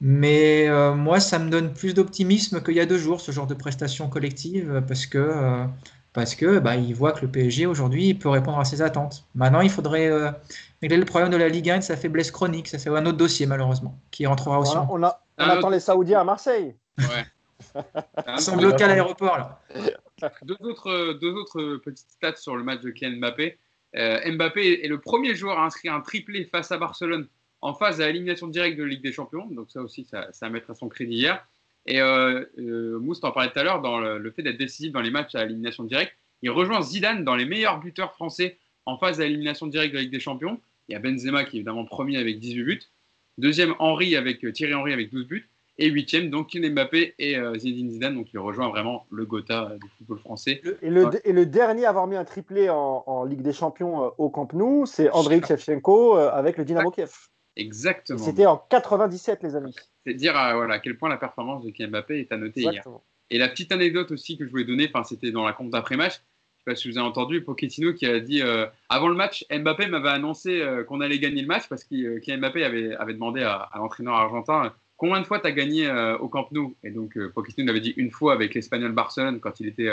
mais 0.00 0.68
euh, 0.68 0.94
moi, 0.94 1.18
ça 1.18 1.38
me 1.38 1.50
donne 1.50 1.72
plus 1.72 1.94
d'optimisme 1.94 2.62
qu'il 2.62 2.74
y 2.74 2.80
a 2.80 2.86
deux 2.86 2.98
jours, 2.98 3.20
ce 3.20 3.32
genre 3.32 3.46
de 3.46 3.54
prestation 3.54 4.08
collective, 4.08 4.82
parce 4.86 5.06
que, 5.06 5.18
euh, 5.18 5.64
parce 6.12 6.36
que 6.36 6.60
bah, 6.60 6.76
il 6.76 6.94
voit 6.94 7.12
que 7.12 7.22
le 7.22 7.28
PSG 7.28 7.66
aujourd'hui 7.66 8.14
peut 8.14 8.28
répondre 8.28 8.60
à 8.60 8.64
ses 8.64 8.80
attentes. 8.80 9.24
Maintenant, 9.34 9.60
il 9.60 9.70
faudrait 9.70 10.08
euh, 10.08 10.30
régler 10.82 10.98
le 10.98 11.04
problème 11.04 11.30
de 11.30 11.36
la 11.36 11.48
Ligue 11.48 11.70
1 11.70 11.78
de 11.78 11.82
sa 11.82 11.96
faiblesse 11.96 12.30
chronique. 12.30 12.68
Ça, 12.68 12.78
c'est 12.78 12.90
un 12.90 13.06
autre 13.06 13.16
dossier, 13.16 13.46
malheureusement, 13.46 13.98
qui 14.12 14.24
rentrera 14.26 14.60
aussi. 14.60 14.76
On, 14.88 15.02
a, 15.02 15.20
on 15.38 15.44
attend 15.44 15.70
les 15.70 15.80
Saoudiens 15.80 16.20
à 16.20 16.24
Marseille. 16.24 16.76
Ouais. 16.98 17.82
Ils 18.36 18.40
sont 18.40 18.56
bloqués 18.56 18.84
à 18.84 18.88
l'aéroport, 18.88 19.36
là. 19.36 19.60
Deux 20.42 20.56
autres, 20.60 21.18
deux 21.20 21.32
autres 21.32 21.76
petites 21.84 22.10
stats 22.10 22.36
sur 22.36 22.56
le 22.56 22.62
match 22.62 22.80
de 22.80 22.90
Kylian 22.90 23.18
Mbappé. 23.18 23.58
Mbappé 23.94 24.84
est 24.84 24.88
le 24.88 25.00
premier 25.00 25.34
joueur 25.34 25.58
à 25.58 25.66
inscrire 25.66 25.94
un 25.94 26.00
triplé 26.00 26.44
face 26.44 26.70
à 26.70 26.78
Barcelone 26.78 27.26
en 27.60 27.74
phase 27.74 28.00
à 28.00 28.06
l'élimination 28.06 28.46
directe 28.46 28.78
de 28.78 28.84
Ligue 28.84 29.02
des 29.02 29.12
Champions. 29.12 29.46
Donc 29.46 29.70
ça 29.70 29.80
aussi, 29.80 30.04
ça, 30.04 30.28
ça 30.32 30.46
à 30.46 30.50
mettre 30.50 30.70
à 30.70 30.74
son 30.74 30.88
crédit 30.88 31.16
hier. 31.16 31.46
Et 31.86 32.00
euh, 32.00 32.44
euh, 32.58 32.98
Mousse 32.98 33.20
t'en 33.20 33.32
parlait 33.32 33.50
tout 33.50 33.58
à 33.58 33.64
l'heure 33.64 33.80
dans 33.80 33.98
le, 33.98 34.30
fait 34.30 34.42
d'être 34.42 34.58
décisif 34.58 34.92
dans 34.92 35.00
les 35.00 35.10
matchs 35.10 35.34
à 35.34 35.44
élimination 35.44 35.84
directe. 35.84 36.12
Il 36.42 36.50
rejoint 36.50 36.82
Zidane 36.82 37.24
dans 37.24 37.34
les 37.34 37.46
meilleurs 37.46 37.80
buteurs 37.80 38.12
français 38.12 38.58
en 38.86 38.98
phase 38.98 39.20
à 39.20 39.24
élimination 39.24 39.66
directe 39.66 39.92
de 39.92 39.96
la 39.96 40.02
Ligue 40.02 40.12
des 40.12 40.20
Champions. 40.20 40.60
Il 40.88 40.92
y 40.92 40.96
a 40.96 40.98
Benzema 40.98 41.44
qui 41.44 41.56
est 41.56 41.60
évidemment 41.60 41.84
premier 41.84 42.18
avec 42.18 42.38
18 42.38 42.62
buts. 42.62 42.80
Deuxième, 43.38 43.74
Henri 43.78 44.16
avec 44.16 44.44
euh, 44.44 44.52
Thierry 44.52 44.74
Henry 44.74 44.92
avec 44.92 45.10
12 45.10 45.26
buts. 45.26 45.48
Et 45.80 45.88
huitième, 45.88 46.28
donc 46.28 46.48
Kylian 46.48 46.72
Mbappé 46.72 47.14
et 47.20 47.36
euh, 47.36 47.56
Zinedine 47.56 47.90
Zidane. 47.90 48.14
Donc 48.16 48.26
il 48.32 48.38
rejoint 48.38 48.68
vraiment 48.68 49.06
le 49.10 49.24
Gotha 49.24 49.76
du 49.80 49.88
football 49.96 50.18
français. 50.18 50.60
et, 50.82 50.90
le, 50.90 51.08
et, 51.24 51.32
le, 51.32 51.46
dernier 51.46 51.86
à 51.86 51.90
avoir 51.90 52.06
mis 52.08 52.16
un 52.16 52.24
triplé 52.24 52.68
en, 52.68 53.24
Ligue 53.24 53.42
des 53.42 53.52
Champions 53.52 54.12
au 54.18 54.28
Camp 54.28 54.52
Nou, 54.52 54.86
c'est 54.86 55.08
Andrei 55.10 55.40
Shevchenko 55.40 56.16
avec 56.16 56.58
le 56.58 56.64
Dynamo 56.64 56.90
Kiev. 56.90 57.12
Exactement. 57.58 58.18
C'était 58.18 58.46
en 58.46 58.56
97, 58.56 59.42
les 59.42 59.56
amis. 59.56 59.74
C'est 60.06 60.14
dire 60.14 60.36
à, 60.36 60.54
voilà, 60.54 60.74
à 60.74 60.78
quel 60.78 60.96
point 60.96 61.08
la 61.08 61.16
performance 61.16 61.64
de 61.64 61.70
Kylian 61.70 61.90
Mbappé 61.90 62.20
est 62.20 62.32
à 62.32 62.36
noter 62.36 62.62
hier. 62.62 62.82
Et 63.30 63.38
la 63.38 63.48
petite 63.48 63.72
anecdote 63.72 64.10
aussi 64.12 64.38
que 64.38 64.46
je 64.46 64.50
voulais 64.50 64.64
donner, 64.64 64.90
c'était 65.04 65.32
dans 65.32 65.44
la 65.44 65.52
compte 65.52 65.70
d'après-match. 65.70 66.14
Je 66.14 66.18
ne 66.18 66.20
sais 66.20 66.64
pas 66.64 66.74
si 66.76 66.90
vous 66.90 66.98
avez 66.98 67.06
entendu 67.06 67.42
Pochettino 67.42 67.92
qui 67.92 68.06
a 68.06 68.20
dit 68.20 68.42
euh, 68.42 68.66
avant 68.88 69.08
le 69.08 69.14
match, 69.14 69.44
Mbappé 69.50 69.88
m'avait 69.88 70.08
annoncé 70.08 70.60
euh, 70.60 70.84
qu'on 70.84 71.00
allait 71.00 71.18
gagner 71.18 71.42
le 71.42 71.46
match 71.46 71.68
parce 71.68 71.84
que 71.84 71.94
euh, 71.94 72.20
Kylian 72.20 72.38
Mbappé 72.38 72.64
avait, 72.64 72.94
avait 72.94 73.14
demandé 73.14 73.42
à, 73.42 73.68
l'entraîneur 73.74 74.14
argentin 74.14 74.72
combien 74.96 75.20
de 75.20 75.26
fois 75.26 75.40
tu 75.40 75.46
as 75.46 75.52
gagné 75.52 75.90
au 76.20 76.28
Camp 76.28 76.48
Nou? 76.52 76.74
Et 76.82 76.90
donc 76.90 77.18
Pochettino 77.34 77.66
l'avait 77.66 77.80
dit 77.80 77.94
une 77.96 78.10
fois 78.10 78.32
avec 78.32 78.54
l'Espagnol 78.54 78.92
Barcelone 78.92 79.40
quand 79.40 79.60
il 79.60 79.66
était, 79.68 79.90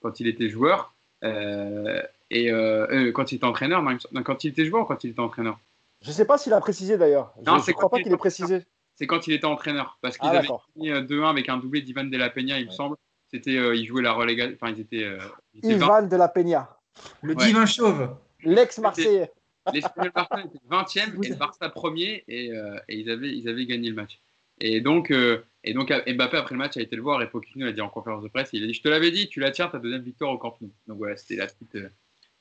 quand 0.00 0.20
il 0.20 0.28
était 0.28 0.48
joueur. 0.48 0.94
et 1.22 2.50
quand 2.50 3.32
il 3.32 3.34
était 3.34 3.44
entraîneur, 3.44 3.82
non, 3.82 4.22
quand 4.22 4.44
il 4.44 4.50
était 4.50 4.64
joueur 4.64 4.82
ou 4.82 4.84
quand 4.84 5.02
il 5.02 5.10
était 5.10 5.20
entraîneur? 5.20 5.58
Je 6.02 6.08
ne 6.08 6.14
sais 6.14 6.24
pas 6.24 6.38
s'il 6.38 6.52
a 6.52 6.60
précisé 6.60 6.96
d'ailleurs. 6.96 7.34
Je 7.44 7.50
ne 7.50 7.72
crois 7.72 7.90
pas 7.90 8.00
qu'il 8.00 8.12
ait 8.12 8.16
précisé. 8.16 8.64
C'est 8.94 9.06
quand 9.06 9.26
il 9.26 9.32
était 9.32 9.46
entraîneur. 9.46 9.98
Parce 10.00 10.16
qu'ils 10.16 10.28
ah, 10.28 10.38
avaient 10.38 10.48
fini 10.74 10.90
2-1 10.90 11.12
euh, 11.12 11.24
avec 11.26 11.48
un 11.48 11.56
doublé 11.56 11.82
d'Ivan 11.82 12.04
de 12.04 12.16
la 12.16 12.30
Peña, 12.30 12.58
il 12.58 12.66
me 12.66 12.70
semble. 12.70 12.96
C'était, 13.30 13.56
euh, 13.56 13.76
il 13.76 13.86
jouait 13.86 14.02
la 14.02 14.12
relégation. 14.12 14.56
Enfin, 14.60 14.72
ils 14.72 14.80
étaient. 14.80 15.04
Euh, 15.04 15.18
Ivan 15.62 16.02
de 16.02 16.16
la 16.16 16.28
Peña. 16.28 16.76
Le 17.22 17.34
divin 17.34 17.66
chauve. 17.66 18.16
L'ex-Marseillais. 18.42 19.32
L'Espagnol 19.72 20.12
Barça 20.12 20.40
était 20.40 20.58
20e 20.70 21.24
et 21.24 21.28
le 21.28 21.34
Barça 21.34 21.68
premier 21.68 22.24
et, 22.26 22.46
et, 22.46 22.98
ils, 22.98 23.10
avaient, 23.10 23.36
ils 23.36 23.48
avaient 23.48 23.66
gagné 23.66 23.90
le 23.90 23.94
match. 23.94 24.18
Et 24.60 24.80
donc, 24.80 25.10
et 25.10 25.74
donc 25.74 25.90
Mbappé, 25.90 26.38
après 26.38 26.54
le 26.54 26.58
match, 26.58 26.76
a 26.78 26.80
été 26.80 26.96
le 26.96 27.02
voir 27.02 27.20
et 27.20 27.28
Pochettino 27.28 27.66
a 27.66 27.72
dit 27.72 27.82
en 27.82 27.90
conférence 27.90 28.22
de 28.22 28.28
presse 28.28 28.48
il 28.54 28.64
a 28.64 28.66
dit 28.66 28.72
Je 28.72 28.82
te 28.82 28.88
l'avais 28.88 29.10
dit, 29.10 29.28
tu 29.28 29.40
la 29.40 29.50
tiens, 29.50 29.68
ta 29.68 29.78
deuxième 29.78 30.02
victoire 30.02 30.32
au 30.32 30.38
Camp 30.38 30.56
Nou. 30.60 30.72
Donc 30.86 30.96
voilà, 30.98 31.16
c'était 31.18 31.36
la 31.36 31.46
petite 31.46 31.76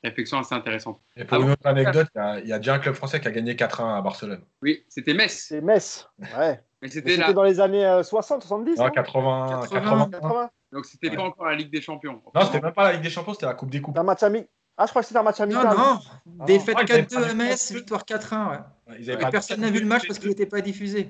réflexion 0.04 0.40
assez 0.40 0.54
intéressante. 0.54 1.02
Et 1.16 1.26
pour 1.26 1.42
une 1.42 1.52
autre 1.52 1.66
anecdote, 1.66 2.08
il 2.16 2.48
y, 2.48 2.54
a 2.54 2.58
déjà 2.58 2.76
un 2.76 2.80
club 2.80 2.96
français 2.96 3.20
qui 3.20 3.28
a 3.28 3.32
gagné 3.32 3.56
4-1 3.56 3.98
à 3.98 4.02
Barcelone. 4.02 4.44
Oui, 4.62 4.86
c'était 4.90 5.14
Metz. 5.14 5.46
C'est 5.48 5.62
Metz, 5.62 6.08
ouais. 6.38 6.62
Mais 6.82 6.90
c'était 6.90 7.34
dans 7.34 7.44
les 7.44 7.60
années 7.60 8.02
60, 8.04 8.44
70 8.44 8.78
non, 8.78 8.90
80, 8.92 9.64
80, 9.72 10.50
Donc 10.72 10.86
c'était 10.86 11.10
pas 11.10 11.24
encore 11.24 11.48
la 11.48 11.56
Ligue 11.56 11.72
des 11.72 11.82
Champions. 11.82 12.22
Non, 12.34 12.42
c'était 12.46 12.62
même 12.62 12.74
pas 12.74 12.84
la 12.84 12.94
Ligue 12.94 13.04
des 13.04 13.10
Champions, 13.10 13.34
c'était 13.34 13.48
la 13.48 13.56
Coupe 13.56 13.72
des 13.72 13.82
Coupes. 13.82 13.98
Un 13.98 14.04
match, 14.04 14.22
Ah, 14.24 14.86
je 14.86 14.90
crois 14.92 15.02
que 15.02 15.08
c'était 15.08 15.20
un 15.20 15.24
match 15.24 15.40
amical. 15.40 15.66
Non, 15.66 15.76
non, 15.76 16.00
Ah, 16.40 16.46
défaite 16.46 16.78
ouais, 16.78 16.86
ils 16.88 16.92
avaient 16.92 17.02
4-2 17.04 17.16
pas 17.16 17.30
à 17.30 17.34
Metz, 17.34 17.72
victoire 17.72 18.06
4-1. 18.06 18.64
Ouais. 18.88 19.30
Personne 19.32 19.62
n'a 19.62 19.72
vu 19.72 19.80
le 19.80 19.88
match 19.88 20.06
parce 20.08 20.20
qu'il 20.20 20.30
n'était 20.30 20.46
pas 20.46 20.62
diffusé. 20.62 21.10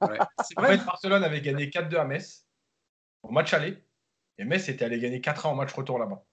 Ouais. 0.00 0.18
C'est 0.44 0.58
En 0.58 0.62
vrai. 0.62 0.78
fait, 0.78 0.84
Barcelone 0.84 1.24
avait 1.24 1.40
gagné 1.40 1.66
4-2 1.66 1.96
à 1.96 2.04
Metz 2.04 2.46
au 3.22 3.30
match 3.30 3.52
aller. 3.54 3.82
Et 4.38 4.44
Metz 4.44 4.68
était 4.68 4.84
allé 4.84 4.98
gagner 4.98 5.20
4-1 5.20 5.48
en 5.48 5.54
match 5.54 5.72
retour 5.72 5.98
là-bas. 5.98 6.24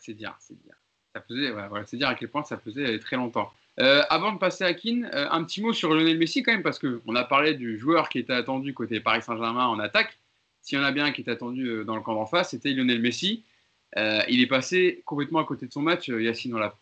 C'est 0.00 0.14
dire, 0.14 0.36
c'est 0.40 0.60
dire. 0.62 0.74
Ça 1.14 1.20
faisait, 1.20 1.50
voilà, 1.50 1.84
c'est 1.86 1.96
dire 1.96 2.08
à 2.08 2.14
quel 2.14 2.28
point 2.28 2.42
ça 2.42 2.58
faisait 2.58 2.98
très 2.98 3.16
longtemps. 3.16 3.52
Euh, 3.80 4.02
avant 4.08 4.32
de 4.32 4.38
passer 4.38 4.64
à 4.64 4.74
Keane, 4.74 5.10
euh, 5.12 5.28
un 5.30 5.44
petit 5.44 5.60
mot 5.60 5.72
sur 5.72 5.92
Lionel 5.94 6.18
Messi 6.18 6.42
quand 6.42 6.52
même, 6.52 6.62
parce 6.62 6.78
qu'on 6.78 7.14
a 7.14 7.24
parlé 7.24 7.54
du 7.54 7.78
joueur 7.78 8.08
qui 8.08 8.18
était 8.18 8.32
attendu 8.32 8.72
côté 8.72 9.00
Paris 9.00 9.22
Saint-Germain 9.22 9.66
en 9.66 9.78
attaque. 9.78 10.16
S'il 10.62 10.78
y 10.78 10.80
en 10.80 10.84
a 10.84 10.92
bien 10.92 11.12
qui 11.12 11.20
était 11.20 11.32
attendu 11.32 11.66
euh, 11.66 11.84
dans 11.84 11.96
le 11.96 12.02
camp 12.02 12.14
d'en 12.14 12.26
face, 12.26 12.50
c'était 12.50 12.70
Lionel 12.70 13.00
Messi. 13.00 13.44
Euh, 13.96 14.22
il 14.28 14.40
est 14.40 14.46
passé 14.46 15.02
complètement 15.04 15.40
à 15.40 15.44
côté 15.44 15.66
de 15.66 15.72
son 15.72 15.82
match. 15.82 16.08
Euh, 16.08 16.22
Yacine, 16.22 16.54
on 16.54 16.58
l'a 16.58 16.74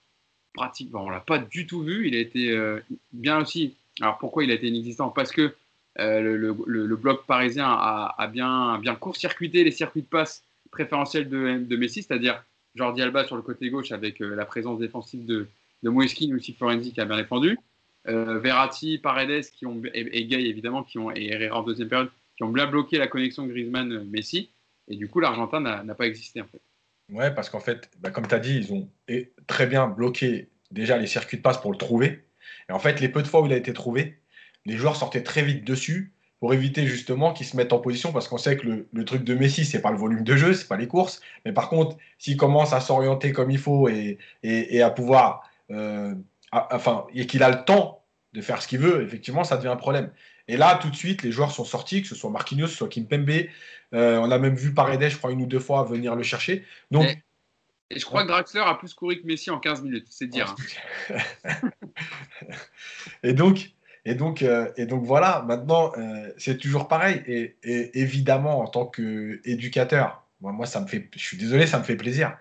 pratique, 0.55 0.91
bon, 0.91 1.01
on 1.01 1.11
l'a 1.11 1.21
pas 1.21 1.39
du 1.39 1.67
tout 1.67 1.83
vu. 1.83 2.07
Il 2.09 2.15
a 2.15 2.19
été 2.19 2.51
euh, 2.51 2.81
bien 3.13 3.41
aussi. 3.41 3.75
Alors 4.01 4.19
pourquoi 4.19 4.45
il 4.45 4.51
a 4.51 4.55
été 4.55 4.69
inexistant? 4.69 5.11
Parce 5.11 5.33
que 5.33 5.55
euh, 5.99 6.21
le, 6.21 6.97
bloc 6.97 7.27
parisien 7.27 7.67
a, 7.69 8.27
bien, 8.29 8.81
court-circuité 8.99 9.65
les 9.65 9.71
circuits 9.71 10.03
de 10.03 10.07
passe 10.07 10.43
préférentiels 10.71 11.29
de 11.29 11.77
Messi, 11.77 12.03
c'est-à-dire 12.03 12.43
Jordi 12.75 13.03
Alba 13.03 13.25
sur 13.25 13.37
le 13.37 13.43
côté 13.43 13.71
gauche 13.71 13.93
avec 13.93 14.21
euh, 14.21 14.35
la 14.35 14.45
présence 14.45 14.79
défensive 14.79 15.25
de, 15.25 15.49
de 15.83 15.91
Moeskin 15.91 16.35
aussi 16.35 16.55
Florenzi 16.55 16.93
qui 16.93 17.01
a 17.01 17.05
bien 17.05 17.17
défendu. 17.17 17.59
Euh, 18.09 18.39
Verratti, 18.39 18.99
Paredes 18.99 19.45
qui 19.45 19.67
ont, 19.67 19.81
et, 19.95 20.27
Gay 20.27 20.45
évidemment 20.45 20.83
qui 20.83 20.99
ont, 20.99 21.11
et 21.15 21.33
Herrera 21.33 21.61
en 21.61 21.63
deuxième 21.63 21.89
période 21.89 22.11
qui 22.37 22.45
ont 22.45 22.51
bien 22.51 22.67
bloqué 22.67 22.99
la 22.99 23.07
connexion 23.07 23.47
Griezmann-Messi. 23.47 24.51
Et 24.89 24.97
du 24.97 25.09
coup, 25.09 25.21
l'Argentin 25.21 25.61
n'a 25.61 25.95
pas 25.95 26.07
existé 26.07 26.41
en 26.41 26.47
fait. 26.47 26.61
Ouais, 27.11 27.33
parce 27.33 27.51
qu'en 27.51 27.61
fait, 27.61 27.91
bah, 28.01 28.11
comme 28.11 28.27
tu 28.27 28.35
as 28.35 28.39
dit, 28.39 28.57
ils 28.57 28.73
ont 28.73 28.89
très 29.47 29.67
bien 29.67 29.87
bloqué 29.87 30.49
déjà 30.71 30.97
les 30.97 31.07
circuits 31.07 31.37
de 31.37 31.43
passe 31.43 31.61
pour 31.61 31.71
le 31.71 31.77
trouver. 31.77 32.25
Et 32.69 32.73
en 32.73 32.79
fait, 32.79 33.01
les 33.01 33.09
peu 33.09 33.23
de 33.23 33.29
fois 33.29 33.43
où 33.43 33.47
il 33.47 33.53
a 33.53 33.57
été 33.57 33.73
trouvé, 33.73 34.19
les 34.65 34.77
joueurs 34.77 34.97
sortaient 34.97 35.23
très 35.23 35.43
vite 35.43 35.65
dessus 35.65 36.13
pour 36.43 36.53
éviter 36.53 36.89
justement 36.89 37.33
qu'ils 37.33 37.47
se 37.47 37.57
mettent 37.57 37.73
en 37.73 37.79
position 37.79 38.13
parce 38.13 38.27
qu'on 38.27 38.37
sait 38.37 38.57
que 38.57 38.67
le, 38.67 38.89
le 38.93 39.05
truc 39.05 39.23
de 39.23 39.33
Messi, 39.33 39.65
c'est 39.65 39.81
pas 39.81 39.93
le 39.93 39.97
volume 39.97 40.25
de 40.25 40.37
jeu, 40.37 40.55
c'est 40.55 40.67
pas 40.67 40.77
les 40.77 40.89
courses. 40.89 41.21
Mais 41.45 41.53
par 41.53 41.69
contre, 41.69 41.97
s'il 42.19 42.37
commence 42.37 42.73
à 42.73 42.81
s'orienter 42.81 43.31
comme 43.31 43.53
il 43.53 43.59
faut 43.61 43.89
et, 43.89 44.19
et- 44.43 44.77
et 44.77 44.83
à 44.83 44.91
pouvoir, 44.91 45.49
euh, 45.71 46.13
à- 46.51 46.75
enfin, 46.75 47.07
et 47.15 47.29
qu'il 47.29 47.45
a 47.45 47.51
le 47.51 47.65
temps 47.65 48.03
de 48.33 48.41
faire 48.41 48.61
ce 48.61 48.67
qu'il 48.67 48.81
veut, 48.81 49.05
effectivement, 49.05 49.45
ça 49.45 49.57
devient 49.57 49.69
un 49.69 49.77
problème. 49.77 50.11
Et 50.49 50.57
là, 50.57 50.77
tout 50.83 50.91
de 50.91 50.97
suite, 50.97 51.23
les 51.23 51.31
joueurs 51.31 51.53
sont 51.53 51.65
sortis, 51.65 52.03
que 52.03 52.09
ce 52.09 52.17
soit 52.17 52.29
Marquinhos, 52.31 52.65
que 52.67 52.73
ce 52.73 52.77
soit 52.79 52.89
Kimpembe. 52.89 53.31
Euh, 53.95 54.19
on 54.19 54.29
a 54.33 54.39
même 54.41 54.57
vu 54.57 54.75
Paredes, 54.75 55.09
je 55.11 55.17
crois, 55.19 55.31
une 55.31 55.43
ou 55.43 55.47
deux 55.47 55.61
fois 55.61 55.85
venir 55.85 56.17
le 56.17 56.25
chercher. 56.25 56.65
Donc, 56.91 57.05
Et- 57.09 57.23
Et 57.95 57.99
je 58.01 58.05
crois 58.05 58.23
que 58.25 58.29
Draxler 58.29 58.63
a 58.67 58.75
plus 58.75 58.95
couru 58.95 59.21
que 59.21 59.27
Messi 59.29 59.51
en 59.51 59.61
15 59.61 59.81
minutes, 59.83 60.07
c'est 60.11 60.27
dire. 60.27 60.57
hein. 61.11 61.71
et 63.23 63.33
donc, 63.33 63.71
et 64.05 64.15
donc, 64.15 64.43
euh, 64.43 64.71
et 64.77 64.87
donc 64.87 65.05
voilà, 65.05 65.45
maintenant, 65.47 65.93
euh, 65.97 66.33
c'est 66.37 66.59
toujours 66.59 66.89
pareil. 66.89 67.23
Et, 67.27 68.01
évidemment, 68.01 68.61
en 68.61 68.67
tant 68.67 68.87
qu'éducateur, 68.87 70.27
moi, 70.41 70.53
moi, 70.53 70.67
ça 70.67 70.81
me 70.81 70.87
fait, 70.87 71.09
je 71.15 71.21
suis 71.23 71.37
désolé, 71.37 71.67
ça 71.67 71.79
me 71.79 71.85
fait 71.85 71.97
plaisir. 71.97 72.37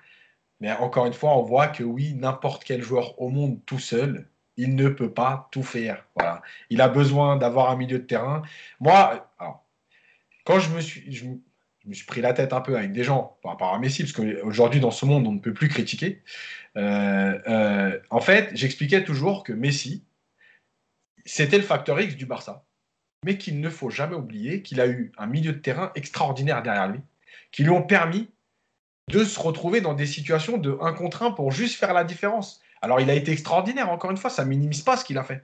Mais 0.60 0.72
encore 0.72 1.06
une 1.06 1.14
fois, 1.14 1.38
on 1.38 1.44
voit 1.44 1.68
que 1.68 1.84
oui, 1.84 2.14
n'importe 2.14 2.64
quel 2.64 2.82
joueur 2.82 3.20
au 3.22 3.30
monde 3.30 3.60
tout 3.66 3.80
seul, 3.80 4.28
il 4.58 4.76
ne 4.76 4.90
peut 4.90 5.12
pas 5.12 5.50
tout 5.52 5.64
faire. 5.64 6.06
Voilà. 6.16 6.42
Il 6.70 6.82
a 6.82 6.88
besoin 6.90 7.38
d'avoir 7.38 7.70
un 7.72 7.76
milieu 7.76 8.00
de 8.00 8.04
terrain. 8.06 8.42
Moi, 8.80 9.32
quand 10.46 10.60
je 10.60 10.70
me 10.72 10.82
suis, 10.82 11.12
je, 11.12 11.26
me- 11.26 11.94
suis 11.94 12.06
pris 12.06 12.22
la 12.22 12.34
tête 12.34 12.54
un 12.54 12.62
peu 12.62 12.78
avec 12.78 12.92
des 12.92 13.04
gens 13.04 13.38
par 13.44 13.54
rapport 13.54 13.74
à 13.74 13.80
Messi, 13.80 14.04
parce 14.04 14.14
qu'aujourd'hui, 14.14 14.80
dans 14.80 14.92
ce 14.92 15.06
monde, 15.06 15.28
on 15.28 15.32
ne 15.32 15.40
peut 15.40 15.54
plus 15.54 15.68
critiquer. 15.68 16.22
Euh, 16.78 18.00
en 18.10 18.20
fait, 18.22 18.50
j'expliquais 18.54 19.04
toujours 19.04 19.44
que 19.44 19.54
Messi, 19.54 20.04
c'était 21.26 21.58
le 21.58 21.64
facteur 21.64 22.00
X 22.00 22.16
du 22.16 22.26
Barça, 22.26 22.66
mais 23.24 23.38
qu'il 23.38 23.60
ne 23.60 23.70
faut 23.70 23.90
jamais 23.90 24.16
oublier 24.16 24.62
qu'il 24.62 24.82
a 24.82 24.88
eu 24.88 25.12
un 25.18 25.28
milieu 25.28 25.54
de 25.54 25.60
terrain 25.60 25.92
extraordinaire 25.96 26.64
derrière 26.64 26.88
lui, 26.88 27.00
qui 27.52 27.64
lui 27.64 27.70
ont 27.70 27.84
permis 27.84 28.30
de 29.10 29.24
se 29.24 29.40
retrouver 29.40 29.82
dans 29.82 29.94
des 29.94 30.06
situations 30.06 30.58
de 30.58 30.78
1 30.82 30.94
contre 30.94 31.24
1 31.24 31.32
pour 31.32 31.52
juste 31.52 31.76
faire 31.76 31.94
la 31.94 32.04
différence. 32.04 32.62
Alors, 32.82 33.00
il 33.00 33.10
a 33.10 33.14
été 33.14 33.32
extraordinaire, 33.32 33.90
encore 33.90 34.12
une 34.12 34.18
fois, 34.18 34.30
ça 34.30 34.46
minimise 34.46 34.82
pas 34.82 34.98
ce 34.98 35.06
qu'il 35.06 35.18
a 35.18 35.24
fait. 35.24 35.44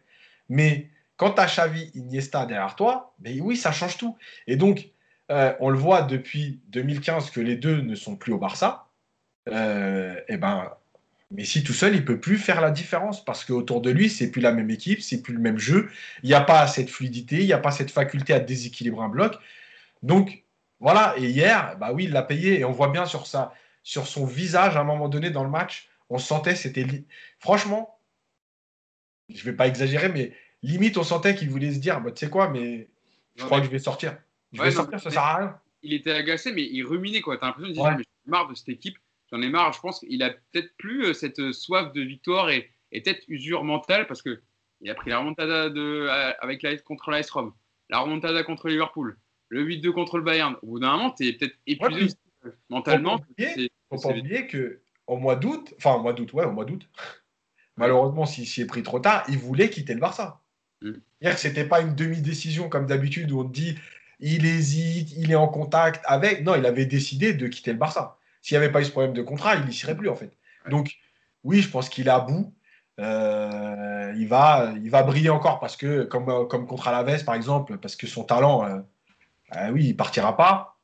Mais 0.49 0.89
quand 1.17 1.31
tu 1.31 1.41
as 1.41 1.47
Xavi, 1.47 1.91
Iniesta 1.93 2.45
derrière 2.45 2.75
toi, 2.75 3.13
oui, 3.41 3.57
ça 3.57 3.71
change 3.71 3.97
tout. 3.97 4.17
Et 4.47 4.55
donc, 4.55 4.89
euh, 5.31 5.53
on 5.59 5.69
le 5.69 5.77
voit 5.77 6.03
depuis 6.03 6.61
2015 6.69 7.31
que 7.31 7.41
les 7.41 7.55
deux 7.55 7.81
ne 7.81 7.95
sont 7.95 8.15
plus 8.15 8.33
au 8.33 8.37
Barça. 8.37 8.87
Euh, 9.49 10.19
et 10.27 10.37
ben, 10.37 10.71
Messi 11.29 11.61
tout 11.63 11.73
seul, 11.73 11.93
il 11.93 12.05
peut 12.05 12.19
plus 12.21 12.37
faire 12.37 12.61
la 12.61 12.71
différence 12.71 13.23
parce 13.25 13.43
qu'autour 13.43 13.81
de 13.81 13.89
lui, 13.91 14.09
c'est 14.09 14.31
plus 14.31 14.39
la 14.41 14.53
même 14.53 14.69
équipe, 14.69 15.01
c'est 15.01 15.21
plus 15.21 15.33
le 15.33 15.39
même 15.39 15.57
jeu. 15.59 15.89
Il 16.23 16.27
n'y 16.29 16.33
a 16.35 16.39
pas 16.41 16.65
cette 16.67 16.89
fluidité, 16.89 17.39
il 17.39 17.45
n'y 17.45 17.53
a 17.53 17.57
pas 17.57 17.71
cette 17.71 17.91
faculté 17.91 18.33
à 18.33 18.39
déséquilibrer 18.39 19.03
un 19.03 19.09
bloc. 19.09 19.35
Donc 20.03 20.43
voilà. 20.79 21.15
Et 21.17 21.25
hier, 21.27 21.77
bah 21.79 21.91
oui, 21.91 22.05
il 22.05 22.11
l'a 22.11 22.23
payé 22.23 22.59
et 22.59 22.65
on 22.65 22.71
voit 22.71 22.87
bien 22.89 23.05
sur 23.05 23.27
sa, 23.27 23.53
sur 23.83 24.07
son 24.07 24.25
visage 24.25 24.77
à 24.77 24.81
un 24.81 24.83
moment 24.85 25.09
donné 25.09 25.29
dans 25.29 25.43
le 25.43 25.49
match, 25.49 25.89
on 26.09 26.17
sentait 26.17 26.55
c'était 26.55 26.85
franchement, 27.39 27.99
je 29.27 29.43
vais 29.43 29.53
pas 29.53 29.67
exagérer, 29.67 30.07
mais 30.07 30.33
limite 30.63 30.97
on 30.97 31.03
sentait 31.03 31.35
qu'il 31.35 31.49
voulait 31.49 31.73
se 31.73 31.79
dire, 31.79 31.99
bah, 31.99 32.11
tu 32.11 32.25
sais 32.25 32.31
quoi, 32.31 32.47
mais 32.49 32.87
je 33.35 33.43
crois 33.43 33.57
mais- 33.57 33.63
que 33.63 33.67
je 33.67 33.71
vais 33.73 33.79
sortir. 33.79 34.17
Je 34.53 34.59
Ouais, 34.61 34.69
vais 34.69 34.71
non, 34.75 34.77
sortir, 34.77 34.99
ça 35.01 35.09
mais- 35.09 35.13
sert 35.13 35.23
à 35.23 35.35
rien. 35.37 35.59
Il 35.83 35.93
était 35.93 36.11
agacé, 36.11 36.53
mais 36.53 36.63
il 36.63 36.83
ruminait 36.83 37.19
quoi. 37.19 37.37
T'as 37.37 37.47
l'impression 37.47 37.67
de 37.67 37.73
dire, 37.73 37.83
Ouais. 37.83 37.91
mais 37.97 38.03
j'en 38.03 38.27
ai 38.27 38.31
marre 38.31 38.47
de 38.47 38.55
cette 38.55 38.69
équipe, 38.69 38.97
j'en 39.31 39.41
ai 39.41 39.49
marre. 39.49 39.73
Je 39.73 39.79
pense 39.79 39.99
qu'il 39.99 40.21
a 40.23 40.29
peut-être 40.29 40.75
plus 40.77 41.05
euh, 41.05 41.13
cette 41.13 41.39
euh, 41.39 41.53
soif 41.53 41.91
de 41.93 42.01
victoire 42.01 42.49
et, 42.49 42.69
et 42.91 43.01
peut-être 43.01 43.23
usure 43.27 43.63
mentale 43.63 44.07
parce 44.07 44.21
que 44.21 44.41
il 44.81 44.89
a 44.91 44.95
pris 44.95 45.09
la 45.09 45.19
remontada 45.19 45.69
de, 45.69 45.81
euh, 46.09 46.31
avec 46.39 46.61
la, 46.61 46.77
contre 46.77 47.11
Rome, 47.31 47.53
la 47.89 47.99
remontada 47.99 48.43
contre 48.43 48.67
Liverpool, 48.69 49.17
le 49.49 49.65
8-2 49.65 49.91
contre 49.91 50.17
le 50.17 50.23
Bayern. 50.23 50.55
Au 50.61 50.67
bout 50.67 50.79
d'un 50.79 50.91
moment, 50.91 51.11
t'es 51.11 51.33
peut-être 51.33 51.55
épuisé 51.65 52.15
puis- 52.41 52.51
mentalement. 52.69 53.17
Faut 53.17 53.23
pas 53.23 53.29
oublier- 53.31 53.53
C'est- 53.55 53.69
faut 53.89 54.01
pas 54.01 54.09
oublier 54.15 54.47
que 54.47 54.81
au 55.07 55.17
mois 55.17 55.35
d'août, 55.35 55.73
enfin 55.77 55.95
au 55.95 56.01
mois 56.01 56.13
d'août, 56.13 56.31
ouais, 56.33 56.45
au 56.45 56.51
mois 56.51 56.65
d'août, 56.65 56.87
malheureusement, 57.77 58.25
s'il 58.25 58.45
s'y 58.47 58.61
est 58.61 58.65
pris 58.65 58.83
trop 58.83 58.99
tard, 58.99 59.23
il 59.29 59.37
voulait 59.37 59.69
quitter 59.69 59.93
le 59.93 59.99
Barça. 59.99 60.41
Mm. 60.81 60.91
Hier, 61.21 61.33
que 61.33 61.39
c'était 61.39 61.65
pas 61.67 61.81
une 61.81 61.95
demi-décision 61.95 62.69
comme 62.69 62.85
d'habitude 62.85 63.31
où 63.31 63.39
on 63.39 63.45
te 63.45 63.53
dit 63.53 63.77
il 64.19 64.45
hésite, 64.45 65.11
il 65.17 65.31
est 65.31 65.35
en 65.35 65.47
contact 65.47 66.03
avec. 66.05 66.43
Non, 66.43 66.55
il 66.55 66.65
avait 66.65 66.85
décidé 66.85 67.33
de 67.33 67.47
quitter 67.47 67.71
le 67.71 67.77
Barça. 67.77 68.16
S'il 68.47 68.57
n'y 68.57 68.63
avait 68.63 68.71
pas 68.71 68.79
eu 68.79 68.85
ce 68.85 68.91
problème 68.91 69.11
de 69.11 69.21
contrat, 69.21 69.55
il 69.55 69.65
n'y 69.65 69.73
serait 69.73 69.97
plus 69.97 70.07
en 70.07 70.15
fait. 70.15 70.31
Donc, 70.69 70.95
oui, 71.43 71.59
je 71.61 71.69
pense 71.69 71.89
qu'il 71.89 72.07
est 72.07 72.11
à 72.11 72.21
bout. 72.21 72.53
Euh, 72.97 74.13
il, 74.15 74.25
va, 74.29 74.71
il 74.81 74.89
va 74.89 75.03
briller 75.03 75.29
encore 75.29 75.59
parce 75.59 75.75
que, 75.75 76.03
comme, 76.03 76.29
euh, 76.29 76.45
comme 76.45 76.65
contre 76.65 76.87
Alaves 76.87 77.25
par 77.25 77.35
exemple, 77.35 77.77
parce 77.77 77.97
que 77.97 78.07
son 78.07 78.23
talent, 78.23 78.63
euh, 78.65 78.79
euh, 79.57 79.69
oui, 79.71 79.87
il 79.87 79.97
partira 79.97 80.37
pas. 80.37 80.77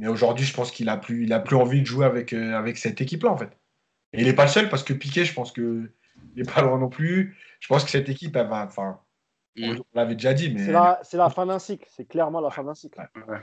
Mais 0.00 0.08
aujourd'hui, 0.08 0.44
je 0.44 0.52
pense 0.52 0.72
qu'il 0.72 0.88
a 0.88 0.96
plus, 0.96 1.22
il 1.22 1.32
a 1.32 1.38
plus 1.38 1.54
envie 1.54 1.82
de 1.82 1.86
jouer 1.86 2.04
avec, 2.04 2.32
euh, 2.32 2.58
avec 2.58 2.78
cette 2.78 3.00
équipe-là, 3.00 3.30
en 3.30 3.36
fait. 3.36 3.56
Et 4.12 4.22
il 4.22 4.24
n'est 4.26 4.32
pas 4.32 4.46
le 4.46 4.50
seul 4.50 4.68
parce 4.68 4.82
que 4.82 4.92
Piqué, 4.92 5.24
je 5.24 5.32
pense 5.32 5.52
que 5.52 5.92
n'est 6.34 6.42
pas 6.42 6.62
loin 6.62 6.78
non 6.80 6.88
plus. 6.88 7.36
Je 7.60 7.68
pense 7.68 7.84
que 7.84 7.90
cette 7.90 8.08
équipe, 8.08 8.34
elle 8.34 8.48
va. 8.48 8.64
Enfin, 8.66 8.98
Mm. 9.56 9.76
on 9.78 9.84
l'avait 9.94 10.16
déjà 10.16 10.34
dit, 10.34 10.52
mais 10.52 10.64
C'est 10.64 10.72
la, 10.72 10.98
c'est 11.04 11.16
la 11.16 11.30
fin 11.30 11.46
d'un 11.46 11.60
cycle. 11.60 11.86
C'est 11.88 12.06
clairement 12.06 12.40
la 12.40 12.50
fin 12.50 12.64
d'un 12.64 12.74
cycle. 12.74 12.98
Ouais. 13.28 13.38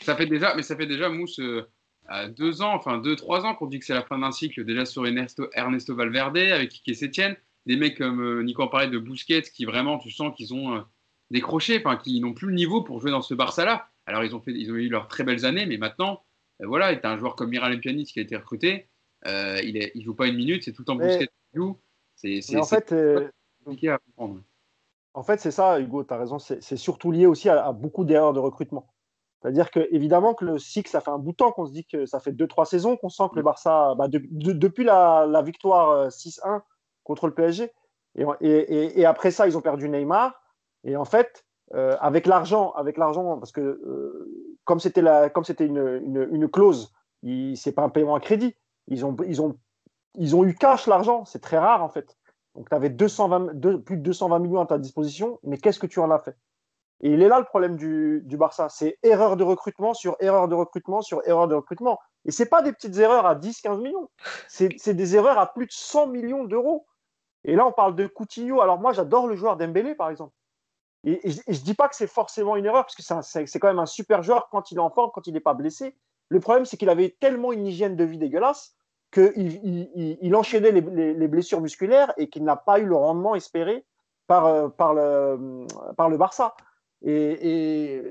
Ça 0.00 0.14
fait 0.14 0.26
déjà, 0.26 0.54
mais 0.54 0.62
ça 0.62 0.76
fait 0.76 0.86
déjà 0.86 1.08
Mousse 1.08 1.40
euh, 1.40 1.68
à 2.08 2.28
deux 2.28 2.62
ans, 2.62 2.74
enfin 2.74 2.98
deux 2.98 3.16
trois 3.16 3.44
ans 3.44 3.54
qu'on 3.54 3.66
dit 3.66 3.78
que 3.78 3.84
c'est 3.84 3.94
la 3.94 4.02
fin 4.02 4.18
d'un 4.18 4.32
cycle. 4.32 4.64
Déjà 4.64 4.84
sur 4.84 5.06
Ernesto, 5.06 5.48
Ernesto 5.52 5.94
Valverde 5.94 6.36
avec 6.38 6.70
Kike 6.70 6.96
Setien, 6.96 7.36
des 7.66 7.76
mecs 7.76 7.98
comme 7.98 8.20
euh, 8.20 8.42
Nico 8.42 8.62
en 8.62 8.68
parlait 8.68 8.88
de 8.90 8.98
Busquets 8.98 9.42
qui 9.42 9.64
vraiment, 9.64 9.98
tu 9.98 10.10
sens 10.10 10.34
qu'ils 10.36 10.54
ont 10.54 10.76
euh, 10.76 10.80
décroché, 11.30 11.78
enfin 11.78 11.96
qui 11.96 12.20
n'ont 12.20 12.34
plus 12.34 12.48
le 12.48 12.54
niveau 12.54 12.82
pour 12.82 13.00
jouer 13.00 13.10
dans 13.10 13.22
ce 13.22 13.34
Barça-là. 13.34 13.88
Alors 14.06 14.24
ils 14.24 14.34
ont 14.34 14.40
fait, 14.40 14.52
ils 14.52 14.70
ont 14.70 14.76
eu 14.76 14.88
leurs 14.88 15.08
très 15.08 15.24
belles 15.24 15.44
années, 15.44 15.66
mais 15.66 15.76
maintenant, 15.78 16.22
euh, 16.62 16.66
voilà, 16.66 16.92
il 16.92 17.00
y 17.02 17.06
a 17.06 17.10
un 17.10 17.18
joueur 17.18 17.34
comme 17.34 17.50
Miralem 17.50 17.80
Pjanic 17.80 18.08
qui 18.08 18.18
a 18.18 18.22
été 18.22 18.36
recruté. 18.36 18.88
Euh, 19.26 19.60
il, 19.64 19.76
est, 19.76 19.92
il 19.94 20.02
joue 20.04 20.14
pas 20.14 20.28
une 20.28 20.36
minute, 20.36 20.62
c'est 20.62 20.72
tout 20.72 20.82
le 20.82 20.86
temps 20.86 20.94
Mais- 20.94 21.08
Busquets 21.08 21.26
qui 21.26 21.56
joue. 21.56 21.78
C'est 22.14 22.56
en 22.56 22.64
fait, 22.64 22.94
compliqué 23.64 23.90
à 23.90 23.98
comprendre. 23.98 24.42
En 25.12 25.22
fait, 25.22 25.38
c'est 25.38 25.50
ça, 25.50 25.80
Hugo, 25.80 26.04
tu 26.04 26.14
as 26.14 26.18
raison. 26.18 26.38
C'est 26.38 26.62
c'est 26.62 26.76
surtout 26.76 27.10
lié 27.10 27.26
aussi 27.26 27.48
à, 27.48 27.66
à 27.66 27.72
beaucoup 27.72 28.04
d'erreurs 28.04 28.32
de 28.32 28.38
recrutement. 28.38 28.86
C'est-à-dire 29.46 29.70
que, 29.70 29.86
évidemment, 29.92 30.34
que 30.34 30.44
le 30.44 30.58
cycle, 30.58 30.90
ça 30.90 31.00
fait 31.00 31.12
un 31.12 31.18
bout 31.18 31.30
de 31.30 31.36
temps 31.36 31.52
qu'on 31.52 31.66
se 31.66 31.72
dit 31.72 31.86
que 31.86 32.04
ça 32.04 32.18
fait 32.18 32.32
2-3 32.32 32.64
saisons 32.64 32.96
qu'on 32.96 33.08
sent 33.08 33.22
que 33.30 33.36
le 33.36 33.42
Barça, 33.42 33.94
bah, 33.96 34.08
de- 34.08 34.20
de- 34.28 34.52
depuis 34.52 34.82
la, 34.82 35.24
la 35.24 35.40
victoire 35.40 35.90
euh, 35.90 36.10
6-1 36.10 36.62
contre 37.04 37.28
le 37.28 37.34
PSG, 37.34 37.70
et, 38.16 38.24
et- 38.40 38.48
et- 38.50 39.00
et 39.00 39.06
après 39.06 39.30
ça, 39.30 39.46
ils 39.46 39.56
ont 39.56 39.60
perdu 39.60 39.88
Neymar. 39.88 40.34
Et 40.82 40.96
en 40.96 41.04
fait, 41.04 41.44
euh, 41.74 41.96
avec 42.00 42.26
l'argent, 42.26 42.72
avec 42.72 42.96
l'argent, 42.96 43.38
parce 43.38 43.52
que 43.52 43.60
euh, 43.60 44.28
comme 44.64 44.80
c'était 44.80 45.00
la- 45.02 45.30
comme 45.30 45.44
c'était 45.44 45.66
une, 45.66 46.00
une, 46.04 46.26
une 46.32 46.48
clause, 46.48 46.92
c'est 47.54 47.72
pas 47.72 47.82
un 47.82 47.88
paiement 47.88 48.16
à 48.16 48.20
crédit. 48.20 48.56
Ils 48.88 49.06
ont, 49.06 49.14
ils 49.28 49.40
ont, 49.40 49.56
ils 50.16 50.34
ont 50.34 50.44
eu 50.44 50.56
cash 50.56 50.88
l'argent. 50.88 51.24
C'est 51.24 51.40
très 51.40 51.58
rare 51.58 51.84
en 51.84 51.88
fait. 51.88 52.16
Donc, 52.56 52.68
tu 52.68 52.74
avais 52.74 52.90
220, 52.90 53.54
deux- 53.54 53.80
plus 53.80 53.96
de 53.96 54.02
220 54.02 54.40
millions 54.40 54.60
à 54.60 54.66
ta 54.66 54.78
disposition, 54.78 55.38
mais 55.44 55.58
qu'est-ce 55.58 55.78
que 55.78 55.86
tu 55.86 56.00
en 56.00 56.10
as 56.10 56.18
fait? 56.18 56.36
Et 57.02 57.10
il 57.10 57.22
est 57.22 57.28
là 57.28 57.38
le 57.38 57.44
problème 57.44 57.76
du, 57.76 58.36
Barça. 58.36 58.68
C'est 58.68 58.98
erreur 59.02 59.36
de 59.36 59.44
recrutement 59.44 59.94
sur 59.94 60.16
erreur 60.20 60.48
de 60.48 60.54
recrutement 60.54 61.02
sur 61.02 61.20
erreur 61.26 61.46
de 61.48 61.54
recrutement. 61.54 61.98
Et 62.24 62.30
ce 62.30 62.42
pas 62.42 62.62
des 62.62 62.72
petites 62.72 62.96
erreurs 62.96 63.26
à 63.26 63.34
10, 63.34 63.60
15 63.60 63.80
millions. 63.80 64.08
C'est 64.48 64.94
des 64.94 65.16
erreurs 65.16 65.38
à 65.38 65.52
plus 65.52 65.66
de 65.66 65.72
100 65.72 66.08
millions 66.08 66.44
d'euros. 66.44 66.86
Et 67.44 67.54
là, 67.54 67.66
on 67.66 67.72
parle 67.72 67.94
de 67.94 68.06
Coutinho. 68.06 68.60
Alors 68.60 68.78
moi, 68.78 68.92
j'adore 68.92 69.26
le 69.26 69.36
joueur 69.36 69.56
Dembélé, 69.56 69.94
par 69.94 70.10
exemple. 70.10 70.32
Et, 71.04 71.20
je 71.30 71.38
ne 71.48 71.64
dis 71.64 71.74
pas 71.74 71.88
que 71.88 71.94
c'est 71.94 72.08
forcément 72.08 72.56
une 72.56 72.64
erreur, 72.64 72.84
parce 72.84 72.96
que 72.96 73.46
c'est 73.46 73.58
quand 73.60 73.68
même 73.68 73.78
un 73.78 73.86
super 73.86 74.22
joueur 74.22 74.48
quand 74.50 74.72
il 74.72 74.78
est 74.78 74.80
en 74.80 74.90
forme, 74.90 75.10
quand 75.14 75.26
il 75.26 75.34
n'est 75.34 75.40
pas 75.40 75.54
blessé. 75.54 75.96
Le 76.28 76.40
problème, 76.40 76.64
c'est 76.64 76.76
qu'il 76.76 76.90
avait 76.90 77.16
tellement 77.20 77.52
une 77.52 77.66
hygiène 77.66 77.94
de 77.94 78.04
vie 78.04 78.18
dégueulasse 78.18 78.76
qu'il 79.12 80.18
il, 80.20 80.34
enchaînait 80.34 80.72
les, 80.72 81.28
blessures 81.28 81.60
musculaires 81.60 82.12
et 82.16 82.28
qu'il 82.28 82.44
n'a 82.44 82.56
pas 82.56 82.80
eu 82.80 82.86
le 82.86 82.96
rendement 82.96 83.34
espéré 83.34 83.84
par, 84.26 84.46
euh, 84.46 84.68
le 84.68 86.16
Barça. 86.16 86.54
Et, 87.06 88.02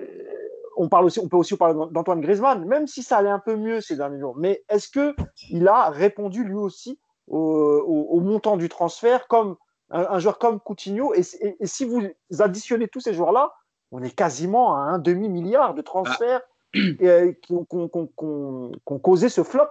on, 0.77 0.89
parle 0.89 1.05
aussi, 1.05 1.19
on 1.19 1.27
peut 1.27 1.37
aussi 1.37 1.55
parler 1.57 1.75
d'Antoine 1.91 2.21
Griezmann, 2.21 2.65
même 2.65 2.87
si 2.87 3.03
ça 3.03 3.17
allait 3.17 3.29
un 3.29 3.39
peu 3.39 3.55
mieux 3.55 3.81
ces 3.81 3.95
derniers 3.95 4.19
jours. 4.19 4.35
Mais 4.37 4.63
est-ce 4.69 4.89
qu'il 4.89 5.67
a 5.67 5.89
répondu 5.89 6.43
lui 6.43 6.55
aussi 6.55 6.99
au, 7.27 8.19
montant 8.21 8.57
du 8.57 8.69
transfert 8.69 9.27
comme 9.27 9.57
un, 9.89 10.19
joueur 10.19 10.39
comme 10.39 10.59
Coutinho? 10.59 11.13
Et, 11.13 11.23
si 11.23 11.85
vous 11.85 12.01
additionnez 12.39 12.87
tous 12.87 13.01
ces 13.01 13.13
joueurs-là, 13.13 13.53
on 13.91 14.01
est 14.01 14.15
quasiment 14.15 14.75
à 14.75 14.79
un 14.79 14.99
demi-milliard 14.99 15.73
de 15.73 15.81
transferts 15.81 16.41
ah. 16.75 16.79
euh, 17.01 17.33
qui, 17.41 17.53
ont, 17.53 18.99
causé 18.99 19.29
ce 19.29 19.43
flop. 19.43 19.69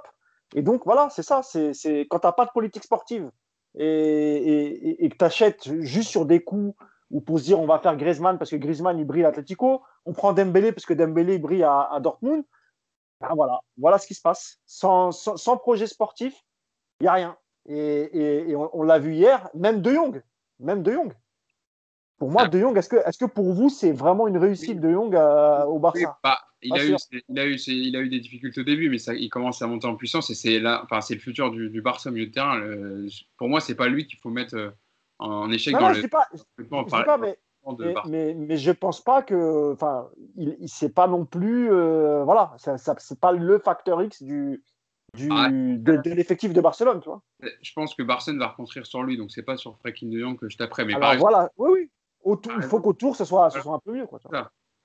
Et 0.55 0.63
donc 0.63 0.83
voilà, 0.85 1.09
c'est 1.11 1.23
ça. 1.23 1.43
C'est 1.43 2.07
quand 2.11 2.21
tu 2.21 2.27
n'as 2.27 2.33
pas 2.33 2.45
de 2.45 2.53
politique 2.53 2.85
sportive 2.85 3.31
et, 3.77 5.09
que 5.11 5.17
tu 5.17 5.25
achètes 5.25 5.81
juste 5.81 6.11
sur 6.11 6.27
des 6.27 6.43
coups 6.43 6.75
ou 7.15 7.21
pour 7.21 7.39
se 7.39 7.45
dire 7.45 7.61
on 7.61 7.67
va 7.67 7.79
faire 7.79 7.97
Griezmann 7.97 8.39
parce 8.39 8.51
que 8.51 8.57
Griezmann 8.57 8.99
il 8.99 9.07
brille 9.07 9.25
à 9.25 9.29
Atletico, 9.29 9.83
on 10.05 10.13
prend 10.13 10.33
Dembélé 10.33 10.73
parce 10.73 10.85
que 10.85 10.93
Dembélé 10.93 11.39
brille 11.39 11.63
à, 11.63 11.99
Dortmund. 12.03 12.45
Ben 13.21 13.29
voilà, 13.37 13.61
voilà 13.79 13.99
ce 13.99 14.07
qui 14.09 14.15
se 14.15 14.21
passe. 14.21 14.59
Sans, 14.67 15.13
sans 15.13 15.57
projet 15.57 15.87
sportif, 15.87 16.35
il 17.01 17.05
n'y 17.05 17.09
a 17.09 17.13
rien. 17.13 17.39
Et, 17.67 18.55
on, 18.57 18.83
l'a 18.83 18.99
vu 18.99 19.15
hier, 19.15 19.49
même 19.55 19.81
De 19.81 19.93
Jong. 19.93 20.23
Même 20.59 20.83
De 20.83 20.93
Jong. 20.93 21.15
Pour 22.19 22.31
moi, 22.31 22.43
ah. 22.47 22.49
De 22.49 22.59
Jong, 22.59 22.77
est-ce 22.77 22.89
que, 22.89 22.97
est 22.97 23.19
que 23.19 23.25
pour 23.27 23.53
vous, 23.53 23.71
c'est 23.71 23.93
vraiment 23.93 24.27
une 24.27 24.37
réussite 24.37 24.81
de 24.81 24.93
Jong 24.93 25.15
euh, 25.15 25.65
au 25.65 25.79
Barça? 25.79 26.19
Bah, 26.23 26.39
il, 26.63 26.73
a 26.75 26.85
eu, 26.85 26.97
il, 27.29 27.39
a 27.39 27.47
eu, 27.47 27.55
il, 27.55 27.97
a 27.97 28.01
eu, 28.01 28.09
des 28.09 28.21
difficultés 28.21 28.61
au 28.61 28.65
début, 28.65 28.91
mais 28.91 28.99
ça, 28.99 29.15
il 29.15 29.29
commence 29.29 29.63
à 29.63 29.69
monter 29.69 29.87
en 29.87 29.95
puissance 29.95 30.31
et 30.31 30.35
c'est 30.35 30.61
enfin, 30.67 30.99
le 31.09 31.19
futur 31.19 31.53
du, 31.53 31.71
du, 31.71 31.81
Barça 31.81 32.11
au 32.11 32.13
milieu 32.13 32.27
de 32.27 32.33
terrain. 32.33 32.61
pour 33.37 33.49
moi, 33.49 33.61
c'est 33.61 33.77
pas 33.77 33.89
lui 33.89 34.07
qu'il 34.07 34.19
faut 34.19 34.31
mettre 34.31 34.57
euh, 34.57 34.71
en 35.25 35.51
échec 35.51 35.75
dans 35.75 35.89
le. 35.89 35.95
Je 35.95 36.07
pas, 36.07 36.27
pas, 37.05 37.19
mais, 37.19 37.39
mais, 38.07 38.35
mais, 38.35 38.57
je 38.57 38.71
pense 38.73 39.03
pas 39.03 39.23
que. 39.23 39.73
Enfin, 39.73 40.09
il, 40.37 40.57
il 40.61 40.93
pas 40.93 41.07
non 41.07 41.25
plus. 41.25 41.73
Euh, 41.73 42.25
voilà, 42.25 42.55
ça, 42.59 42.79
ça 42.79 42.95
c'est 42.99 43.21
pas 43.21 43.33
le 43.33 43.59
facteur 43.59 44.03
X 44.03 44.23
du, 44.23 44.63
ah, 45.31 45.49
de, 45.51 46.11
l'effectif 46.11 46.53
de 46.53 46.61
Barcelone, 46.61 47.01
tu 47.01 47.09
vois. 47.09 47.23
Je 47.63 47.73
pense 47.75 47.95
que 47.95 48.03
Barcelone 48.03 48.39
va 48.39 48.49
reconstruire 48.49 48.87
sur 48.87 49.03
lui, 49.03 49.17
donc 49.17 49.31
c'est 49.31 49.43
pas 49.43 49.57
sur 49.57 49.79
Frenkie 49.79 50.07
de 50.07 50.19
Jong 50.19 50.39
que 50.39 50.49
je 50.49 50.57
taperai. 50.57 50.85
Mais 50.85 50.95
Alors 50.95 51.17
voilà, 51.17 51.51
oui, 51.57 51.71
oui. 51.73 51.91
Autour, 52.23 52.53
il 52.57 52.63
faut 52.63 52.81
qu'autour, 52.81 53.17
ce 53.17 53.25
soit, 53.25 53.51
ce 53.51 53.61
soit 53.61 53.75
un 53.75 53.81
peu 53.85 53.93
mieux. 53.93 54.07
Quoi, 54.07 54.19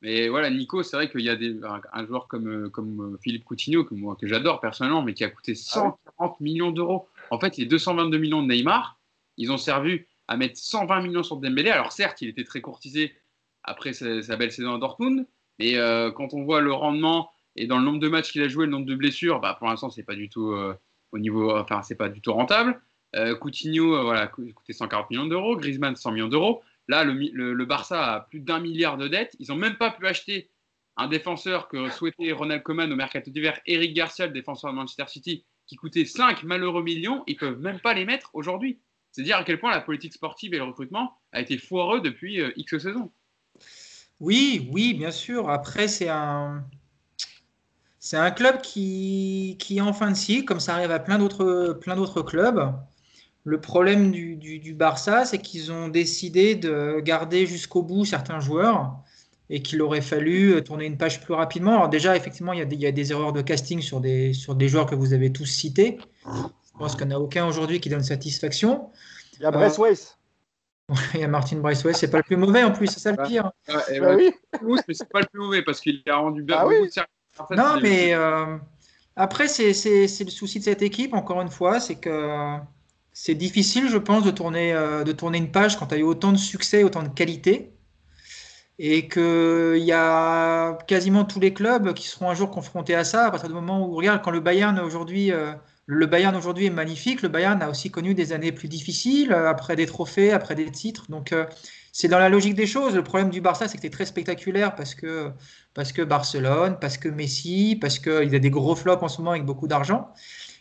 mais 0.02 0.30
voilà, 0.30 0.50
Nico, 0.50 0.82
c'est 0.82 0.96
vrai 0.96 1.10
qu'il 1.10 1.22
y 1.22 1.30
a 1.30 1.36
des, 1.36 1.60
un, 1.92 2.06
joueur 2.06 2.28
comme, 2.28 2.48
euh, 2.48 2.70
comme 2.70 3.16
euh, 3.16 3.18
Philippe 3.22 3.44
Coutinho, 3.44 3.84
que, 3.84 3.94
moi, 3.94 4.16
que 4.20 4.28
j'adore 4.28 4.62
personnellement, 4.62 5.02
mais 5.02 5.14
qui 5.14 5.26
a 5.26 5.30
coûté 5.30 5.56
140 5.56 6.00
ah 6.20 6.36
millions 6.40 6.72
d'euros. 6.72 7.08
En 7.32 7.40
fait, 7.40 7.58
les 7.58 7.66
222 7.66 8.18
millions 8.18 8.42
de 8.42 8.48
Neymar, 8.48 8.98
ils 9.36 9.52
ont 9.52 9.58
servi 9.58 10.06
à 10.30 10.38
mettre 10.38 10.58
120 10.58 11.02
millions 11.02 11.24
sur 11.24 11.38
Dembélé. 11.38 11.72
Alors 11.72 11.92
certes, 11.92 12.22
il 12.22 12.30
était 12.30 12.44
très 12.44 12.62
courtisé 12.62 13.16
après 13.64 13.94
sa, 13.94 14.36
belle 14.38 14.52
saison 14.52 14.76
à 14.76 14.78
Dortmund, 14.78 15.28
mais 15.58 15.76
euh, 15.76 16.12
quand 16.12 16.34
on 16.34 16.44
voit 16.44 16.62
le 16.62 16.72
rendement 16.72 17.32
et 17.56 17.66
dans 17.66 17.80
le 17.80 17.84
nombre 17.84 18.00
de 18.00 18.08
matchs 18.08 18.32
qu'il 18.32 18.44
a 18.44 18.48
joué, 18.48 18.66
le 18.66 18.72
nombre 18.72 18.86
de 18.86 18.96
blessures, 18.96 19.40
bah, 19.40 19.56
pour 19.58 19.68
l'instant, 19.68 19.90
c'est 19.90 20.04
pas 20.04 20.14
du 20.14 20.30
tout 20.30 20.52
euh, 20.52 20.76
au 21.12 21.18
niveau, 21.18 21.52
enfin, 21.58 21.82
c'est 21.82 21.96
pas 21.96 22.10
du 22.10 22.22
tout 22.22 22.32
rentable. 22.32 22.80
Euh, 23.16 23.36
Coutinho, 23.36 24.04
voilà, 24.04 24.28
coûté 24.28 24.72
140 24.72 25.10
millions 25.10 25.26
d'euros. 25.26 25.58
Griezmann, 25.58 25.96
100 25.96 26.12
millions 26.12 26.28
d'euros. 26.28 26.62
Là, 26.88 27.04
le, 27.04 27.14
le, 27.14 27.66
Barça 27.66 28.14
a 28.14 28.20
plus 28.22 28.40
d'un 28.40 28.60
milliard 28.60 28.98
de 28.98 29.08
dettes. 29.08 29.36
Ils 29.40 29.50
n'ont 29.50 29.58
même 29.58 29.78
pas 29.78 29.90
pu 29.90 30.06
acheter 30.06 30.52
un 30.96 31.08
défenseur 31.08 31.68
que 31.70 31.90
souhaitait 31.90 32.32
Ronald 32.32 32.62
Koeman 32.62 32.92
au 32.92 32.96
mercato 32.96 33.32
d'hiver, 33.32 33.60
Eric 33.66 33.96
Garcia, 33.96 34.28
le 34.28 34.34
défenseur 34.34 34.70
de 34.72 34.76
Manchester 34.76 35.06
City, 35.08 35.44
qui 35.66 35.76
coûtait 35.76 36.06
5 36.06 36.44
malheureux 36.44 36.84
millions. 36.84 37.24
Ils 37.26 37.36
peuvent 37.36 37.60
même 37.60 37.80
pas 37.80 37.96
les 37.96 38.06
mettre 38.06 38.30
aujourd'hui. 38.34 38.80
C'est 39.12 39.24
dire 39.24 39.38
à 39.38 39.44
quel 39.44 39.60
point 39.60 39.72
la 39.72 39.82
politique 39.82 40.14
sportive 40.14 40.54
et 40.54 40.58
le 40.58 40.64
recrutement 40.64 41.18
a 41.32 41.42
été 41.42 41.58
foireux 41.58 42.02
depuis 42.02 42.42
X 42.56 42.78
saisons. 42.78 43.12
Oui, 44.20 44.70
oui, 44.72 44.94
bien 44.94 45.12
sûr. 45.12 45.50
Après, 45.50 45.88
c'est 45.88 46.10
un, 46.10 46.64
c'est 48.00 48.18
un 48.18 48.32
club 48.32 48.62
qui, 48.62 49.58
qui, 49.60 49.78
est 49.78 49.82
en 49.82 49.94
fin 49.94 50.12
de 50.12 50.16
cycle, 50.16 50.46
comme 50.46 50.60
ça 50.60 50.76
arrive 50.76 50.92
à 50.92 51.00
plein 51.00 51.18
d'autres, 51.18 52.22
clubs. 52.24 52.74
Le 53.46 53.62
problème 53.62 54.12
du, 54.12 54.74
Barça, 54.74 55.26
c'est 55.26 55.40
qu'ils 55.40 55.72
ont 55.72 55.88
décidé 55.88 56.56
de 56.56 57.00
garder 57.00 57.46
jusqu'au 57.46 57.82
bout 57.82 58.06
certains 58.06 58.40
joueurs 58.40 58.98
et 59.50 59.62
qu'il 59.62 59.82
aurait 59.82 60.02
fallu 60.02 60.64
tourner 60.64 60.86
une 60.86 60.98
page 60.98 61.22
plus 61.22 61.34
rapidement. 61.34 61.72
Alors 61.72 61.90
déjà, 61.90 62.16
effectivement, 62.16 62.54
il 62.54 62.60
y, 62.60 62.62
a 62.62 62.66
des, 62.66 62.76
il 62.76 62.82
y 62.82 62.86
a 62.86 62.92
des 62.92 63.12
erreurs 63.12 63.34
de 63.34 63.42
casting 63.42 63.82
sur 63.82 64.00
des, 64.00 64.34
sur 64.34 64.54
des 64.54 64.68
joueurs 64.68 64.86
que 64.86 64.96
vous 64.96 65.14
avez 65.14 65.32
tous 65.32 65.46
cités. 65.46 65.98
Je 66.80 66.86
pense 66.86 66.96
qu'il 66.96 67.08
n'y 67.08 67.14
en 67.14 67.18
a 67.18 67.20
aucun 67.20 67.46
aujourd'hui 67.46 67.82
qui 67.82 67.90
donne 67.90 68.04
satisfaction. 68.04 68.90
Il 69.38 69.44
y 69.44 69.46
a 69.46 69.52
Braithwaite. 69.52 70.18
Euh, 70.90 70.96
il 71.14 71.20
y 71.20 71.24
a 71.26 71.28
Martin 71.28 71.58
Braithwaite, 71.58 71.98
c'est 71.98 72.10
pas 72.10 72.18
le 72.18 72.24
plus 72.24 72.38
mauvais 72.38 72.64
en 72.64 72.72
plus, 72.72 72.88
c'est 72.88 73.02
ça 73.02 73.12
le 73.12 73.22
pire. 73.28 73.52
Bah 73.68 74.16
oui. 74.16 74.32
mais 74.88 74.94
c'est 74.94 75.10
pas 75.10 75.20
le 75.20 75.26
plus 75.26 75.42
mauvais 75.42 75.62
parce 75.62 75.82
qu'il 75.82 76.02
a 76.08 76.16
rendu 76.16 76.42
bien 76.42 76.58
ah 76.58 76.66
de 76.66 76.90
services 76.90 77.00
non, 77.56 77.80
mais 77.82 78.14
euh, 78.14 78.58
après, 79.18 79.50
c'est 79.50 79.72
le 79.72 80.30
souci 80.30 80.60
de 80.60 80.64
cette 80.64 80.82
équipe, 80.82 81.14
encore 81.14 81.42
une 81.42 81.50
fois, 81.50 81.82
c'est 81.82 81.96
que 81.96 82.56
c'est 83.12 83.36
difficile, 83.36 83.90
je 83.90 83.98
pense, 83.98 84.24
de 84.24 84.32
tourner, 84.32 84.74
euh, 84.74 85.04
de 85.04 85.12
tourner 85.12 85.38
une 85.38 85.52
page 85.52 85.78
quand 85.78 85.88
tu 85.88 85.96
as 85.96 85.98
eu 85.98 86.04
autant 86.04 86.32
de 86.32 86.38
succès, 86.38 86.84
autant 86.84 87.04
de 87.04 87.10
qualité. 87.10 87.74
Et 88.78 89.10
qu'il 89.10 89.84
y 89.84 89.92
a 89.92 90.78
quasiment 90.88 91.26
tous 91.26 91.42
les 91.42 91.54
clubs 91.54 91.94
qui 91.94 92.08
seront 92.08 92.30
un 92.30 92.34
jour 92.34 92.50
confrontés 92.50 92.96
à 92.96 93.04
ça, 93.04 93.26
à 93.26 93.32
partir 93.32 93.50
du 93.50 93.56
moment 93.56 93.86
où, 93.86 93.94
regarde, 93.94 94.22
quand 94.24 94.32
le 94.32 94.40
Bayern 94.40 94.80
aujourd'hui. 94.80 95.34
Euh, 95.34 95.54
le 95.92 96.06
Bayern 96.06 96.36
aujourd'hui 96.36 96.68
est 96.68 96.70
magnifique. 96.70 97.24
Le 97.24 97.30
Bayern 97.30 97.60
a 97.64 97.70
aussi 97.70 97.90
connu 97.90 98.14
des 98.14 98.32
années 98.32 98.52
plus 98.52 98.68
difficiles, 98.68 99.34
après 99.34 99.76
des 99.76 99.88
trophées, 99.88 100.32
après 100.32 100.54
des 100.54 100.70
titres. 100.70 101.10
Donc, 101.10 101.34
c'est 101.92 102.08
dans 102.08 102.20
la 102.20 102.30
logique 102.30 102.54
des 102.54 102.68
choses. 102.68 102.94
Le 102.94 103.04
problème 103.04 103.32
du 103.32 103.42
Barça, 103.42 103.68
c'est 103.68 103.78
que 103.78 103.82
c'est 103.82 103.90
très 103.90 104.06
spectaculaire 104.06 104.76
parce 104.76 104.94
que, 104.94 105.32
parce 105.74 105.92
que 105.92 106.04
Barcelone, 106.04 106.78
parce 106.80 107.00
que 107.00 107.10
Messi, 107.10 107.76
parce 107.82 107.98
qu'il 107.98 108.36
a 108.36 108.40
des 108.40 108.50
gros 108.52 108.76
flops 108.76 109.02
en 109.02 109.08
ce 109.08 109.18
moment 109.18 109.32
avec 109.32 109.46
beaucoup 109.46 109.68
d'argent. 109.68 110.14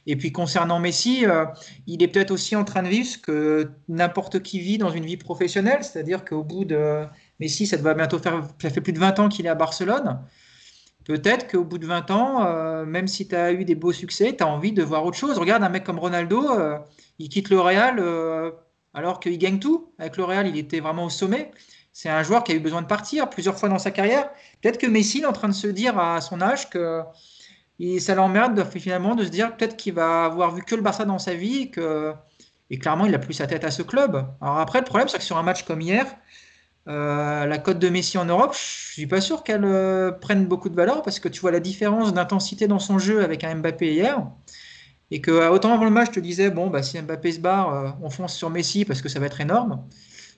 Et 0.07 0.17
puis 0.17 0.33
concernant 0.33 0.81
Messi, 0.81 1.27
euh, 1.27 1.45
il 1.87 2.03
est 2.03 2.09
peut-être 2.09 2.31
aussi 2.31 2.57
en 2.57 2.65
train 2.65 2.83
de 2.83 2.89
vivre 2.89 3.07
ce 3.07 3.19
que 3.19 3.71
n'importe 3.89 4.43
qui 4.43 4.61
vit 4.61 4.79
dans 4.79 4.89
une 4.89 5.05
vie 5.05 5.19
professionnelle, 5.19 5.85
c'est-à-dire 5.85 6.25
qu'au 6.25 6.43
bout 6.43 6.65
de 6.65 7.05
Messi, 7.39 7.67
ça 7.67 7.77
va 7.77 7.93
bientôt 7.93 8.19
faire, 8.19 8.49
ça 8.63 8.71
fait 8.71 8.81
plus 8.81 8.95
de 8.95 8.99
20 8.99 9.19
ans 9.19 9.29
qu'il 9.29 9.45
est 9.45 9.51
à 9.51 9.55
Barcelone. 9.55 10.19
Peut-être 11.09 11.51
qu'au 11.51 11.65
bout 11.65 11.79
de 11.79 11.87
20 11.87 12.11
ans, 12.11 12.45
euh, 12.45 12.85
même 12.85 13.09
si 13.09 13.27
tu 13.27 13.35
as 13.35 13.53
eu 13.53 13.65
des 13.65 13.75
beaux 13.75 13.93
succès, 13.93 14.37
tu 14.37 14.45
as 14.45 14.47
envie 14.47 14.73
de 14.73 14.83
voir 14.83 15.05
autre 15.07 15.17
chose. 15.17 15.39
Regarde 15.39 15.65
un 15.65 15.71
mec 15.71 15.83
comme 15.83 15.99
Ronaldo, 15.99 16.51
euh, 16.51 16.79
il 17.19 17.31
quitte 17.31 17.49
le 17.49 17.59
Real 17.59 17.99
alors 18.93 19.19
qu'il 19.19 19.37
gagne 19.39 19.59
tout. 19.59 19.93
Avec 19.99 20.19
le 20.19 20.25
Real, 20.25 20.47
il 20.47 20.57
était 20.59 20.81
vraiment 20.81 21.07
au 21.07 21.11
sommet. 21.11 21.51
C'est 21.95 22.11
un 22.11 22.23
joueur 22.23 22.45
qui 22.45 22.53
a 22.53 22.55
eu 22.55 22.61
besoin 22.61 22.83
de 22.83 22.87
partir 22.87 23.31
plusieurs 23.31 23.59
fois 23.59 23.71
dans 23.71 23.79
sa 23.79 23.91
carrière. 23.91 24.31
Peut-être 24.61 24.79
que 24.79 24.87
Messi 24.87 25.23
est 25.23 25.27
en 25.27 25.33
train 25.33 25.49
de 25.49 25.55
se 25.55 25.67
dire 25.67 25.99
à 25.99 26.21
son 26.21 26.43
âge 26.43 26.69
que 26.69 27.03
ça 28.01 28.15
l'emmerde 28.15 28.69
finalement 28.71 29.15
de 29.15 29.25
se 29.25 29.31
dire 29.31 29.57
peut-être 29.57 29.77
qu'il 29.79 29.95
va 29.95 30.27
avoir 30.27 30.55
vu 30.55 30.63
que 30.63 30.75
le 30.75 30.83
Barça 30.83 31.07
dans 31.07 31.19
sa 31.19 31.35
vie 31.35 31.63
et 31.63 31.81
et 32.71 32.79
clairement 32.79 33.07
il 33.07 33.15
a 33.15 33.19
plus 33.19 33.33
sa 33.33 33.47
tête 33.47 33.65
à 33.65 33.71
ce 33.71 33.83
club. 33.83 34.27
Alors 34.41 34.59
après 34.59 34.81
le 34.81 34.85
problème 34.85 35.09
c'est 35.09 35.19
que 35.19 35.25
sur 35.25 35.39
un 35.39 35.43
match 35.43 35.65
comme 35.65 35.81
hier, 35.81 36.07
euh, 36.89 37.45
la 37.45 37.59
cote 37.59 37.79
de 37.79 37.89
Messi 37.91 38.17
en 38.17 38.25
Europe, 38.25 38.55
je 38.55 38.93
suis 38.93 39.07
pas 39.07 39.21
sûr 39.21 39.43
qu'elle 39.43 39.65
euh, 39.65 40.11
prenne 40.11 40.47
beaucoup 40.47 40.71
de 40.71 40.75
valeur 40.75 41.03
parce 41.03 41.21
que 41.21 41.29
tu 41.29 41.41
vois 41.41 41.51
la 41.51 41.61
différence 41.61 42.15
d'intensité 42.15 42.67
dans 42.67 42.79
son 42.79 42.99
jeu 42.99 43.23
avec 43.23 43.45
un 43.45 43.55
Mbappé 43.57 43.93
hier. 43.93 44.27
Et 45.11 45.21
que 45.21 45.31
euh, 45.31 45.51
autant 45.51 45.73
avant 45.73 45.85
le 45.85 45.91
match, 45.91 46.09
je 46.09 46.13
te 46.13 46.21
disais, 46.21 46.51
bon, 46.51 46.69
bah, 46.69 46.83
si 46.83 47.01
Mbappé 47.01 47.33
se 47.33 47.41
barre, 47.41 47.75
euh, 47.75 47.91
on 48.03 48.11
fonce 48.11 48.35
sur 48.35 48.49
Messi 48.49 48.85
parce 48.87 49.03
que 49.03 49.09
ça 49.09 49.21
va 49.21 49.27
être 49.27 49.41
énorme. 49.41 49.85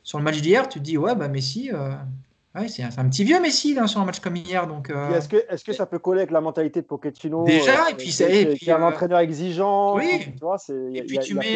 Sur 0.03 0.19
le 0.19 0.25
match 0.25 0.41
d'hier, 0.41 0.69
tu 0.69 0.81
te 0.81 0.85
dis, 0.85 0.99
ouais, 0.99 1.15
bah, 1.15 1.29
Messi, 1.29 1.71
ouais, 1.73 2.69
c'est 2.69 2.83
un, 2.83 3.09
petit 3.09 3.23
vieux 3.23 3.41
Messi 3.41 3.75
là, 3.75 3.87
sur 3.87 4.01
un 4.01 4.05
match 4.05 4.19
comme 4.19 4.37
hier. 4.37 4.67
Donc, 4.67 4.91
Est-ce 4.91 5.29
que, 5.29 5.37
est 5.37 5.65
que 5.65 5.73
ça 5.73 5.87
peut 5.87 5.99
coller 6.01 6.21
avec 6.21 6.33
la 6.33 6.41
mentalité 6.41 6.81
de 6.81 6.87
Pochettino? 6.87 7.45
Déjà, 7.45 7.91
et 7.91 7.95
puis 7.95 8.11
c'est. 8.11 8.57
Un 8.71 8.83
entraîneur 8.83 9.21
exigeant. 9.21 9.97
Oui. 9.97 10.21
Tu 10.21 10.33
vois, 10.41 10.57
et 10.93 11.03
puis 11.03 11.19
tu 11.19 11.35
mets. 11.35 11.55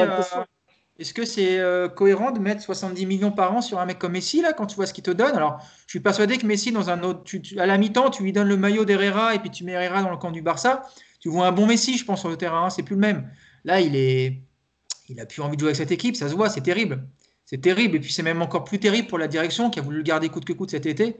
Est-ce 0.98 1.12
que 1.12 1.24
c'est 1.24 1.60
cohérent 1.96 2.30
de 2.30 2.38
mettre 2.38 2.62
70 2.62 3.06
millions 3.06 3.32
par 3.32 3.52
an 3.52 3.60
sur 3.60 3.80
un 3.80 3.86
mec 3.86 3.98
comme 3.98 4.12
Messi, 4.12 4.42
là, 4.42 4.52
quand 4.52 4.66
tu 4.66 4.76
vois 4.76 4.86
ce 4.86 4.94
qu'il 4.94 5.02
te 5.02 5.10
donne? 5.10 5.34
Alors, 5.34 5.58
je 5.86 5.90
suis 5.90 6.00
persuadé 6.00 6.38
que 6.38 6.46
Messi, 6.46 6.70
dans 6.70 6.88
un 6.88 7.02
autre, 7.02 7.24
à 7.58 7.66
la 7.66 7.78
mi-temps, 7.78 8.10
tu 8.10 8.22
lui 8.22 8.32
donnes 8.32 8.46
le 8.46 8.56
maillot 8.56 8.84
d'Herrera 8.84 9.34
et 9.34 9.40
puis 9.40 9.50
tu 9.50 9.64
mets 9.64 9.72
Herrera 9.72 10.02
dans 10.02 10.10
le 10.10 10.18
camp 10.18 10.30
du 10.30 10.40
Barça 10.40 10.84
tu 11.24 11.30
vois 11.30 11.46
un 11.46 11.52
bon 11.52 11.64
Messi, 11.64 11.96
je 11.96 12.04
pense, 12.04 12.20
sur 12.20 12.28
le 12.28 12.36
terrain. 12.36 12.68
C'est 12.68 12.82
plus 12.82 12.96
le 12.96 13.00
même. 13.00 13.30
Là, 13.64 13.80
il 13.80 13.96
est, 13.96 14.42
il 15.08 15.18
a 15.18 15.24
plus 15.24 15.40
envie 15.40 15.56
de 15.56 15.60
jouer 15.60 15.68
avec 15.68 15.76
cette 15.76 15.90
équipe. 15.90 16.16
Ça 16.16 16.28
se 16.28 16.34
voit, 16.34 16.50
c'est 16.50 16.60
terrible. 16.60 17.08
C'est 17.46 17.62
terrible. 17.62 17.96
Et 17.96 18.00
puis, 18.00 18.12
c'est 18.12 18.22
même 18.22 18.42
encore 18.42 18.64
plus 18.64 18.78
terrible 18.78 19.08
pour 19.08 19.16
la 19.16 19.26
direction 19.26 19.70
qui 19.70 19.78
a 19.78 19.82
voulu 19.82 19.96
le 19.96 20.02
garder 20.02 20.28
coûte 20.28 20.44
que 20.44 20.52
coûte 20.52 20.72
cet 20.72 20.84
été. 20.84 21.16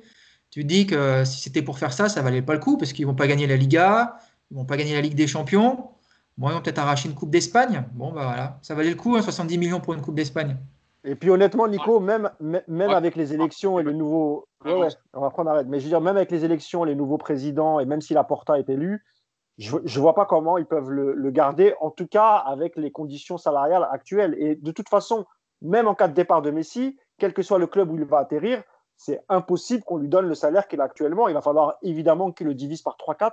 tu 0.50 0.60
te 0.60 0.66
dis 0.66 0.86
que 0.86 1.24
si 1.24 1.40
c'était 1.40 1.62
pour 1.62 1.78
faire 1.78 1.94
ça, 1.94 2.10
ça 2.10 2.20
valait 2.20 2.42
pas 2.42 2.52
le 2.52 2.58
coup 2.58 2.76
parce 2.76 2.92
qu'ils 2.92 3.06
vont 3.06 3.14
pas 3.14 3.26
gagner 3.26 3.46
la 3.46 3.56
Liga, 3.56 4.18
ils 4.50 4.58
vont 4.58 4.66
pas 4.66 4.76
gagner 4.76 4.92
la 4.92 5.00
Ligue 5.00 5.14
des 5.14 5.26
Champions. 5.26 5.88
Bon, 6.36 6.48
ils 6.48 6.52
vont 6.54 6.60
peut-être 6.60 6.78
arracher 6.78 7.08
une 7.08 7.14
Coupe 7.14 7.30
d'Espagne. 7.30 7.84
Bon, 7.92 8.12
bah 8.12 8.24
voilà, 8.24 8.58
ça 8.62 8.74
valait 8.74 8.90
le 8.90 8.96
coup, 8.96 9.20
70 9.20 9.54
hein, 9.54 9.58
millions 9.58 9.80
pour 9.80 9.94
une 9.94 10.00
Coupe 10.02 10.16
d'Espagne. 10.16 10.56
Et 11.04 11.14
puis 11.14 11.30
honnêtement, 11.30 11.68
Nico, 11.68 12.00
même, 12.00 12.30
même 12.40 12.90
avec 12.90 13.14
les 13.14 13.34
élections 13.34 13.78
et 13.78 13.82
le 13.82 13.92
nouveau. 13.92 14.48
Ouais, 14.64 14.74
ouais, 14.74 14.88
on 15.12 15.20
va 15.20 15.30
prendre 15.30 15.50
arrête. 15.50 15.66
Mais 15.68 15.78
je 15.78 15.84
veux 15.84 15.90
dire, 15.90 16.00
même 16.00 16.16
avec 16.16 16.30
les 16.30 16.44
élections, 16.44 16.82
les 16.82 16.94
nouveaux 16.94 17.18
présidents, 17.18 17.78
et 17.78 17.84
même 17.84 18.00
si 18.00 18.14
Laporta 18.14 18.58
est 18.58 18.70
élu, 18.70 19.04
je 19.58 19.76
ne 19.76 20.00
vois 20.00 20.14
pas 20.14 20.24
comment 20.24 20.58
ils 20.58 20.66
peuvent 20.66 20.90
le, 20.90 21.30
garder, 21.30 21.74
en 21.80 21.90
tout 21.90 22.06
cas 22.06 22.36
avec 22.36 22.76
les 22.76 22.90
conditions 22.90 23.38
salariales 23.38 23.86
actuelles. 23.92 24.34
Et 24.38 24.56
de 24.56 24.70
toute 24.72 24.88
façon, 24.88 25.26
même 25.62 25.86
en 25.86 25.94
cas 25.94 26.08
de 26.08 26.14
départ 26.14 26.42
de 26.42 26.50
Messi, 26.50 26.98
quel 27.18 27.32
que 27.32 27.42
soit 27.42 27.58
le 27.58 27.66
club 27.66 27.90
où 27.90 27.96
il 27.96 28.04
va 28.04 28.18
atterrir, 28.18 28.62
c'est 28.96 29.20
impossible 29.28 29.84
qu'on 29.84 29.98
lui 29.98 30.08
donne 30.08 30.26
le 30.26 30.34
salaire 30.34 30.66
qu'il 30.68 30.80
a 30.80 30.84
actuellement. 30.84 31.28
Il 31.28 31.34
va 31.34 31.42
falloir 31.42 31.74
évidemment 31.82 32.32
qu'il 32.32 32.46
le 32.46 32.54
divise 32.54 32.82
par 32.82 32.96
3-4, 32.96 33.32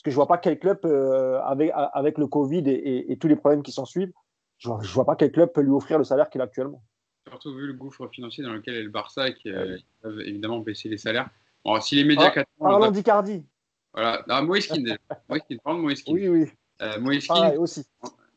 parce 0.00 0.04
que 0.04 0.10
je 0.12 0.14
ne 0.14 0.16
vois 0.16 0.28
pas 0.28 0.38
quel 0.38 0.58
club, 0.58 0.78
euh, 0.84 1.40
avec, 1.42 1.70
avec, 1.74 2.16
le 2.16 2.26
Covid 2.26 2.64
et, 2.66 3.16
tous 3.20 3.28
les 3.28 3.36
problèmes 3.36 3.62
qui 3.62 3.70
s'en 3.70 3.84
suivent, 3.84 4.12
je 4.56 4.70
ne 4.70 4.74
vois, 4.74 4.82
vois, 4.86 5.04
pas 5.04 5.14
quel 5.14 5.30
club 5.30 5.52
peut 5.52 5.60
lui 5.60 5.70
offrir 5.70 5.98
le 5.98 6.04
salaire 6.04 6.30
qu'il 6.30 6.40
a 6.40 6.44
actuellement. 6.44 6.82
Surtout 7.28 7.54
vu 7.54 7.66
le 7.66 7.74
gouffre 7.74 8.08
financier 8.08 8.42
dans 8.42 8.52
lequel 8.54 8.76
est 8.76 8.82
le 8.82 8.88
Barça 8.88 9.28
et 9.28 9.34
qui 9.34 9.50
euh, 9.50 9.76
peuvent 10.00 10.20
évidemment 10.20 10.60
baisser 10.60 10.88
les 10.88 10.96
salaires. 10.96 11.28
Bon, 11.64 11.78
si 11.80 11.96
les 11.96 12.04
médias. 12.04 12.32
Ah, 12.34 12.44
parlons 12.58 12.90
d'Icardi. 12.90 13.44
Voilà, 13.92 14.24
ah, 14.28 14.40
Moïskine 14.40 14.84
déjà. 14.84 14.98
Moïskine, 15.66 16.14
Oui, 16.14 16.28
oui. 16.28 16.46
Euh, 16.80 17.58
aussi. 17.58 17.84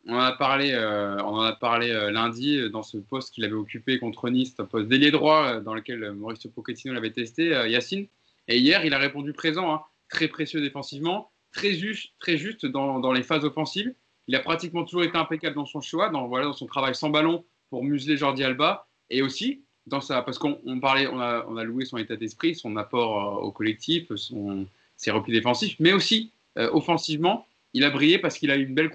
On 0.05 0.15
en 0.15 0.19
a 0.19 0.33
parlé, 0.33 0.73
euh, 0.73 1.17
on 1.23 1.37
en 1.37 1.41
a 1.43 1.53
parlé 1.53 1.89
euh, 1.89 2.11
lundi 2.11 2.57
euh, 2.57 2.69
dans 2.69 2.83
ce 2.83 2.97
poste 2.97 3.33
qu'il 3.33 3.45
avait 3.45 3.53
occupé 3.53 3.99
contre 3.99 4.29
Nice, 4.29 4.53
un 4.59 4.65
poste 4.65 4.89
d'ailier 4.89 5.11
droit 5.11 5.61
dans 5.61 5.73
lequel 5.73 6.11
Mauricio 6.11 6.49
Pochettino 6.49 6.93
l'avait 6.93 7.11
testé, 7.11 7.49
Yacine. 7.69 8.07
Et 8.49 8.57
hier, 8.57 8.83
il 8.83 8.93
a 8.93 8.97
répondu 8.97 9.31
présent, 9.31 9.73
hein. 9.73 9.81
très 10.09 10.27
précieux 10.27 10.59
défensivement, 10.59 11.31
très 11.53 11.73
juste, 11.73 12.65
dans, 12.65 12.99
dans, 12.99 13.11
les 13.11 13.23
phases 13.23 13.45
offensives. 13.45 13.93
Il 14.27 14.35
a 14.35 14.39
pratiquement 14.39 14.83
toujours 14.83 15.03
été 15.03 15.17
impeccable 15.17 15.55
dans 15.55 15.65
son 15.65 15.81
choix, 15.81 16.09
dans, 16.09 16.27
voilà, 16.27 16.45
dans 16.45 16.53
son 16.53 16.65
travail 16.65 16.95
sans 16.95 17.09
ballon 17.09 17.45
pour 17.69 17.83
museler 17.83 18.17
Jordi 18.17 18.43
Alba, 18.43 18.87
et 19.09 19.21
aussi 19.21 19.63
dans 19.85 20.01
sa, 20.01 20.21
parce 20.21 20.37
qu'on 20.37 20.79
parlait, 20.79 21.07
on 21.07 21.19
a, 21.19 21.45
on 21.47 21.57
a, 21.57 21.63
loué 21.63 21.85
son 21.85 21.97
état 21.97 22.15
d'esprit, 22.15 22.55
son 22.55 22.77
apport 22.77 23.43
au 23.43 23.51
collectif, 23.51 24.13
son, 24.15 24.65
ses 24.95 25.11
replis 25.11 25.33
défensifs, 25.33 25.75
mais 25.79 25.91
aussi 25.91 26.31
offensivement 26.55 27.47
il 27.73 27.83
a 27.83 27.89
brillé 27.89 28.19
parce 28.19 28.37
qu'il 28.37 28.51
a 28.51 28.57
eu 28.57 28.65
une 28.65 28.75
belle, 28.75 28.89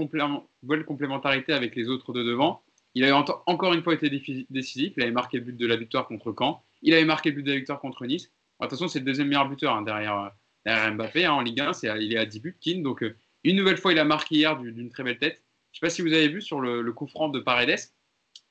complémentarité 0.85 1.53
avec 1.53 1.75
les 1.75 1.89
autres 1.89 2.13
de 2.13 2.23
devant. 2.23 2.63
Il 2.95 3.05
a 3.05 3.25
encore 3.47 3.75
une 3.75 3.83
fois 3.83 3.95
été 3.95 4.09
décisif. 4.09 4.93
Il 4.97 5.03
avait 5.03 5.13
marqué 5.13 5.39
le 5.39 5.45
but 5.45 5.57
de 5.57 5.67
la 5.67 5.77
victoire 5.77 6.07
contre 6.07 6.35
Caen. 6.37 6.63
Il 6.83 6.95
avait 6.95 7.05
marqué 7.05 7.31
le 7.31 7.37
but 7.37 7.43
de 7.43 7.51
la 7.51 7.57
victoire 7.57 7.81
contre 7.81 8.07
Nice. 8.07 8.31
Attention, 8.61 8.89
c'est 8.89 9.01
le 9.01 9.05
deuxième 9.05 9.29
meilleur 9.29 9.49
buteur 9.49 9.75
hein, 9.75 9.83
derrière, 9.83 10.33
Mbappé 10.67 11.25
hein, 11.25 11.33
en 11.33 11.41
Ligue 11.41 11.61
1. 11.61 11.73
il 12.01 12.13
est 12.13 12.19
à 12.19 12.27
10 12.27 12.41
buts, 12.41 12.57
Keane. 12.61 12.83
Donc, 12.83 13.03
euh, 13.03 13.17
une 13.45 13.57
nouvelle 13.57 13.79
fois, 13.79 13.93
il 13.93 13.99
a 13.99 14.05
marqué 14.05 14.37
hier 14.37 14.57
d'une 14.57 14.91
très 14.91 15.03
belle 15.03 15.19
tête. 15.19 15.43
Je 15.73 15.79
ne 15.79 15.81
sais 15.81 15.87
pas 15.87 15.91
si 15.91 16.03
vous 16.03 16.13
avez 16.13 16.29
vu 16.29 16.43
sur 16.43 16.61
le, 16.61 16.93
coup 16.93 17.07
franc 17.07 17.29
de 17.29 17.41
Paredes, 17.41 17.79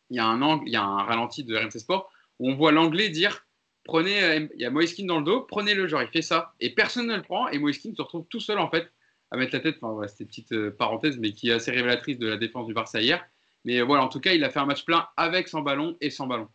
il 0.09 0.17
y 0.17 0.19
a 0.19 0.25
un 0.25 0.41
angle, 0.41 0.63
il 0.67 0.71
y 0.71 0.77
a 0.77 0.83
un 0.83 1.03
ralenti 1.03 1.43
de 1.43 1.55
RMC 1.55 1.79
Sport 1.79 2.09
où 2.39 2.49
on 2.49 2.55
voit 2.55 2.71
l'anglais 2.71 3.09
dire 3.09 3.45
prenez, 3.83 4.21
euh, 4.23 4.47
il 4.53 4.61
y 4.61 4.65
a 4.65 4.69
Moiskin 4.69 5.05
dans 5.05 5.17
le 5.17 5.23
dos, 5.23 5.41
prenez-le, 5.41 5.87
genre 5.87 6.01
il 6.01 6.09
fait 6.09 6.21
ça. 6.21 6.53
Et 6.59 6.69
personne 6.69 7.07
ne 7.07 7.15
le 7.15 7.21
prend 7.21 7.47
et 7.47 7.57
Moiskin 7.57 7.93
se 7.95 8.01
retrouve 8.01 8.25
tout 8.29 8.39
seul 8.39 8.59
en 8.59 8.69
fait 8.69 8.91
à 9.31 9.37
mettre 9.37 9.55
la 9.55 9.61
tête. 9.61 9.77
Enfin, 9.81 9.93
voilà, 9.93 10.07
c'était 10.07 10.25
une 10.25 10.29
petite 10.29 10.51
euh, 10.51 10.71
parenthèse, 10.71 11.17
mais 11.17 11.31
qui 11.31 11.49
est 11.49 11.53
assez 11.53 11.71
révélatrice 11.71 12.19
de 12.19 12.27
la 12.27 12.37
défense 12.37 12.67
du 12.67 12.73
Barça 12.73 13.01
hier. 13.01 13.25
Mais 13.65 13.81
voilà, 13.81 14.03
en 14.03 14.07
tout 14.09 14.19
cas, 14.19 14.33
il 14.33 14.43
a 14.43 14.49
fait 14.49 14.59
un 14.59 14.65
match 14.65 14.85
plein 14.85 15.07
avec 15.17 15.47
son 15.47 15.61
ballon 15.61 15.97
et 15.99 16.09
sans 16.09 16.27
ballon. 16.27 16.47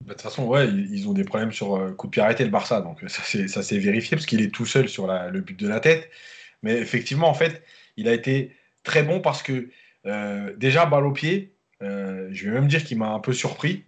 Bah, 0.00 0.08
de 0.08 0.12
toute 0.12 0.22
façon, 0.22 0.46
ouais, 0.46 0.68
ils 0.68 1.08
ont 1.08 1.12
des 1.12 1.24
problèmes 1.24 1.52
sur 1.52 1.76
euh, 1.76 1.92
coup 1.92 2.06
de 2.06 2.12
pied 2.12 2.22
arrêté, 2.22 2.44
le 2.44 2.50
Barça. 2.50 2.80
Donc 2.80 3.02
ça 3.08 3.62
s'est 3.62 3.78
vérifié 3.78 4.16
parce 4.16 4.26
qu'il 4.26 4.40
est 4.40 4.54
tout 4.54 4.66
seul 4.66 4.88
sur 4.88 5.06
le 5.06 5.40
but 5.40 5.58
de 5.58 5.68
la 5.68 5.80
tête. 5.80 6.10
Mais 6.62 6.74
effectivement, 6.74 7.28
en 7.28 7.34
fait, 7.34 7.62
il 7.96 8.08
a 8.08 8.12
été 8.12 8.56
très 8.82 9.02
bon 9.02 9.20
parce 9.20 9.42
que 9.42 9.70
euh, 10.06 10.54
déjà, 10.56 10.86
balle 10.86 11.06
au 11.06 11.12
pied, 11.12 11.54
je 11.80 12.44
vais 12.44 12.50
même 12.50 12.68
dire 12.68 12.84
qu'il 12.84 12.98
m'a 12.98 13.10
un 13.10 13.20
peu 13.20 13.32
surpris. 13.32 13.84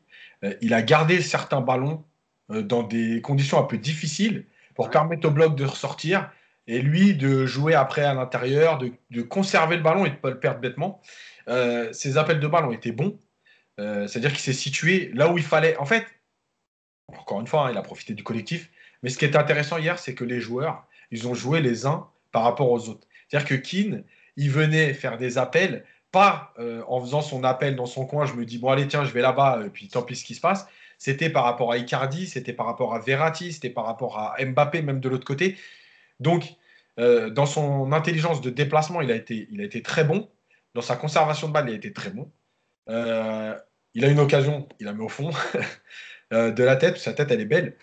il 0.60 0.74
a 0.74 0.82
gardé 0.82 1.20
certains 1.20 1.60
ballons 1.60 2.04
dans 2.48 2.82
des 2.84 3.20
conditions 3.20 3.58
un 3.58 3.64
peu 3.64 3.78
difficiles 3.78 4.44
pour 4.74 4.90
permettre 4.90 5.28
au 5.28 5.30
bloc 5.30 5.56
de 5.56 5.64
ressortir 5.64 6.30
et 6.70 6.80
lui 6.80 7.14
de 7.14 7.46
jouer 7.46 7.74
après 7.74 8.02
à 8.02 8.14
l'intérieur, 8.14 8.78
de, 8.78 9.22
conserver 9.22 9.76
le 9.76 9.82
ballon 9.82 10.06
et 10.06 10.10
de 10.10 10.14
ne 10.14 10.20
pas 10.20 10.30
le 10.30 10.38
perdre 10.38 10.60
bêtement. 10.60 11.00
Euh, 11.48 11.92
ses 11.92 12.16
appels 12.16 12.38
de 12.38 12.46
balle 12.46 12.64
ont 12.64 12.72
été 12.72 12.92
bons, 12.92 13.18
euh, 13.78 14.06
c'est-à-dire 14.06 14.30
qu'il 14.30 14.40
s'est 14.40 14.52
situé 14.52 15.10
là 15.14 15.30
où 15.30 15.38
il 15.38 15.44
fallait. 15.44 15.76
En 15.76 15.84
fait, 15.84 16.06
encore 17.08 17.40
une 17.40 17.46
fois, 17.46 17.68
hein, 17.68 17.70
il 17.70 17.78
a 17.78 17.82
profité 17.82 18.14
du 18.14 18.22
collectif, 18.22 18.70
mais 19.02 19.10
ce 19.10 19.18
qui 19.18 19.24
est 19.24 19.36
intéressant 19.36 19.78
hier, 19.78 19.98
c'est 19.98 20.14
que 20.14 20.24
les 20.24 20.40
joueurs, 20.40 20.86
ils 21.10 21.26
ont 21.28 21.34
joué 21.34 21.60
les 21.60 21.86
uns 21.86 22.08
par 22.32 22.42
rapport 22.42 22.70
aux 22.70 22.88
autres. 22.88 23.06
C'est-à-dire 23.28 23.48
que 23.48 23.54
Keane, 23.54 24.04
il 24.36 24.50
venait 24.50 24.94
faire 24.94 25.18
des 25.18 25.38
appels, 25.38 25.84
pas 26.12 26.52
euh, 26.58 26.82
en 26.88 27.00
faisant 27.00 27.22
son 27.22 27.44
appel 27.44 27.76
dans 27.76 27.86
son 27.86 28.06
coin, 28.06 28.26
je 28.26 28.34
me 28.34 28.44
dis, 28.44 28.58
bon 28.58 28.70
allez, 28.70 28.88
tiens, 28.88 29.04
je 29.04 29.12
vais 29.12 29.22
là-bas, 29.22 29.62
et 29.66 29.70
puis 29.70 29.88
tant 29.88 30.02
pis 30.02 30.16
ce 30.16 30.24
qui 30.24 30.34
se 30.34 30.40
passe. 30.40 30.66
C'était 30.98 31.30
par 31.30 31.44
rapport 31.44 31.72
à 31.72 31.78
Icardi, 31.78 32.26
c'était 32.26 32.52
par 32.52 32.66
rapport 32.66 32.94
à 32.94 32.98
Verratti, 32.98 33.52
c'était 33.52 33.70
par 33.70 33.86
rapport 33.86 34.18
à 34.18 34.36
Mbappé, 34.44 34.82
même 34.82 35.00
de 35.00 35.08
l'autre 35.08 35.24
côté. 35.24 35.56
Donc, 36.18 36.56
euh, 36.98 37.30
dans 37.30 37.46
son 37.46 37.92
intelligence 37.92 38.42
de 38.42 38.50
déplacement, 38.50 39.00
il 39.00 39.10
a, 39.10 39.16
été, 39.16 39.48
il 39.50 39.60
a 39.62 39.64
été 39.64 39.82
très 39.82 40.04
bon. 40.04 40.28
Dans 40.74 40.82
sa 40.82 40.96
conservation 40.96 41.48
de 41.48 41.52
balle, 41.52 41.70
il 41.70 41.72
a 41.72 41.76
été 41.76 41.92
très 41.92 42.10
bon. 42.10 42.30
Euh, 42.90 43.54
il 43.94 44.04
a 44.04 44.08
une 44.08 44.20
occasion, 44.20 44.68
il 44.78 44.86
la 44.86 44.92
met 44.92 45.02
au 45.02 45.08
fond 45.08 45.30
euh, 46.32 46.50
de 46.50 46.62
la 46.62 46.76
tête. 46.76 46.98
Sa 46.98 47.12
tête, 47.12 47.30
elle 47.30 47.40
est 47.40 47.46
belle. 47.46 47.76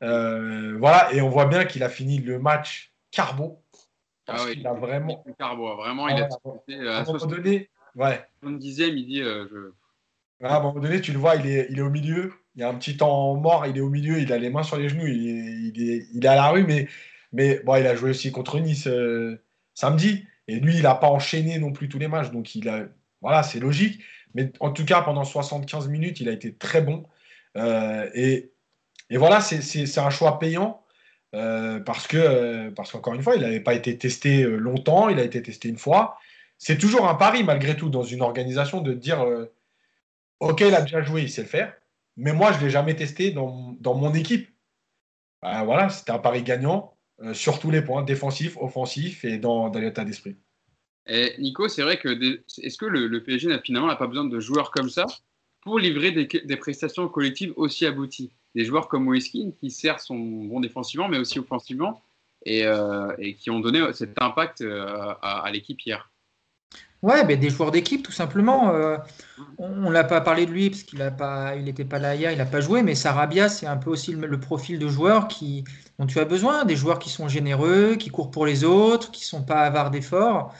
voilà, 0.00 1.12
et 1.12 1.20
on 1.20 1.28
voit 1.28 1.46
bien 1.46 1.64
qu'il 1.64 1.82
a 1.82 1.88
fini 1.88 2.18
le 2.18 2.38
match 2.38 2.92
carbo. 3.10 3.62
ah 4.26 4.44
oui, 4.46 4.54
il 4.56 4.66
a 4.66 4.72
vraiment. 4.72 5.24
Carbo, 5.38 5.76
vraiment, 5.76 6.08
il 6.08 6.22
a. 6.22 6.28
à 6.90 7.00
un 7.00 7.04
moment 7.04 7.26
donné, 7.26 7.70
ouais. 7.96 8.24
dixième, 8.42 8.96
il 8.96 9.06
dit. 9.06 9.22
Je... 9.22 9.72
à 10.42 10.56
un 10.56 10.60
moment 10.60 10.80
donné, 10.80 11.00
tu 11.00 11.12
le 11.12 11.18
vois, 11.18 11.36
il 11.36 11.46
est, 11.46 11.66
il 11.70 11.78
est 11.78 11.82
au 11.82 11.90
milieu. 11.90 12.32
Il 12.54 12.60
y 12.60 12.64
a 12.64 12.68
un 12.68 12.74
petit 12.74 12.96
temps 12.96 13.34
mort, 13.36 13.66
il 13.66 13.78
est 13.78 13.80
au 13.80 13.88
milieu, 13.88 14.18
il 14.18 14.32
a 14.32 14.38
les 14.38 14.50
mains 14.50 14.62
sur 14.62 14.76
les 14.76 14.88
genoux, 14.88 15.06
il 15.06 15.28
est, 15.28 15.70
il 15.74 15.90
est, 15.90 16.06
il 16.12 16.24
est 16.24 16.28
à 16.28 16.34
la 16.34 16.48
rue, 16.50 16.64
mais 16.64 16.86
mais 17.32 17.60
bon, 17.64 17.76
il 17.76 17.86
a 17.86 17.94
joué 17.94 18.10
aussi 18.10 18.30
contre 18.30 18.60
Nice 18.60 18.86
euh, 18.86 19.42
samedi. 19.74 20.26
Et 20.48 20.60
lui, 20.60 20.76
il 20.76 20.82
n'a 20.82 20.94
pas 20.94 21.08
enchaîné 21.08 21.58
non 21.58 21.72
plus 21.72 21.88
tous 21.88 21.98
les 21.98 22.08
matchs. 22.08 22.30
Donc, 22.30 22.54
il 22.54 22.68
a, 22.68 22.86
voilà, 23.20 23.42
c'est 23.42 23.60
logique. 23.60 24.02
Mais 24.34 24.52
en 24.60 24.70
tout 24.72 24.84
cas, 24.84 25.02
pendant 25.02 25.24
75 25.24 25.88
minutes, 25.88 26.20
il 26.20 26.28
a 26.28 26.32
été 26.32 26.54
très 26.54 26.82
bon. 26.82 27.04
Euh, 27.56 28.08
et, 28.14 28.52
voilà, 29.10 29.40
c'est 29.40 29.98
un 29.98 30.10
choix 30.10 30.38
payant. 30.38 30.78
Euh, 31.34 31.80
parce 31.80 32.06
que 32.06 32.68
parce 32.70 32.92
qu'encore 32.92 33.14
une 33.14 33.22
fois, 33.22 33.36
il 33.36 33.40
n'avait 33.40 33.60
pas 33.60 33.72
été 33.72 33.96
testé 33.96 34.42
longtemps, 34.42 35.08
il 35.08 35.18
a 35.18 35.22
été 35.22 35.42
testé 35.42 35.68
une 35.68 35.78
fois. 35.78 36.18
C'est 36.58 36.76
toujours 36.76 37.08
un 37.08 37.14
pari 37.14 37.42
malgré 37.42 37.74
tout 37.74 37.88
dans 37.88 38.02
une 38.02 38.20
organisation 38.20 38.82
de 38.82 38.92
dire 38.92 39.24
ok, 40.40 40.60
il 40.60 40.74
a 40.74 40.82
déjà 40.82 41.02
joué, 41.02 41.22
il 41.22 41.30
sait 41.30 41.42
le 41.42 41.48
faire, 41.48 41.74
mais 42.16 42.34
moi 42.34 42.52
je 42.52 42.60
l'ai 42.60 42.70
jamais 42.70 42.94
testé 42.96 43.30
dans, 43.30 43.76
mon 43.82 44.14
équipe. 44.14 44.50
Ben, 45.40 45.64
voilà, 45.64 45.88
c'était 45.88 46.12
un 46.12 46.18
pari 46.18 46.42
gagnant. 46.42 46.92
Euh, 47.22 47.34
sur 47.34 47.60
tous 47.60 47.70
les 47.70 47.82
points, 47.82 48.02
défensifs, 48.02 48.56
offensifs 48.56 49.24
et 49.24 49.38
dans, 49.38 49.68
l'état 49.68 50.04
d'esprit. 50.04 50.36
Et 51.06 51.34
Nico, 51.38 51.68
c'est 51.68 51.82
vrai 51.82 51.98
que 51.98 52.08
est-ce 52.62 52.78
que 52.78 52.86
le, 52.86 53.22
PSG 53.22 53.48
n'a 53.48 53.60
finalement 53.60 53.94
pas 53.96 54.06
besoin 54.06 54.24
de 54.24 54.40
joueurs 54.40 54.70
comme 54.70 54.88
ça 54.88 55.04
pour 55.62 55.78
livrer 55.78 56.12
des, 56.12 56.56
prestations 56.56 57.08
collectives 57.08 57.52
aussi 57.56 57.86
abouties? 57.86 58.32
Des 58.54 58.64
joueurs 58.64 58.88
comme 58.88 59.04
Moiskin 59.04 59.50
qui 59.58 59.70
certes 59.70 60.00
sont 60.00 60.18
bons 60.18 60.60
défensivement 60.60 61.08
mais 61.08 61.18
aussi 61.18 61.38
offensivement 61.38 62.02
et, 62.44 62.66
euh, 62.66 63.12
qui 63.38 63.50
ont 63.50 63.60
donné 63.60 63.80
cet 63.94 64.20
impact 64.20 64.60
euh, 64.60 65.14
à 65.22 65.50
l'équipe 65.50 65.80
hier. 65.80 66.12
Ouais, 67.02 67.24
ben 67.24 67.38
des 67.38 67.50
joueurs 67.50 67.72
d'équipe, 67.72 68.04
tout 68.04 68.12
simplement. 68.12 68.70
Euh, 68.70 68.96
on 69.58 69.90
l'a 69.90 70.04
pas 70.04 70.20
parlé 70.20 70.46
de 70.46 70.52
lui 70.52 70.70
parce 70.70 70.84
qu'il 70.84 71.00
n'était 71.00 71.16
pas, 71.16 71.56
il 71.56 71.74
pas 71.88 71.98
là 71.98 72.14
hier, 72.14 72.30
il 72.30 72.38
n'a 72.38 72.46
pas 72.46 72.60
joué, 72.60 72.84
mais 72.84 72.94
Sarabia, 72.94 73.48
c'est 73.48 73.66
un 73.66 73.76
peu 73.76 73.90
aussi 73.90 74.12
le, 74.12 74.38
profil 74.38 74.78
de 74.78 74.86
joueur 74.86 75.26
qui, 75.26 75.64
dont 75.98 76.06
tu 76.06 76.20
as 76.20 76.24
besoin, 76.24 76.64
des 76.64 76.76
joueurs 76.76 77.00
qui 77.00 77.10
sont 77.10 77.26
généreux, 77.26 77.96
qui 77.96 78.10
courent 78.10 78.30
pour 78.30 78.46
les 78.46 78.62
autres, 78.62 79.10
qui 79.10 79.24
sont 79.24 79.42
pas 79.42 79.62
avares 79.62 79.90
d'efforts. 79.90 80.54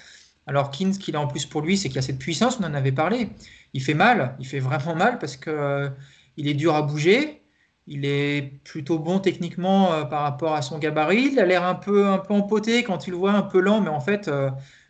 Alors 0.47 0.71
Kins, 0.71 0.95
ce 0.95 0.99
qu'il 0.99 1.17
a 1.17 1.21
en 1.21 1.27
plus 1.27 1.47
pour 1.47 1.63
lui, 1.63 1.77
c'est 1.77 1.89
qu'il 1.89 1.99
a 1.99 2.03
cette 2.03 2.19
puissance, 2.19 2.59
on 2.61 2.65
en 2.65 2.75
avait 2.75 2.93
parlé. 2.93 3.31
Il 3.75 3.83
fait 3.83 3.95
mal, 3.95 4.37
il 4.39 4.47
fait 4.47 4.61
vraiment 4.61 4.95
mal 4.95 5.19
parce 5.19 5.37
que 5.37 5.51
euh, 5.51 5.89
il 6.37 6.49
est 6.49 6.55
dur 6.55 6.75
à 6.75 6.83
bouger. 6.83 7.43
Il 7.87 8.05
est 8.05 8.61
plutôt 8.65 8.99
bon 8.99 9.19
techniquement 9.19 9.93
euh, 9.93 10.05
par 10.05 10.23
rapport 10.23 10.55
à 10.55 10.63
son 10.63 10.79
gabarit. 10.79 11.31
Il 11.33 11.41
a 11.41 11.47
l'air 11.47 11.65
un 11.65 11.75
peu, 11.75 12.07
un 12.07 12.19
peu 12.19 12.35
empoté 12.35 12.85
quand 12.85 12.99
tu 12.99 13.11
le 13.11 13.17
vois 13.17 13.33
un 13.33 13.43
peu 13.43 13.61
lent, 13.61 13.81
mais 13.81 13.91
en 13.91 14.01
fait, 14.01 14.31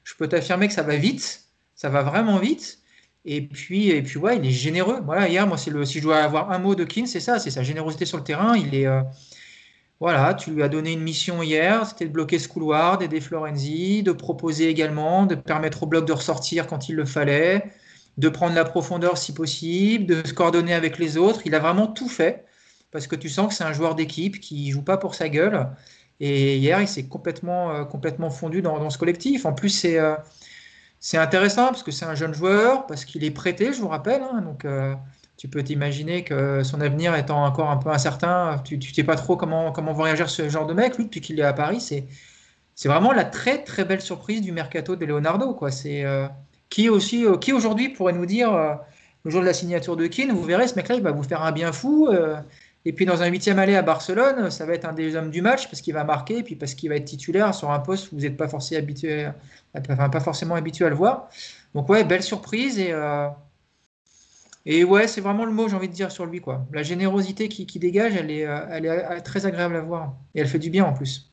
je 0.05 0.15
peux 0.17 0.29
t'affirmer 0.29 0.69
que 0.69 0.75
ça 0.75 0.83
va 0.83 0.97
vite 0.97 1.43
ça 1.83 1.89
va 1.89 2.03
vraiment 2.03 2.39
vite. 2.39 2.79
Et 3.25 3.41
puis, 3.41 3.91
et 3.91 4.03
puis 4.03 4.19
ouais, 4.19 4.37
il 4.39 4.47
est 4.47 4.51
généreux. 4.51 5.01
Voilà, 5.05 5.29
hier, 5.29 5.47
moi, 5.49 5.57
le, 5.69 5.85
si 5.85 5.99
je 5.99 6.03
dois 6.03 6.19
avoir 6.19 6.53
un 6.53 6.59
mot 6.59 6.75
de 6.77 6.85
Keane, 6.85 7.07
c'est 7.07 7.21
ça, 7.21 7.41
c'est 7.41 7.51
sa 7.51 7.65
générosité 7.65 8.05
sur 8.05 8.19
le 8.19 8.25
terrain. 8.25 8.57
Il 8.57 8.75
est, 8.75 8.87
euh, 8.87 9.03
voilà, 10.03 10.35
tu 10.35 10.51
lui 10.51 10.65
as 10.65 10.69
donné 10.69 10.95
une 10.95 11.01
mission 11.01 11.45
hier, 11.45 11.87
c'était 11.87 12.07
de 12.07 12.11
bloquer 12.11 12.41
ce 12.41 12.49
couloir, 12.49 12.99
d'aider 12.99 13.21
Florenzi, 13.21 14.03
de 14.03 14.11
proposer 14.11 14.69
également, 14.69 15.27
de 15.27 15.37
permettre 15.37 15.85
au 15.85 15.87
bloc 15.87 16.05
de 16.07 16.13
ressortir 16.13 16.67
quand 16.67 16.89
il 16.89 16.97
le 16.97 17.05
fallait, 17.05 17.71
de 18.19 18.29
prendre 18.29 18.57
la 18.57 18.65
profondeur 18.65 19.17
si 19.17 19.33
possible, 19.33 20.07
de 20.07 20.27
se 20.27 20.35
coordonner 20.35 20.75
avec 20.75 20.99
les 20.99 21.19
autres. 21.19 21.43
Il 21.45 21.55
a 21.55 21.61
vraiment 21.61 21.87
tout 21.87 22.09
fait. 22.09 22.45
parce 22.91 23.07
que 23.07 23.15
tu 23.15 23.29
sens 23.29 23.47
que 23.47 23.55
c'est 23.55 23.63
un 23.63 23.73
joueur 23.73 23.95
d'équipe 23.95 24.41
qui 24.41 24.73
joue 24.73 24.83
pas 24.83 24.97
pour 24.97 25.15
sa 25.15 25.29
gueule. 25.29 25.69
Et 26.19 26.57
hier, 26.57 26.81
il 26.81 26.89
s'est 26.89 27.07
complètement, 27.07 27.85
complètement 27.85 28.31
fondu 28.31 28.61
dans, 28.61 28.91
ce 28.91 28.99
collectif. 28.99 29.47
En 29.47 29.53
plus, 29.53 29.71
c'est 29.71 30.01
c'est 30.99 31.19
intéressant 31.19 31.67
parce 31.67 31.85
que 31.85 31.93
c'est 31.93 32.07
un 32.07 32.17
jeune 32.17 32.35
joueur, 32.35 32.87
parce 32.87 33.05
qu'il 33.05 33.23
est 33.23 33.31
prêté, 33.31 33.73
je 33.73 33.81
vous 33.81 33.89
rappelle. 33.89 34.23
Hein. 34.23 34.43
donc, 34.43 34.67
tu 35.43 35.49
peux 35.49 35.65
t'imaginer 35.65 36.23
que 36.23 36.63
son 36.63 36.81
avenir 36.81 37.17
étant 37.17 37.45
encore 37.45 37.69
un 37.69 37.77
peu 37.77 37.91
incertain, 37.91 38.63
tu 38.63 38.77
ne 38.77 38.81
sais 38.81 39.03
pas 39.03 39.17
trop 39.17 39.37
comment, 39.37 39.73
comment 39.73 39.93
va 39.93 40.05
réagir 40.05 40.31
ce 40.31 40.49
genre 40.49 40.67
de 40.67 40.73
mec. 40.73 40.97
Lui, 40.97 41.07
depuis 41.07 41.21
qu'il 41.21 41.41
est 41.41 41.43
à 41.43 41.53
Paris, 41.53 41.81
c'est, 41.81 42.07
vraiment 42.89 43.11
la 43.11 43.25
très 43.25 43.65
très 43.65 43.85
belle 43.85 44.01
surprise 44.01 44.41
du 44.41 44.53
mercato 44.53 44.95
de 44.95 45.05
Leonardo. 45.05 45.53
Quoi. 45.53 45.71
Euh, 45.87 46.29
qui, 46.71 46.89
aussi, 46.89 47.27
euh, 47.27 47.39
qui 47.39 47.53
aujourd'hui 47.53 47.89
pourrait 47.89 48.13
nous 48.13 48.25
dire, 48.25 48.55
euh, 48.55 48.75
le 49.25 49.33
jour 49.33 49.41
de 49.41 49.47
la 49.47 49.53
signature 49.53 49.97
de 49.97 50.07
Keane, 50.07 50.31
vous 50.31 50.45
verrez, 50.45 50.69
ce 50.69 50.77
mec-là, 50.77 50.95
il 50.95 51.03
va 51.03 51.11
vous 51.11 51.25
faire 51.25 51.43
un 51.43 51.51
bien 51.51 51.73
fou. 51.73 52.09
et 52.85 52.93
puis 52.93 53.05
dans 53.05 53.21
un 53.21 53.27
huitième 53.27 53.59
aller 53.59 53.75
à 53.75 53.83
Barcelone, 53.83 54.49
ça 54.49 54.65
va 54.65 54.75
être 54.75 54.85
un 54.85 54.93
des 54.93 55.17
hommes 55.17 55.31
du 55.31 55.43
match 55.43 55.67
parce 55.67 55.81
qu'il 55.81 55.95
va 55.95 56.05
marquer 56.05 56.39
et 56.39 56.43
puis 56.45 56.55
parce 56.55 56.75
qu'il 56.75 56.89
va 56.89 56.95
être 56.95 57.05
titulaire 57.05 57.53
sur 57.53 57.73
un 57.73 57.81
poste 57.81 58.13
où 58.13 58.15
vous 58.15 58.23
n'êtes 58.23 58.37
pas, 58.37 58.47
pas 58.47 60.21
forcément 60.21 60.55
habitué 60.55 60.85
à 60.85 60.89
le 60.89 60.95
voir. 60.95 61.29
Donc 61.75 61.89
ouais, 61.89 62.05
belle 62.05 62.23
surprise 62.23 62.79
et 62.79 62.95
et 64.65 64.85
ouais, 64.85 65.09
c'est 65.09 65.21
vraiment 65.21 65.45
le 65.45 65.53
mot, 65.53 65.69
j'ai 65.69 65.77
envie 65.77 65.89
de 65.89 65.95
dire, 65.95 66.13
sur 66.13 66.27
lui. 66.27 66.41
quoi. 66.41 66.67
La 66.73 66.83
générosité 66.83 67.49
qui, 67.49 67.79
dégage, 67.79 68.15
elle 68.15 68.31
est, 68.31 68.47
euh, 68.47 68.67
elle 68.71 68.87
est 68.87 68.91
euh, 68.91 69.21
très 69.21 69.47
agréable 69.47 69.77
à 69.77 69.81
voir. 69.81 70.15
Et 70.35 70.41
elle 70.41 70.47
fait 70.47 70.59
du 70.59 70.71
bien 70.71 70.85
en 70.85 70.93
plus. 70.93 71.33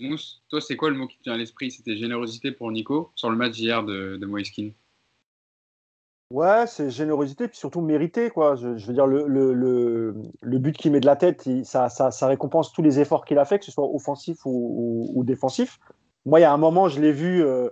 Mousse, 0.00 0.42
toi, 0.50 0.60
c'est 0.60 0.76
quoi 0.76 0.90
le 0.90 0.96
mot 0.96 1.06
qui 1.06 1.18
te 1.18 1.24
vient 1.24 1.34
à 1.34 1.36
l'esprit? 1.36 1.70
C'était 1.70 1.96
générosité 1.96 2.50
pour 2.50 2.70
Nico 2.70 3.12
sur 3.14 3.30
le 3.30 3.36
match 3.36 3.52
d'hier 3.52 3.84
de, 3.84 4.16
de 4.16 4.26
Moiskin 4.26 4.70
Ouais, 6.32 6.66
c'est 6.66 6.90
générosité, 6.90 7.46
puis 7.46 7.56
surtout 7.56 7.80
mérité. 7.80 8.30
Quoi. 8.30 8.56
Je, 8.56 8.84
veux 8.84 8.92
dire, 8.92 9.06
le, 9.06 9.28
le, 9.28 9.54
le, 10.40 10.58
but 10.58 10.76
qu'il 10.76 10.90
met 10.90 10.98
de 10.98 11.06
la 11.06 11.14
tête, 11.14 11.48
ça, 11.62 11.88
ça, 11.88 12.10
ça, 12.10 12.26
récompense 12.26 12.72
tous 12.72 12.82
les 12.82 12.98
efforts 12.98 13.24
qu'il 13.24 13.38
a 13.38 13.44
fait, 13.44 13.60
que 13.60 13.64
ce 13.64 13.70
soit 13.70 13.86
offensif 13.86 14.44
ou, 14.44 15.08
ou, 15.14 15.22
défensif. 15.22 15.78
Moi, 16.24 16.40
il 16.40 16.42
y 16.42 16.46
a 16.46 16.52
un 16.52 16.56
moment, 16.56 16.88
je 16.88 17.00
l'ai 17.00 17.12
vu 17.12 17.44
euh, 17.44 17.68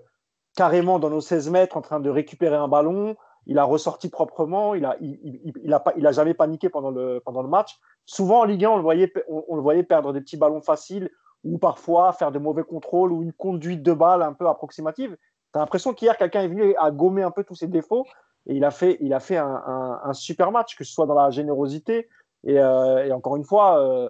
carrément 0.57 1.01
dans 1.01 1.11
nos 1.11 1.21
16 1.21 1.51
mètres 1.51 1.77
en 1.77 1.83
train 1.83 1.99
de 1.99 2.09
récupérer 2.09 2.55
un 2.55 2.69
ballon 2.69 3.16
il 3.47 3.59
a 3.59 3.65
ressorti 3.65 4.09
proprement, 4.09 4.75
il 4.75 4.85
a, 4.85 4.97
il, 5.01 5.73
a, 5.73 5.81
pas, 5.81 5.93
il 5.97 6.07
a 6.07 6.12
jamais 6.12 6.35
paniqué 6.35 6.69
pendant 6.69 6.91
le, 6.91 7.21
pendant 7.25 7.43
le 7.43 7.49
match. 7.49 7.79
Souvent 8.07 8.41
en 8.41 8.45
Ligue 8.45 8.65
1, 8.65 8.71
on 8.71 8.77
le, 8.77 8.83
voyait, 8.83 9.12
on, 9.29 9.57
le 9.57 9.62
voyait 9.62 9.83
perdre 9.83 10.12
des 10.12 10.21
petits 10.21 10.37
ballons 10.37 10.61
faciles 10.61 11.11
ou 11.43 11.59
parfois 11.59 12.12
faire 12.12 12.33
de 12.33 12.39
mauvais 12.39 12.65
contrôles 12.65 13.12
ou 13.12 13.23
une 13.23 13.33
conduite 13.33 13.83
de 13.83 13.93
balle 13.93 14.23
un 14.23 14.33
peu 14.33 14.49
approximative. 14.49 15.16
Tu 15.53 15.59
as 15.59 15.61
l'impression 15.61 15.93
qu'hier, 15.93 16.16
quelqu'un 16.16 16.43
est 16.43 16.49
venu 16.49 16.75
à 16.77 16.91
gommer 16.91 17.23
un 17.23 17.31
peu 17.31 17.45
tous 17.45 17.55
ses 17.55 17.66
défauts 17.66 18.07
et 18.47 18.55
il 18.55 18.65
a 18.65 18.71
fait, 18.71 18.99
il 19.01 19.12
a 19.15 19.21
fait 19.21 19.37
un, 19.37 20.12
super 20.12 20.51
match, 20.53 20.77
que 20.77 20.85
ce 20.85 20.93
soit 20.93 21.07
dans 21.07 21.15
la 21.15 21.31
générosité. 21.31 22.09
Et, 22.45 22.59
euh, 22.59 23.15
encore 23.15 23.37
une 23.37 23.45
fois, 23.45 23.81
euh, 23.81 24.09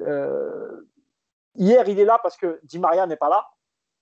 euh, 0.00 0.88
hier, 1.54 1.86
il 1.88 1.98
est 1.98 2.04
là 2.04 2.18
parce 2.22 2.36
que 2.36 2.60
Di 2.62 2.78
Maria 2.78 3.06
n'est 3.06 3.16
pas 3.16 3.28
là. 3.28 3.46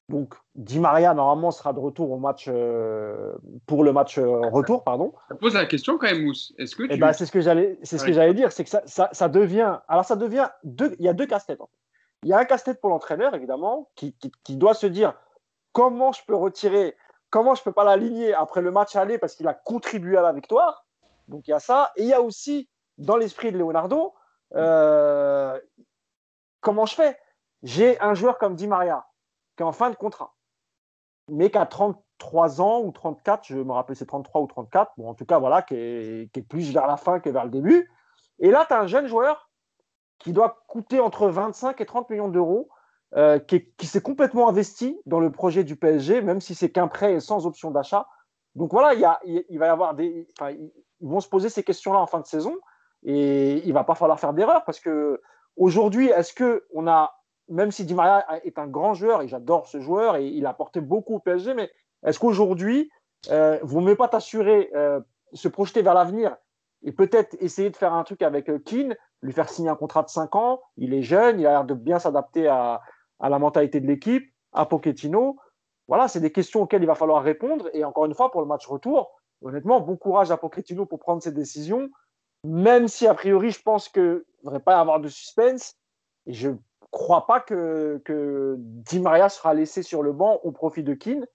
Donc, 0.09 0.35
Di 0.55 0.79
Maria, 0.79 1.15
normalement, 1.15 1.51
sera 1.51 1.73
de 1.73 1.81
retour 1.81 2.13
au 2.13 2.19
match, 2.19 2.47
euh, 2.49 3.35
pour 3.67 3.83
le 3.83 3.93
match 3.93 4.19
euh, 4.19 4.49
retour. 4.51 4.85
Pardon. 4.85 5.13
Ça 5.29 5.35
pose 5.35 5.55
la 5.55 5.67
question 5.67 5.99
quand 5.99 6.07
même, 6.07 6.25
Mousse. 6.25 6.55
Est-ce 6.59 6.77
que 6.77 6.85
eh 6.89 6.97
ben, 6.97 7.13
c'est 7.13 7.27
ce 7.27 7.33
que 7.33 7.41
j'allais, 7.41 7.79
c'est 7.83 7.99
ce 7.99 8.05
que 8.05 8.13
j'allais 8.13 8.35
dire, 8.35 8.53
c'est 8.53 8.63
que 8.63 8.71
ça, 8.71 8.83
ça, 8.87 9.09
ça, 9.13 9.29
devient. 9.29 9.79
Alors, 9.89 10.05
ça 10.05 10.15
devient 10.15 10.49
deux. 10.63 10.95
Il 11.01 11.05
y 11.05 11.09
a 11.09 11.13
deux 11.13 11.27
casse-têtes. 11.27 11.59
Il 12.23 12.29
y 12.29 12.33
a 12.33 12.39
un 12.39 12.45
casse-tête 12.45 12.81
pour 12.81 12.91
l'entraîneur, 12.91 13.35
évidemment, 13.35 13.91
qui, 13.97 14.13
qui, 14.15 14.31
qui, 14.45 14.57
doit 14.57 14.75
se 14.75 14.87
dire 14.87 15.15
comment 15.73 16.13
je 16.13 16.23
peux 16.25 16.37
retirer, 16.37 16.97
comment 17.31 17.57
je 17.57 17.65
peux 17.65 17.73
pas 17.73 17.85
l'aligner 17.85 18.33
après 18.33 18.63
le 18.63 18.71
match 18.71 18.95
aller 18.95 19.19
parce 19.19 19.35
qu'il 19.35 19.49
a 19.49 19.55
contribué 19.55 20.17
à 20.17 20.23
la 20.23 20.33
victoire. 20.33 20.87
Donc, 21.27 21.49
il 21.49 21.51
y 21.51 21.55
a 21.55 21.59
ça. 21.59 21.93
Et 21.97 22.03
il 22.03 22.09
y 22.09 22.13
a 22.13 22.23
aussi, 22.23 22.69
dans 22.97 23.17
l'esprit 23.17 23.51
de 23.51 23.59
Leonardo, 23.59 24.15
euh, 24.55 25.59
comment 26.61 26.87
je 26.87 26.95
fais? 26.95 27.19
J'ai 27.65 28.01
un 28.01 28.15
joueur 28.15 28.39
comme 28.39 28.55
Di 28.55 28.69
Maria 28.69 29.05
qui 29.57 29.63
est 29.63 29.67
en 29.67 29.73
fin 29.73 29.91
de 29.91 29.97
contrat, 29.97 30.35
mais 31.29 31.51
qui 31.51 31.59
a 31.59 31.67
33 31.67 32.61
ans 32.61 32.83
ou 32.83 32.93
34, 32.93 33.45
je 33.47 33.59
me 33.59 33.73
rappelle 33.73 33.97
c'est 33.97 34.07
33 34.07 34.41
ou 34.43 34.47
34, 34.47 34.93
bon, 34.97 35.09
en 35.09 35.15
tout 35.15 35.25
cas, 35.25 35.39
voilà, 35.39 35.63
qui 35.63 35.75
est, 35.75 36.49
plus 36.49 36.73
vers 36.73 36.87
la 36.87 36.97
fin 36.97 37.21
que 37.21 37.31
vers 37.31 37.45
le 37.45 37.51
début. 37.51 37.91
Et 38.39 38.51
là, 38.51 38.65
tu 38.67 38.75
as 38.75 38.81
un 38.81 38.87
jeune 38.87 39.07
joueur 39.07 39.51
qui 40.19 40.33
doit 40.33 40.65
coûter 40.69 41.01
entre 41.01 41.29
25 41.29 41.81
et 41.81 41.87
30 41.87 42.11
millions 42.11 42.29
d'euros, 42.29 42.69
euh, 43.15 43.39
qui, 43.39 43.87
s'est 43.87 44.01
complètement 44.01 44.49
investi 44.49 44.99
dans 45.07 45.21
le 45.21 45.31
projet 45.31 45.65
du 45.65 45.77
PSG, 45.77 46.23
même 46.23 46.41
si 46.41 46.55
c'est 46.55 46.71
qu'un 46.71 46.89
prêt 46.89 47.21
sans 47.21 47.47
option 47.47 47.71
d'achat. 47.71 48.07
Donc 48.55 48.73
voilà, 48.73 48.95
il, 49.25 49.45
il, 49.49 49.59
va 49.59 49.67
y 49.67 49.69
avoir 49.69 49.95
des. 49.95 50.27
ils 50.51 51.09
vont 51.09 51.21
se 51.21 51.29
poser 51.29 51.49
ces 51.49 51.63
questions-là 51.63 51.99
en 51.99 52.07
fin 52.07 52.21
de 52.21 52.27
saison 52.27 52.57
et 53.05 53.67
il 53.67 53.73
va 53.73 53.85
pas 53.85 53.95
falloir 53.95 54.19
faire 54.19 54.33
d'erreur 54.33 54.65
parce 54.65 54.81
que 54.81 55.21
aujourd'hui, 55.57 56.09
est-ce 56.09 56.35
qu'on 56.35 56.89
a 56.89 57.16
même 57.49 57.71
si 57.71 57.85
Di 57.85 57.95
Maria 57.95 58.25
est 58.45 58.59
un 58.59 58.67
grand 58.67 58.95
joueur 58.95 59.23
et 59.23 59.29
j'adore 59.29 59.67
ce 59.69 59.81
joueur 59.81 60.17
et 60.17 60.27
il 60.27 60.47
a 60.47 60.51
apporté 60.51 60.81
beaucoup 60.81 61.17
au 61.17 61.19
PSG, 61.21 61.55
mais 61.55 61.71
est-ce 62.05 62.19
qu'aujourd'hui, 62.19 62.91
vous 63.63 63.81
ne 63.81 63.95
pas 63.95 64.09
t'assurer, 64.09 64.71
euh, 64.75 65.01
se 65.33 65.49
projeter 65.49 65.83
vers 65.83 65.95
l'avenir 65.95 66.37
et 66.83 66.93
peut-être 66.93 67.37
essayer 67.41 67.71
de 67.71 67.77
faire 67.77 67.93
un 67.95 68.05
truc 68.05 68.23
avec 68.23 68.49
euh, 68.49 68.59
Keane, 68.59 68.95
lui 69.23 69.33
faire 69.33 69.49
signer 69.49 69.69
un 69.69 69.77
contrat 69.77 70.03
de 70.03 70.09
5 70.09 70.35
ans, 70.37 70.61
il 70.77 70.95
est 70.95 71.03
jeune, 71.03 71.41
il 71.41 71.47
a 71.47 71.51
l'air 71.51 71.65
de 71.65 71.75
bien 71.75 71.99
s'adapter 71.99 72.47
à, 72.49 72.81
à, 73.19 73.29
la 73.29 73.39
mentalité 73.39 73.81
de 73.81 73.87
l'équipe, 73.87 74.31
à 74.53 74.67
Pochettino. 74.67 75.37
Voilà, 75.89 76.09
c'est 76.09 76.21
des 76.21 76.33
questions 76.33 76.63
auxquelles 76.63 76.83
il 76.83 76.87
va 76.87 76.95
falloir 76.95 77.23
répondre. 77.23 77.69
Et 77.73 77.85
encore 77.85 78.05
une 78.07 78.15
fois, 78.15 78.31
pour 78.31 78.41
le 78.41 78.47
match 78.47 78.67
retour, 78.67 79.11
honnêtement, 79.43 79.81
bon 79.81 79.97
courage 79.97 80.31
à 80.31 80.37
Pochettino 80.37 80.87
pour 80.87 80.99
prendre 80.99 81.23
ses 81.23 81.33
décisions, 81.33 81.89
même 82.45 82.89
si 82.89 83.07
a 83.07 83.15
priori, 83.15 83.51
je 83.51 83.63
pense 83.63 83.89
qu'il 83.89 84.03
ne 84.03 84.25
devrait 84.45 84.61
pas 84.61 84.77
y 84.77 84.81
avoir 84.81 85.01
de 85.01 85.09
suspense. 85.09 85.75
Et 86.27 86.33
je 86.33 86.51
crois 86.91 87.27
pas 87.27 87.41
que, 87.41 88.01
que 88.05 88.57
Di 88.59 89.01
Maria 89.01 89.29
sera 89.29 89.55
laissé 89.55 89.83
sur 89.83 90.03
le 90.03 90.13
banc 90.13 90.41
au 90.43 90.53
profit 90.53 90.83
de 90.83 90.95
Keane. 90.95 91.27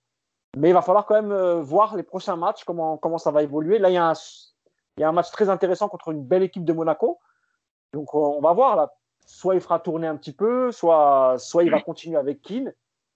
Mais 0.58 0.70
il 0.70 0.74
va 0.74 0.82
falloir 0.82 1.06
quand 1.06 1.16
même 1.16 1.32
euh, 1.32 1.62
voir 1.62 1.96
les 1.96 2.04
prochains 2.04 2.36
matchs, 2.36 2.64
comment, 2.66 2.98
comment 2.98 3.18
ça 3.18 3.32
va 3.32 3.42
évoluer. 3.44 3.80
Là, 3.80 3.90
il 3.90 3.94
y, 3.94 3.98
a 3.98 4.10
un, 4.10 4.14
il 4.98 5.02
y 5.02 5.04
a 5.04 5.10
un 5.10 5.14
match 5.14 5.32
très 5.32 5.50
intéressant 5.50 5.88
contre 5.88 6.10
une 6.10 6.24
belle 6.24 6.44
équipe 6.44 6.66
de 6.66 6.74
Monaco. 6.74 7.20
Donc, 7.94 8.14
on 8.14 8.42
va 8.42 8.52
voir. 8.54 8.76
Là. 8.76 8.94
Soit 9.26 9.56
il 9.56 9.62
fera 9.62 9.80
tourner 9.80 10.08
un 10.08 10.18
petit 10.18 10.34
peu, 10.34 10.72
soit, 10.72 11.36
soit 11.38 11.64
il 11.64 11.72
va 11.72 11.82
continuer 11.82 12.18
avec 12.18 12.42
Keane. 12.42 12.74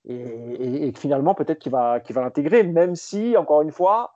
Et, 0.08 0.88
et, 0.88 0.92
finalement, 0.94 1.34
peut-être 1.34 1.60
qu'il 1.60 1.72
va, 1.72 2.00
qu'il 2.00 2.16
va 2.16 2.22
l'intégrer, 2.22 2.64
même 2.64 2.96
si, 2.96 3.36
encore 3.36 3.64
une 3.64 3.72
fois, 3.72 4.14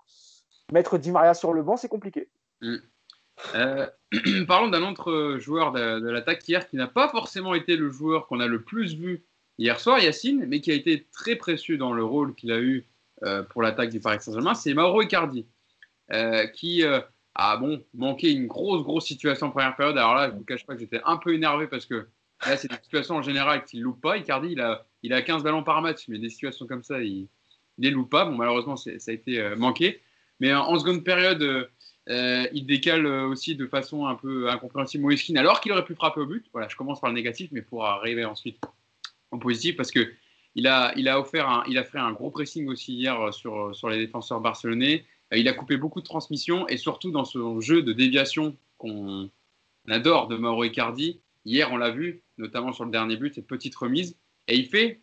mettre 0.71 0.97
Di 0.97 1.11
Maria 1.11 1.33
sur 1.33 1.51
le 1.51 1.63
banc, 1.63 1.77
c'est 1.77 1.89
compliqué. 1.89 2.29
Mm. 2.61 2.77
Euh, 3.55 3.87
parlons 4.47 4.69
d'un 4.69 4.83
autre 4.83 5.37
joueur 5.39 5.71
de, 5.71 6.09
l'attaque 6.09 6.47
hier 6.47 6.67
qui 6.67 6.75
n'a 6.75 6.87
pas 6.87 7.09
forcément 7.09 7.53
été 7.53 7.75
le 7.75 7.89
joueur 7.89 8.27
qu'on 8.27 8.39
a 8.39 8.47
le 8.47 8.61
plus 8.61 8.95
vu 8.95 9.23
hier 9.57 9.79
soir, 9.79 9.99
Yacine, 9.99 10.45
mais 10.47 10.61
qui 10.61 10.71
a 10.71 10.73
été 10.73 11.07
très 11.11 11.35
précieux 11.35 11.77
dans 11.77 11.93
le 11.93 12.03
rôle 12.03 12.35
qu'il 12.35 12.51
a 12.51 12.59
eu 12.59 12.85
euh, 13.23 13.43
pour 13.43 13.61
l'attaque 13.61 13.89
du 13.89 13.99
Paris 13.99 14.19
Saint-Germain, 14.21 14.53
c'est 14.53 14.73
Mauro 14.73 15.01
Icardi, 15.01 15.45
euh, 16.13 16.47
qui 16.47 16.83
a 17.35 17.57
bon, 17.57 17.83
manqué 17.93 18.31
une 18.31 18.47
grosse, 18.47 18.83
grosse 18.83 19.05
situation 19.05 19.47
en 19.47 19.51
première 19.51 19.75
période. 19.75 19.97
Alors 19.97 20.15
là, 20.15 20.27
je 20.27 20.33
ne 20.33 20.39
vous 20.39 20.45
cache 20.45 20.65
pas 20.65 20.73
que 20.73 20.79
j'étais 20.79 21.01
un 21.05 21.17
peu 21.17 21.33
énervé 21.33 21.67
parce 21.67 21.85
que 21.85 22.07
là, 22.45 22.57
c'est 22.57 22.69
des 22.69 22.77
situations 22.81 23.15
en 23.15 23.21
général 23.21 23.63
qu'il 23.65 23.79
ne 23.79 23.85
loupe 23.85 24.01
pas. 24.01 24.17
Icardi, 24.17 24.49
il 24.51 24.61
a, 24.61 24.85
il 25.03 25.13
a 25.13 25.21
15 25.21 25.43
ballons 25.43 25.63
par 25.63 25.81
match, 25.81 26.05
mais 26.07 26.19
des 26.19 26.29
situations 26.29 26.67
comme 26.67 26.83
ça, 26.83 27.01
il 27.01 27.27
ne 27.77 27.83
les 27.85 27.91
loupe 27.91 28.09
pas. 28.09 28.25
Bon, 28.25 28.35
malheureusement, 28.35 28.75
ça 28.75 28.91
a 28.91 29.11
été 29.11 29.55
manqué. 29.55 30.01
Mais 30.39 30.53
en 30.53 30.77
seconde 30.79 31.03
période, 31.03 31.69
euh, 32.09 32.47
il 32.53 32.65
décale 32.65 33.05
euh, 33.05 33.27
aussi 33.27 33.55
de 33.55 33.67
façon 33.67 34.07
un 34.07 34.15
peu 34.15 34.49
incompréhensible 34.49 35.03
Moïskine, 35.03 35.37
alors 35.37 35.61
qu'il 35.61 35.71
aurait 35.71 35.85
pu 35.85 35.93
frapper 35.93 36.21
au 36.21 36.25
but. 36.25 36.45
Voilà, 36.51 36.67
je 36.67 36.75
commence 36.75 36.99
par 36.99 37.09
le 37.09 37.15
négatif, 37.15 37.49
mais 37.51 37.61
pour 37.61 37.85
arriver 37.85 38.25
ensuite 38.25 38.59
au 39.31 39.37
positif, 39.37 39.77
parce 39.77 39.91
que 39.91 40.11
il 40.55 40.65
a, 40.65 40.91
il 40.97 41.07
a 41.07 41.19
offert, 41.19 41.47
un, 41.47 41.63
il 41.67 41.77
a 41.77 41.83
fait 41.83 41.99
un 41.99 42.11
gros 42.11 42.31
pressing 42.31 42.67
aussi 42.67 42.93
hier 42.93 43.31
sur, 43.31 43.75
sur 43.75 43.89
les 43.89 43.97
défenseurs 43.97 44.41
barcelonais. 44.41 45.05
Euh, 45.31 45.37
il 45.37 45.47
a 45.47 45.53
coupé 45.53 45.77
beaucoup 45.77 46.01
de 46.01 46.05
transmissions 46.05 46.67
et 46.67 46.77
surtout 46.77 47.11
dans 47.11 47.25
ce 47.25 47.59
jeu 47.59 47.83
de 47.83 47.93
déviation 47.93 48.57
qu'on 48.79 49.29
adore 49.87 50.27
de 50.27 50.35
Mauro 50.35 50.63
Icardi. 50.63 51.19
Hier, 51.45 51.71
on 51.71 51.77
l'a 51.77 51.91
vu, 51.91 52.23
notamment 52.39 52.73
sur 52.73 52.85
le 52.85 52.91
dernier 52.91 53.17
but, 53.17 53.35
cette 53.35 53.47
petite 53.47 53.75
remise, 53.75 54.17
et 54.47 54.55
il 54.57 54.65
fait 54.65 54.99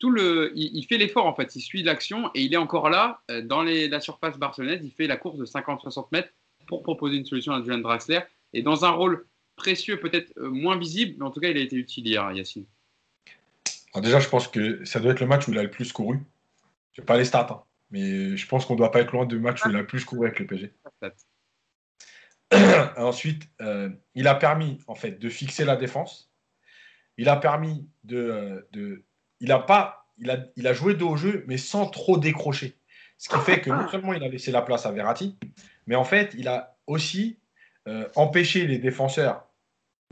tout 0.00 0.10
le, 0.10 0.52
il, 0.56 0.84
fait 0.86 0.98
l'effort 0.98 1.26
en 1.26 1.34
fait. 1.34 1.54
Il 1.56 1.60
suit 1.60 1.82
l'action 1.82 2.30
et 2.34 2.42
il 2.42 2.54
est 2.54 2.58
encore 2.58 2.88
là 2.88 3.20
dans 3.44 3.62
les, 3.62 3.88
la 3.88 4.00
surface 4.00 4.38
barcelonaise. 4.38 4.80
Il 4.84 4.92
fait 4.92 5.08
la 5.08 5.16
course 5.16 5.38
de 5.38 5.44
50-60 5.44 6.06
mètres 6.12 6.30
pour 6.68 6.82
proposer 6.82 7.16
une 7.16 7.24
solution 7.24 7.52
à 7.52 7.62
Julian 7.62 7.78
Draxler. 7.78 8.20
Et 8.52 8.62
dans 8.62 8.84
un 8.84 8.90
rôle 8.90 9.26
précieux, 9.56 9.98
peut-être 9.98 10.32
euh, 10.38 10.48
moins 10.50 10.78
visible, 10.78 11.16
mais 11.18 11.24
en 11.24 11.30
tout 11.30 11.40
cas, 11.40 11.48
il 11.48 11.56
a 11.56 11.60
été 11.60 11.74
utile 11.74 12.06
hier, 12.06 12.30
Yacine. 12.32 12.66
Alors 13.92 14.04
déjà, 14.04 14.20
je 14.20 14.28
pense 14.28 14.46
que 14.46 14.84
ça 14.84 15.00
doit 15.00 15.12
être 15.12 15.20
le 15.20 15.26
match 15.26 15.48
où 15.48 15.52
il 15.52 15.58
a 15.58 15.62
le 15.62 15.70
plus 15.70 15.92
couru. 15.92 16.20
Je 16.92 17.00
n'ai 17.00 17.04
pas 17.04 17.16
les 17.16 17.24
stats, 17.24 17.48
hein, 17.50 17.62
mais 17.90 18.36
je 18.36 18.46
pense 18.46 18.64
qu'on 18.64 18.74
ne 18.74 18.78
doit 18.78 18.92
pas 18.92 19.00
être 19.00 19.12
loin 19.12 19.26
du 19.26 19.38
match 19.38 19.64
où 19.64 19.70
il 19.70 19.76
a 19.76 19.80
le 19.80 19.86
plus 19.86 20.04
couru 20.04 20.26
avec 20.26 20.38
le 20.38 20.46
PG. 20.46 20.72
Ensuite, 22.96 23.48
euh, 23.60 23.90
il 24.14 24.28
a 24.28 24.34
permis 24.34 24.78
en 24.86 24.94
fait 24.94 25.18
de 25.18 25.28
fixer 25.28 25.64
la 25.64 25.76
défense. 25.76 26.30
Il 27.16 27.28
a 27.28 27.36
permis 27.36 27.88
de, 28.04 28.16
euh, 28.16 28.68
de 28.72 29.04
il 29.40 29.52
a 29.52 29.58
pas, 29.58 30.06
il 30.18 30.30
a, 30.30 30.38
il 30.56 30.66
a 30.66 30.72
joué 30.72 30.94
dos 30.94 31.10
au 31.10 31.16
jeu, 31.16 31.44
mais 31.46 31.58
sans 31.58 31.88
trop 31.88 32.18
décrocher. 32.18 32.76
Ce 33.18 33.28
qui 33.28 33.38
fait 33.40 33.60
que 33.60 33.70
non 33.70 33.88
seulement 33.88 34.12
il 34.12 34.22
a 34.22 34.28
laissé 34.28 34.52
la 34.52 34.62
place 34.62 34.86
à 34.86 34.92
Verratti, 34.92 35.36
mais 35.88 35.96
en 35.96 36.04
fait, 36.04 36.34
il 36.38 36.46
a 36.48 36.76
aussi 36.86 37.40
euh, 37.88 38.06
empêché 38.14 38.66
les 38.66 38.78
défenseurs 38.78 39.48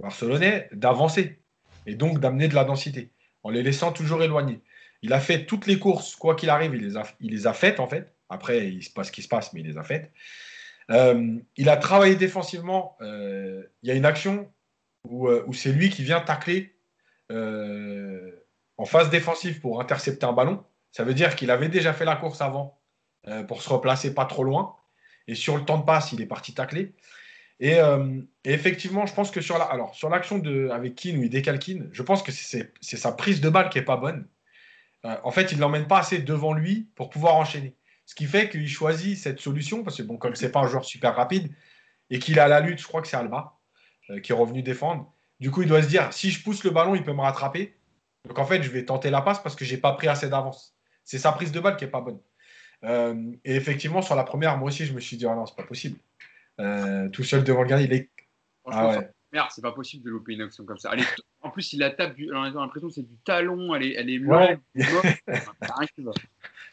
barcelonais 0.01 0.69
d'avancer 0.73 1.39
et 1.87 1.95
donc 1.95 2.19
d'amener 2.19 2.49
de 2.49 2.55
la 2.55 2.65
densité 2.65 3.13
en 3.43 3.51
les 3.51 3.63
laissant 3.63 3.93
toujours 3.93 4.23
éloignés. 4.23 4.63
Il 5.03 5.13
a 5.13 5.21
fait 5.21 5.45
toutes 5.45 5.67
les 5.67 5.79
courses, 5.79 6.17
quoi 6.17 6.35
qu'il 6.35 6.49
arrive, 6.49 6.75
il 6.75 7.31
les, 7.31 7.47
a, 7.47 7.53
faites 7.53 7.79
en 7.79 7.87
fait. 7.87 8.15
Après, 8.31 8.67
il 8.69 8.83
se 8.83 8.91
passe 8.91 9.09
ce 9.09 9.13
qui 9.13 9.23
se 9.23 9.29
passe, 9.29 9.53
mais 9.53 9.61
il 9.61 9.67
les 9.67 9.77
a 9.77 9.85
faites. 9.85 10.11
Euh, 10.91 11.37
il 11.57 11.69
a 11.69 11.77
travaillé 11.77 12.17
défensivement. 12.17 12.97
Euh, 13.03 13.63
il 13.83 13.89
y 13.89 13.93
a 13.93 13.95
une 13.95 14.07
action 14.07 14.51
où, 15.05 15.29
où 15.29 15.53
c'est 15.53 15.73
lui 15.73 15.91
qui 15.91 16.03
vient 16.03 16.21
tacler 16.21 16.75
en 17.31 18.85
phase 18.87 19.11
défensive 19.11 19.61
pour 19.61 19.81
intercepter 19.81 20.25
un 20.25 20.33
ballon. 20.33 20.65
Ça 20.91 21.05
veut 21.05 21.15
dire 21.15 21.37
qu'il 21.37 21.51
avait 21.51 21.69
déjà 21.69 21.93
fait 21.93 22.07
la 22.07 22.17
course 22.17 22.41
avant 22.41 22.81
pour 23.47 23.63
se 23.63 23.69
replacer 23.69 24.15
pas 24.15 24.25
trop 24.25 24.43
loin. 24.43 24.77
Et 25.29 25.35
sur 25.35 25.57
le 25.57 25.65
temps 25.65 25.79
de 25.79 25.85
passe, 25.85 26.13
il 26.13 26.21
est 26.21 26.27
parti 26.27 26.55
tacler. 26.55 26.93
Et, 27.59 27.79
et 28.45 28.53
effectivement, 28.53 29.07
je 29.07 29.15
pense 29.15 29.31
que 29.31 29.41
sur 29.41 29.59
l'action 30.11 30.43
avec 30.71 30.95
Keane 30.95 31.17
où 31.17 31.23
il 31.23 31.31
décale 31.31 31.59
Keane, 31.59 31.89
je 31.91 32.03
pense 32.03 32.23
que 32.23 32.31
c'est 32.31 32.71
sa 32.81 33.13
prise 33.13 33.41
de 33.41 33.49
balle 33.49 33.71
qui 33.71 33.79
est 33.79 33.83
pas 33.83 33.97
bonne. 33.97 34.29
en 35.03 35.31
fait, 35.31 35.53
il 35.53 35.59
l'emmène 35.59 35.87
pas 35.87 36.01
assez 36.01 36.19
devant 36.19 36.53
lui 36.53 36.87
pour 36.95 37.09
pouvoir 37.09 37.37
enchaîner. 37.37 37.75
Ce 38.05 38.15
qui 38.15 38.27
fait 38.27 38.49
qu'il 38.49 38.69
choisit 38.69 39.19
cette 39.19 39.41
solution, 39.41 39.83
parce 39.83 39.97
que 39.97 40.03
bon, 40.03 40.17
comme 40.17 40.37
c'est 40.37 40.53
pas 40.53 40.61
un 40.61 40.69
joueur 40.69 40.85
super 40.85 41.17
rapide, 41.17 41.53
et 42.09 42.21
qu'il 42.21 42.39
à 42.39 42.47
la 42.47 42.61
lutte, 42.61 42.79
je 42.81 42.87
crois 42.87 43.03
que 43.03 43.09
c'est 43.09 43.17
Alba, 43.17 43.59
euh, 44.11 44.21
qui 44.21 44.33
est 44.33 44.35
revenu 44.35 44.63
défendre. 44.63 45.13
Du 45.41 45.51
coup, 45.51 45.63
il 45.63 45.69
doit 45.69 45.83
se 45.83 45.89
dire, 45.89 46.13
si 46.13 46.31
je 46.31 46.43
pousse 46.43 46.63
le 46.63 46.71
ballon, 46.71 46.95
il 46.95 47.03
peut 47.03 47.13
me 47.13 47.21
rattraper. 47.21 47.77
Donc 48.27 48.39
en 48.39 48.47
fait, 48.47 48.63
je 48.63 48.71
vais 48.71 48.85
tenter 48.85 49.11
la 49.11 49.23
passe 49.23 49.43
parce 49.43 49.57
que 49.57 49.65
j'ai 49.65 49.77
pas 49.77 49.93
pris 49.93 50.07
assez 50.09 50.29
d'avance. 50.29 50.77
C'est 51.05 51.19
sa 51.19 51.33
prise 51.33 51.53
de 51.53 51.61
balle 51.61 51.77
qui 51.77 51.85
est 51.85 51.89
pas 51.89 52.01
bonne. 52.01 52.21
Euh, 52.85 53.33
et 53.45 53.57
effectivement, 53.57 54.03
sur 54.03 54.15
la 54.15 54.25
première, 54.25 54.57
moi 54.59 54.69
aussi, 54.69 54.85
je 54.87 54.93
me 54.93 55.01
suis 55.01 55.17
dit, 55.17 55.27
ah 55.27 55.35
non, 55.35 55.47
c'est 55.47 55.57
pas 55.57 55.63
possible. 55.63 55.99
Euh, 56.61 57.09
tout 57.09 57.25
seul 57.25 57.45
devant 57.45 57.63
le 57.63 57.69
gardien, 57.69 57.87
il 57.87 57.93
est. 57.93 58.11
Ah 58.67 58.89
ouais. 58.89 59.11
Merde, 59.33 59.49
c'est 59.51 59.63
pas 59.63 59.73
possible 59.73 60.05
de 60.05 60.11
louper 60.11 60.35
une 60.35 60.43
action 60.43 60.65
comme 60.65 60.79
ça. 60.79 60.93
En 61.43 61.51
plus, 61.51 61.73
il 61.73 61.81
la 61.81 61.91
tape, 61.91 62.15
du... 62.15 62.33
on 62.33 62.43
a 62.43 62.51
l'impression 62.51 62.89
que 62.89 62.95
c'est 62.95 63.03
du 63.03 63.17
talon, 63.25 63.75
elle 63.75 63.85
est, 63.85 63.95
elle 63.95 64.11
est 64.11 64.19
ouais. 64.19 64.59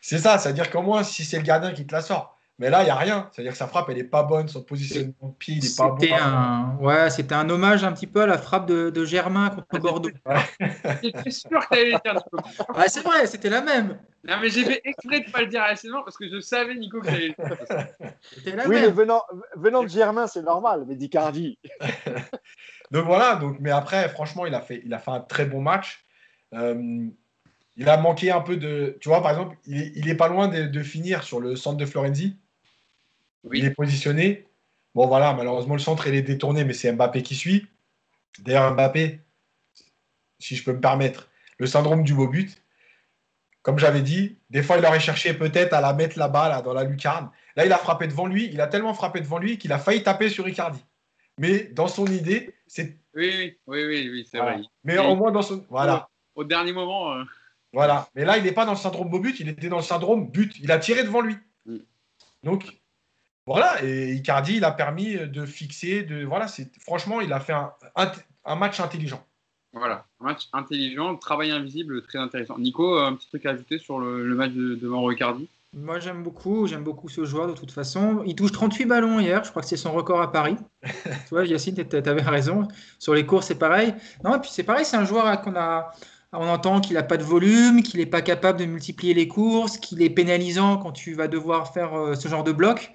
C'est 0.02 0.18
ça, 0.18 0.38
c'est-à-dire 0.38 0.70
qu'au 0.70 0.82
moins, 0.82 1.04
si 1.04 1.24
c'est 1.24 1.38
le 1.38 1.44
gardien 1.44 1.74
qui 1.74 1.86
te 1.86 1.94
la 1.94 2.02
sort. 2.02 2.40
Mais 2.60 2.70
là, 2.70 2.82
il 2.84 2.86
n'y 2.86 2.92
a 2.92 2.96
rien. 2.96 3.30
C'est-à-dire 3.32 3.54
que 3.54 3.58
sa 3.58 3.68
frappe, 3.68 3.90
elle 3.90 3.98
n'est 3.98 4.04
pas 4.04 4.22
bonne, 4.24 4.48
son 4.48 4.64
positionnement 4.64 5.30
de 5.30 5.34
pied, 5.34 5.56
il 5.56 5.64
n'est 5.64 5.76
pas 5.76 5.90
bon. 5.90 6.06
Un... 6.14 6.78
Ouais, 6.80 7.10
c'était 7.10 7.34
un 7.34 7.50
hommage 7.50 7.84
un 7.84 7.92
petit 7.92 8.06
peu 8.06 8.22
à 8.22 8.28
la 8.28 8.38
frappe 8.38 8.68
de, 8.68 8.92
de 8.92 9.06
Germain 9.06 9.50
contre 9.50 9.80
Bordeaux. 9.80 10.12
J'étais 11.02 11.32
sûr 11.32 11.50
que 11.50 11.74
tu 11.74 11.80
allais 11.80 11.92
le 11.92 12.00
dire. 12.04 12.24
Ouais, 12.76 12.88
c'est 12.88 13.02
vrai, 13.02 13.26
c'était 13.26 13.50
la 13.50 13.62
même. 13.62 13.98
Non, 14.24 14.36
mais 14.40 14.50
j'ai 14.50 14.64
fait 14.64 14.82
exprès 14.86 15.22
de 15.22 15.26
ne 15.26 15.32
pas 15.32 15.42
le 15.42 15.48
dire 15.48 15.64
assez 15.64 15.90
parce 15.90 16.16
que 16.16 16.30
je 16.30 16.40
savais, 16.40 16.76
Nico, 16.76 17.02
que 17.02 17.08
tu 17.08 17.14
le 17.14 18.52
dire. 18.52 18.64
Oui, 18.68 18.76
mais 18.82 18.92
venant, 18.92 19.24
venant 19.56 19.84
de 19.84 19.90
Germain, 19.90 20.28
c'est 20.28 20.44
normal, 20.44 20.86
mais 20.88 20.96
d'Icardi. 20.96 21.58
donc 22.92 23.06
voilà, 23.06 23.36
donc, 23.36 23.58
mais 23.60 23.72
après, 23.72 24.08
franchement, 24.10 24.46
il 24.46 24.54
a 24.54 24.62
fait, 24.62 24.82
il 24.86 24.94
a 24.94 25.00
fait 25.00 25.12
un 25.12 25.22
très 25.22 25.46
bon 25.46 25.60
match. 25.60 26.06
Euh, 26.54 27.10
il 27.76 27.90
a 27.90 27.98
manqué 27.98 28.32
un 28.32 28.42
peu 28.42 28.58
de. 28.58 28.98
Tu 29.02 29.10
vois, 29.10 29.22
par 29.22 29.32
exemple, 29.32 29.58
il 29.66 30.08
est, 30.08 30.16
pas 30.16 30.28
loin 30.28 30.48
de, 30.48 30.84
finir 30.84 31.24
sur 31.24 31.40
le 31.40 31.56
centre 31.56 31.78
de 31.78 31.86
Florenzi. 31.86 32.38
Il 33.52 33.66
est 33.66 33.72
positionné. 33.72 34.48
Bon, 34.96 35.08
voilà, 35.08 35.34
malheureusement, 35.34 35.74
le 35.74 35.80
centre, 35.80 36.08
il 36.08 36.16
est 36.16 36.22
détourné, 36.22 36.64
mais 36.64 36.74
c'est 36.74 36.92
Mbappé 36.92 37.24
qui 37.24 37.36
suit. 37.36 37.68
D'ailleurs, 38.40 38.74
Mbappé, 38.74 39.20
si 40.40 40.56
je 40.56 40.64
peux 40.64 40.74
me 40.74 40.80
permettre, 40.80 41.30
le 41.58 41.68
syndrome 41.68 42.04
du 42.04 42.14
beau 42.14 42.28
but. 42.28 42.62
Comme 43.62 43.80
j'avais 43.80 44.02
dit, 44.02 44.38
des 44.50 44.62
fois, 44.62 44.78
il 44.78 44.86
aurait 44.86 45.00
cherché 45.00 45.34
peut-être 45.34 45.74
à 45.74 45.80
la 45.80 45.94
mettre 45.94 46.20
là-bas, 46.20 46.50
là, 46.50 46.62
dans 46.62 46.74
la 46.74 46.84
lucarne. 46.84 47.32
Là, 47.56 47.66
il 47.66 47.72
a 47.72 47.78
frappé 47.78 48.08
devant 48.08 48.28
lui. 48.28 48.50
Il 48.52 48.60
a 48.60 48.68
tellement 48.68 48.94
frappé 48.94 49.22
devant 49.22 49.40
lui 49.40 49.58
qu'il 49.58 49.72
a 49.72 49.80
failli 49.80 50.04
taper 50.04 50.30
sur 50.30 50.48
Icardi. 50.48 50.84
Mais 51.40 51.64
dans 51.64 51.88
son 51.88 52.06
idée, 52.08 52.54
c'est. 52.68 52.98
Oui, 53.16 53.58
oui, 53.68 53.86
oui, 53.86 54.10
oui, 54.12 54.28
c'est 54.30 54.40
vrai. 54.40 54.62
Mais 54.84 54.98
au 54.98 55.16
moins 55.16 55.32
dans 55.32 55.42
son. 55.42 55.66
Voilà. 55.70 56.10
Au, 56.36 56.44
dernier 56.44 56.74
moment. 56.74 57.14
Euh, 57.14 57.24
voilà. 57.72 58.10
Mais 58.16 58.26
là, 58.26 58.38
il 58.38 58.44
n'est 58.44 58.52
pas 58.52 58.66
dans 58.66 58.74
le 58.74 58.78
syndrome 58.78 59.10
beau 59.10 59.20
but, 59.20 59.40
il 59.40 59.50
était 59.50 59.70
dans 59.70 59.78
le 59.78 59.84
syndrome 59.84 60.30
but. 60.30 60.54
Il 60.60 60.72
a 60.72 60.78
tiré 60.78 61.04
devant 61.04 61.22
lui. 61.22 61.38
Mm. 61.66 61.78
Donc, 62.44 62.66
voilà. 63.46 63.84
Et 63.84 64.14
Icardi, 64.14 64.58
il 64.58 64.66
a 64.66 64.72
permis 64.72 65.16
de 65.16 65.46
fixer. 65.46 66.04
De, 66.04 66.24
voilà, 66.24 66.48
franchement, 66.80 67.22
il 67.22 67.34
a 67.34 67.40
fait 67.40 67.54
un, 67.54 68.56
match 68.56 68.80
intelligent. 68.80 69.24
Voilà, 69.74 70.06
un 70.22 70.26
match 70.26 70.50
intelligent, 70.54 71.16
travail 71.16 71.52
invisible, 71.52 72.04
très 72.04 72.20
intéressant. 72.20 72.60
Nico, 72.60 73.00
un 73.00 73.16
petit 73.16 73.28
truc 73.28 73.46
à 73.46 73.52
ajouter 73.52 73.80
sur 73.80 74.00
le, 74.00 74.36
match 74.36 74.52
de, 74.52 74.76
devant 74.76 75.10
Icardi? 75.10 75.50
Moi, 75.76 76.00
j'aime 76.00 76.22
beaucoup, 76.22 76.68
j'aime 76.68 76.84
beaucoup 76.84 77.10
ce 77.10 77.26
joueur 77.26 77.48
de 77.48 77.54
toute 77.54 77.72
façon. 77.72 78.22
Il 78.28 78.36
touche 78.36 78.52
38 78.52 78.86
ballons 78.86 79.20
hier, 79.20 79.44
je 79.44 79.50
crois 79.50 79.64
que 79.64 79.68
c'est 79.68 79.76
son 79.76 79.92
record 79.92 80.22
à 80.22 80.32
Paris. 80.32 80.56
tu 80.84 81.30
vois, 81.32 81.46
Yacine, 81.46 81.76
tu 81.76 81.96
avais 81.96 82.22
raison. 82.22 82.68
Sur 83.00 83.16
les 83.16 83.26
courses, 83.26 83.48
c'est 83.48 83.58
pareil. 83.58 83.96
Non, 84.24 84.36
et 84.36 84.40
puis 84.40 84.52
c'est 84.54 84.64
pareil, 84.64 84.86
c'est 84.86 84.98
un 84.98 85.06
joueur 85.06 85.42
qu'on 85.42 85.56
a, 85.56 85.92
on 86.32 86.48
entend 86.48 86.80
qu'il 86.80 86.94
n'a 86.94 87.02
pas 87.02 87.18
de 87.18 87.24
volume, 87.24 87.82
qu'il 87.82 88.00
n'est 88.00 88.06
pas 88.06 88.22
capable 88.22 88.60
de 88.60 88.66
multiplier 88.66 89.16
les 89.16 89.28
courses, 89.28 89.78
qu'il 89.78 90.04
est 90.04 90.12
pénalisant 90.12 90.78
quand 90.78 90.92
tu 90.92 91.16
vas 91.16 91.28
devoir 91.28 91.74
faire 91.74 91.96
euh, 91.96 92.14
ce 92.14 92.28
genre 92.28 92.44
de 92.44 92.52
bloc. 92.52 92.94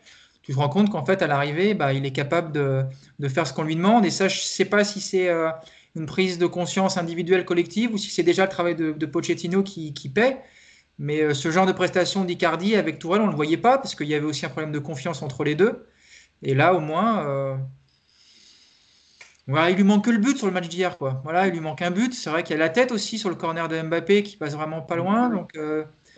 Tu 0.48 0.54
te 0.54 0.58
rends 0.58 0.70
compte 0.70 0.88
qu'en 0.88 1.04
fait, 1.04 1.20
à 1.20 1.26
l'arrivée, 1.26 1.74
bah, 1.74 1.92
il 1.92 2.06
est 2.06 2.10
capable 2.10 2.52
de, 2.52 3.28
faire 3.28 3.46
ce 3.46 3.52
qu'on 3.52 3.64
lui 3.64 3.76
demande. 3.76 4.06
Et 4.06 4.10
ça, 4.10 4.28
je 4.28 4.38
ne 4.38 4.44
sais 4.44 4.64
pas 4.64 4.82
si 4.82 4.98
c'est 4.98 5.28
euh, 5.28 5.50
une 5.94 6.06
prise 6.06 6.38
de 6.38 6.46
conscience 6.46 6.96
individuelle 6.96 7.44
collective 7.44 7.92
ou 7.92 7.98
si 7.98 8.08
c'est 8.08 8.22
déjà 8.22 8.44
le 8.44 8.48
travail 8.48 8.74
de, 8.74 9.04
Pochettino 9.04 9.62
qui, 9.62 9.92
paie. 10.08 10.38
Mais 10.98 11.20
euh, 11.20 11.34
ce 11.34 11.50
genre 11.50 11.66
de 11.66 11.72
prestation 11.72 12.24
d'Icardi 12.24 12.76
avec 12.76 12.98
Tourelle, 12.98 13.20
on 13.20 13.26
ne 13.26 13.30
le 13.30 13.36
voyait 13.36 13.58
pas 13.58 13.76
parce 13.76 13.94
qu'il 13.94 14.06
y 14.06 14.14
avait 14.14 14.24
aussi 14.24 14.46
un 14.46 14.48
problème 14.48 14.72
de 14.72 14.78
confiance 14.78 15.20
entre 15.20 15.44
les 15.44 15.54
deux. 15.54 15.86
Et 16.42 16.54
là, 16.54 16.72
au 16.72 16.80
moins, 16.80 17.60
il 19.48 19.76
lui 19.76 19.84
manque 19.84 20.06
que 20.06 20.10
le 20.10 20.16
but 20.16 20.38
sur 20.38 20.46
le 20.46 20.54
match 20.54 20.68
d'hier. 20.70 20.96
Voilà, 21.24 21.46
il 21.46 21.52
lui 21.52 21.60
manque 21.60 21.82
un 21.82 21.90
but. 21.90 22.14
C'est 22.14 22.30
vrai 22.30 22.42
qu'il 22.42 22.56
y 22.56 22.58
a 22.58 22.58
la 22.58 22.70
tête 22.70 22.90
aussi 22.90 23.18
sur 23.18 23.28
le 23.28 23.34
corner 23.36 23.68
de 23.68 23.82
Mbappé 23.82 24.22
qui 24.22 24.38
passe 24.38 24.54
vraiment 24.54 24.80
pas 24.80 24.96
loin. 24.96 25.28
Donc, 25.28 25.58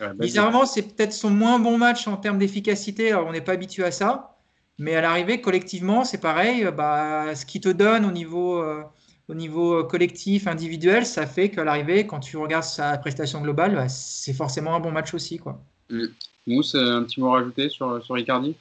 euh, 0.01 0.13
bizarrement, 0.13 0.65
c'est 0.65 0.81
peut-être 0.81 1.13
son 1.13 1.29
moins 1.29 1.59
bon 1.59 1.77
match 1.77 2.07
en 2.07 2.17
termes 2.17 2.37
d'efficacité. 2.37 3.11
Alors, 3.11 3.27
on 3.27 3.31
n'est 3.31 3.41
pas 3.41 3.53
habitué 3.53 3.83
à 3.83 3.91
ça. 3.91 4.37
Mais 4.77 4.95
à 4.95 5.01
l'arrivée, 5.01 5.41
collectivement, 5.41 6.03
c'est 6.03 6.19
pareil. 6.19 6.67
Bah, 6.75 7.35
ce 7.35 7.45
qui 7.45 7.61
te 7.61 7.69
donne 7.69 8.05
au 8.05 8.11
niveau, 8.11 8.57
euh, 8.57 8.81
au 9.27 9.33
niveau 9.33 9.83
collectif, 9.83 10.47
individuel, 10.47 11.05
ça 11.05 11.27
fait 11.27 11.49
qu'à 11.49 11.63
l'arrivée, 11.63 12.07
quand 12.07 12.19
tu 12.19 12.37
regardes 12.37 12.63
sa 12.63 12.97
prestation 12.97 13.41
globale, 13.41 13.75
bah, 13.75 13.89
c'est 13.89 14.33
forcément 14.33 14.73
un 14.75 14.79
bon 14.79 14.91
match 14.91 15.13
aussi. 15.13 15.37
Quoi. 15.37 15.61
Mmh. 15.89 16.05
Mousse, 16.47 16.75
un 16.75 17.03
petit 17.03 17.19
mot 17.19 17.27
à 17.27 17.33
rajouter 17.33 17.69
sur, 17.69 18.03
sur 18.03 18.15
Ricardi 18.15 18.55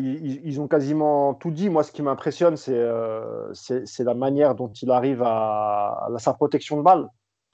ils, 0.00 0.60
ont 0.60 0.68
quasiment 0.68 1.34
tout 1.34 1.50
dit. 1.50 1.68
Moi, 1.68 1.82
ce 1.82 1.92
qui 1.92 2.02
m'impressionne, 2.02 2.56
c'est 2.56 2.72
euh, 2.74 3.52
la 3.98 4.14
manière 4.14 4.54
dont 4.54 4.68
il 4.68 4.90
arrive 4.90 5.22
à, 5.22 6.08
sa 6.18 6.32
protection 6.32 6.78
de 6.78 6.82
balle 6.82 7.08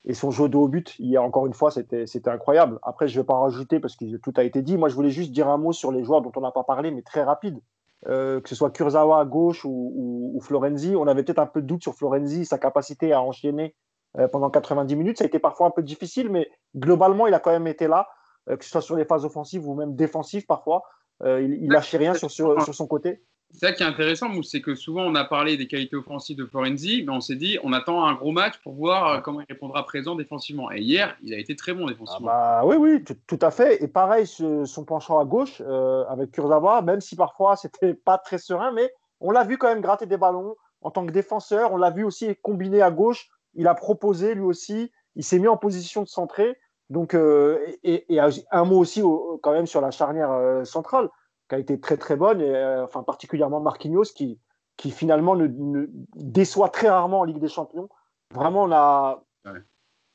et 0.05 0.15
son 0.15 0.31
jeu 0.31 0.49
de 0.49 0.57
haut 0.57 0.69
but. 0.69 0.99
Hier, 0.99 1.23
encore 1.23 1.47
une 1.47 1.55
fois, 1.55 1.71
c'était 1.71 2.29
incroyable. 2.29 2.79
Après, 2.83 3.09
je 3.09 3.17
ne 3.17 3.23
vais 3.23 3.27
pas 3.27 3.39
rajouter 3.39 3.81
parce 3.81 3.97
que 3.97 4.17
tout 4.17 4.33
a 4.37 4.45
été 4.45 4.63
dit. 4.63 4.77
Moi, 4.77 4.89
je 4.89 4.95
voulais 4.95 5.11
juste 5.11 5.33
dire 5.33 5.49
un 5.49 5.59
mot 5.59 5.73
sur 5.73 5.93
les 5.93 6.05
joueurs 6.05 6.23
dont 6.23 6.33
on 6.37 6.41
n'a 6.41 6.51
pas 6.51 6.65
parlé, 6.65 6.91
mais 6.91 7.03
très 7.03 7.23
rapide. 7.23 7.59
Euh, 8.07 8.41
que 8.41 8.51
ce 8.51 8.55
soit 8.55 8.71
Kurzawa 8.71 9.19
à 9.21 9.25
gauche 9.25 9.65
ou, 9.65 10.39
Florenzi, 10.43 10.95
on 10.95 11.07
avait 11.07 11.23
peut-être 11.23 11.39
un 11.39 11.47
peu 11.47 11.63
de 11.63 11.67
doute 11.67 11.83
sur 11.83 11.95
Florenzi, 11.95 12.45
sa 12.45 12.59
capacité 12.59 13.15
à 13.15 13.23
enchaîner 13.23 13.75
euh, 14.19 14.29
pendant 14.29 14.51
90 14.51 14.95
minutes. 14.95 15.19
Ça 15.19 15.25
a 15.25 15.27
été 15.27 15.39
parfois 15.39 15.69
un 15.69 15.71
peu 15.71 15.83
difficile, 15.83 16.29
mais 16.29 16.51
globalement, 16.77 17.27
il 17.27 17.33
a 17.33 17.41
quand 17.41 17.53
même 17.53 17.67
été 17.67 17.89
là, 17.89 18.09
que 18.47 18.63
ce 18.63 18.71
soit 18.71 18.83
sur 18.83 18.97
les 18.97 19.07
phases 19.07 19.25
offensives 19.25 19.67
ou 19.67 19.75
même 19.75 19.97
défensives 19.97 20.45
parfois. 20.45 20.83
Euh, 21.23 21.41
il, 21.41 21.71
lâchait 21.71 21.97
rien 21.97 22.15
sur, 22.15 22.31
sur, 22.31 22.75
son 22.75 22.87
côté. 22.87 23.23
C'est 23.55 23.67
ça 23.67 23.73
qui 23.73 23.85
est 23.85 23.87
intéressant, 23.87 24.29
c'est 24.43 24.61
que 24.61 24.75
souvent 24.75 25.03
on 25.03 25.15
a 25.15 25.25
parlé 25.25 25.57
des 25.57 25.69
qualités 25.69 25.95
offensives 25.95 26.37
de 26.37 26.45
Florenzi, 26.45 27.05
mais 27.07 27.13
on 27.13 27.21
s'est 27.21 27.37
dit 27.37 27.57
on 27.63 27.73
attend 27.73 28.05
un 28.05 28.15
gros 28.15 28.33
match 28.33 28.55
pour 28.65 28.75
voir 28.75 29.07
euh, 29.07 29.21
comment 29.21 29.41
il 29.43 29.47
répondra 29.49 29.85
présent 29.85 30.17
défensivement. 30.17 30.73
Et 30.73 30.81
hier, 30.81 31.17
il 31.23 31.33
a 31.35 31.39
été 31.39 31.55
très 31.55 31.73
bon 31.73 31.87
défensivement. 31.87 32.29
Ah 32.33 32.63
bah, 32.63 32.67
oui, 32.67 32.77
oui, 32.77 33.05
tout, 33.05 33.39
à 33.41 33.53
fait. 33.53 33.81
Et 33.81 33.87
pareil, 33.87 34.27
son 34.27 34.85
penchant 34.85 35.21
à 35.21 35.25
gauche 35.25 35.63
euh, 35.65 36.05
avec 36.09 36.33
Kurzawa, 36.33 36.83
même 36.83 37.01
si 37.01 37.15
parfois 37.15 37.55
c'était 37.57 37.95
pas 37.95 38.19
très 38.19 38.39
serein, 38.39 38.73
mais 38.73 38.93
on 39.21 39.31
l'a 39.31 39.45
vu 39.45 39.57
quand 39.57 39.69
même 39.69 39.83
gratter 39.83 40.07
des 40.07 40.17
ballons 40.17 40.57
en 40.81 40.91
tant 40.91 41.07
que 41.07 41.13
défenseur. 41.13 41.73
On 41.73 41.77
l'a 41.77 41.91
vu 41.91 42.03
aussi 42.03 42.35
combiner 42.43 42.83
à 42.83 42.91
gauche. 42.91 43.29
Il 43.55 43.69
a 43.69 43.75
proposé 43.75 44.35
lui 44.35 44.43
aussi. 44.43 44.91
Il 45.15 45.23
s'est 45.23 45.39
mis 45.39 45.49
en 45.49 45.57
position 45.57 46.03
de 46.03 46.09
centrer. 46.09 46.59
Donc, 46.91 47.15
euh, 47.15 47.65
et, 47.85 48.05
un 48.51 48.65
mot 48.65 48.79
aussi 48.79 49.01
quand 49.43 49.53
même 49.53 49.67
sur 49.67 49.81
la 49.81 49.93
charnière 49.93 50.67
centrale, 50.67 51.09
qui 51.49 51.55
a 51.55 51.59
été 51.59 51.81
très 51.81 51.97
très 51.97 52.17
bonne, 52.17 52.41
et, 52.41 52.55
euh, 52.55 52.85
enfin 52.85 53.03
particulièrement 53.03 53.61
Marquinhos, 53.61 54.13
qui, 54.15 54.39
qui 54.77 54.91
finalement 54.91 55.37
ne, 55.37 55.87
déçoit 56.17 56.69
très 56.69 56.89
rarement 56.89 57.21
en 57.21 57.25
Ligue 57.25 57.39
des 57.39 57.49
Champions. 57.49 57.89
Vraiment, 58.33 58.65
on 58.65 58.73
a. 58.73 59.25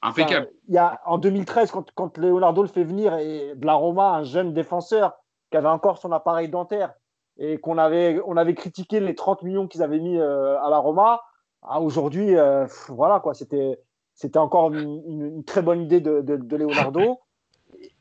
Impeccable. 0.01 0.49
Il 0.69 0.75
y 0.75 0.77
a, 0.77 1.01
en 1.05 1.17
2013, 1.17 1.71
quand, 1.71 1.91
quand, 1.93 2.17
Leonardo 2.17 2.61
le 2.61 2.69
fait 2.69 2.85
venir, 2.85 3.17
et 3.17 3.53
de 3.55 3.65
la 3.65 3.73
Roma, 3.73 4.11
un 4.11 4.23
jeune 4.23 4.53
défenseur 4.53 5.17
qui 5.51 5.57
avait 5.57 5.67
encore 5.67 5.97
son 5.97 6.11
appareil 6.13 6.47
dentaire, 6.47 6.93
et 7.37 7.57
qu'on 7.57 7.77
avait, 7.77 8.21
on 8.25 8.37
avait 8.37 8.55
critiqué 8.55 9.01
les 9.01 9.15
30 9.15 9.43
millions 9.43 9.67
qu'ils 9.67 9.83
avaient 9.83 9.99
mis 9.99 10.17
à 10.19 10.69
la 10.69 10.77
Roma, 10.77 11.21
aujourd'hui, 11.63 12.33
voilà 12.87 13.19
quoi, 13.19 13.33
c'était 13.33 13.79
c'était 14.19 14.37
encore 14.37 14.73
une, 14.73 15.45
très 15.45 15.61
bonne 15.61 15.81
idée 15.81 16.01
de, 16.01 16.55
Leonardo. 16.57 17.19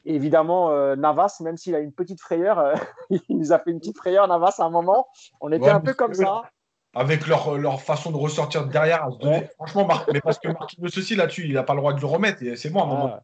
Évidemment, 0.04 0.70
euh, 0.70 0.96
Navas, 0.96 1.38
même 1.40 1.56
s'il 1.56 1.74
a 1.74 1.80
une 1.80 1.92
petite 1.92 2.20
frayeur, 2.20 2.58
euh, 2.58 2.74
il 3.28 3.36
nous 3.38 3.52
a 3.52 3.58
fait 3.58 3.70
une 3.70 3.78
petite 3.80 3.96
frayeur, 3.98 4.26
Navas, 4.28 4.54
à 4.58 4.64
un 4.64 4.70
moment. 4.70 5.06
On 5.40 5.52
était 5.52 5.68
un 5.70 5.80
peu 5.80 5.94
comme 5.94 6.14
ça. 6.14 6.42
avec 6.94 7.26
leur, 7.26 7.58
leur 7.58 7.82
façon 7.82 8.10
de 8.10 8.16
ressortir 8.16 8.66
de 8.66 8.72
derrière. 8.72 9.04
à 9.04 9.10
se 9.10 9.18
donner. 9.18 9.48
Franchement, 9.56 9.86
Mar- 9.86 10.06
mais 10.12 10.20
parce 10.20 10.38
que 10.38 10.48
Marquinhos 10.48 10.86
aussi 10.96 11.14
là-dessus, 11.14 11.44
il 11.46 11.52
n'a 11.54 11.62
pas 11.62 11.74
le 11.74 11.80
droit 11.80 11.92
de 11.92 12.00
le 12.00 12.06
remettre. 12.06 12.42
et 12.42 12.56
C'est 12.56 12.70
bon 12.70 12.80
à 12.80 12.84
un 12.84 12.86
moment. 12.86 13.10
Ah, 13.14 13.22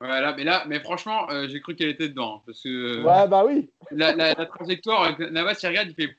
Voilà, 0.00 0.34
mais 0.34 0.44
là, 0.44 0.64
mais 0.66 0.80
franchement, 0.80 1.30
euh, 1.30 1.46
j'ai 1.48 1.60
cru 1.60 1.74
qu'elle 1.76 1.88
était 1.90 2.08
dedans. 2.08 2.42
Parce 2.44 2.62
que 2.62 2.68
euh, 2.68 3.04
ouais, 3.04 3.28
bah 3.28 3.44
oui. 3.46 3.70
la, 3.92 4.14
la- 4.14 4.34
la 4.34 4.46
trajectoire, 4.46 5.16
Navas, 5.30 5.58
il 5.62 5.66
regarde, 5.68 5.88
il 5.88 5.94
fait. 5.94 6.14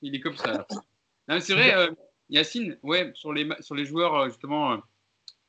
Il 0.00 0.14
est 0.14 0.20
comme 0.20 0.36
ça. 0.36 0.64
c'est 1.40 1.54
vrai, 1.54 1.74
euh, 1.74 1.90
Yacine, 2.30 2.78
ouais, 2.84 3.10
sur 3.14 3.32
les, 3.32 3.48
sur 3.60 3.74
les 3.74 3.84
joueurs, 3.84 4.28
justement, 4.28 4.72
euh, 4.72 4.76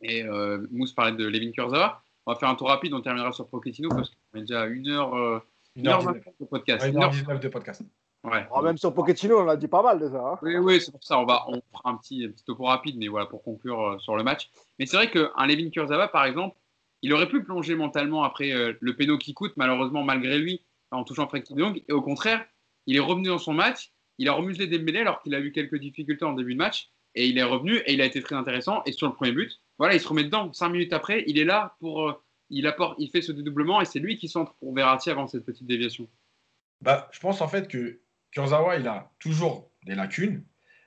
et 0.01 0.23
euh, 0.23 0.65
Mousse 0.71 0.93
parlait 0.93 1.15
de 1.15 1.27
Levin 1.27 1.51
Kurzawa. 1.51 2.01
On 2.29 2.33
va 2.33 2.37
faire 2.37 2.49
un 2.49 2.53
tour 2.55 2.67
rapide, 2.67 2.93
on 2.93 3.01
terminera 3.01 3.31
sur 3.31 3.47
Pochettino 3.47 3.89
parce 3.89 4.11
qu'on 4.11 4.37
est 4.37 4.41
déjà 4.41 4.61
à 4.61 4.67
1h, 4.67 5.17
euh, 5.17 5.39
1h20 5.75 6.13
1h19 6.13 6.23
de 6.39 6.45
podcast. 6.45 6.83
Ouais, 6.83 6.89
Une 6.91 7.01
heure- 7.01 7.11
1h19 7.11 7.39
de 7.39 7.47
podcast. 7.47 7.81
ouais. 8.23 8.45
Oh, 8.53 8.61
même 8.61 8.77
sur 8.77 8.93
Pochettino, 8.93 9.39
on 9.39 9.47
a 9.47 9.55
dit 9.55 9.67
pas 9.67 9.81
mal 9.81 9.99
déjà. 9.99 10.19
hein. 10.19 10.37
Oui, 10.43 10.55
oui, 10.57 10.79
c'est 10.79 10.91
pour 10.91 11.03
ça. 11.03 11.17
On, 11.17 11.25
va, 11.25 11.45
on 11.47 11.59
fera 11.75 11.89
un 11.89 11.95
petit, 11.95 12.23
un 12.25 12.29
petit 12.29 12.43
topo 12.45 12.65
rapide, 12.65 12.97
mais 12.99 13.07
voilà, 13.07 13.25
pour 13.25 13.41
conclure 13.41 13.81
euh, 13.81 13.97
sur 13.97 14.15
le 14.15 14.21
match. 14.21 14.51
Mais 14.77 14.85
c'est 14.85 14.95
vrai 14.95 15.09
qu'un 15.09 15.47
Levin 15.47 15.71
Kurzawa, 15.71 16.07
par 16.09 16.25
exemple, 16.25 16.55
il 17.01 17.11
aurait 17.13 17.27
pu 17.29 17.43
plonger 17.43 17.73
mentalement 17.73 18.21
après 18.23 18.51
euh, 18.51 18.73
le 18.79 18.95
péno 18.95 19.17
qui 19.17 19.33
coûte, 19.33 19.53
malheureusement, 19.55 20.03
malgré 20.03 20.37
lui, 20.37 20.61
en 20.91 21.03
touchant 21.03 21.27
Frenkie 21.27 21.55
de 21.55 21.59
Jong. 21.59 21.81
Et 21.89 21.93
au 21.93 22.03
contraire, 22.03 22.45
il 22.85 22.95
est 22.95 22.99
revenu 22.99 23.29
dans 23.29 23.39
son 23.39 23.53
match. 23.55 23.91
Il 24.19 24.29
a 24.29 24.33
remuselé 24.33 24.67
Dembélé 24.67 24.99
alors 24.99 25.19
qu'il 25.23 25.33
a 25.33 25.39
eu 25.39 25.51
quelques 25.51 25.77
difficultés 25.79 26.25
en 26.25 26.33
début 26.33 26.53
de 26.53 26.59
match. 26.59 26.91
Et 27.15 27.25
il 27.25 27.39
est 27.39 27.43
revenu 27.43 27.77
et 27.87 27.93
il 27.93 28.01
a 28.01 28.05
été 28.05 28.21
très 28.21 28.35
intéressant. 28.35 28.83
Et 28.85 28.91
sur 28.91 29.07
le 29.07 29.13
premier 29.13 29.31
but, 29.31 29.59
voilà, 29.79 29.95
il 29.95 29.99
se 29.99 30.07
remet 30.07 30.23
dedans. 30.23 30.53
Cinq 30.53 30.69
minutes 30.69 30.93
après, 30.93 31.23
il 31.25 31.39
est 31.39 31.45
là 31.45 31.75
pour. 31.79 32.07
euh, 32.07 32.21
il, 32.51 32.67
apporte, 32.67 32.95
il 32.99 33.09
fait 33.09 33.21
ce 33.21 33.31
dédoublement 33.31 33.79
et 33.81 33.85
c'est 33.85 33.99
lui 33.99 34.17
qui 34.17 34.27
centre 34.27 34.53
pour 34.55 34.73
Verratti 34.73 35.09
avant 35.09 35.27
cette 35.27 35.45
petite 35.45 35.67
déviation. 35.67 36.07
Bah, 36.81 37.07
je 37.11 37.19
pense 37.19 37.41
en 37.41 37.47
fait 37.47 37.67
que 37.67 37.99
Kurzawa, 38.31 38.77
il 38.77 38.87
a 38.87 39.11
toujours 39.19 39.69
des 39.85 39.95
lacunes, 39.95 40.43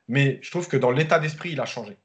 mais 0.09 0.39
je 0.43 0.51
trouve 0.51 0.69
que 0.69 0.77
dans 0.77 0.90
l'état 0.90 1.19
d'esprit, 1.19 1.52
il 1.52 1.60
a 1.60 1.66
changé. 1.66 1.97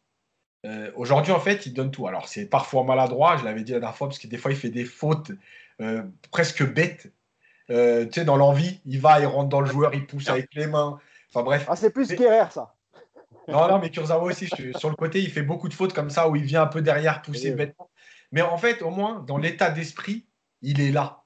Euh, 0.65 0.91
Aujourd'hui, 0.95 1.31
en 1.31 1.39
fait, 1.39 1.65
il 1.65 1.73
donne 1.73 1.91
tout. 1.91 2.07
Alors, 2.07 2.27
c'est 2.27 2.45
parfois 2.47 2.83
maladroit, 2.83 3.37
je 3.37 3.45
l'avais 3.45 3.63
dit 3.63 3.71
la 3.71 3.79
dernière 3.79 3.97
fois, 3.97 4.07
parce 4.07 4.19
que 4.19 4.27
des 4.27 4.37
fois, 4.37 4.51
il 4.51 4.57
fait 4.57 4.69
des 4.69 4.85
fautes 4.85 5.31
euh, 5.81 6.03
presque 6.31 6.63
bêtes. 6.63 7.11
Euh, 7.69 8.05
tu 8.05 8.13
sais, 8.13 8.25
dans 8.25 8.37
l'envie, 8.37 8.79
il 8.85 8.99
va, 8.99 9.19
il 9.19 9.25
rentre 9.25 9.49
dans 9.49 9.61
le 9.61 9.67
joueur, 9.67 9.93
il 9.93 10.05
pousse 10.05 10.29
avec 10.29 10.53
les 10.53 10.67
mains. 10.67 10.99
Enfin 11.29 11.43
bref. 11.43 11.65
Ah, 11.67 11.75
c'est 11.75 11.91
plus 11.91 12.07
Guerrer, 12.13 12.49
ça. 12.51 12.76
Non, 13.47 13.67
non, 13.69 13.79
mais 13.79 13.89
Kurzawa 13.89 14.23
aussi, 14.23 14.47
je- 14.47 14.77
sur 14.77 14.89
le 14.89 14.95
côté, 14.95 15.19
il 15.21 15.29
fait 15.31 15.41
beaucoup 15.41 15.69
de 15.69 15.73
fautes 15.73 15.93
comme 15.93 16.09
ça, 16.09 16.29
où 16.29 16.35
il 16.35 16.43
vient 16.43 16.63
un 16.63 16.67
peu 16.67 16.81
derrière 16.81 17.21
pousser 17.21 17.51
Oui. 17.51 17.55
bêtement. 17.55 17.89
Mais 18.31 18.41
en 18.41 18.57
fait, 18.57 18.81
au 18.81 18.89
moins, 18.89 19.23
dans 19.27 19.37
l'état 19.37 19.69
d'esprit, 19.69 20.25
il 20.61 20.81
est 20.81 20.91
là. 20.91 21.23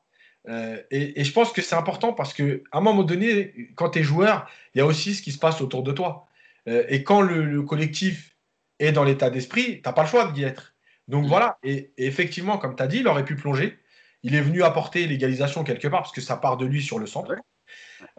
Euh, 0.50 0.82
et, 0.92 1.20
et 1.20 1.24
je 1.24 1.32
pense 1.34 1.52
que 1.52 1.62
c'est 1.62 1.76
important 1.76 2.14
parce 2.14 2.34
qu'à 2.34 2.44
un 2.72 2.82
moment 2.82 3.04
donné, 3.04 3.70
quand 3.76 3.92
tu 3.92 4.00
es 4.00 4.04
joueur, 4.04 4.48
il 4.74 4.80
y 4.80 4.82
a 4.82 4.86
aussi 4.86 5.14
ce 5.16 5.22
qui 5.22 5.32
se 5.32 5.40
passe 5.40 5.62
autour 5.62 5.84
de 5.84 5.92
toi. 5.92 6.28
Euh, 6.68 6.84
et 6.90 7.04
quand 7.04 7.22
le, 7.22 7.44
le 7.46 7.62
collectif 7.64 8.36
est 8.80 8.92
dans 8.92 9.04
l'état 9.04 9.30
d'esprit, 9.30 9.76
tu 9.76 9.82
n'as 9.86 9.94
pas 9.94 10.04
le 10.04 10.08
choix 10.08 10.32
d'y 10.32 10.44
être. 10.44 10.74
Donc 11.08 11.26
Mm. 11.26 11.28
voilà, 11.28 11.58
et, 11.64 11.92
et 11.98 12.06
effectivement, 12.06 12.58
comme 12.58 12.76
tu 12.76 12.84
as 12.84 12.88
dit, 12.88 13.00
il 13.00 13.08
aurait 13.08 13.26
pu 13.26 13.36
plonger. 13.36 13.78
Il 14.24 14.36
est 14.36 14.42
venu 14.42 14.62
apporter 14.64 15.08
l'égalisation 15.08 15.64
quelque 15.64 15.88
part 15.88 16.02
parce 16.02 16.12
que 16.14 16.22
ça 16.22 16.38
part 16.38 16.58
de 16.58 16.66
lui 16.66 16.82
sur 16.84 17.00
le 17.00 17.08
centre. 17.08 17.36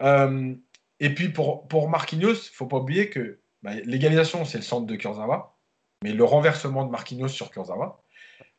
Euh, 0.01 0.53
et 0.99 1.13
puis 1.13 1.29
pour, 1.29 1.67
pour 1.67 1.89
Marquinhos, 1.89 2.33
il 2.33 2.53
faut 2.53 2.67
pas 2.67 2.77
oublier 2.77 3.09
que 3.09 3.39
bah, 3.63 3.73
l'égalisation, 3.85 4.45
c'est 4.45 4.57
le 4.57 4.63
centre 4.63 4.85
de 4.85 4.95
Kurzawa, 4.95 5.55
mais 6.03 6.11
le 6.11 6.23
renversement 6.23 6.85
de 6.85 6.91
Marquinhos 6.91 7.29
sur 7.29 7.49
Kurzawa, 7.49 8.01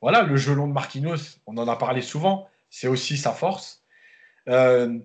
voilà, 0.00 0.22
le 0.22 0.36
jeu 0.36 0.54
long 0.54 0.66
de 0.66 0.72
Marquinhos, 0.72 1.38
on 1.46 1.56
en 1.56 1.68
a 1.68 1.76
parlé 1.76 2.02
souvent, 2.02 2.48
c'est 2.70 2.88
aussi 2.88 3.16
sa 3.16 3.32
force. 3.32 3.82
Euh, 4.48 4.98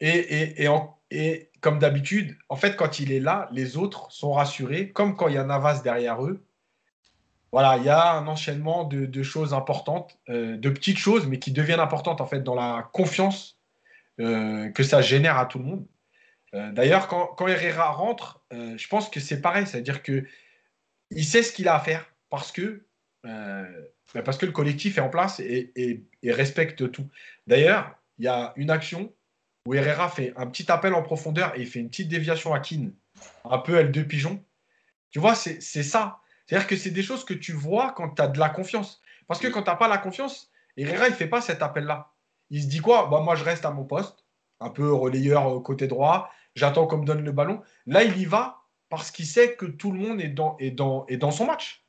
et, 0.00 1.50
comme 1.60 1.78
d'habitude, 1.78 2.36
en 2.48 2.56
fait, 2.56 2.76
quand 2.76 3.00
il 3.00 3.12
est 3.12 3.20
là, 3.20 3.48
les 3.52 3.76
autres 3.76 4.10
sont 4.10 4.32
rassurés, 4.32 4.90
comme 4.90 5.16
quand 5.16 5.28
il 5.28 5.34
y 5.34 5.38
a 5.38 5.44
Navas 5.44 5.82
derrière 5.82 6.24
eux. 6.24 6.42
Voilà, 7.52 7.76
il 7.76 7.84
y 7.84 7.88
a 7.88 8.12
un 8.14 8.26
enchaînement 8.28 8.84
de, 8.84 9.06
de 9.06 9.22
choses 9.22 9.52
importantes, 9.52 10.18
euh, 10.28 10.56
de 10.56 10.70
petites 10.70 10.98
choses, 10.98 11.26
mais 11.26 11.40
qui 11.40 11.50
deviennent 11.50 11.80
importantes 11.80 12.20
en 12.20 12.26
fait 12.26 12.42
dans 12.42 12.54
la 12.54 12.88
confiance 12.92 13.58
euh, 14.20 14.70
que 14.70 14.82
ça 14.84 15.02
génère 15.02 15.36
à 15.36 15.46
tout 15.46 15.58
le 15.58 15.64
monde. 15.64 15.86
Euh, 16.54 16.72
D'ailleurs, 16.72 17.08
quand, 17.08 17.46
Herrera 17.46 17.90
rentre, 17.90 18.44
euh, 18.52 18.76
je 18.76 18.88
pense 18.88 19.08
que 19.08 19.20
c'est 19.20 19.40
pareil, 19.40 19.66
c'est-à-dire 19.66 20.02
que 20.02 20.24
il 21.10 21.24
sait 21.24 21.42
ce 21.42 21.52
qu'il 21.52 21.68
a 21.68 21.74
à 21.74 21.80
faire 21.80 22.12
parce 22.28 22.52
que, 22.52 22.86
euh, 23.26 23.86
bah, 24.14 24.22
parce 24.22 24.38
que 24.38 24.46
le 24.46 24.52
collectif 24.52 24.98
est 24.98 25.00
en 25.00 25.08
place 25.08 25.40
et, 25.40 26.04
respecte 26.24 26.90
tout. 26.90 27.08
D'ailleurs, 27.46 27.94
il 28.18 28.24
y 28.24 28.28
a 28.28 28.52
une 28.56 28.70
action 28.70 29.12
où 29.66 29.74
Herrera 29.74 30.08
fait 30.08 30.32
un 30.36 30.46
petit 30.46 30.70
appel 30.70 30.94
en 30.94 31.02
profondeur 31.02 31.56
et 31.56 31.62
il 31.62 31.66
fait 31.66 31.80
une 31.80 31.90
petite 31.90 32.08
déviation 32.08 32.54
à 32.54 32.60
Keane, 32.60 32.94
un 33.44 33.58
peu 33.58 33.82
L2 33.82 34.06
pigeon. 34.06 34.44
Tu 35.10 35.18
vois, 35.18 35.34
c'est 35.34 35.60
ça. 35.60 36.20
C'est-à-dire 36.46 36.66
que 36.66 36.76
c'est 36.76 36.90
des 36.90 37.02
choses 37.02 37.24
que 37.24 37.34
tu 37.34 37.52
vois 37.52 37.92
quand 37.92 38.10
tu 38.10 38.22
as 38.22 38.28
de 38.28 38.38
la 38.38 38.48
confiance. 38.48 39.00
Parce 39.26 39.40
que 39.40 39.48
quand 39.48 39.62
tu 39.62 39.70
n'as 39.70 39.76
pas 39.76 39.88
la 39.88 39.98
confiance, 39.98 40.50
Herrera, 40.76 41.08
il 41.08 41.10
ne 41.10 41.16
fait 41.16 41.28
pas 41.28 41.40
cet 41.40 41.62
appel-là. 41.62 42.12
Il 42.50 42.62
se 42.62 42.68
dit 42.68 42.80
quoi? 42.80 43.06
Bah, 43.06 43.20
Moi, 43.20 43.36
je 43.36 43.44
reste 43.44 43.64
à 43.64 43.70
mon 43.70 43.84
poste, 43.84 44.24
un 44.60 44.70
peu 44.70 44.92
relayeur 44.92 45.62
côté 45.62 45.86
droit, 45.86 46.32
j'attends 46.60 46.86
qu'on 46.86 46.98
me 46.98 47.06
donne 47.06 47.24
le 47.24 47.32
ballon. 47.32 47.60
Là, 47.86 48.04
il 48.04 48.16
y 48.18 48.24
va 48.26 48.58
parce 48.90 49.10
qu'il 49.10 49.26
sait 49.26 49.54
que 49.56 49.66
tout 49.66 49.90
le 49.92 49.98
monde 49.98 50.20
est 50.20 50.28
dans, 50.28 50.56
est 50.58 50.70
dans, 50.70 51.06
est 51.08 51.16
dans 51.16 51.30
son 51.30 51.46
match. 51.46 51.84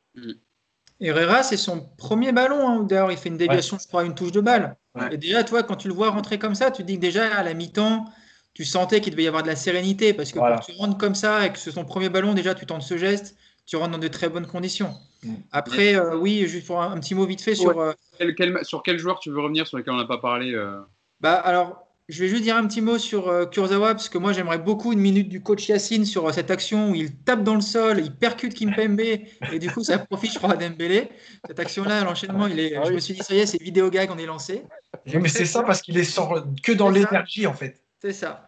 Herrera, 0.99 1.41
c'est 1.43 1.57
son 1.57 1.89
premier 1.97 2.31
ballon. 2.31 2.67
hein, 2.67 2.83
D'ailleurs, 2.83 3.11
il 3.11 3.17
fait 3.17 3.29
une 3.29 3.37
déviation, 3.37 3.77
je 3.81 3.87
crois, 3.87 4.03
une 4.05 4.13
touche 4.15 4.31
de 4.31 4.39
balle. 4.41 4.77
Ouais. 4.95 5.13
Et 5.13 5.17
déjà, 5.17 5.43
toi, 5.43 5.63
quand 5.63 5.75
tu 5.75 5.87
le 5.87 5.93
vois 5.93 6.09
rentrer 6.11 6.37
comme 6.39 6.53
ça, 6.55 6.69
tu 6.71 6.83
te 6.83 6.87
dis 6.87 6.95
que 6.95 7.01
déjà 7.01 7.35
à 7.35 7.43
la 7.43 7.53
mi-temps, 7.53 8.05
tu 8.53 8.65
sentais 8.65 9.01
qu'il 9.01 9.11
devait 9.11 9.23
y 9.23 9.27
avoir 9.27 9.41
de 9.43 9.47
la 9.47 9.55
sérénité. 9.55 10.13
Parce 10.13 10.31
que 10.31 10.37
Voilà. 10.39 10.57
quand 10.57 10.63
tu 10.65 10.73
rentres 10.77 10.97
comme 10.97 11.15
ça 11.15 11.45
et 11.45 11.51
que 11.51 11.57
c'est 11.57 11.71
son 11.71 11.85
premier 11.85 12.09
ballon, 12.09 12.33
déjà, 12.33 12.53
tu 12.53 12.65
tentes 12.65 12.83
ce 12.83 12.97
geste, 12.97 13.35
tu 13.65 13.75
rentres 13.77 13.91
dans 13.91 13.97
de 13.97 14.07
très 14.07 14.29
bonnes 14.29 14.45
conditions. 14.47 14.93
Mm. 15.23 15.33
Après, 15.51 15.95
euh, 15.95 16.15
oui, 16.17 16.45
juste 16.47 16.67
pour 16.67 16.81
un, 16.81 16.91
un 16.91 16.99
petit 16.99 17.15
mot 17.15 17.25
vite 17.25 17.41
fait 17.41 17.55
sur. 17.55 17.79
euh, 17.79 17.93
Quel- 18.19 18.35
quel- 18.35 18.63
sur 18.65 18.83
quel 18.83 18.99
joueur 18.99 19.19
tu 19.19 19.31
veux 19.31 19.39
revenir 19.41 19.65
sur 19.65 19.77
lequel 19.77 19.93
on 19.93 19.97
n'a 19.97 20.05
pas 20.05 20.17
parlé 20.19 20.53
euh 20.53 20.81
Bah, 21.19 21.33
alors, 21.35 21.87
je 22.09 22.19
vais 22.23 22.27
juste 22.29 22.43
dire 22.43 22.57
un 22.57 22.67
petit 22.67 22.81
mot 22.81 22.97
sur 22.97 23.29
euh, 23.29 23.45
Kurzawa, 23.45 23.93
parce 23.95 24.09
que 24.09 24.17
moi, 24.17 24.33
j'aimerais 24.33 24.57
beaucoup 24.59 24.91
une 24.91 24.99
minute 24.99 25.29
du 25.29 25.41
coach 25.41 25.67
Yacine 25.69 26.05
sur 26.05 26.27
euh, 26.27 26.31
cette 26.33 26.51
action 26.51 26.89
où 26.91 26.95
il 26.95 27.15
tape 27.15 27.43
dans 27.43 27.55
le 27.55 27.61
sol, 27.61 27.99
il 28.03 28.13
percute 28.13 28.53
Kimpembe, 28.53 28.99
et 28.99 29.59
du 29.59 29.69
coup, 29.71 29.83
ça 29.83 29.97
profite, 29.99 30.33
je 30.33 30.37
crois, 30.37 30.53
à 30.53 30.57
Dembélé. 30.57 31.09
Cette 31.47 31.59
action-là, 31.59 32.03
l'enchaînement, 32.03 32.47
il 32.47 32.59
est, 32.59 32.75
Ah 32.75 32.83
je 32.85 32.93
me 32.93 32.99
suis 32.99 33.13
dit, 33.13 33.21
ça 33.23 33.33
y 33.33 33.39
est, 33.39 33.45
c'est 33.45 33.61
vidéo 33.61 33.89
gag, 33.89 34.09
on 34.11 34.17
est 34.17 34.25
lancé. 34.25 34.63
Mais 35.05 35.29
c'est 35.29 35.45
ça 35.45 35.63
parce 35.63 35.81
qu'il 35.81 35.97
est 35.97 36.03
sans- 36.03 36.29
que 36.63 36.71
dans 36.73 36.89
l'énergie, 36.89 37.47
en 37.47 37.53
fait. 37.53 37.81
C'est 38.01 38.13
ça. 38.13 38.45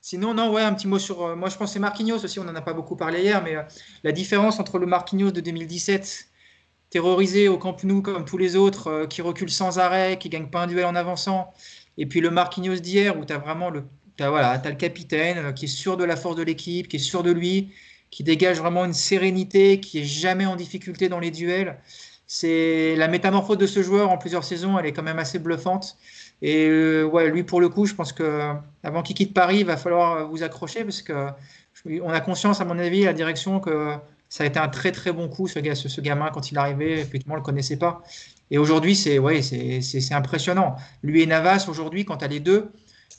Sinon, 0.00 0.34
non, 0.34 0.52
ouais, 0.52 0.62
un 0.62 0.74
petit 0.74 0.86
mot 0.86 0.98
sur. 0.98 1.22
euh, 1.24 1.34
moi, 1.36 1.48
je 1.48 1.56
pense 1.56 1.70
que 1.70 1.72
c'est 1.74 1.78
Marquinhos 1.80 2.22
aussi, 2.24 2.38
on 2.38 2.44
n'en 2.44 2.54
a 2.54 2.60
pas 2.62 2.74
beaucoup 2.74 2.94
parlé 2.96 3.22
hier, 3.22 3.42
mais 3.42 3.56
euh, 3.56 3.62
la 4.02 4.12
différence 4.12 4.60
entre 4.60 4.78
le 4.78 4.86
Marquinhos 4.86 5.30
de 5.30 5.40
2017, 5.40 6.26
terrorisé 6.90 7.48
au 7.48 7.58
Camp 7.58 7.82
Nou 7.84 8.02
comme 8.02 8.24
tous 8.24 8.38
les 8.38 8.54
autres, 8.56 8.86
euh, 8.88 9.06
qui 9.06 9.22
recule 9.22 9.50
sans 9.50 9.78
arrêt, 9.78 10.18
qui 10.18 10.28
gagne 10.28 10.48
pas 10.50 10.62
un 10.62 10.66
duel 10.66 10.84
en 10.84 10.94
avançant, 10.94 11.52
et 11.98 12.06
puis 12.06 12.20
le 12.20 12.30
Marquinhos 12.30 12.76
d'hier 12.76 13.18
où 13.18 13.24
tu 13.24 13.32
as 13.32 13.38
vraiment 13.38 13.70
le, 13.70 13.84
t'as, 14.16 14.30
voilà, 14.30 14.60
le 14.64 14.74
capitaine 14.74 15.38
euh, 15.38 15.52
qui 15.52 15.66
est 15.66 15.68
sûr 15.68 15.96
de 15.96 16.04
la 16.04 16.16
force 16.16 16.36
de 16.36 16.42
l'équipe, 16.42 16.88
qui 16.88 16.96
est 16.96 16.98
sûr 16.98 17.22
de 17.22 17.30
lui, 17.30 17.72
qui 18.10 18.24
dégage 18.24 18.58
vraiment 18.58 18.84
une 18.84 18.92
sérénité, 18.92 19.80
qui 19.80 20.00
est 20.00 20.04
jamais 20.04 20.46
en 20.46 20.56
difficulté 20.56 21.08
dans 21.08 21.18
les 21.20 21.30
duels. 21.30 21.78
C'est 22.26 22.96
la 22.96 23.08
métamorphose 23.08 23.58
de 23.58 23.66
ce 23.66 23.82
joueur 23.82 24.10
en 24.10 24.18
plusieurs 24.18 24.44
saisons, 24.44 24.78
elle 24.78 24.86
est 24.86 24.92
quand 24.92 25.02
même 25.02 25.18
assez 25.18 25.38
bluffante. 25.38 25.96
Et 26.42 26.66
euh, 26.68 27.04
ouais, 27.04 27.30
lui 27.30 27.44
pour 27.44 27.60
le 27.60 27.68
coup, 27.68 27.86
je 27.86 27.94
pense 27.94 28.12
que 28.12 28.52
avant 28.82 29.02
qu'il 29.02 29.16
quitte 29.16 29.34
Paris, 29.34 29.58
il 29.60 29.66
va 29.66 29.76
falloir 29.76 30.28
vous 30.28 30.42
accrocher 30.42 30.84
parce 30.84 31.02
que 31.02 31.28
on 32.02 32.10
a 32.10 32.20
conscience, 32.20 32.60
à 32.60 32.64
mon 32.64 32.78
avis, 32.78 33.02
à 33.02 33.06
la 33.06 33.12
direction 33.12 33.60
que 33.60 33.94
ça 34.28 34.44
a 34.44 34.46
été 34.46 34.58
un 34.58 34.68
très 34.68 34.90
très 34.92 35.12
bon 35.12 35.28
coup 35.28 35.48
ce, 35.48 35.58
gars, 35.58 35.74
ce, 35.74 35.88
ce 35.88 36.00
gamin 36.00 36.30
quand 36.30 36.50
il 36.50 36.56
est 36.56 36.58
arrivé. 36.58 37.00
Effectivement, 37.00 37.34
on 37.34 37.38
le 37.38 37.42
connaissait 37.42 37.78
pas. 37.78 38.02
Et 38.50 38.58
aujourd'hui, 38.58 38.94
c'est 38.96 39.18
ouais, 39.18 39.42
c'est 39.42 39.80
c'est- 39.80 40.00
c'est 40.00 40.14
impressionnant. 40.14 40.76
Lui 41.02 41.22
et 41.22 41.26
Navas 41.26 41.66
aujourd'hui, 41.68 42.04
quand 42.04 42.18
tu 42.18 42.24
as 42.24 42.28
les 42.28 42.40
deux, 42.40 42.70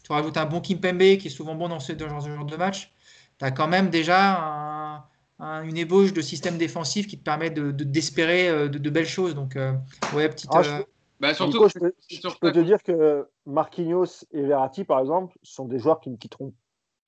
tu 0.03 0.11
rajoutes 0.11 0.37
un 0.37 0.45
bon 0.45 0.61
Kimpembe 0.61 1.17
qui 1.17 1.27
est 1.27 1.29
souvent 1.29 1.55
bon 1.55 1.67
dans 1.67 1.79
ce, 1.79 1.93
dans 1.93 2.21
ce 2.21 2.29
genre 2.29 2.45
de 2.45 2.55
match. 2.55 2.93
Tu 3.39 3.45
as 3.45 3.51
quand 3.51 3.67
même 3.67 3.89
déjà 3.89 4.39
un- 4.39 5.03
un- 5.39 5.63
une 5.63 5.77
ébauche 5.77 6.13
de 6.13 6.21
système 6.21 6.57
défensif 6.57 7.07
qui 7.07 7.17
te 7.17 7.23
permet 7.23 7.49
de 7.49 7.71
de- 7.71 7.83
d'espérer 7.83 8.47
euh, 8.49 8.67
de, 8.69 8.77
de 8.77 8.89
belles 8.89 9.07
choses. 9.07 9.35
Donc, 9.35 9.55
euh, 9.55 9.73
ouais, 10.13 10.29
petite. 10.29 10.49
Ah, 10.53 10.61
je 10.61 10.69
euh, 10.69 10.83
Bah, 11.19 11.33
surtout, 11.33 11.67
je 11.69 11.79
peux, 11.79 11.93
je 12.09 12.19
te 12.51 12.59
dire 12.59 12.83
que 12.83 13.27
Marquinhos 13.45 14.25
et 14.31 14.41
Verratti, 14.41 14.83
par 14.83 14.99
exemple, 14.99 15.37
sont 15.43 15.65
des 15.65 15.79
joueurs 15.79 15.99
qui 15.99 16.09
ne 16.09 16.17
quitteront. 16.17 16.53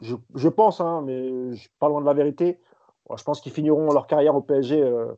Je, 0.01 0.15
je 0.35 0.49
pense, 0.49 0.81
hein, 0.81 1.01
mais 1.05 1.51
je 1.51 1.55
suis 1.55 1.69
pas 1.79 1.87
loin 1.87 2.01
de 2.01 2.05
la 2.05 2.13
vérité. 2.13 2.59
Bon, 3.07 3.17
je 3.17 3.23
pense 3.23 3.41
qu'ils 3.41 3.51
finiront 3.51 3.91
leur 3.91 4.07
carrière 4.07 4.35
au 4.35 4.41
PSG. 4.41 4.81
euh, 4.81 5.13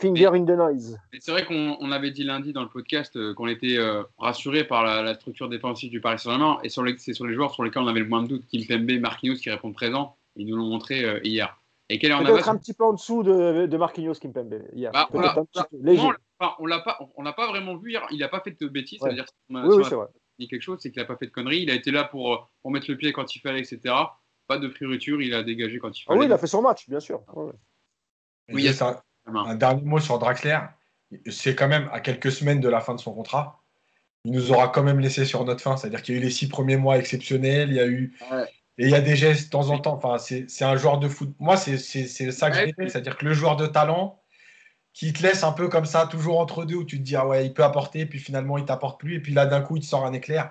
finger 0.00 0.28
in 0.34 0.44
the 0.44 0.50
noise. 0.56 0.98
C'est 1.20 1.30
vrai 1.30 1.44
qu'on 1.44 1.76
on 1.80 1.90
avait 1.92 2.10
dit 2.10 2.24
lundi 2.24 2.52
dans 2.52 2.62
le 2.62 2.68
podcast 2.68 3.16
euh, 3.16 3.34
qu'on 3.34 3.46
était 3.48 3.76
euh, 3.78 4.02
rassuré 4.18 4.64
par 4.64 4.84
la, 4.84 5.02
la 5.02 5.14
structure 5.14 5.48
défensive 5.48 5.90
du 5.90 6.00
Paris 6.00 6.18
Saint-Germain 6.18 6.58
et 6.64 6.68
sur 6.68 6.82
les, 6.82 6.96
c'est 6.98 7.12
sur 7.12 7.26
les 7.26 7.34
joueurs 7.34 7.52
sur 7.54 7.64
lesquels 7.64 7.82
on 7.82 7.86
avait 7.88 8.00
le 8.00 8.06
moins 8.08 8.22
de 8.22 8.28
doute, 8.28 8.44
Kimpembe, 8.50 8.98
Marquinhos 9.00 9.36
qui 9.36 9.50
répondent 9.50 9.74
présent. 9.74 10.16
Ils 10.36 10.46
nous 10.46 10.56
l'ont 10.56 10.68
montré 10.68 11.04
euh, 11.04 11.20
hier. 11.24 11.60
Et 11.90 11.98
quel 11.98 12.10
est 12.10 12.14
en 12.14 12.18
Peut-être 12.18 12.30
avance 12.34 12.48
un 12.48 12.56
petit 12.58 12.74
peu 12.74 12.84
en 12.84 12.92
dessous 12.92 13.22
de, 13.22 13.66
de 13.66 13.76
Marquinhos 13.76 14.14
Kimpembe 14.14 14.62
hier. 14.74 14.92
Bah, 14.92 15.08
on 15.12 15.20
l'a- 15.20 15.30
pas- 15.32 16.98
on 17.16 17.22
l'a 17.22 17.32
pas, 17.32 17.48
vraiment 17.48 17.76
vu 17.76 17.90
hier. 17.92 18.06
Il 18.10 18.18
n'a 18.18 18.28
pas 18.28 18.40
fait 18.40 18.60
de 18.60 18.68
bêtises. 18.68 18.98
Ça 19.00 19.06
Ouais. 19.06 19.10
veut 19.10 19.16
dire 19.16 19.24
a- 19.24 19.66
Oui, 19.66 19.74
oui, 19.76 19.84
a 19.84 19.88
c'est 19.88 19.94
vrai. 19.94 20.06
dit 20.38 20.46
quelque 20.48 20.62
chose, 20.62 20.78
c'est 20.80 20.90
qu'il 20.92 21.00
n'a 21.00 21.06
pas 21.06 21.16
fait 21.16 21.26
de 21.26 21.30
conneries. 21.32 21.62
Il 21.62 21.70
a 21.70 21.74
été 21.74 21.90
là 21.90 22.04
pour, 22.04 22.34
euh, 22.34 22.36
pour 22.62 22.70
mettre 22.70 22.90
le 22.90 22.96
pied 22.96 23.12
quand 23.12 23.34
il 23.34 23.40
fallait, 23.40 23.60
etc. 23.60 23.94
pas 24.46 24.58
de 24.58 24.68
fioriture, 24.68 25.20
il 25.22 25.34
a 25.34 25.42
dégagé 25.42 25.78
quand 25.78 25.90
il 25.98 26.02
Ah 26.06 26.10
fallait. 26.10 26.20
oui, 26.20 26.26
il 26.26 26.32
a 26.32 26.38
fait 26.38 26.46
son 26.46 26.62
match, 26.62 26.88
bien 26.88 27.00
sûr. 27.00 27.22
Ouais, 27.34 27.44
ouais. 27.44 27.52
Oui, 28.52 28.62
Juste 28.62 28.80
un, 28.82 28.92
Main. 28.92 29.00
Un 29.36 29.54
dernier 29.54 29.82
mot 29.82 30.00
sur 30.00 30.18
Draxler. 30.18 30.58
C'est 31.30 31.54
quand 31.54 31.68
même 31.68 31.88
à 31.92 32.00
quelques 32.00 32.30
semaines 32.32 32.60
de 32.60 32.68
la 32.68 32.80
fin 32.80 32.94
de 32.94 33.00
son 33.00 33.12
contrat. 33.12 33.62
Il 34.24 34.32
nous 34.32 34.52
aura 34.52 34.68
quand 34.68 34.82
même 34.82 35.00
laissé 35.00 35.24
sur 35.24 35.44
notre 35.44 35.62
fin. 35.62 35.76
C'est-à-dire 35.76 36.02
qu'il 36.02 36.14
y 36.14 36.18
a 36.18 36.20
eu 36.20 36.24
les 36.24 36.30
six 36.30 36.48
premiers 36.48 36.76
mois 36.76 36.98
exceptionnels. 36.98 37.70
Il 37.70 37.76
y 37.76 37.80
a 37.80 37.86
eu. 37.86 38.16
Ouais. 38.30 38.44
Et 38.80 38.84
il 38.84 38.90
y 38.90 38.94
a 38.94 39.00
des 39.00 39.16
gestes 39.16 39.46
de 39.46 39.50
temps 39.50 39.70
en 39.70 39.78
temps. 39.78 39.94
Enfin, 39.94 40.18
c'est 40.18 40.64
un 40.64 40.76
joueur 40.76 40.98
de 40.98 41.08
foot. 41.08 41.34
Moi, 41.38 41.56
c'est 41.56 41.78
c'est- 41.78 42.06
c'est 42.06 42.30
ça 42.30 42.50
que 42.50 42.56
je 42.56 42.62
Ouais. 42.66 42.74
C'est-à-dire 42.88 43.16
que 43.16 43.24
le 43.24 43.32
joueur 43.32 43.56
de 43.56 43.66
talent 43.66 44.20
qui 44.92 45.12
te 45.12 45.22
laisse 45.22 45.44
un 45.44 45.52
peu 45.52 45.68
comme 45.68 45.84
ça, 45.86 46.06
toujours 46.06 46.40
entre 46.40 46.64
deux, 46.64 46.74
où 46.76 46.84
tu 46.84 46.98
te 46.98 47.02
dis, 47.02 47.16
ah 47.16 47.26
ouais, 47.26 47.46
il 47.46 47.54
peut 47.54 47.64
apporter, 47.64 48.04
puis 48.06 48.18
finalement, 48.18 48.58
il 48.58 48.64
t'apporte 48.64 49.00
plus. 49.00 49.14
Et 49.16 49.20
puis 49.20 49.32
là, 49.32 49.46
d'un 49.46 49.60
coup, 49.62 49.76
il 49.76 49.80
te 49.80 49.86
sort 49.86 50.04
un 50.04 50.12
éclair. 50.12 50.50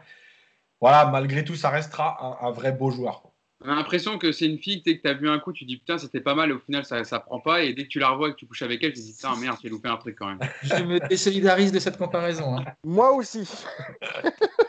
Voilà, 0.82 1.06
malgré 1.08 1.44
tout, 1.44 1.56
ça 1.56 1.70
restera 1.70 2.41
un, 2.44 2.48
un 2.48 2.52
vrai 2.52 2.72
beau 2.72 2.90
joueur. 2.91 3.24
On 3.66 3.70
a 3.70 3.76
l'impression 3.76 4.20
que 4.20 4.32
c'est 4.32 4.46
une 4.46 4.60
fille 4.60 4.84
sais, 4.86 4.98
que 4.98 5.02
tu 5.02 5.08
as 5.08 5.14
vu 5.16 5.28
un 5.28 5.40
coup, 5.40 5.52
tu 5.52 5.66
dis 5.66 5.78
putain, 5.78 5.98
c'était 5.98 6.20
pas 6.22 6.36
mal, 6.36 6.52
et 6.52 6.54
au 6.54 6.60
final, 6.60 6.86
ça, 6.86 7.04
ça 7.04 7.20
prend 7.20 7.40
pas. 7.40 7.64
Et 7.64 7.74
dès 7.74 7.84
que 7.84 7.88
tu 7.90 7.98
la 8.00 8.10
revois 8.10 8.30
et 8.30 8.32
que 8.34 8.38
tu 8.38 8.46
couches 8.46 8.62
avec 8.62 8.84
elle, 8.84 8.94
tu 8.94 9.00
te 9.00 9.06
dis 9.06 9.14
putain, 9.14 9.36
merde, 9.36 9.58
j'ai 9.62 9.70
loupé 9.70 9.90
un 9.90 9.98
truc 9.98 10.16
quand 10.20 10.28
même. 10.28 10.40
Je 10.62 10.84
me 10.84 11.00
désolidarise 11.08 11.72
de 11.72 11.80
cette 11.80 11.98
comparaison. 11.98 12.58
hein. 12.58 12.66
Moi 12.84 13.12
aussi. 13.14 13.50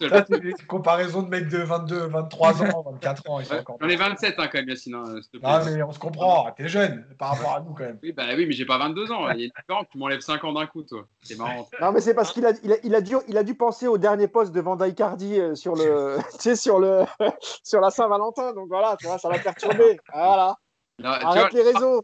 C'est 0.00 0.66
comparaisons 0.66 1.22
de 1.22 1.28
mecs 1.28 1.48
de 1.48 1.58
22, 1.58 2.06
23 2.06 2.62
ans, 2.62 2.82
24 2.92 3.30
ans. 3.30 3.40
ils 3.40 3.46
sont 3.46 3.54
Ouais, 3.54 3.60
encore- 3.60 3.76
J'en 3.80 3.88
ai 3.88 3.96
27 3.96 4.34
hein, 4.38 4.48
quand 4.50 4.58
même, 4.58 4.68
Yacine. 4.68 4.94
hein, 4.94 5.04
s'il 5.20 5.24
te 5.24 5.36
plaît. 5.38 5.40
Ah, 5.44 5.62
mais 5.64 5.82
on 5.82 5.92
se 5.92 5.98
comprend, 5.98 6.50
t'es 6.56 6.68
jeune 6.68 7.04
par 7.18 7.30
rapport 7.30 7.54
à 7.56 7.60
nous 7.60 7.74
quand 7.74 7.84
même. 7.84 7.98
Oui, 8.02 8.12
bah 8.12 8.24
oui, 8.36 8.46
mais 8.46 8.52
j'ai 8.52 8.64
pas 8.64 8.78
22 8.78 9.12
ans. 9.12 9.28
Il 9.30 9.40
y 9.40 9.42
a 9.42 9.44
une 9.46 9.52
différence, 9.56 9.86
tu 9.90 9.98
m'enlèves 9.98 10.20
5 10.20 10.42
ans 10.44 10.52
d'un 10.52 10.66
coup, 10.66 10.82
toi. 10.82 11.02
C'est 11.22 11.36
marrant. 11.38 11.68
Non, 11.80 11.92
mais 11.92 12.00
c'est 12.00 12.14
parce 12.14 12.32
qu'il 12.32 12.46
a, 12.46 12.52
il 12.62 12.72
a, 12.72 12.76
il 12.82 12.94
a, 12.94 13.00
dû, 13.00 13.16
il 13.28 13.36
a 13.36 13.42
dû 13.42 13.54
penser 13.54 13.86
au 13.86 13.98
dernier 13.98 14.28
poste 14.28 14.52
de 14.52 14.60
Van 14.60 14.78
Icardi 14.78 15.38
euh, 15.38 15.54
sur, 15.54 15.74
le, 15.74 16.16
tu 16.32 16.38
sais, 16.40 16.56
sur, 16.56 16.78
le, 16.78 17.04
sur 17.62 17.80
la 17.80 17.90
Saint-Valentin. 17.90 18.52
Donc 18.54 18.68
voilà, 18.68 18.96
tu 18.98 19.06
vois, 19.06 19.18
ça 19.18 19.28
l'a 19.28 19.38
perturbé. 19.38 19.98
Voilà. 20.14 20.56
Arrête 21.02 21.52
vois, 21.52 21.62
les 21.62 21.72
réseaux. 21.72 22.02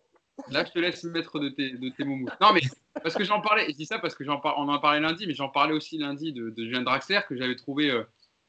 Là, 0.50 0.64
je 0.64 0.70
te 0.72 0.78
laisse 0.78 1.02
mettre 1.04 1.38
de 1.38 1.48
tes, 1.48 1.70
de 1.70 1.88
tes 1.88 2.04
moumous. 2.04 2.28
Non, 2.40 2.52
mais 2.52 2.60
parce 3.02 3.14
que 3.14 3.24
j'en 3.24 3.40
parlais, 3.40 3.66
je 3.70 3.74
dis 3.76 3.86
ça 3.86 3.98
parce 3.98 4.14
que 4.14 4.24
j'en 4.24 4.38
par- 4.38 4.58
on 4.58 4.68
en 4.68 4.78
parlait 4.78 5.00
lundi, 5.00 5.26
mais 5.26 5.34
j'en 5.34 5.48
parlais 5.48 5.72
aussi 5.72 5.98
lundi 5.98 6.32
de, 6.32 6.50
de 6.50 6.64
Julien 6.64 6.82
Draxler 6.82 7.20
que 7.28 7.36
j'avais 7.36 7.56
trouvé 7.56 7.90
euh, 7.90 8.04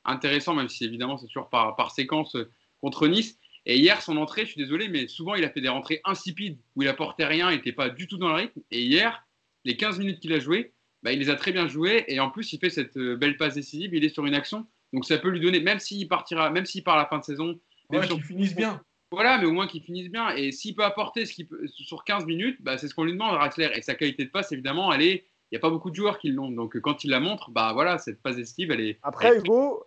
intéressant, 0.05 0.53
même 0.53 0.69
si 0.69 0.85
évidemment 0.85 1.17
c'est 1.17 1.27
toujours 1.27 1.49
par, 1.49 1.75
par 1.75 1.91
séquence 1.91 2.35
euh, 2.35 2.49
contre 2.81 3.07
Nice. 3.07 3.39
Et 3.65 3.77
hier, 3.79 4.01
son 4.01 4.17
entrée, 4.17 4.45
je 4.45 4.51
suis 4.51 4.61
désolé, 4.61 4.87
mais 4.89 5.07
souvent 5.07 5.35
il 5.35 5.43
a 5.43 5.49
fait 5.49 5.61
des 5.61 5.67
rentrées 5.69 6.01
insipides 6.05 6.57
où 6.75 6.83
il 6.83 6.87
apportait 6.87 7.25
rien, 7.25 7.51
il 7.51 7.55
n'était 7.57 7.73
pas 7.73 7.89
du 7.89 8.07
tout 8.07 8.17
dans 8.17 8.29
le 8.29 8.35
rythme. 8.35 8.61
Et 8.71 8.81
hier, 8.83 9.25
les 9.65 9.75
15 9.75 9.99
minutes 9.99 10.19
qu'il 10.21 10.31
a 10.33 10.39
joué, 10.39 10.73
bah, 11.03 11.11
il 11.11 11.19
les 11.19 11.29
a 11.29 11.35
très 11.35 11.51
bien 11.51 11.67
jouées. 11.67 12.05
Et 12.07 12.19
en 12.19 12.29
plus, 12.29 12.53
il 12.53 12.59
fait 12.59 12.69
cette 12.69 12.95
euh, 12.97 13.15
belle 13.17 13.35
passe 13.37 13.55
décisive, 13.55 13.93
il 13.93 14.03
est 14.05 14.09
sur 14.09 14.25
une 14.25 14.35
action. 14.35 14.67
Donc 14.93 15.03
ça 15.05 15.17
peut 15.17 15.29
lui 15.29 15.39
donner, 15.41 15.59
même 15.59 15.79
s'il 15.79 16.07
partira, 16.07 16.49
même 16.49 16.65
s'il 16.65 16.83
part 16.83 16.95
à 16.95 16.99
la 16.99 17.05
fin 17.07 17.17
de 17.19 17.23
saison, 17.23 17.59
même 17.89 18.01
Ouais, 18.01 18.07
sur- 18.07 18.15
qu'ils 18.15 18.23
finissent 18.25 18.55
bien. 18.55 18.81
Voilà, 19.11 19.37
mais 19.37 19.45
au 19.45 19.51
moins 19.51 19.67
qu'il 19.67 19.81
finisse 19.81 20.09
bien. 20.09 20.29
Et 20.35 20.51
s'il 20.51 20.75
peut 20.75 20.83
apporter 20.83 21.25
ce 21.25 21.33
qu'il 21.33 21.47
peut, 21.47 21.65
sur 21.67 22.03
15 22.03 22.25
minutes, 22.25 22.57
bah, 22.61 22.77
c'est 22.77 22.87
ce 22.87 22.93
qu'on 22.95 23.03
lui 23.03 23.13
demande, 23.13 23.31
Draxler. 23.35 23.69
Et 23.75 23.81
sa 23.81 23.95
qualité 23.95 24.25
de 24.25 24.29
passe, 24.31 24.51
évidemment, 24.51 24.91
elle 24.93 25.01
est. 25.01 25.25
Il 25.49 25.55
n'y 25.55 25.57
a 25.57 25.61
pas 25.61 25.69
beaucoup 25.69 25.89
de 25.89 25.95
joueurs 25.95 26.17
qui 26.19 26.29
l'ont. 26.29 26.51
Donc 26.51 26.77
quand 26.81 27.05
il 27.05 27.09
la 27.09 27.21
montre, 27.21 27.51
bah 27.51 27.71
voilà, 27.73 27.97
cette 27.99 28.21
passe 28.21 28.35
d'estive, 28.35 28.69
elle 28.71 28.81
est. 28.81 28.99
Après, 29.01 29.29
elle 29.29 29.35
est- 29.35 29.39
Hugo, 29.39 29.85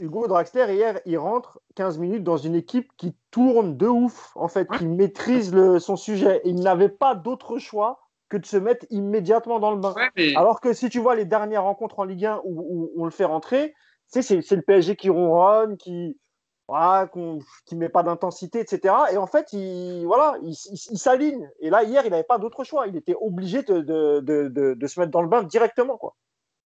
Hugo 0.00 0.26
Draxler, 0.26 0.66
hier, 0.74 1.00
il 1.04 1.18
rentre 1.18 1.60
15 1.74 1.98
minutes 1.98 2.24
dans 2.24 2.38
une 2.38 2.54
équipe 2.54 2.90
qui 2.96 3.14
tourne 3.30 3.76
de 3.76 3.86
ouf, 3.86 4.32
en 4.36 4.48
fait, 4.48 4.66
Ouais. 4.70 4.78
qui 4.78 4.86
maîtrise 4.86 5.52
le, 5.54 5.78
son 5.78 5.96
sujet. 5.96 6.40
Il 6.44 6.56
n'avait 6.60 6.88
pas 6.88 7.14
d'autre 7.14 7.58
choix 7.58 8.00
que 8.30 8.38
de 8.38 8.46
se 8.46 8.56
mettre 8.56 8.86
immédiatement 8.90 9.60
dans 9.60 9.70
le 9.70 9.76
bain. 9.80 9.92
Ouais, 9.94 10.08
mais- 10.16 10.34
Alors 10.34 10.60
que 10.62 10.72
si 10.72 10.88
tu 10.88 10.98
vois 10.98 11.14
les 11.14 11.26
dernières 11.26 11.62
rencontres 11.64 11.98
en 11.98 12.04
Ligue 12.04 12.24
1 12.24 12.40
où, 12.44 12.90
où 12.96 13.00
on 13.00 13.04
le 13.04 13.10
fait 13.10 13.24
rentrer, 13.26 13.74
c'est 14.06 14.30
le 14.32 14.62
PSG 14.62 14.96
qui 14.96 15.10
ronronne, 15.10 15.76
qui 15.76 16.18
qu'on- 16.68 17.38
qui 17.64 17.76
met 17.76 17.88
pas 17.88 18.02
d'intensité, 18.02 18.60
etc. 18.60 18.94
Et 19.12 19.16
en 19.16 19.26
fait, 19.26 19.52
il 19.52 20.04
voilà, 20.04 20.36
il, 20.42 20.50
il- 20.50 20.98
s'aligne. 20.98 21.48
Et 21.60 21.70
là, 21.70 21.84
hier, 21.84 22.04
il 22.04 22.10
n'avait 22.10 22.24
pas 22.24 22.38
d'autre 22.38 22.64
choix. 22.64 22.86
Il 22.88 22.96
était 22.96 23.14
obligé 23.20 23.62
de, 23.62 23.80
de, 23.80 24.20
de, 24.20 24.48
de- 24.48 24.74
de 24.74 24.86
se 24.86 24.98
mettre 24.98 25.12
dans 25.12 25.22
le 25.22 25.28
bain 25.28 25.42
directement, 25.44 25.96
quoi. 25.96 26.16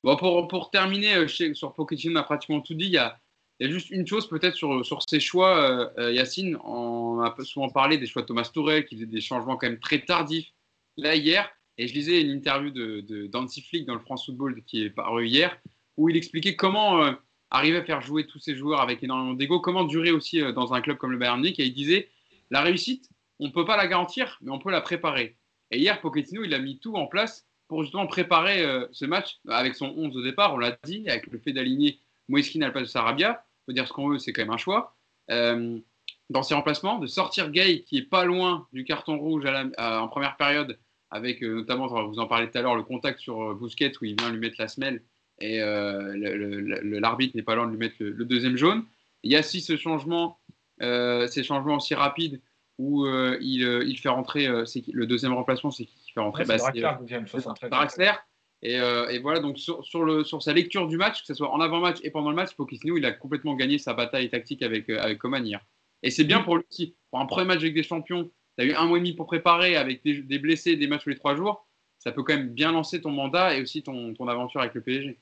Bon, 0.03 0.15
pour, 0.15 0.47
pour 0.47 0.69
terminer, 0.69 1.15
euh, 1.15 1.27
sur 1.27 1.73
Pochettino, 1.73 2.13
on 2.13 2.21
a 2.21 2.23
pratiquement 2.23 2.61
tout 2.61 2.73
dit. 2.75 2.85
Il 2.85 2.91
y 2.91 2.97
a, 2.97 3.17
il 3.59 3.67
y 3.67 3.69
a 3.69 3.73
juste 3.73 3.89
une 3.89 4.05
chose 4.07 4.29
peut-être 4.29 4.55
sur, 4.55 4.85
sur 4.85 5.01
ses 5.09 5.19
choix, 5.19 5.57
euh, 5.57 5.89
euh, 5.97 6.11
Yacine. 6.13 6.57
On 6.63 7.19
a 7.21 7.35
souvent 7.43 7.69
parlé 7.69 7.97
des 7.97 8.05
choix 8.05 8.21
de 8.21 8.27
Thomas 8.27 8.49
Tourel 8.53 8.85
qui 8.85 8.95
faisait 8.95 9.07
des 9.07 9.21
changements 9.21 9.57
quand 9.57 9.67
même 9.67 9.79
très 9.79 10.05
tardifs. 10.05 10.49
Là, 10.97 11.15
hier, 11.15 11.49
et 11.77 11.87
je 11.87 11.93
lisais 11.93 12.21
une 12.21 12.29
interview 12.29 12.69
de, 12.71 13.01
de 13.01 13.27
d'Ansi 13.27 13.61
Flick 13.61 13.85
dans 13.85 13.95
le 13.95 13.99
France 14.01 14.25
Football 14.25 14.61
qui 14.65 14.83
est 14.83 14.89
paru 14.89 15.27
hier, 15.27 15.57
où 15.97 16.09
il 16.09 16.15
expliquait 16.15 16.55
comment 16.55 17.03
arriver 17.51 17.77
à 17.77 17.83
faire 17.83 18.01
jouer 18.01 18.25
tous 18.25 18.39
ces 18.39 18.55
joueurs 18.55 18.81
avec 18.81 19.03
énormément 19.03 19.33
d'ego, 19.33 19.59
comment 19.59 19.83
durer 19.83 20.11
aussi 20.11 20.41
euh, 20.41 20.51
dans 20.51 20.73
un 20.73 20.81
club 20.81 20.97
comme 20.97 21.11
le 21.11 21.17
Bayern 21.17 21.39
Munich? 21.39 21.59
Et 21.59 21.65
il 21.65 21.73
disait 21.73 22.09
la 22.51 22.61
réussite, 22.61 23.09
on 23.39 23.47
ne 23.47 23.51
peut 23.51 23.65
pas 23.65 23.77
la 23.77 23.87
garantir, 23.87 24.37
mais 24.41 24.51
on 24.51 24.59
peut 24.59 24.71
la 24.71 24.81
préparer. 24.81 25.37
Et 25.71 25.79
hier, 25.79 26.01
Pochettino, 26.01 26.43
il 26.43 26.53
a 26.53 26.59
mis 26.59 26.79
tout 26.79 26.95
en 26.95 27.07
place 27.07 27.47
pour 27.67 27.83
justement 27.83 28.07
préparer 28.07 28.63
euh, 28.63 28.87
ce 28.91 29.05
match 29.05 29.39
avec 29.47 29.75
son 29.75 29.87
11 29.95 30.17
au 30.17 30.23
départ, 30.23 30.53
on 30.53 30.57
l'a 30.57 30.77
dit, 30.83 31.07
avec 31.07 31.27
le 31.27 31.37
fait 31.37 31.53
d'aligner 31.53 31.99
Moiskin 32.27 32.61
à 32.61 32.65
la 32.65 32.71
place 32.71 32.85
de 32.85 32.89
Sarabia. 32.89 33.45
faut 33.65 33.73
dire 33.73 33.87
ce 33.87 33.93
qu'on 33.93 34.09
veut, 34.09 34.17
c'est 34.17 34.33
quand 34.33 34.41
même 34.41 34.51
un 34.51 34.57
choix. 34.57 34.95
Euh, 35.29 35.77
dans 36.31 36.43
ses 36.43 36.55
remplacements, 36.55 36.97
de 36.97 37.07
sortir 37.07 37.51
Gay, 37.51 37.83
qui 37.83 37.97
est 37.97 38.09
pas 38.09 38.25
loin 38.25 38.67
du 38.73 38.83
carton 38.83 39.17
rouge 39.17 39.45
en 39.77 40.07
première 40.07 40.37
période, 40.37 40.79
avec 41.09 41.41
notamment, 41.41 41.87
vous 42.07 42.19
en 42.19 42.27
parlez 42.27 42.49
tout 42.49 42.57
à 42.57 42.61
l'heure, 42.61 42.75
le 42.75 42.83
contact 42.83 43.19
sur 43.19 43.55
Bousquet 43.55 43.91
où 43.99 44.05
il 44.05 44.15
vient 44.15 44.29
lui 44.29 44.39
mettre 44.39 44.57
la 44.59 44.67
semelle 44.67 45.03
et 45.41 45.61
euh, 45.61 46.99
l'arbitre 46.99 47.35
n'est 47.35 47.43
pas 47.43 47.55
loin 47.55 47.65
de 47.65 47.71
lui 47.71 47.77
mettre 47.77 47.95
le, 47.99 48.11
le 48.11 48.25
deuxième 48.25 48.57
jaune. 48.57 48.83
Il 49.23 49.31
y 49.31 49.35
a 49.35 49.39
aussi 49.39 49.61
ce 49.61 49.77
changement, 49.77 50.39
euh, 50.81 51.27
ces 51.27 51.43
changements 51.43 51.75
aussi 51.77 51.93
rapides 51.95 52.41
où 52.77 53.05
euh, 53.05 53.37
il, 53.41 53.65
euh, 53.65 53.83
il 53.85 53.97
fait 53.97 54.09
rentrer, 54.09 54.47
le 54.47 55.05
deuxième 55.05 55.33
remplacement, 55.33 55.71
c'est 55.71 55.85
qui 55.85 56.11
fait 56.13 56.21
rentrer? 56.21 56.43
Ouais, 56.43 56.47
Bah, 56.47 56.57
c'est 56.57 56.71
c'est, 56.73 56.79
Draxler, 56.79 57.01
deuxième, 57.01 57.27
73. 57.27 57.69
Draxler. 57.69 58.11
Et, 58.61 58.73
et 58.75 59.19
voilà, 59.19 59.39
donc 59.39 59.57
sur, 59.57 59.85
sur, 59.85 60.03
le, 60.03 60.25
sur 60.25 60.43
sa 60.43 60.51
lecture 60.53 60.87
du 60.87 60.97
match, 60.97 61.21
que 61.21 61.27
ce 61.27 61.33
soit 61.33 61.49
en 61.51 61.61
avant-match 61.61 61.97
et 62.03 62.11
pendant 62.11 62.29
le 62.29 62.35
match, 62.35 62.53
Pochettino, 62.55 62.97
il 62.97 63.05
a 63.05 63.11
complètement 63.11 63.55
gagné 63.55 63.77
sa 63.77 63.93
bataille 63.93 64.29
tactique 64.29 64.61
avec, 64.63 64.89
avec 64.89 65.17
Coman 65.17 65.45
hier. 65.45 65.61
Et 66.03 66.11
c'est 66.11 66.25
bien 66.25 66.41
pour 66.41 66.57
lui 66.57 66.63
aussi. 66.69 66.95
Pour 67.09 67.19
un 67.21 67.25
premier 67.25 67.45
match 67.45 67.59
avec 67.59 67.73
des 67.73 67.83
champions, 67.83 68.29
tu 68.57 68.63
as 68.63 68.67
eu 68.67 68.73
un 68.73 68.85
mois 68.85 68.97
et 68.97 69.01
demi 69.01 69.13
pour 69.13 69.27
préparer 69.27 69.77
avec 69.77 70.03
des, 70.03 70.21
des 70.21 70.39
blessés, 70.39 70.75
des 70.75 70.87
matchs 70.87 71.03
tous 71.03 71.09
les 71.09 71.15
trois 71.15 71.35
jours. 71.35 71.67
Ça 71.99 72.11
peut 72.11 72.23
quand 72.23 72.35
même 72.35 72.49
bien 72.49 72.71
lancer 72.71 73.01
ton 73.01 73.11
mandat 73.11 73.55
et 73.55 73.61
aussi 73.61 73.83
ton, 73.83 74.13
ton 74.13 74.27
aventure 74.27 74.61
avec 74.61 74.73
le 74.73 74.81
PSG. 74.81 75.19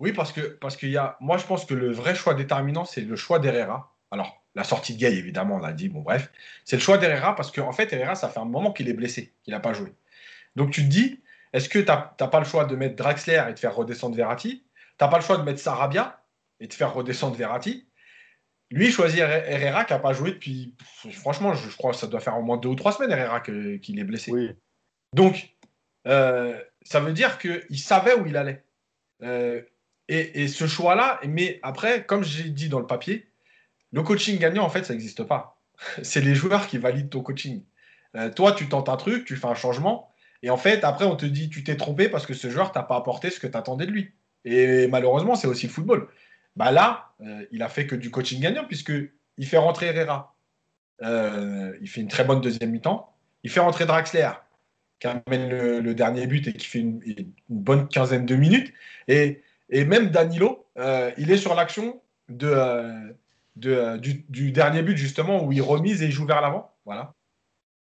Oui, 0.00 0.12
parce 0.12 0.32
que 0.32 0.40
parce 0.40 0.76
qu'il 0.76 0.90
y 0.90 0.96
a. 0.96 1.16
Moi, 1.20 1.38
je 1.38 1.46
pense 1.46 1.64
que 1.64 1.74
le 1.74 1.90
vrai 1.90 2.14
choix 2.14 2.34
déterminant, 2.34 2.84
c'est 2.84 3.00
le 3.00 3.16
choix 3.16 3.38
d'Herrera. 3.38 3.94
Alors, 4.10 4.42
la 4.54 4.64
sortie 4.64 4.94
de 4.94 5.00
Gay, 5.00 5.14
évidemment, 5.14 5.56
on 5.56 5.58
l'a 5.58 5.72
dit. 5.72 5.88
Bon, 5.88 6.00
bref, 6.00 6.30
c'est 6.64 6.76
le 6.76 6.82
choix 6.82 6.98
d'Herrera 6.98 7.34
parce 7.34 7.50
qu'en 7.50 7.72
fait, 7.72 7.92
Herrera, 7.92 8.14
ça 8.14 8.28
fait 8.28 8.40
un 8.40 8.44
moment 8.44 8.72
qu'il 8.72 8.88
est 8.88 8.94
blessé, 8.94 9.34
qu'il 9.42 9.52
n'a 9.52 9.60
pas 9.60 9.72
joué. 9.72 9.92
Donc, 10.56 10.70
tu 10.70 10.82
te 10.82 10.88
dis, 10.88 11.20
est-ce 11.52 11.68
que 11.68 11.78
tu 11.78 11.86
n'as 11.86 12.28
pas 12.28 12.38
le 12.38 12.44
choix 12.44 12.64
de 12.64 12.76
mettre 12.76 12.96
Draxler 12.96 13.42
et 13.48 13.52
de 13.52 13.58
faire 13.58 13.74
redescendre 13.74 14.16
Verratti? 14.16 14.64
Tu 14.74 15.04
n'as 15.04 15.08
pas 15.08 15.18
le 15.18 15.24
choix 15.24 15.36
de 15.36 15.42
mettre 15.42 15.60
Sarabia 15.60 16.22
et 16.60 16.66
de 16.66 16.72
faire 16.72 16.94
redescendre 16.94 17.36
Verratti? 17.36 17.86
Lui, 18.70 18.86
il 18.86 18.92
choisit 18.92 19.20
Herrera 19.20 19.84
qui 19.84 19.94
n'a 19.94 19.98
pas 19.98 20.12
joué 20.12 20.32
depuis. 20.32 20.74
Franchement, 21.12 21.54
je, 21.54 21.74
crois 21.76 21.92
que 21.92 21.96
ça 21.96 22.06
doit 22.06 22.20
faire 22.20 22.36
au 22.36 22.42
moins 22.42 22.58
deux 22.58 22.68
ou 22.68 22.74
trois 22.74 22.92
semaines, 22.92 23.10
Herrera, 23.10 23.40
qu'il 23.40 23.98
est 23.98 24.04
blessé. 24.04 24.30
Oui. 24.30 24.50
Donc, 25.14 25.56
euh, 26.06 26.60
ça 26.82 27.00
veut 27.00 27.12
dire 27.12 27.38
qu'il 27.38 27.78
savait 27.78 28.14
où 28.14 28.26
il 28.26 28.36
allait. 28.36 28.62
Euh, 29.22 29.62
et, 30.08 30.48
ce 30.48 30.66
choix-là, 30.66 31.20
mais 31.26 31.60
après, 31.62 32.04
comme 32.04 32.24
j'ai 32.24 32.44
dit 32.44 32.68
dans 32.68 32.80
le 32.80 32.86
papier, 32.86 33.28
le 33.92 34.02
coaching 34.02 34.38
gagnant, 34.38 34.64
en 34.64 34.70
fait, 34.70 34.84
ça 34.84 34.94
n'existe 34.94 35.22
pas. 35.22 35.60
C'est 36.02 36.22
les 36.22 36.34
joueurs 36.34 36.66
qui 36.66 36.78
valident 36.78 37.10
ton 37.10 37.20
coaching. 37.20 37.62
Euh, 38.16 38.30
toi, 38.30 38.52
tu 38.52 38.68
tentes 38.68 38.88
un 38.88 38.96
truc, 38.96 39.26
tu 39.26 39.36
fais 39.36 39.46
un 39.46 39.54
changement, 39.54 40.10
et 40.42 40.50
en 40.50 40.56
fait, 40.56 40.84
après, 40.84 41.04
on 41.04 41.16
te 41.16 41.26
dit, 41.26 41.50
tu 41.50 41.62
t'es 41.64 41.76
trompé 41.76 42.08
parce 42.08 42.24
que 42.24 42.34
ce 42.34 42.48
joueur 42.48 42.72
t'a 42.72 42.82
pas 42.82 42.96
apporté 42.96 43.30
ce 43.30 43.40
que 43.40 43.46
tu 43.46 43.56
attendais 43.56 43.86
de 43.86 43.90
lui. 43.90 44.12
Et 44.44 44.86
malheureusement, 44.86 45.34
c'est 45.34 45.48
aussi 45.48 45.66
le 45.66 45.72
football. 45.72 46.08
Bah 46.56 46.70
là, 46.70 47.10
euh, 47.20 47.44
il 47.50 47.62
a 47.62 47.68
fait 47.68 47.86
que 47.86 47.96
du 47.96 48.10
coaching 48.10 48.40
gagnant, 48.40 48.64
puisqu'il 48.64 49.46
fait 49.46 49.58
rentrer 49.58 49.86
Herrera. 49.86 50.34
Euh, 51.02 51.76
il 51.80 51.88
fait 51.88 52.00
une 52.00 52.08
très 52.08 52.24
bonne 52.24 52.40
deuxième 52.40 52.70
mi-temps. 52.70 53.14
Il 53.42 53.50
fait 53.50 53.60
rentrer 53.60 53.84
Draxler, 53.84 54.30
qui 55.00 55.06
amène 55.06 55.48
le, 55.48 55.80
le 55.80 55.94
dernier 55.94 56.26
but 56.26 56.46
et 56.48 56.52
qui 56.52 56.66
fait 56.66 56.80
une, 56.80 57.02
une 57.04 57.32
bonne 57.48 57.88
quinzaine 57.88 58.26
de 58.26 58.34
minutes. 58.36 58.72
Et, 59.06 59.42
et 59.70 59.84
même 59.84 60.10
Danilo, 60.10 60.66
euh, 60.78 61.10
il 61.18 61.30
est 61.30 61.36
sur 61.36 61.54
l'action 61.54 62.00
de, 62.28 62.48
euh, 62.48 63.12
euh, 63.66 63.98
du, 63.98 64.52
dernier 64.52 64.82
but, 64.82 64.96
justement, 64.96 65.44
où 65.44 65.52
il 65.52 65.62
remise 65.62 66.02
et 66.02 66.06
il 66.06 66.12
joue 66.12 66.26
vers 66.26 66.40
l'avant. 66.40 66.72
Voilà. 66.84 67.14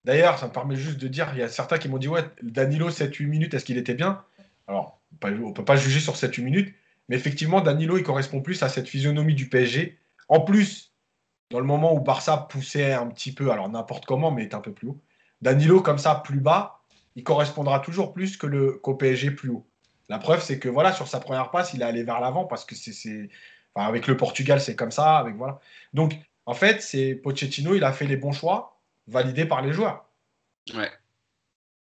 D'ailleurs, 0.05 0.39
ça 0.39 0.47
me 0.47 0.53
permet 0.53 0.77
juste 0.77 0.99
de 0.99 1.09
dire, 1.09 1.31
il 1.33 1.39
y 1.39 1.43
a 1.43 1.49
certains 1.49 1.79
qui 1.79 1.89
m'ont 1.89 1.99
dit, 1.99 2.09
ouais, 2.09 2.25
Danilo, 2.43 2.91
7-8 2.91 3.27
minutes, 3.27 3.55
est-ce 3.55 3.65
qu'il 3.65 3.79
était 3.79 3.95
bien? 3.95 4.23
Alors, 4.67 5.01
on 5.23 5.29
ne 5.29 5.53
peut 5.53 5.65
pas 5.65 5.77
juger 5.77 6.01
sur 6.01 6.15
7-8 6.15 6.43
minutes, 6.43 6.75
mais 7.09 7.17
effectivement, 7.17 7.61
Danilo, 7.61 7.97
il 7.97 8.03
correspond 8.03 8.43
plus 8.43 8.63
à 8.63 8.69
cette 8.69 8.89
physionomie 8.89 9.35
du 9.35 9.49
PSG. 9.49 9.99
En 10.29 10.41
plus, 10.41 10.93
dans 11.51 11.59
le 11.59 11.67
moment 11.67 11.95
où 11.95 12.01
Barça 12.01 12.37
poussait 12.37 12.93
un 12.93 13.07
petit 13.07 13.33
peu, 13.33 13.51
alors 13.51 13.69
n'importe 13.69 14.05
comment, 14.05 14.31
mais 14.31 14.43
est 14.43 14.55
un 14.55 14.61
peu 14.61 14.73
plus 14.73 14.89
haut, 14.89 15.01
Danilo, 15.41 15.81
comme 15.81 15.99
ça, 15.99 16.15
plus 16.15 16.41
bas, 16.41 16.81
il 17.17 17.25
correspondra 17.25 17.81
toujours 17.81 18.13
plus 18.13 18.37
qu'au 18.37 18.95
PSG 18.95 19.31
plus 19.31 19.51
haut. 19.51 19.67
La 20.09 20.19
preuve, 20.19 20.43
c'est 20.43 20.59
que 20.59 20.69
voilà, 20.69 20.93
sur 20.93 21.09
sa 21.09 21.21
première 21.21 21.51
passe, 21.51 21.73
il 21.75 21.83
est 21.83 21.85
allé 21.85 22.03
vers 22.03 22.21
l'avant 22.21 22.45
parce 22.45 22.65
que 22.65 22.75
c'est, 22.75 23.31
Enfin, 23.75 23.89
avec 23.89 24.07
le 24.07 24.17
Portugal, 24.17 24.61
c'est 24.61 24.77
comme 24.77 24.91
ça. 24.91 25.19
Avec, 25.19 25.35
voilà. 25.37 25.61
Donc, 25.93 26.15
en 26.47 26.55
fait, 26.55 26.81
c'est 26.81 27.15
Pochettino, 27.15 27.75
il 27.75 27.85
a 27.85 27.93
fait 27.93 28.07
les 28.07 28.17
bons 28.17 28.33
choix, 28.33 28.81
validés 29.07 29.47
par 29.47 29.63
les 29.63 29.73
joueurs. 29.73 30.05
Ouais. 30.75 30.91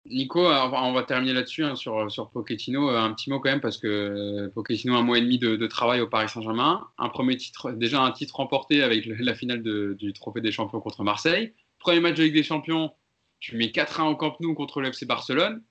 Nico, 0.06 0.44
on 0.44 0.92
va 0.92 1.02
terminer 1.04 1.32
là-dessus 1.32 1.64
hein, 1.64 1.76
sur, 1.76 2.10
sur 2.10 2.30
Pochettino. 2.30 2.90
Euh, 2.90 2.98
un 2.98 3.12
petit 3.12 3.30
mot 3.30 3.38
quand 3.38 3.50
même, 3.50 3.60
parce 3.60 3.78
que 3.78 3.86
euh, 3.86 4.48
Pochettino 4.52 4.96
un 4.96 5.02
mois 5.02 5.18
et 5.18 5.20
demi 5.20 5.38
de, 5.38 5.66
travail 5.66 6.00
au 6.00 6.08
Paris 6.08 6.28
Saint-Germain. 6.28 6.88
Un 6.98 7.08
premier 7.08 7.36
titre, 7.36 7.70
déjà 7.72 8.02
un 8.02 8.10
titre 8.10 8.36
remporté 8.36 8.82
avec 8.82 9.06
la 9.06 9.34
finale 9.34 9.62
du 9.62 10.12
Trophée 10.12 10.40
des 10.40 10.50
Champions 10.50 10.80
contre 10.80 11.04
Marseille. 11.04 11.54
Premier 11.78 12.00
match 12.00 12.16
de 12.16 12.24
Ligue 12.24 12.34
des 12.34 12.42
Champions, 12.42 12.92
tu 13.38 13.56
mets 13.56 13.66
4-1 13.66 14.04
au 14.04 14.16
Camp 14.16 14.36
Nou 14.40 14.54
contre 14.54 14.80
le 14.80 14.88
FC 14.88 15.06
Barcelone. 15.06 15.62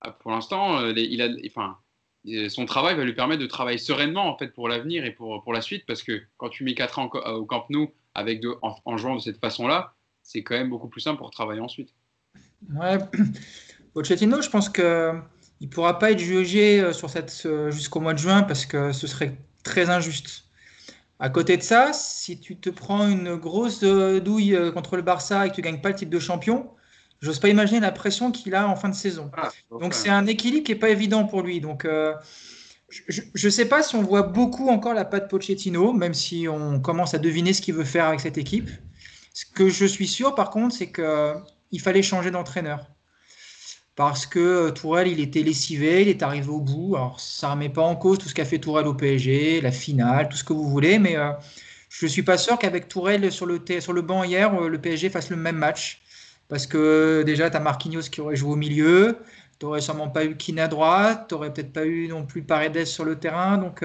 Ah, 0.00 0.10
pour 0.10 0.32
l'instant, 0.32 0.78
euh, 0.78 0.92
il 0.96 1.22
a, 1.22 1.28
enfin, 1.46 1.78
son 2.48 2.66
travail 2.66 2.96
va 2.96 3.04
lui 3.04 3.14
permettre 3.14 3.42
de 3.42 3.46
travailler 3.46 3.78
sereinement 3.78 4.28
en 4.28 4.36
fait 4.36 4.48
pour 4.48 4.68
l'avenir 4.68 5.04
et 5.04 5.10
pour, 5.10 5.42
pour 5.42 5.52
la 5.52 5.60
suite, 5.60 5.84
parce 5.86 6.02
que 6.02 6.22
quand 6.36 6.48
tu 6.48 6.64
mets 6.64 6.74
4 6.74 6.98
ans 6.98 7.10
au 7.10 7.44
Camp 7.44 7.66
Nou 7.70 7.90
avec 8.14 8.40
de, 8.40 8.54
en, 8.62 8.96
jouant 8.96 9.16
de 9.16 9.20
cette 9.20 9.38
façon-là, 9.38 9.94
c'est 10.22 10.42
quand 10.42 10.54
même 10.54 10.70
beaucoup 10.70 10.88
plus 10.88 11.00
simple 11.00 11.18
pour 11.18 11.30
travailler 11.30 11.60
ensuite. 11.60 11.94
Ouais. 12.74 12.98
Pochettino, 13.94 14.40
je 14.40 14.50
pense 14.50 14.68
qu'il 14.68 14.84
ne 14.84 15.66
pourra 15.68 15.98
pas 15.98 16.12
être 16.12 16.18
jugé 16.18 16.80
euh, 16.80 16.92
sur 16.92 17.10
cette, 17.10 17.46
jusqu'au 17.70 18.00
mois 18.00 18.14
de 18.14 18.18
juin 18.18 18.42
parce 18.42 18.66
que 18.66 18.92
ce 18.92 19.06
serait 19.06 19.36
très 19.64 19.90
injuste. 19.90 20.44
À 21.22 21.30
côté 21.30 21.56
de 21.56 21.62
ça, 21.62 21.92
si 21.92 22.40
tu 22.40 22.56
te 22.56 22.68
prends 22.68 23.08
une 23.08 23.36
grosse 23.36 23.84
euh, 23.84 24.18
douille 24.18 24.56
euh, 24.56 24.72
contre 24.72 24.96
le 24.96 25.02
Barça 25.02 25.46
et 25.46 25.50
que 25.50 25.54
tu 25.54 25.60
ne 25.60 25.66
gagnes 25.66 25.80
pas 25.80 25.90
le 25.90 25.94
titre 25.94 26.10
de 26.10 26.18
champion, 26.18 26.68
j'ose 27.22 27.38
pas 27.38 27.48
imaginer 27.48 27.80
la 27.80 27.92
pression 27.92 28.30
qu'il 28.30 28.54
a 28.54 28.68
en 28.68 28.76
fin 28.76 28.90
de 28.90 28.94
saison. 28.94 29.30
Ah, 29.36 29.50
Donc 29.70 29.94
c'est 29.94 30.10
un 30.10 30.26
équilibre 30.26 30.64
qui 30.64 30.72
n'est 30.72 30.78
pas 30.78 30.90
évident 30.90 31.24
pour 31.24 31.42
lui. 31.42 31.60
Donc 31.60 31.86
je 33.08 33.46
ne 33.46 33.50
sais 33.50 33.66
pas 33.66 33.82
si 33.82 33.96
on 33.96 34.02
voit 34.02 34.22
beaucoup 34.22 34.68
encore 34.68 34.92
la 34.92 35.06
patte 35.06 35.30
Pochettino, 35.30 35.92
même 35.92 36.14
si 36.14 36.46
on 36.48 36.80
commence 36.80 37.14
à 37.14 37.18
deviner 37.18 37.54
ce 37.54 37.62
qu'il 37.62 37.74
veut 37.74 37.84
faire 37.84 38.06
avec 38.06 38.20
cette 38.20 38.36
équipe. 38.36 38.68
Ce 39.32 39.46
que 39.46 39.70
je 39.70 39.86
suis 39.86 40.06
sûr, 40.06 40.34
par 40.34 40.50
contre, 40.50 40.74
c'est 40.74 40.92
qu'il 40.92 41.80
fallait 41.80 42.02
changer 42.02 42.30
d'entraîneur 42.30 42.92
parce 43.94 44.26
que 44.26 44.38
euh, 44.38 44.70
Tourelle, 44.70 45.08
il 45.08 45.20
était 45.20 45.42
lessivé, 45.42 46.02
il 46.02 46.08
est 46.08 46.22
arrivé 46.22 46.48
au 46.48 46.60
bout. 46.60 46.96
Alors, 46.96 47.20
ça 47.20 47.48
ne 47.48 47.52
remet 47.52 47.68
pas 47.68 47.82
en 47.82 47.96
cause 47.96 48.18
tout 48.18 48.28
ce 48.28 48.34
qu'a 48.34 48.44
fait 48.44 48.58
Tourelle 48.58 48.86
au 48.86 48.94
PSG, 48.94 49.60
la 49.60 49.72
finale, 49.72 50.28
tout 50.28 50.36
ce 50.36 50.44
que 50.44 50.52
vous 50.52 50.68
voulez, 50.68 50.98
mais 50.98 51.16
euh, 51.16 51.32
je 51.90 52.06
ne 52.06 52.10
suis 52.10 52.22
pas 52.22 52.38
sûr 52.38 52.58
qu'avec 52.58 52.88
Tourelle 52.88 53.30
sur 53.30 53.46
le, 53.46 53.62
sur 53.80 53.92
le 53.92 54.02
banc 54.02 54.24
hier, 54.24 54.54
euh, 54.54 54.68
le 54.68 54.80
PSG 54.80 55.10
fasse 55.10 55.30
le 55.30 55.36
même 55.36 55.56
match. 55.56 56.00
Parce 56.52 56.66
que 56.66 57.22
déjà, 57.22 57.48
tu 57.48 57.56
as 57.56 57.60
Marquinhos 57.60 58.10
qui 58.10 58.20
aurait 58.20 58.36
joué 58.36 58.52
au 58.52 58.56
milieu, 58.56 59.16
tu 59.58 59.64
n'aurais 59.64 59.80
sûrement 59.80 60.10
pas 60.10 60.26
eu 60.26 60.36
Kine 60.36 60.60
à 60.60 60.68
droite, 60.68 61.24
tu 61.26 61.34
n'aurais 61.34 61.50
peut-être 61.50 61.72
pas 61.72 61.86
eu 61.86 62.08
non 62.08 62.26
plus 62.26 62.42
Paredes 62.42 62.84
sur 62.84 63.06
le 63.06 63.18
terrain. 63.18 63.56
Donc, 63.56 63.82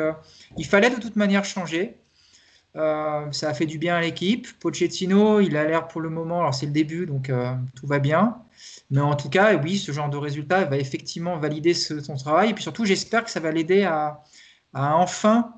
il 0.57 0.65
fallait 0.65 0.89
de 0.89 0.98
toute 0.99 1.15
manière 1.15 1.45
changer. 1.45 1.95
ça 2.76 3.49
a 3.49 3.53
fait 3.53 3.68
du 3.68 3.77
bien 3.77 3.95
à 3.95 4.02
l'équipe. 4.02 4.48
Pochettino, 4.60 5.39
il 5.39 5.56
a 5.56 5.64
l'air 5.64 5.88
pour 5.88 6.02
le 6.02 6.10
moment, 6.10 6.41
alors 6.41 6.53
c'est 6.53 6.65
le 6.65 6.73
début, 6.73 7.06
donc 7.06 7.31
tout 7.73 7.88
va 7.88 7.99
bien. 7.99 8.35
Mais 8.91 8.99
en 8.99 9.15
tout 9.15 9.30
cas, 9.30 9.56
oui, 9.56 9.77
ce 9.77 9.94
genre 9.94 10.10
de 10.10 10.18
résultat 10.18 10.65
va 10.65 10.76
effectivement 10.76 11.38
valider 11.38 11.73
son 11.73 12.18
travail. 12.18 12.49
Et 12.49 12.53
puis 12.53 12.64
surtout, 12.64 12.84
j'espère 12.84 13.23
que 13.23 13.31
ça 13.31 13.39
va 13.39 13.52
l'aider 13.52 13.84
à, 13.85 14.23
enfin 14.73 15.53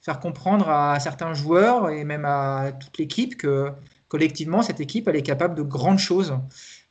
faire 0.00 0.20
comprendre 0.20 0.68
à 0.68 1.00
certains 1.00 1.34
joueurs 1.34 1.90
et 1.90 2.04
même 2.04 2.24
à 2.24 2.70
toute 2.70 2.98
l'équipe 2.98 3.36
que 3.36 3.72
collectivement, 4.12 4.60
cette 4.60 4.78
équipe, 4.78 5.08
elle 5.08 5.16
est 5.16 5.22
capable 5.22 5.54
de 5.54 5.62
grandes 5.62 5.98
choses. 5.98 6.34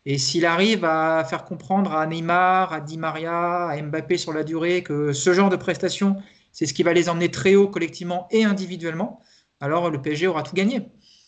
Et 0.08 0.18
s'il 0.18 0.44
arrive 0.44 0.84
à 0.86 1.24
faire 1.24 1.46
comprendre 1.46 1.94
à 1.94 2.08
Neymar, 2.08 2.74
à 2.74 2.82
Di 2.82 2.98
Maria, 2.98 3.68
à 3.68 3.80
Mbappé 3.80 4.18
sur 4.18 4.34
la 4.34 4.44
durée 4.44 4.82
que 4.82 5.14
ce 5.14 5.32
genre 5.32 5.52
de 5.52 5.56
prestations, 5.56 6.16
c'est 6.52 6.66
ce 6.66 6.74
qui 6.74 6.82
va 6.82 6.94
les 6.94 7.10
emmener 7.10 7.30
très 7.30 7.54
haut 7.54 7.68
collectivement 7.68 8.28
et 8.32 8.44
individuellement, 8.44 9.22
alors 9.60 9.92
le 9.92 10.02
PSG 10.02 10.26
aura 10.26 10.42
tout 10.42 10.56
gagné. 10.56 10.82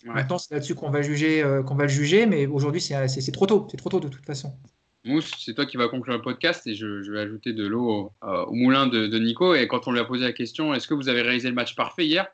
Maintenant, 0.03 0.39
c'est 0.39 0.55
là-dessus 0.55 0.73
qu'on 0.73 0.89
va 0.89 1.03
juger, 1.03 1.43
euh, 1.43 1.61
qu'on 1.61 1.75
va 1.75 1.83
le 1.83 1.89
juger, 1.89 2.25
mais 2.25 2.47
aujourd'hui, 2.47 2.81
c'est 2.81 3.31
trop 3.31 3.45
tôt. 3.45 3.67
C'est 3.69 3.77
trop 3.77 3.89
tôt 3.89 3.99
de 3.99 4.07
toute 4.07 4.25
façon. 4.25 4.51
Mousse, 5.05 5.31
c'est 5.45 5.53
toi 5.53 5.67
qui 5.67 5.77
vas 5.77 5.89
conclure 5.89 6.15
le 6.15 6.23
podcast 6.23 6.65
et 6.65 6.73
je, 6.73 7.11
vais 7.11 7.19
ajouter 7.19 7.53
de 7.53 7.67
l'eau 7.67 8.11
au, 8.23 8.53
moulin 8.55 8.87
de, 8.87 9.19
Nico. 9.19 9.53
Et 9.53 9.67
quand 9.67 9.87
on 9.87 9.91
lui 9.91 9.99
a 9.99 10.05
posé 10.05 10.23
la 10.23 10.33
question, 10.33 10.73
est-ce 10.73 10.87
que 10.87 10.95
vous 10.95 11.07
avez 11.07 11.21
réalisé 11.21 11.49
le 11.49 11.55
match 11.55 11.75
parfait 11.75 12.07
hier? 12.07 12.25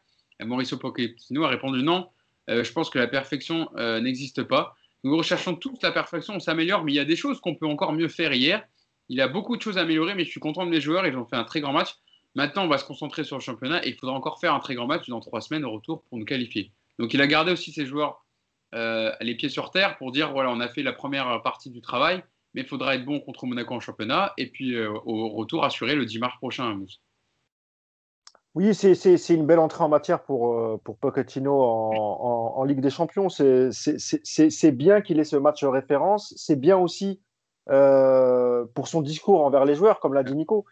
Mauricio 0.41 0.77
Pochettino 0.77 1.43
a 1.43 1.49
répondu 1.49 1.83
non. 1.83 2.07
Euh, 2.49 2.63
je 2.63 2.71
pense 2.71 2.89
que 2.89 2.99
la 2.99 3.07
perfection 3.07 3.69
euh, 3.77 3.99
n'existe 4.01 4.43
pas. 4.43 4.75
Nous 5.03 5.15
recherchons 5.15 5.55
toute 5.55 5.81
la 5.83 5.91
perfection, 5.91 6.35
on 6.35 6.39
s'améliore, 6.39 6.83
mais 6.83 6.91
il 6.91 6.95
y 6.95 6.99
a 6.99 7.05
des 7.05 7.15
choses 7.15 7.39
qu'on 7.39 7.55
peut 7.55 7.67
encore 7.67 7.93
mieux 7.93 8.09
faire 8.09 8.33
hier. 8.33 8.65
Il 9.07 9.21
a 9.21 9.27
beaucoup 9.27 9.55
de 9.55 9.61
choses 9.61 9.77
à 9.77 9.81
améliorer, 9.81 10.13
mais 10.15 10.25
je 10.25 10.29
suis 10.29 10.39
content 10.39 10.65
de 10.65 10.71
mes 10.71 10.81
joueurs. 10.81 11.07
Ils 11.07 11.15
ont 11.15 11.25
fait 11.25 11.35
un 11.35 11.43
très 11.43 11.61
grand 11.61 11.73
match. 11.73 11.95
Maintenant, 12.35 12.65
on 12.65 12.67
va 12.67 12.77
se 12.77 12.85
concentrer 12.85 13.23
sur 13.23 13.37
le 13.37 13.41
championnat 13.41 13.85
et 13.85 13.89
il 13.89 13.95
faudra 13.95 14.15
encore 14.15 14.39
faire 14.39 14.53
un 14.53 14.59
très 14.59 14.75
grand 14.75 14.87
match 14.87 15.07
dans 15.07 15.19
trois 15.19 15.41
semaines 15.41 15.65
au 15.65 15.71
retour 15.71 16.03
pour 16.03 16.17
nous 16.17 16.25
qualifier. 16.25 16.71
Donc 16.99 17.13
il 17.13 17.21
a 17.21 17.27
gardé 17.27 17.51
aussi 17.51 17.71
ses 17.71 17.85
joueurs 17.85 18.25
euh, 18.75 19.11
les 19.21 19.35
pieds 19.35 19.49
sur 19.49 19.71
terre 19.71 19.97
pour 19.97 20.11
dire 20.11 20.31
voilà, 20.31 20.51
on 20.51 20.59
a 20.59 20.67
fait 20.67 20.83
la 20.83 20.93
première 20.93 21.41
partie 21.41 21.71
du 21.71 21.81
travail, 21.81 22.23
mais 22.53 22.61
il 22.61 22.67
faudra 22.67 22.93
être 22.93 23.05
bon 23.05 23.19
contre 23.19 23.47
Monaco 23.47 23.73
en 23.73 23.79
championnat 23.79 24.33
et 24.37 24.47
puis 24.47 24.77
au 24.79 25.29
retour 25.29 25.65
assurer 25.65 25.95
le 25.95 26.05
10 26.05 26.19
mars 26.19 26.37
prochain. 26.37 26.75
Mousse. 26.75 27.01
Oui, 28.55 28.73
c'est 28.73 29.29
une 29.29 29.45
belle 29.45 29.59
entrée 29.59 29.83
en 29.83 29.89
matière 29.89 30.23
pour, 30.23 30.53
euh, 30.53 30.81
pour 30.83 30.97
Pochettino 30.97 31.61
en, 31.61 32.63
Ligue 32.63 32.81
des 32.81 32.89
Champions. 32.89 33.29
C'est 33.29 34.71
bien 34.71 35.01
qu'il 35.01 35.19
ait 35.19 35.23
ce 35.23 35.35
match 35.35 35.63
référence. 35.63 36.33
C'est 36.35 36.59
bien 36.59 36.77
aussi 36.77 37.21
pour 37.67 38.87
son 38.87 39.01
discours 39.01 39.45
envers 39.45 39.65
les 39.65 39.75
joueurs, 39.75 39.99
comme 39.99 40.13
l'a 40.13 40.23
dit 40.23 40.35
Nico. 40.35 40.65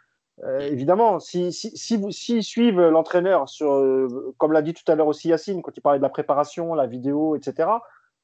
Euh, 0.43 0.59
évidemment, 0.59 1.19
si, 1.19 1.51
si, 1.51 1.75
si, 1.75 2.43
suivent 2.43 2.81
l'entraîneur, 2.81 3.45
euh, 3.61 4.33
comme 4.37 4.51
l'a 4.51 4.61
dit 4.61 4.73
tout 4.73 4.89
à 4.91 4.95
l'heure 4.95 5.07
aussi 5.07 5.29
Yacine, 5.29 5.63
quand 5.63 5.75
il 5.75 5.81
parlait 5.81 5.97
de 5.97 6.03
la 6.03 6.09
préparation, 6.09 6.75
la 6.75 6.85
vidéo, 6.85 7.35
etc., 7.35 7.69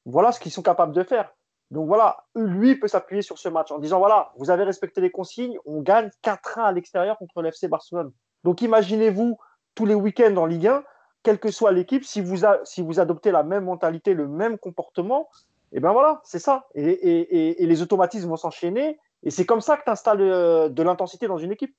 voilà 0.05 0.31
ce 0.31 0.39
qu'ils 0.39 0.51
sont 0.51 0.61
capables 0.61 0.93
de 0.93 1.03
faire. 1.03 1.33
Donc 1.71 1.87
voilà, 1.87 2.25
lui 2.35 2.75
peut 2.75 2.87
s'appuyer 2.87 3.23
sur 3.23 3.39
ce 3.39 3.49
match 3.49 3.71
en 3.71 3.79
disant 3.79 3.97
voilà, 3.97 4.31
vous 4.37 4.51
avez 4.51 4.63
respecté 4.63 5.01
les 5.01 5.09
consignes, 5.09 5.57
on 5.65 5.81
gagne 5.81 6.11
4-1 6.23 6.61
à 6.61 6.71
l'extérieur 6.71 7.17
contre 7.17 7.41
l'FC 7.41 7.67
Barcelone. 7.67 8.11
Donc 8.43 8.61
imaginez-vous 8.61 9.37
tous 9.75 9.85
les 9.85 9.95
week-ends 9.95 10.35
en 10.37 10.45
Ligue 10.45 10.67
1, 10.67 10.83
quelle 11.23 11.39
que 11.39 11.51
soit 11.51 11.71
l'équipe, 11.71 12.03
si 12.03 12.21
vous, 12.21 12.99
adoptez 12.99 13.31
la 13.31 13.43
même 13.43 13.65
mentalité, 13.65 14.13
le 14.13 14.27
même 14.27 14.57
comportement, 14.57 15.29
et 15.71 15.77
eh 15.77 15.79
ben 15.79 15.91
voilà, 15.91 16.21
c'est 16.23 16.37
ça. 16.37 16.67
Et, 16.75 17.55
les 17.59 17.81
automatismes 17.81 18.29
vont 18.29 18.37
s'enchaîner. 18.37 18.99
Et 19.23 19.31
c'est 19.31 19.45
comme 19.45 19.61
ça 19.61 19.75
que 19.75 19.83
tu 19.83 19.89
installes 19.89 20.21
euh, 20.21 20.69
de 20.69 20.83
l'intensité 20.83 21.27
dans 21.27 21.39
une 21.39 21.51
équipe. 21.51 21.75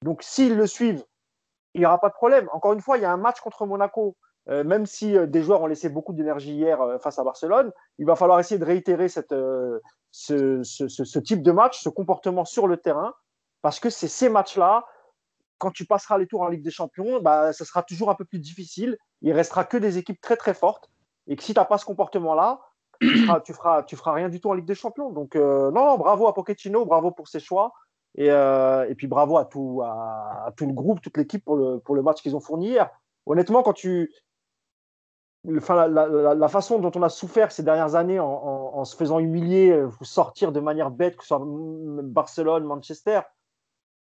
Donc, 0.00 0.22
s'ils 0.22 0.56
le 0.56 0.66
suivent, 0.66 1.04
il 1.74 1.80
n'y 1.80 1.86
aura 1.86 2.00
pas 2.00 2.08
de 2.08 2.14
problème. 2.14 2.48
Encore 2.52 2.72
une 2.72 2.80
fois, 2.80 2.96
il 2.96 3.02
y 3.02 3.04
a 3.04 3.12
un 3.12 3.18
match 3.18 3.40
contre 3.40 3.66
Monaco. 3.66 4.16
Euh, 4.48 4.64
même 4.64 4.86
si 4.86 5.14
euh, 5.14 5.26
des 5.26 5.42
joueurs 5.42 5.60
ont 5.60 5.66
laissé 5.66 5.90
beaucoup 5.90 6.14
d'énergie 6.14 6.54
hier 6.54 6.78
face 7.02 7.18
à 7.18 7.24
Barcelone, 7.24 7.70
il 7.98 8.06
va 8.06 8.16
falloir 8.16 8.40
essayer 8.40 8.58
de 8.58 8.64
réitérer 8.64 9.08
ce, 9.08 9.80
type 11.18 11.42
de 11.42 11.52
match, 11.52 11.82
ce 11.82 11.90
comportement 11.90 12.46
sur 12.46 12.66
le 12.66 12.78
terrain, 12.78 13.12
parce 13.60 13.78
que 13.78 13.90
c'est 13.90 14.08
ces 14.08 14.30
matchs-là, 14.30 14.86
quand 15.58 15.70
tu 15.70 15.86
passeras 15.86 16.18
les 16.18 16.26
tours 16.26 16.42
en 16.42 16.48
Ligue 16.48 16.62
des 16.62 16.70
Champions, 16.70 17.20
bah, 17.20 17.52
ça 17.52 17.64
sera 17.64 17.82
toujours 17.82 18.10
un 18.10 18.14
peu 18.14 18.24
plus 18.24 18.38
difficile. 18.38 18.96
Il 19.22 19.32
restera 19.32 19.64
que 19.64 19.76
des 19.76 19.98
équipes 19.98 20.20
très 20.20 20.36
très 20.36 20.54
fortes, 20.54 20.90
et 21.26 21.36
que 21.36 21.42
si 21.42 21.54
tu 21.54 21.60
n'as 21.60 21.64
pas 21.64 21.78
ce 21.78 21.84
comportement-là, 21.84 22.60
tu 23.00 23.52
feras, 23.54 23.82
tu, 23.82 23.96
feras, 23.96 24.12
rien 24.12 24.28
du 24.28 24.40
tout 24.40 24.50
en 24.50 24.54
Ligue 24.54 24.66
des 24.66 24.74
Champions. 24.74 25.10
Donc 25.10 25.36
non, 25.36 25.96
bravo 25.96 26.26
à 26.26 26.34
Pochettino, 26.34 26.84
bravo 26.84 27.10
pour 27.10 27.28
ses 27.28 27.40
choix. 27.40 27.72
Euh, 28.20 28.86
et, 28.88 28.94
puis 28.94 29.06
bravo 29.06 29.36
à 29.36 29.44
tout, 29.44 29.82
à, 29.84 30.52
tout 30.56 30.66
le 30.66 30.72
groupe, 30.72 31.00
toute 31.00 31.16
l'équipe 31.16 31.44
pour 31.44 31.56
le, 31.56 31.78
pour 31.80 31.94
le 31.94 32.02
match 32.02 32.22
qu'ils 32.22 32.36
ont 32.36 32.40
fourni 32.40 32.68
hier. 32.68 32.90
Honnêtement, 33.26 33.62
quand 33.62 33.72
tu. 33.72 34.12
Enfin, 35.56 35.88
la, 35.88 36.48
façon 36.48 36.78
dont 36.78 36.92
on 36.94 37.02
a 37.02 37.10
souffert 37.10 37.52
ces 37.52 37.62
dernières 37.62 37.96
années 37.96 38.18
en, 38.18 38.82
se 38.86 38.96
faisant 38.96 39.18
humilier, 39.18 39.70
euh, 39.70 39.90
sortir 40.00 40.52
de 40.52 40.60
manière 40.60 40.90
bête, 40.90 41.16
que 41.16 41.22
ce 41.22 41.28
soit 41.28 41.42
Barcelone, 41.42 42.64
Manchester, 42.64 43.20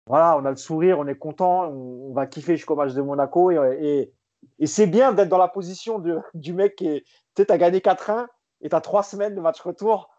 voilà, 0.07 0.37
on 0.37 0.45
a 0.45 0.49
le 0.49 0.57
sourire, 0.57 0.99
on 0.99 1.07
est 1.07 1.15
content, 1.15 1.69
on, 1.69 2.13
va 2.13 2.27
kiffer 2.27 2.57
jusqu'au 2.57 2.75
match 2.75 2.93
de 2.93 3.01
Monaco. 3.01 3.51
Et, 3.51 4.11
et, 4.59 4.67
c'est 4.67 4.87
bien 4.87 5.13
d'être 5.13 5.29
dans 5.29 5.37
la 5.37 5.47
position 5.47 5.99
de, 5.99 6.19
du 6.33 6.53
mec 6.53 6.75
qui 6.75 6.87
est. 6.87 7.05
Tu 7.35 7.41
sais, 7.41 7.51
as 7.51 7.57
gagné 7.57 7.79
4-1 7.79 8.27
et 8.61 8.69
tu 8.69 8.75
as 8.75 8.81
trois 8.81 9.01
semaines 9.01 9.33
de 9.33 9.41
match 9.41 9.59
retour. 9.61 10.09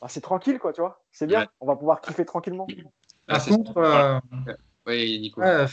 Bah, 0.00 0.08
c'est 0.08 0.20
tranquille, 0.20 0.58
quoi, 0.58 0.72
tu 0.72 0.80
vois. 0.80 1.02
C'est 1.12 1.26
bien, 1.26 1.46
on 1.60 1.66
va 1.66 1.76
pouvoir 1.76 2.00
kiffer 2.00 2.24
tranquillement. 2.24 2.66
Par 3.26 3.40
ah, 3.40 3.50
contre, 3.50 3.76
euh, 3.78 5.66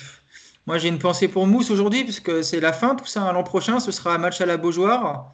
moi 0.66 0.78
j'ai 0.78 0.88
une 0.88 1.00
pensée 1.00 1.28
pour 1.28 1.48
Mousse 1.48 1.72
aujourd'hui, 1.72 2.04
puisque 2.04 2.44
c'est 2.44 2.60
la 2.60 2.72
fin, 2.72 2.96
tout 2.96 3.06
ça. 3.06 3.32
L'an 3.32 3.44
prochain, 3.44 3.80
ce 3.80 3.92
sera 3.92 4.14
un 4.16 4.18
match 4.18 4.40
à 4.42 4.46
la 4.46 4.58
Beaujoire. 4.58 5.32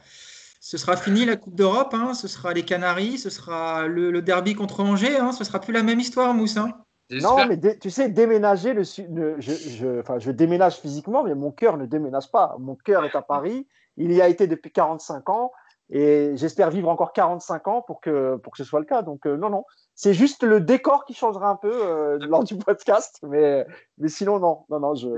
Ce 0.60 0.76
sera 0.76 0.96
fini 0.96 1.24
la 1.24 1.36
Coupe 1.36 1.54
d'Europe, 1.54 1.94
hein. 1.94 2.14
ce 2.14 2.26
sera 2.26 2.52
les 2.52 2.64
Canaries, 2.64 3.18
ce 3.18 3.30
sera 3.30 3.86
le, 3.86 4.20
derby 4.20 4.54
contre 4.54 4.80
Angers, 4.80 5.16
hein. 5.16 5.30
ce 5.30 5.44
sera 5.44 5.60
plus 5.60 5.72
la 5.72 5.84
même 5.84 6.00
histoire, 6.00 6.34
Mousse. 6.34 6.56
Hein. 6.56 6.72
Non, 7.10 7.46
mais 7.46 7.58
tu 7.78 7.90
sais, 7.90 8.10
déménager, 8.10 8.74
le, 8.74 8.82
je, 8.82 9.36
je, 9.38 10.18
je, 10.18 10.30
déménage 10.30 10.76
physiquement, 10.76 11.22
mais 11.24 11.34
mon 11.34 11.50
cœur 11.50 11.78
ne 11.78 11.86
déménage 11.86 12.30
pas. 12.30 12.56
Mon 12.58 12.74
cœur 12.74 13.04
est 13.04 13.16
à 13.16 13.22
Paris. 13.22 13.66
Il 13.96 14.12
y 14.12 14.20
a 14.20 14.28
été 14.28 14.46
depuis 14.46 14.70
45 14.70 15.28
ans 15.30 15.52
et 15.90 16.32
j'espère 16.34 16.70
vivre 16.70 16.88
encore 16.90 17.14
45 17.14 17.68
ans 17.68 17.82
pour 17.82 18.00
que, 18.00 18.36
pour 18.36 18.52
que 18.52 18.58
ce 18.58 18.64
soit 18.64 18.80
le 18.80 18.86
cas. 18.86 19.00
Donc, 19.02 19.26
euh, 19.26 19.36
non, 19.38 19.48
non, 19.48 19.64
c'est 19.94 20.12
juste 20.12 20.42
le 20.42 20.60
décor 20.60 21.06
qui 21.06 21.14
changera 21.14 21.48
un 21.48 21.56
peu 21.56 21.72
euh, 21.72 22.18
lors 22.28 22.44
du 22.44 22.56
podcast, 22.56 23.18
mais, 23.22 23.66
mais 23.96 24.08
sinon, 24.08 24.38
non, 24.38 24.64
non, 24.68 24.80
non, 24.80 24.94
je, 24.94 25.08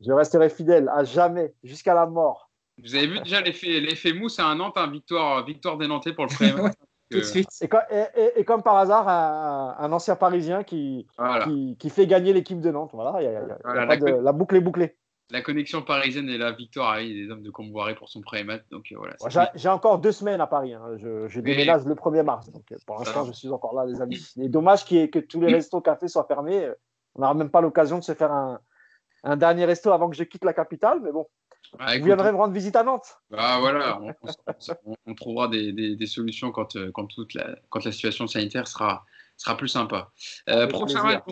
Je 0.00 0.12
resterai 0.12 0.48
fidèle 0.48 0.88
à 0.94 1.02
jamais, 1.02 1.54
jusqu'à 1.64 1.94
la 1.94 2.06
mort. 2.06 2.50
Vous 2.82 2.94
avez 2.94 3.06
vu 3.06 3.20
déjà 3.20 3.40
l'effet 3.40 4.12
mousse 4.12 4.38
à 4.38 4.46
un 4.46 4.56
Nantes, 4.56 4.76
hein, 4.76 4.90
victoire, 4.90 5.44
victoire 5.44 5.76
des 5.76 5.86
Nantais 5.86 6.12
pour 6.12 6.26
le 6.26 6.34
premier. 6.34 6.52
Tout 7.10 7.18
de 7.18 7.24
suite. 7.24 7.48
Et, 7.60 7.68
co- 7.68 7.76
et- 7.90 8.40
et 8.40 8.44
comme 8.44 8.62
par 8.62 8.76
hasard, 8.76 9.08
un, 9.08 9.76
un 9.78 9.92
ancien 9.92 10.16
Parisien 10.16 10.64
qui, 10.64 11.06
Voilà. 11.18 11.44
qui, 11.44 11.76
qui 11.78 11.90
fait 11.90 12.06
gagner 12.06 12.32
l'équipe 12.32 12.60
de 12.60 12.70
Nantes. 12.70 12.90
Voilà, 12.94 13.20
il 13.20 13.24
y 13.24 13.26
a- 13.28 13.30
il 13.30 13.34
y 13.34 13.36
a- 13.36 13.42
il 13.42 13.48
y 13.48 13.52
a 13.52 13.58
Voilà, 13.64 13.86
pas 13.86 13.96
de- 13.96 14.06
la- 14.06 14.32
boucle 14.32 14.56
est 14.56 14.60
bouclée. 14.60 14.96
La 15.30 15.40
connexion 15.42 15.80
parisienne 15.82 16.28
et 16.28 16.36
la 16.38 16.52
victoire 16.52 16.96
des 16.98 17.28
hommes 17.30 17.42
de 17.42 17.50
Comboiré 17.50 17.94
pour 17.94 18.08
son 18.10 18.20
premier 18.20 18.44
match. 18.44 18.62
Donc 18.70 18.84
euh, 18.92 18.96
voilà. 18.98 19.14
J'ai 19.28 19.40
j'ai 19.58 19.68
encore 19.70 19.98
deux 19.98 20.12
semaines 20.12 20.40
à 20.40 20.46
Paris. 20.46 20.74
hein. 20.74 20.82
Je, 20.98 21.28
je 21.28 21.40
Mais- 21.40 21.52
déménage 21.52 21.84
le 21.86 21.94
1er 21.94 22.22
mars. 22.22 22.50
Donc, 22.50 22.64
euh, 22.72 22.76
pour 22.86 22.98
l'instant, 22.98 23.24
je 23.24 23.32
suis 23.32 23.48
encore 23.48 23.74
là, 23.74 23.86
les 23.86 24.00
amis. 24.02 24.22
Et 24.40 24.48
dommage 24.48 24.84
qu'il 24.84 24.98
y 24.98 25.00
ait- 25.00 25.08
que 25.10 25.18
tous 25.18 25.40
les 25.40 25.52
restos 25.52 25.80
cafés 25.80 26.08
soient 26.08 26.24
fermés. 26.26 26.68
On 27.14 27.20
n'aura 27.22 27.34
même 27.34 27.50
pas 27.50 27.60
l'occasion 27.62 27.98
de 27.98 28.04
se 28.04 28.12
faire 28.12 28.32
un, 28.32 28.58
un 29.22 29.36
dernier 29.36 29.64
resto 29.64 29.92
avant 29.92 30.10
que 30.10 30.16
je 30.16 30.24
quitte 30.24 30.44
la 30.44 30.52
capitale. 30.52 31.00
Mais 31.02 31.10
bon, 31.12 31.26
Ah, 31.78 31.98
vous 31.98 32.04
viendrez 32.04 32.30
me 32.32 32.36
rendre 32.36 32.52
visite 32.54 32.76
à 32.76 32.82
Nantes. 32.82 33.18
Bah 33.30 33.58
voilà, 33.60 34.00
on, 34.00 34.08
on- 34.22 34.30
on- 34.86 34.96
on 35.06 35.14
trouvera 35.14 35.48
des, 35.48 35.72
des- 35.72 35.96
des 35.96 36.06
solutions 36.06 36.50
quand, 36.52 36.76
euh, 36.76 36.90
quand, 36.92 37.06
toute 37.06 37.34
la, 37.34 37.56
quand 37.70 37.84
la 37.84 37.92
situation 37.92 38.26
sanitaire 38.26 38.68
sera, 38.68 39.04
sera 39.36 39.56
plus 39.56 39.68
sympa. 39.68 40.10
Euh, 40.48 40.66
prochain, 40.68 41.02
match, 41.02 41.22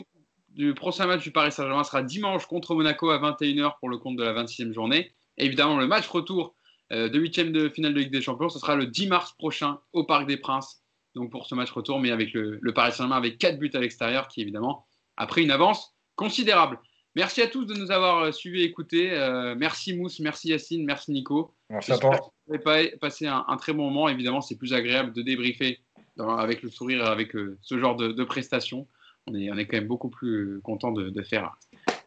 du 0.48 0.74
prochain 0.74 1.06
match 1.06 1.22
du 1.22 1.30
Paris 1.32 1.52
Saint-Germain 1.52 1.84
sera 1.84 2.02
dimanche 2.02 2.46
contre 2.46 2.74
Monaco 2.74 3.10
à 3.10 3.18
21h 3.18 3.78
pour 3.78 3.88
le 3.88 3.98
compte 3.98 4.16
de 4.16 4.24
la 4.24 4.32
26e 4.32 4.72
journée. 4.72 5.12
Et 5.38 5.46
évidemment, 5.46 5.78
le 5.78 5.86
match 5.86 6.09
retour 6.09 6.54
euh, 6.92 7.09
de 7.09 7.18
huitième 7.18 7.52
de 7.52 7.68
finale 7.68 7.94
de 7.94 8.00
Ligue 8.00 8.12
des 8.12 8.20
Champions, 8.20 8.48
ce 8.48 8.59
sera 8.59 8.74
le 8.76 8.86
10 8.86 9.06
mars 9.09 9.32
prochain 9.38 9.78
au 9.92 10.04
Parc 10.04 10.26
des 10.26 10.36
Princes. 10.36 10.82
Donc 11.14 11.30
pour 11.30 11.46
ce 11.46 11.54
match 11.54 11.70
retour, 11.70 12.00
mais 12.00 12.10
avec 12.10 12.32
le, 12.32 12.59
le 12.60 12.74
Paris 12.74 12.90
Saint-Germain 12.92 13.16
avec 13.16 13.38
4 13.38 13.59
buts 13.59 13.70
à 13.74 13.78
l'extérieur, 13.78 14.28
qui 14.28 14.40
évidemment 14.42 14.86
a 15.16 15.26
pris 15.26 15.42
une 15.42 15.50
avance 15.50 15.94
considérable. 16.16 16.78
Merci 17.14 17.43
à 17.43 17.47
tous 17.47 17.64
de 17.66 17.74
nous 17.74 17.90
avoir 17.90 18.22
euh, 18.24 18.32
suivis 18.32 18.62
et 18.62 18.64
écoutés. 18.64 19.12
Euh, 19.12 19.55
merci 19.56 19.94
Mousse, 19.97 20.18
merci 20.20 20.48
Yacine, 20.48 20.84
merci 20.86 21.12
Nico. 21.12 21.55
Merci 21.68 21.93
à 21.93 21.98
toi. 21.98 22.16
que 22.16 22.24
vous 22.47 22.55
avez 22.55 22.62
pas- 22.62 22.97
passé 23.01 23.26
un, 23.26 23.44
un 23.48 23.56
très 23.56 23.72
bon 23.74 23.84
moment. 23.90 24.09
Évidemment, 24.09 24.40
c'est 24.40 24.56
plus 24.56 24.72
agréable 24.72 25.12
de 25.12 25.20
débriefer 25.22 25.80
dans- 26.16 26.36
avec 26.36 26.62
le 26.62 26.70
sourire, 26.70 27.05
avec 27.05 27.36
euh, 27.36 27.59
ce 27.60 27.78
genre 27.78 27.97
de, 27.97 28.12
de 28.12 28.24
prestations. 28.24 28.86
On 29.26 29.34
est, 29.34 29.51
on 29.52 29.56
est 29.59 29.66
quand 29.66 29.76
même 29.76 29.86
beaucoup 29.89 30.09
plus 30.09 30.60
content 30.62 30.90
de, 30.90 31.10
de 31.10 31.22
faire 31.22 31.52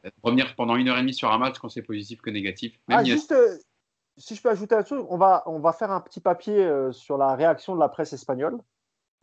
de 0.03 0.11
revenir 0.23 0.53
pendant 0.55 0.75
une 0.75 0.89
heure 0.89 0.97
et 0.97 1.01
demie 1.01 1.13
sur 1.13 1.31
un 1.31 1.37
match 1.37 1.57
quand 1.59 1.69
c'est 1.69 1.81
positif 1.81 2.21
que 2.21 2.29
négatif. 2.29 2.77
Même 2.87 2.99
Ah, 2.99 3.03
juste, 3.03 3.31
euh, 3.31 3.57
si 4.17 4.35
je 4.35 4.41
peux 4.41 4.49
ajouter 4.49 4.75
un 4.75 4.83
truc, 4.83 5.05
on 5.09 5.17
va, 5.17 5.43
on 5.45 5.59
va 5.59 5.71
faire 5.73 5.91
un 5.91 6.01
petit 6.01 6.19
papier 6.19 6.57
euh, 6.63 6.91
sur 6.91 7.17
la 7.17 7.35
réaction 7.35 7.73
de 7.75 7.79
la 7.79 7.89
presse 7.89 8.11
espagnole. 8.13 8.57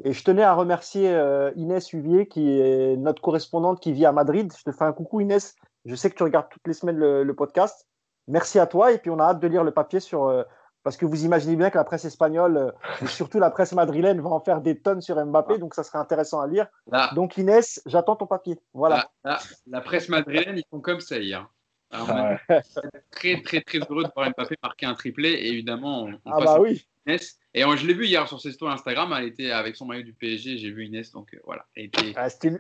Et 0.04 0.12
je 0.12 0.24
tenais 0.24 0.42
à 0.42 0.54
remercier 0.54 1.08
euh, 1.10 1.52
Inès 1.54 1.92
Huvier, 1.92 2.26
qui 2.26 2.48
est 2.58 2.96
notre 2.96 3.20
correspondante 3.22 3.80
qui 3.80 3.92
vit 3.92 4.06
à 4.06 4.12
Madrid. 4.12 4.52
Je 4.58 4.64
te 4.64 4.72
fais 4.74 4.84
un 4.84 4.92
coucou, 4.92 5.20
Inès. 5.20 5.54
Je 5.84 5.94
sais 5.94 6.10
que 6.10 6.14
tu 6.16 6.22
regardes 6.22 6.48
toutes 6.50 6.66
les 6.66 6.74
semaines 6.74 6.96
le, 6.96 7.24
le 7.24 7.34
podcast. 7.34 7.86
Merci 8.28 8.58
à 8.58 8.66
toi. 8.66 8.92
Et 8.92 8.98
puis, 8.98 9.10
on 9.10 9.18
a 9.18 9.24
hâte 9.24 9.40
de 9.40 9.48
lire 9.48 9.64
le 9.64 9.72
papier 9.72 10.00
sur. 10.00 10.24
euh, 10.26 10.42
parce 10.84 10.96
que 10.96 11.06
vous 11.06 11.24
imaginez 11.24 11.54
bien 11.54 11.70
que 11.70 11.78
la 11.78 11.84
presse 11.84 12.04
espagnole, 12.04 12.56
euh, 12.56 12.70
et 13.02 13.06
surtout 13.06 13.38
la 13.38 13.50
presse 13.50 13.72
madrilène, 13.72 14.20
va 14.20 14.30
en 14.30 14.40
faire 14.40 14.60
des 14.60 14.80
tonnes 14.80 15.00
sur 15.00 15.14
Mbappé. 15.24 15.58
Donc, 15.58 15.74
ça 15.74 15.84
serait 15.84 15.98
intéressant 15.98 16.40
à 16.40 16.46
lire. 16.48 16.66
la, 16.90 17.10
Donc, 17.14 17.36
Inès, 17.36 17.80
j'attends 17.86 18.16
ton 18.16 18.26
papier. 18.26 18.58
Voilà. 18.74 19.08
la- 19.24 19.32
la- 19.32 19.40
la 19.66 19.80
presse 19.80 20.08
madrilène, 20.08 20.58
ils 20.58 20.64
font 20.70 20.80
comme 20.80 21.00
ça 21.00 21.18
hier. 21.18 21.48
Alors, 21.90 22.08
on 22.10 22.36
Ah 22.48 22.54
est 22.56 22.62
très, 23.10 23.42
très, 23.42 23.60
très 23.60 23.78
heureux 23.78 24.04
de 24.04 24.10
voir 24.14 24.30
Mbappé 24.36 24.56
marquer 24.62 24.86
un 24.86 24.94
triplé. 24.94 25.30
Et 25.30 25.48
évidemment, 25.52 26.04
on, 26.04 26.12
on 26.24 26.32
Ah, 26.32 26.38
passe 26.38 26.44
bah 26.46 26.60
oui. 26.60 26.86
Inès. 27.06 27.38
Et 27.54 27.62
je 27.62 27.86
l'ai 27.86 27.94
vu 27.94 28.06
hier 28.06 28.26
sur 28.28 28.40
ses 28.40 28.52
stories 28.52 28.72
Instagram. 28.74 29.14
Elle 29.16 29.26
était 29.26 29.50
avec 29.50 29.76
son 29.76 29.84
maillot 29.86 30.02
du 30.02 30.14
PSG. 30.14 30.56
J'ai 30.58 30.70
vu 30.70 30.86
Inès. 30.86 31.10
Donc 31.12 31.34
euh, 31.34 31.38
voilà. 31.44 31.66
Elle 31.76 31.86
était, 31.86 32.12
Ah, 32.16 32.30
C'est 32.30 32.48
une, 32.48 32.58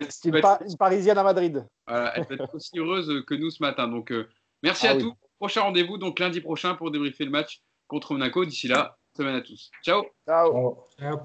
Parisienne 0.78 1.18
à 1.18 1.22
Madrid. 1.22 1.66
Voilà, 1.86 2.16
elle 2.16 2.26
peut 2.26 2.34
être 2.34 2.54
aussi 2.54 2.78
heureuse 2.78 3.24
que 3.26 3.34
nous 3.34 3.50
ce 3.50 3.62
matin. 3.62 3.88
Donc, 3.88 4.12
euh, 4.12 4.28
merci 4.62 4.86
Ah 4.86 4.92
à 4.92 4.96
oui. 4.96 5.02
tous. 5.02 5.14
Prochain 5.38 5.62
rendez-vous, 5.62 5.98
donc 5.98 6.18
lundi 6.18 6.40
prochain 6.40 6.74
pour 6.74 6.90
débriefer 6.90 7.24
le 7.24 7.30
match 7.30 7.60
contre 7.88 8.12
Monaco. 8.12 8.44
D'ici 8.44 8.68
là, 8.68 8.96
semaine 9.16 9.34
à 9.34 9.40
tous. 9.40 9.70
Ciao 9.82 10.04
Ciao. 10.26 10.52
Ciao. 10.52 10.86
Ciao. 10.98 11.18